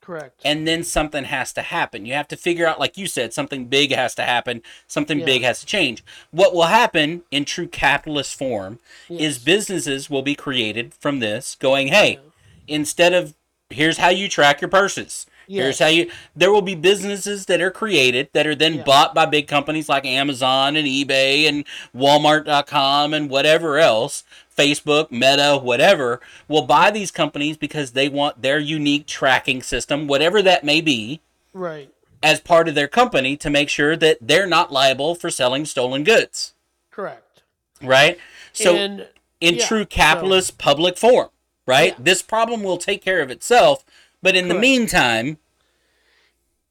Correct. 0.00 0.40
and 0.44 0.68
then 0.68 0.84
something 0.84 1.24
has 1.24 1.52
to 1.54 1.62
happen 1.62 2.06
you 2.06 2.12
have 2.12 2.28
to 2.28 2.36
figure 2.36 2.66
out 2.66 2.78
like 2.78 2.96
you 2.96 3.06
said 3.06 3.32
something 3.32 3.64
big 3.66 3.90
has 3.92 4.14
to 4.16 4.22
happen 4.22 4.62
something 4.86 5.20
Yeah. 5.20 5.24
big 5.24 5.42
has 5.42 5.60
to 5.60 5.66
change 5.66 6.04
what 6.30 6.54
will 6.54 6.62
happen 6.64 7.22
in 7.30 7.44
true 7.44 7.66
capitalist 7.66 8.36
form 8.38 8.78
is 9.08 9.38
businesses 9.38 10.08
will 10.10 10.22
be 10.22 10.34
created 10.36 10.94
from 10.94 11.18
this 11.20 11.56
going 11.56 11.88
hey 11.88 12.20
instead 12.68 13.12
of 13.14 13.34
here's 13.70 13.98
how 13.98 14.08
you 14.10 14.28
track 14.28 14.60
your 14.60 14.70
purses. 14.70 15.26
Here's 15.48 15.78
how 15.78 15.86
you 15.86 16.10
there 16.34 16.50
will 16.50 16.62
be 16.62 16.74
businesses 16.74 17.46
that 17.46 17.60
are 17.60 17.70
created 17.70 18.28
that 18.32 18.46
are 18.46 18.54
then 18.54 18.74
Yeah. 18.74 18.82
bought 18.82 19.14
by 19.14 19.26
big 19.26 19.46
companies 19.46 19.88
like 19.88 20.04
Amazon 20.04 20.74
and 20.76 20.86
eBay 20.88 21.48
and 21.48 21.64
Walmart.com 21.94 23.14
and 23.14 23.30
whatever 23.30 23.78
else, 23.78 24.24
Facebook, 24.56 25.10
Meta, 25.10 25.58
whatever, 25.62 26.20
will 26.48 26.62
buy 26.62 26.90
these 26.90 27.10
companies 27.10 27.56
because 27.56 27.92
they 27.92 28.08
want 28.08 28.42
their 28.42 28.58
unique 28.58 29.06
tracking 29.06 29.62
system, 29.62 30.06
whatever 30.06 30.42
that 30.42 30.64
may 30.64 30.80
be, 30.80 31.20
Right. 31.52 31.90
as 32.22 32.40
part 32.40 32.68
of 32.68 32.74
their 32.74 32.88
company 32.88 33.36
to 33.36 33.50
make 33.50 33.68
sure 33.68 33.96
that 33.96 34.18
they're 34.20 34.46
not 34.46 34.72
liable 34.72 35.14
for 35.14 35.30
selling 35.30 35.64
stolen 35.64 36.02
goods, 36.04 36.54
Correct. 36.90 37.42
right? 37.82 38.18
So 38.52 38.74
and 38.74 39.06
in 39.40 39.56
yeah, 39.56 39.66
true 39.66 39.82
so- 39.82 39.86
capitalist 39.86 40.58
public 40.58 40.96
form, 40.98 41.28
right? 41.66 41.92
Yeah. 41.92 42.04
This 42.04 42.22
problem 42.22 42.62
will 42.62 42.78
take 42.78 43.02
care 43.04 43.20
of 43.20 43.30
itself, 43.30 43.84
but 44.26 44.34
in 44.34 44.48
the 44.48 44.54
meantime, 44.54 45.38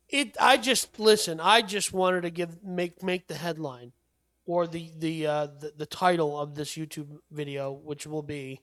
it 0.10 0.36
I 0.40 0.58
just 0.58 1.00
listen, 1.00 1.40
I 1.40 1.62
just 1.62 1.94
wanted 1.94 2.22
to 2.22 2.30
give 2.30 2.64
make 2.64 3.02
make 3.02 3.28
the 3.28 3.36
headline 3.36 3.94
or 4.46 4.68
the 4.68 4.92
the 4.98 5.26
uh 5.26 5.48
the, 5.48 5.72
the 5.78 5.86
title 5.86 6.38
of 6.40 6.56
this 6.56 6.76
YouTube 6.76 7.18
video 7.32 7.72
which 7.72 8.06
will 8.06 8.22
be 8.24 8.62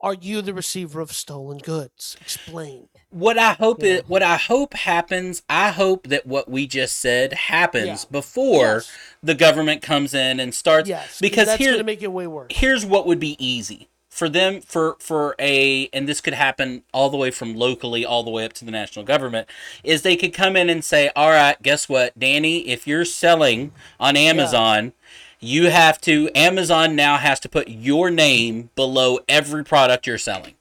Are 0.00 0.14
you 0.14 0.42
the 0.42 0.52
receiver 0.52 1.00
of 1.00 1.12
stolen 1.12 1.58
goods? 1.58 2.16
Explain. 2.20 2.88
what 3.10 3.38
I 3.38 3.52
hope 3.54 3.82
Yeah. 3.82 3.94
it, 3.94 4.08
what 4.08 4.22
I 4.22 4.36
hope 4.36 4.74
happens, 4.74 5.42
I 5.48 5.70
hope 5.70 6.08
that 6.08 6.26
what 6.26 6.50
we 6.50 6.66
just 6.66 6.98
said 6.98 7.32
happens 7.32 7.86
Yeah. 8.04 8.10
before 8.10 8.74
Yes. 8.74 8.92
the 9.22 9.34
government 9.34 9.80
comes 9.80 10.12
in 10.12 10.38
and 10.40 10.54
starts 10.54 10.88
Yes. 10.88 11.18
because 11.20 11.46
that's 11.46 11.58
here 11.58 11.70
going 11.72 11.78
to 11.78 11.84
make 11.84 12.02
it 12.02 12.12
way 12.12 12.26
worse. 12.26 12.48
here's 12.54 12.84
what 12.84 13.06
would 13.06 13.20
be 13.20 13.36
easy 13.44 13.88
for 14.12 14.28
them 14.28 14.60
for 14.60 14.96
for 15.00 15.34
a 15.38 15.88
and 15.94 16.06
this 16.06 16.20
could 16.20 16.34
happen 16.34 16.82
all 16.92 17.08
the 17.08 17.16
way 17.16 17.30
from 17.30 17.54
locally 17.56 18.04
all 18.04 18.22
the 18.22 18.30
way 18.30 18.44
up 18.44 18.52
to 18.52 18.62
the 18.62 18.70
national 18.70 19.06
government 19.06 19.48
is 19.82 20.02
they 20.02 20.16
could 20.16 20.34
come 20.34 20.54
in 20.54 20.68
and 20.68 20.84
say 20.84 21.10
all 21.16 21.30
right 21.30 21.62
guess 21.62 21.88
what 21.88 22.16
danny 22.18 22.68
if 22.68 22.86
you're 22.86 23.06
selling 23.06 23.72
on 23.98 24.14
amazon 24.14 24.92
you 25.40 25.70
have 25.70 25.98
to 25.98 26.28
amazon 26.34 26.94
now 26.94 27.16
has 27.16 27.40
to 27.40 27.48
put 27.48 27.68
your 27.68 28.10
name 28.10 28.68
below 28.76 29.18
every 29.30 29.64
product 29.64 30.06
you're 30.06 30.18
selling 30.18 30.54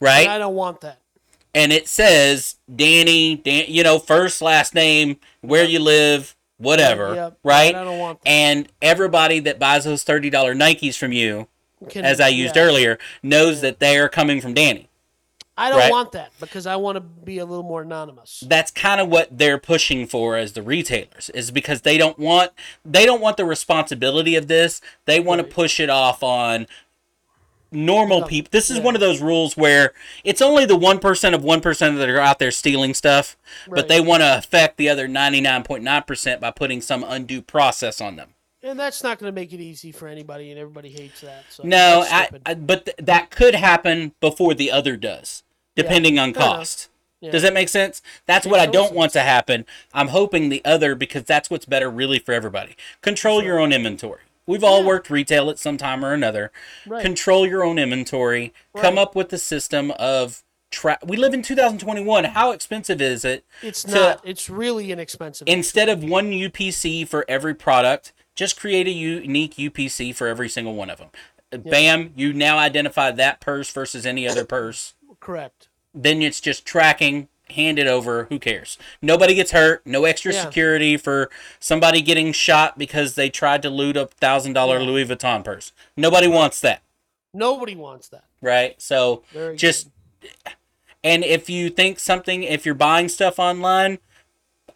right 0.00 0.22
And 0.22 0.30
I 0.32 0.38
don't 0.38 0.56
want 0.56 0.80
that. 0.80 0.98
and 1.54 1.72
it 1.72 1.86
says 1.86 2.56
Danny, 2.74 3.36
Dan, 3.36 3.66
you 3.68 3.84
know, 3.84 4.00
first 4.00 4.42
last 4.42 4.74
name, 4.74 5.18
where 5.40 5.64
you 5.64 5.78
live, 5.78 6.34
whatever, 6.58 7.14
Yep. 7.14 7.38
right? 7.44 7.68
And 7.68 7.76
I 7.76 7.84
don't 7.84 7.98
want 8.00 8.20
that. 8.22 8.28
And 8.28 8.68
everybody 8.82 9.38
that 9.40 9.60
buys 9.60 9.84
those 9.84 10.02
thirty 10.02 10.30
dollar 10.30 10.54
Nikes 10.54 10.98
from 10.98 11.12
you, 11.12 11.46
Can- 11.88 12.04
as 12.04 12.20
I 12.20 12.28
used 12.28 12.56
yeah. 12.56 12.62
earlier, 12.62 12.98
knows 13.22 13.60
that 13.60 13.78
they 13.80 13.98
are 13.98 14.08
coming 14.08 14.40
from 14.40 14.54
Danny. 14.54 14.88
I 15.56 15.70
don't 15.70 15.78
right? 15.78 15.90
want 15.90 16.12
that 16.12 16.30
because 16.38 16.66
I 16.66 16.76
want 16.76 16.96
to 16.96 17.00
be 17.00 17.38
a 17.38 17.44
little 17.44 17.64
more 17.64 17.82
anonymous. 17.82 18.44
That's 18.46 18.70
kind 18.70 19.00
of 19.00 19.08
what 19.08 19.36
they're 19.36 19.58
pushing 19.58 20.06
for 20.06 20.36
as 20.36 20.52
the 20.52 20.62
retailers, 20.62 21.30
is 21.30 21.50
because 21.50 21.80
they 21.80 21.98
don't 21.98 22.16
want 22.16 22.52
they 22.84 23.04
don't 23.04 23.20
want 23.20 23.36
the 23.38 23.44
responsibility 23.44 24.36
of 24.36 24.46
this. 24.46 24.80
They 25.06 25.18
want 25.18 25.40
Right. 25.40 25.48
to 25.48 25.54
push 25.54 25.80
it 25.80 25.90
off 25.90 26.22
on 26.22 26.68
normal 27.72 28.22
people. 28.22 28.48
This 28.52 28.70
is 28.70 28.78
yeah. 28.78 28.84
one 28.84 28.94
of 28.94 29.00
those 29.00 29.20
rules 29.20 29.56
where 29.56 29.92
it's 30.24 30.40
only 30.40 30.64
the 30.64 30.78
1% 30.78 31.34
of 31.34 31.42
1% 31.42 31.98
that 31.98 32.08
are 32.08 32.20
out 32.20 32.38
there 32.38 32.50
stealing 32.50 32.94
stuff, 32.94 33.36
but 33.68 33.88
they 33.88 34.00
want 34.00 34.22
to 34.22 34.38
affect 34.38 34.76
the 34.76 34.88
other 34.88 35.08
99.9% 35.08 36.40
by 36.40 36.50
putting 36.50 36.80
some 36.80 37.04
undue 37.04 37.42
process 37.42 38.00
on 38.00 38.16
them. 38.16 38.34
And 38.68 38.78
that's 38.78 39.02
not 39.02 39.18
going 39.18 39.32
to 39.32 39.34
make 39.34 39.52
it 39.52 39.60
easy 39.60 39.92
for 39.92 40.08
anybody, 40.08 40.50
and 40.50 40.58
everybody 40.60 40.90
hates 40.90 41.20
that. 41.22 41.44
So 41.50 41.62
No, 41.64 42.04
I. 42.08 42.28
I, 42.46 42.54
but 42.54 42.84
th- 42.84 42.96
that 42.98 43.30
could 43.30 43.54
happen 43.54 44.12
before 44.20 44.54
the 44.54 44.70
other 44.70 44.96
does, 44.96 45.42
depending 45.74 46.18
on 46.18 46.32
cost. 46.32 46.88
Yeah. 47.20 47.32
Does 47.32 47.42
that 47.42 47.52
make 47.54 47.68
sense? 47.68 48.00
That's 48.26 48.46
Makes 48.46 48.50
what 48.52 48.60
I 48.60 48.66
don't 48.66 48.94
want 48.94 49.12
to 49.14 49.20
happen. 49.20 49.66
I'm 49.92 50.08
hoping 50.08 50.50
the 50.50 50.62
other 50.64 50.94
because 50.94 51.24
that's 51.24 51.50
what's 51.50 51.66
better 51.66 51.90
really 51.90 52.18
for 52.20 52.32
everybody. 52.32 52.76
Control 53.00 53.42
your 53.42 53.58
own 53.58 53.72
inventory. 53.72 54.20
We've 54.46 54.62
all 54.64 54.84
worked 54.84 55.10
retail 55.10 55.50
at 55.50 55.58
some 55.58 55.76
time 55.76 56.04
or 56.04 56.12
another. 56.14 56.52
Right. 56.86 57.02
Control 57.02 57.46
your 57.46 57.64
own 57.64 57.78
inventory. 57.78 58.54
Right. 58.72 58.82
Come 58.82 58.98
up 58.98 59.14
with 59.16 59.32
a 59.32 59.38
system 59.38 59.90
of 59.98 60.42
tra- 60.70 60.98
We 61.04 61.16
live 61.16 61.34
in 61.34 61.42
2021. 61.42 62.24
How 62.24 62.52
expensive 62.52 63.02
is 63.02 63.24
it 63.24 63.44
It's 63.62 63.82
to- 63.82 63.90
not. 63.94 64.20
It's 64.24 64.48
really 64.48 64.92
inexpensive. 64.92 65.48
instead 65.48 65.88
of 65.88 66.04
one 66.04 66.30
UPC 66.30 67.06
for 67.06 67.24
every 67.28 67.54
product, 67.54 68.12
just 68.38 68.58
create 68.58 68.86
a 68.86 68.90
unique 68.92 69.56
UPC 69.56 70.14
for 70.14 70.28
every 70.28 70.48
single 70.48 70.74
one 70.76 70.88
of 70.90 70.98
them. 70.98 71.08
Bam, 71.50 72.12
you 72.14 72.32
now 72.32 72.56
identify 72.56 73.10
that 73.10 73.40
purse 73.40 73.68
versus 73.72 74.06
any 74.06 74.28
other 74.28 74.44
purse. 74.44 74.94
Correct. 75.18 75.66
Then 75.92 76.22
it's 76.22 76.40
just 76.40 76.64
tracking, 76.64 77.26
hand 77.50 77.80
it 77.80 77.88
over, 77.88 78.26
who 78.26 78.38
cares? 78.38 78.78
Nobody 79.02 79.34
gets 79.34 79.50
hurt, 79.50 79.84
no 79.84 80.04
extra 80.04 80.32
Yeah. 80.32 80.44
security 80.44 80.96
for 80.96 81.30
somebody 81.58 82.00
getting 82.00 82.30
shot 82.30 82.78
because 82.78 83.16
they 83.16 83.28
tried 83.28 83.60
to 83.62 83.70
loot 83.70 83.96
a 83.96 84.06
$1,000 84.06 84.80
Yeah. 84.82 84.86
Louis 84.86 85.04
Vuitton 85.06 85.42
purse. 85.42 85.72
Nobody 85.96 86.28
wants 86.28 86.60
that, 86.60 86.82
Nobody 87.34 87.74
wants 87.74 88.06
that. 88.10 88.24
right? 88.40 88.80
So 88.80 89.24
Very 89.32 89.56
just 89.56 89.88
And 91.02 91.24
if 91.24 91.48
you 91.50 91.70
think 91.70 91.98
something, 91.98 92.44
if 92.44 92.64
you're 92.66 92.74
buying 92.74 93.08
stuff 93.08 93.38
online, 93.40 93.98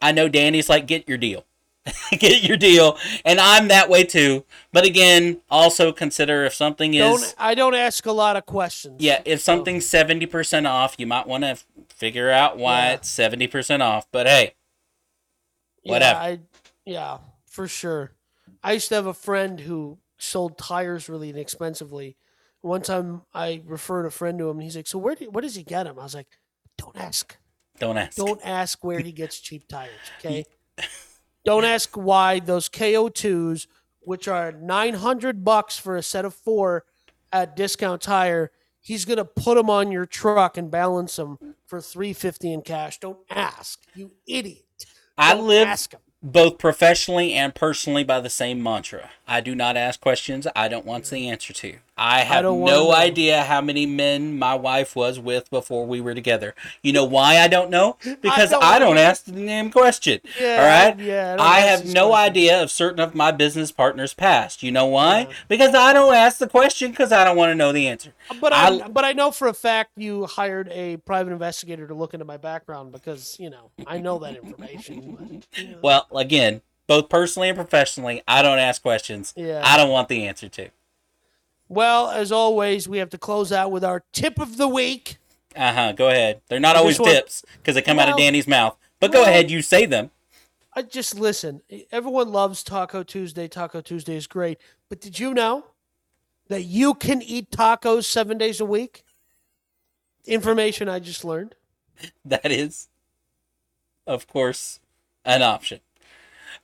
I 0.00 0.10
know 0.10 0.28
Danny's 0.28 0.68
like, 0.68 0.86
get 0.86 1.08
your 1.08 1.18
deal. 1.18 1.44
get 2.12 2.42
your 2.44 2.56
deal. 2.56 2.96
And 3.24 3.40
I'm 3.40 3.68
that 3.68 3.88
way 3.88 4.04
too. 4.04 4.44
But 4.72 4.84
again, 4.84 5.40
also 5.50 5.92
consider 5.92 6.44
if 6.44 6.54
something 6.54 6.94
is. 6.94 7.00
Don't 7.00 7.34
I 7.38 7.54
don't 7.54 7.74
ask 7.74 8.06
a 8.06 8.12
lot 8.12 8.36
of 8.36 8.46
questions. 8.46 8.96
Yeah, 9.00 9.20
if 9.24 9.40
something's 9.40 9.86
70% 9.86 10.68
off, 10.68 10.94
you 10.98 11.06
might 11.06 11.26
want 11.26 11.44
to 11.44 11.58
figure 11.88 12.30
out 12.30 12.56
why 12.58 12.86
Yeah. 12.88 12.92
it's 12.94 13.10
70% 13.10 13.80
off. 13.80 14.06
But 14.12 14.26
hey, 14.26 14.54
whatever. 15.82 16.18
Yeah, 16.18 16.24
I, 16.24 16.40
yeah, 16.84 17.18
for 17.46 17.66
sure. 17.68 18.12
I 18.62 18.72
used 18.74 18.88
to 18.90 18.94
have 18.94 19.06
a 19.06 19.14
friend 19.14 19.60
who 19.60 19.98
sold 20.18 20.56
tires 20.58 21.08
really 21.08 21.30
inexpensively. 21.30 22.16
One 22.60 22.82
time 22.82 23.22
I 23.34 23.60
referred 23.66 24.06
a 24.06 24.10
friend 24.10 24.38
to 24.38 24.48
him 24.48 24.58
and 24.58 24.62
he's 24.62 24.76
like, 24.76 24.86
So 24.86 24.98
where 24.98 25.16
do, 25.16 25.28
where 25.30 25.42
does 25.42 25.56
he 25.56 25.64
get 25.64 25.82
them? 25.84 25.98
I 25.98 26.04
was 26.04 26.14
like, 26.14 26.28
Don't 26.78 26.96
ask. 26.96 27.36
don't 27.80 27.98
ask. 27.98 28.16
Don't 28.16 28.40
ask 28.44 28.84
where 28.84 29.00
he 29.00 29.10
gets 29.10 29.40
cheap 29.40 29.66
tires, 29.66 29.90
okay? 30.20 30.44
Don't 31.44 31.64
ask 31.64 31.96
why 31.96 32.38
those 32.38 32.68
KO2s, 32.68 33.66
which 34.00 34.28
are 34.28 34.52
900 34.52 35.44
bucks 35.44 35.76
for 35.78 35.96
a 35.96 36.02
set 36.02 36.24
of 36.24 36.34
four 36.34 36.84
at 37.32 37.56
Discount 37.56 38.00
Tire, 38.02 38.50
he's 38.80 39.04
going 39.04 39.16
to 39.18 39.24
put 39.24 39.56
them 39.56 39.70
on 39.70 39.90
your 39.90 40.06
truck 40.06 40.56
and 40.56 40.70
balance 40.70 41.16
them 41.16 41.38
for 41.66 41.80
350 41.80 42.52
in 42.52 42.62
cash. 42.62 42.98
Don't 43.00 43.18
ask, 43.30 43.80
you 43.94 44.12
idiot. 44.26 44.64
I 45.18 45.34
Don't 45.34 45.46
live 45.46 45.68
ask 45.68 45.92
him. 45.92 46.00
both 46.22 46.58
professionally 46.58 47.32
and 47.34 47.54
personally 47.54 48.04
by 48.04 48.20
the 48.20 48.30
same 48.30 48.62
mantra. 48.62 49.10
I 49.32 49.40
do 49.40 49.54
not 49.54 49.78
ask 49.78 49.98
questions 49.98 50.46
I 50.54 50.68
don't 50.68 50.84
want 50.84 51.06
the 51.06 51.26
answer 51.30 51.54
to. 51.54 51.76
I 51.96 52.20
have 52.20 52.42
don't 52.42 52.64
no 52.64 52.92
idea 52.92 53.42
how 53.44 53.60
many 53.62 53.86
men 53.86 54.38
my 54.38 54.54
wife 54.54 54.94
was 54.94 55.18
with 55.18 55.48
before 55.50 55.86
we 55.86 56.00
were 56.02 56.14
together. 56.14 56.54
You 56.82 56.92
know 56.92 57.04
why 57.04 57.38
I 57.38 57.48
don't 57.48 57.70
know? 57.70 57.96
Because 58.20 58.50
don't 58.50 58.62
I 58.62 58.78
don't, 58.78 58.98
ask 58.98 59.24
the 59.24 59.32
damn 59.32 59.70
question. 59.70 60.20
Yeah, 60.38 60.56
all 60.60 60.66
right? 60.66 60.98
yeah, 60.98 61.36
I 61.38 61.58
I 61.58 61.60
have 61.60 61.86
no 61.86 62.08
questions. 62.08 62.28
idea 62.30 62.62
of 62.62 62.70
certain 62.70 63.00
of 63.00 63.14
my 63.14 63.30
business 63.30 63.72
partners' 63.72 64.12
past. 64.12 64.62
You 64.62 64.70
know 64.70 64.86
why? 64.86 65.28
Because 65.48 65.74
I 65.74 65.92
don't 65.94 66.14
ask 66.14 66.36
the 66.38 66.48
question 66.48 66.90
because 66.90 67.10
I 67.10 67.24
don't 67.24 67.36
want 67.36 67.50
to 67.50 67.54
know 67.54 67.72
the 67.72 67.88
answer. 67.88 68.12
But 68.38 68.52
I, 68.52 68.68
I- 68.68 68.88
but 68.88 69.04
I 69.06 69.12
know 69.12 69.30
for 69.30 69.48
a 69.48 69.54
fact 69.54 69.92
you 69.96 70.26
hired 70.26 70.68
a 70.72 70.98
private 70.98 71.32
investigator 71.32 71.86
to 71.86 71.94
look 71.94 72.12
into 72.12 72.26
my 72.26 72.36
background 72.36 72.92
because 72.92 73.36
you 73.40 73.48
know 73.48 73.70
I 73.86 73.96
know 73.98 74.18
that 74.18 74.36
information. 74.36 75.16
But, 75.18 75.58
you 75.58 75.68
know. 75.70 75.78
Well, 75.82 76.06
again, 76.14 76.60
both 76.86 77.08
personally 77.08 77.48
and 77.48 77.56
professionally, 77.56 78.22
I 78.26 78.42
don't 78.42 78.58
ask 78.58 78.82
questions. 78.82 79.32
Yeah. 79.36 79.62
I 79.64 79.76
don't 79.76 79.90
want 79.90 80.08
the 80.08 80.26
answer 80.26 80.48
to. 80.48 80.68
Well, 81.68 82.08
as 82.10 82.30
always, 82.32 82.88
we 82.88 82.98
have 82.98 83.10
to 83.10 83.18
close 83.18 83.50
out 83.52 83.70
with 83.70 83.84
our 83.84 84.04
tip 84.12 84.38
of 84.38 84.56
the 84.58 84.68
week. 84.68 85.16
Uh 85.56 85.72
huh. 85.72 85.92
Go 85.92 86.08
ahead. 86.08 86.40
They're 86.48 86.60
not 86.60 86.76
I 86.76 86.80
always 86.80 86.98
want- 86.98 87.12
tips 87.12 87.44
because 87.58 87.74
they 87.74 87.82
come 87.82 87.98
out 87.98 88.08
of 88.08 88.16
Danny's 88.18 88.46
mouth. 88.48 88.76
But 89.00 89.12
go 89.12 89.20
well- 89.20 89.28
ahead, 89.28 89.50
you 89.50 89.62
say 89.62 89.86
them. 89.86 90.10
I 90.74 90.80
just 90.82 91.14
listen. 91.18 91.60
Everyone 91.90 92.32
loves 92.32 92.62
Taco 92.62 93.02
Tuesday. 93.02 93.46
Taco 93.46 93.82
Tuesday 93.82 94.16
is 94.16 94.26
great. 94.26 94.58
But 94.88 95.00
did 95.02 95.18
you 95.18 95.34
know 95.34 95.66
that 96.48 96.62
you 96.62 96.94
can 96.94 97.20
eat 97.20 97.50
tacos 97.50 98.04
seven 98.04 98.38
days 98.38 98.58
a 98.58 98.64
week? 98.64 99.04
Information 100.24 100.88
I 100.88 100.98
just 100.98 101.24
learned. 101.24 101.54
That 102.24 102.50
is, 102.50 102.88
of 104.06 104.26
course, 104.26 104.80
an 105.24 105.42
option. 105.42 105.80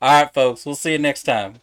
All 0.00 0.22
right, 0.22 0.32
folks. 0.32 0.64
We'll 0.64 0.74
see 0.74 0.92
you 0.92 0.98
next 0.98 1.24
time. 1.24 1.54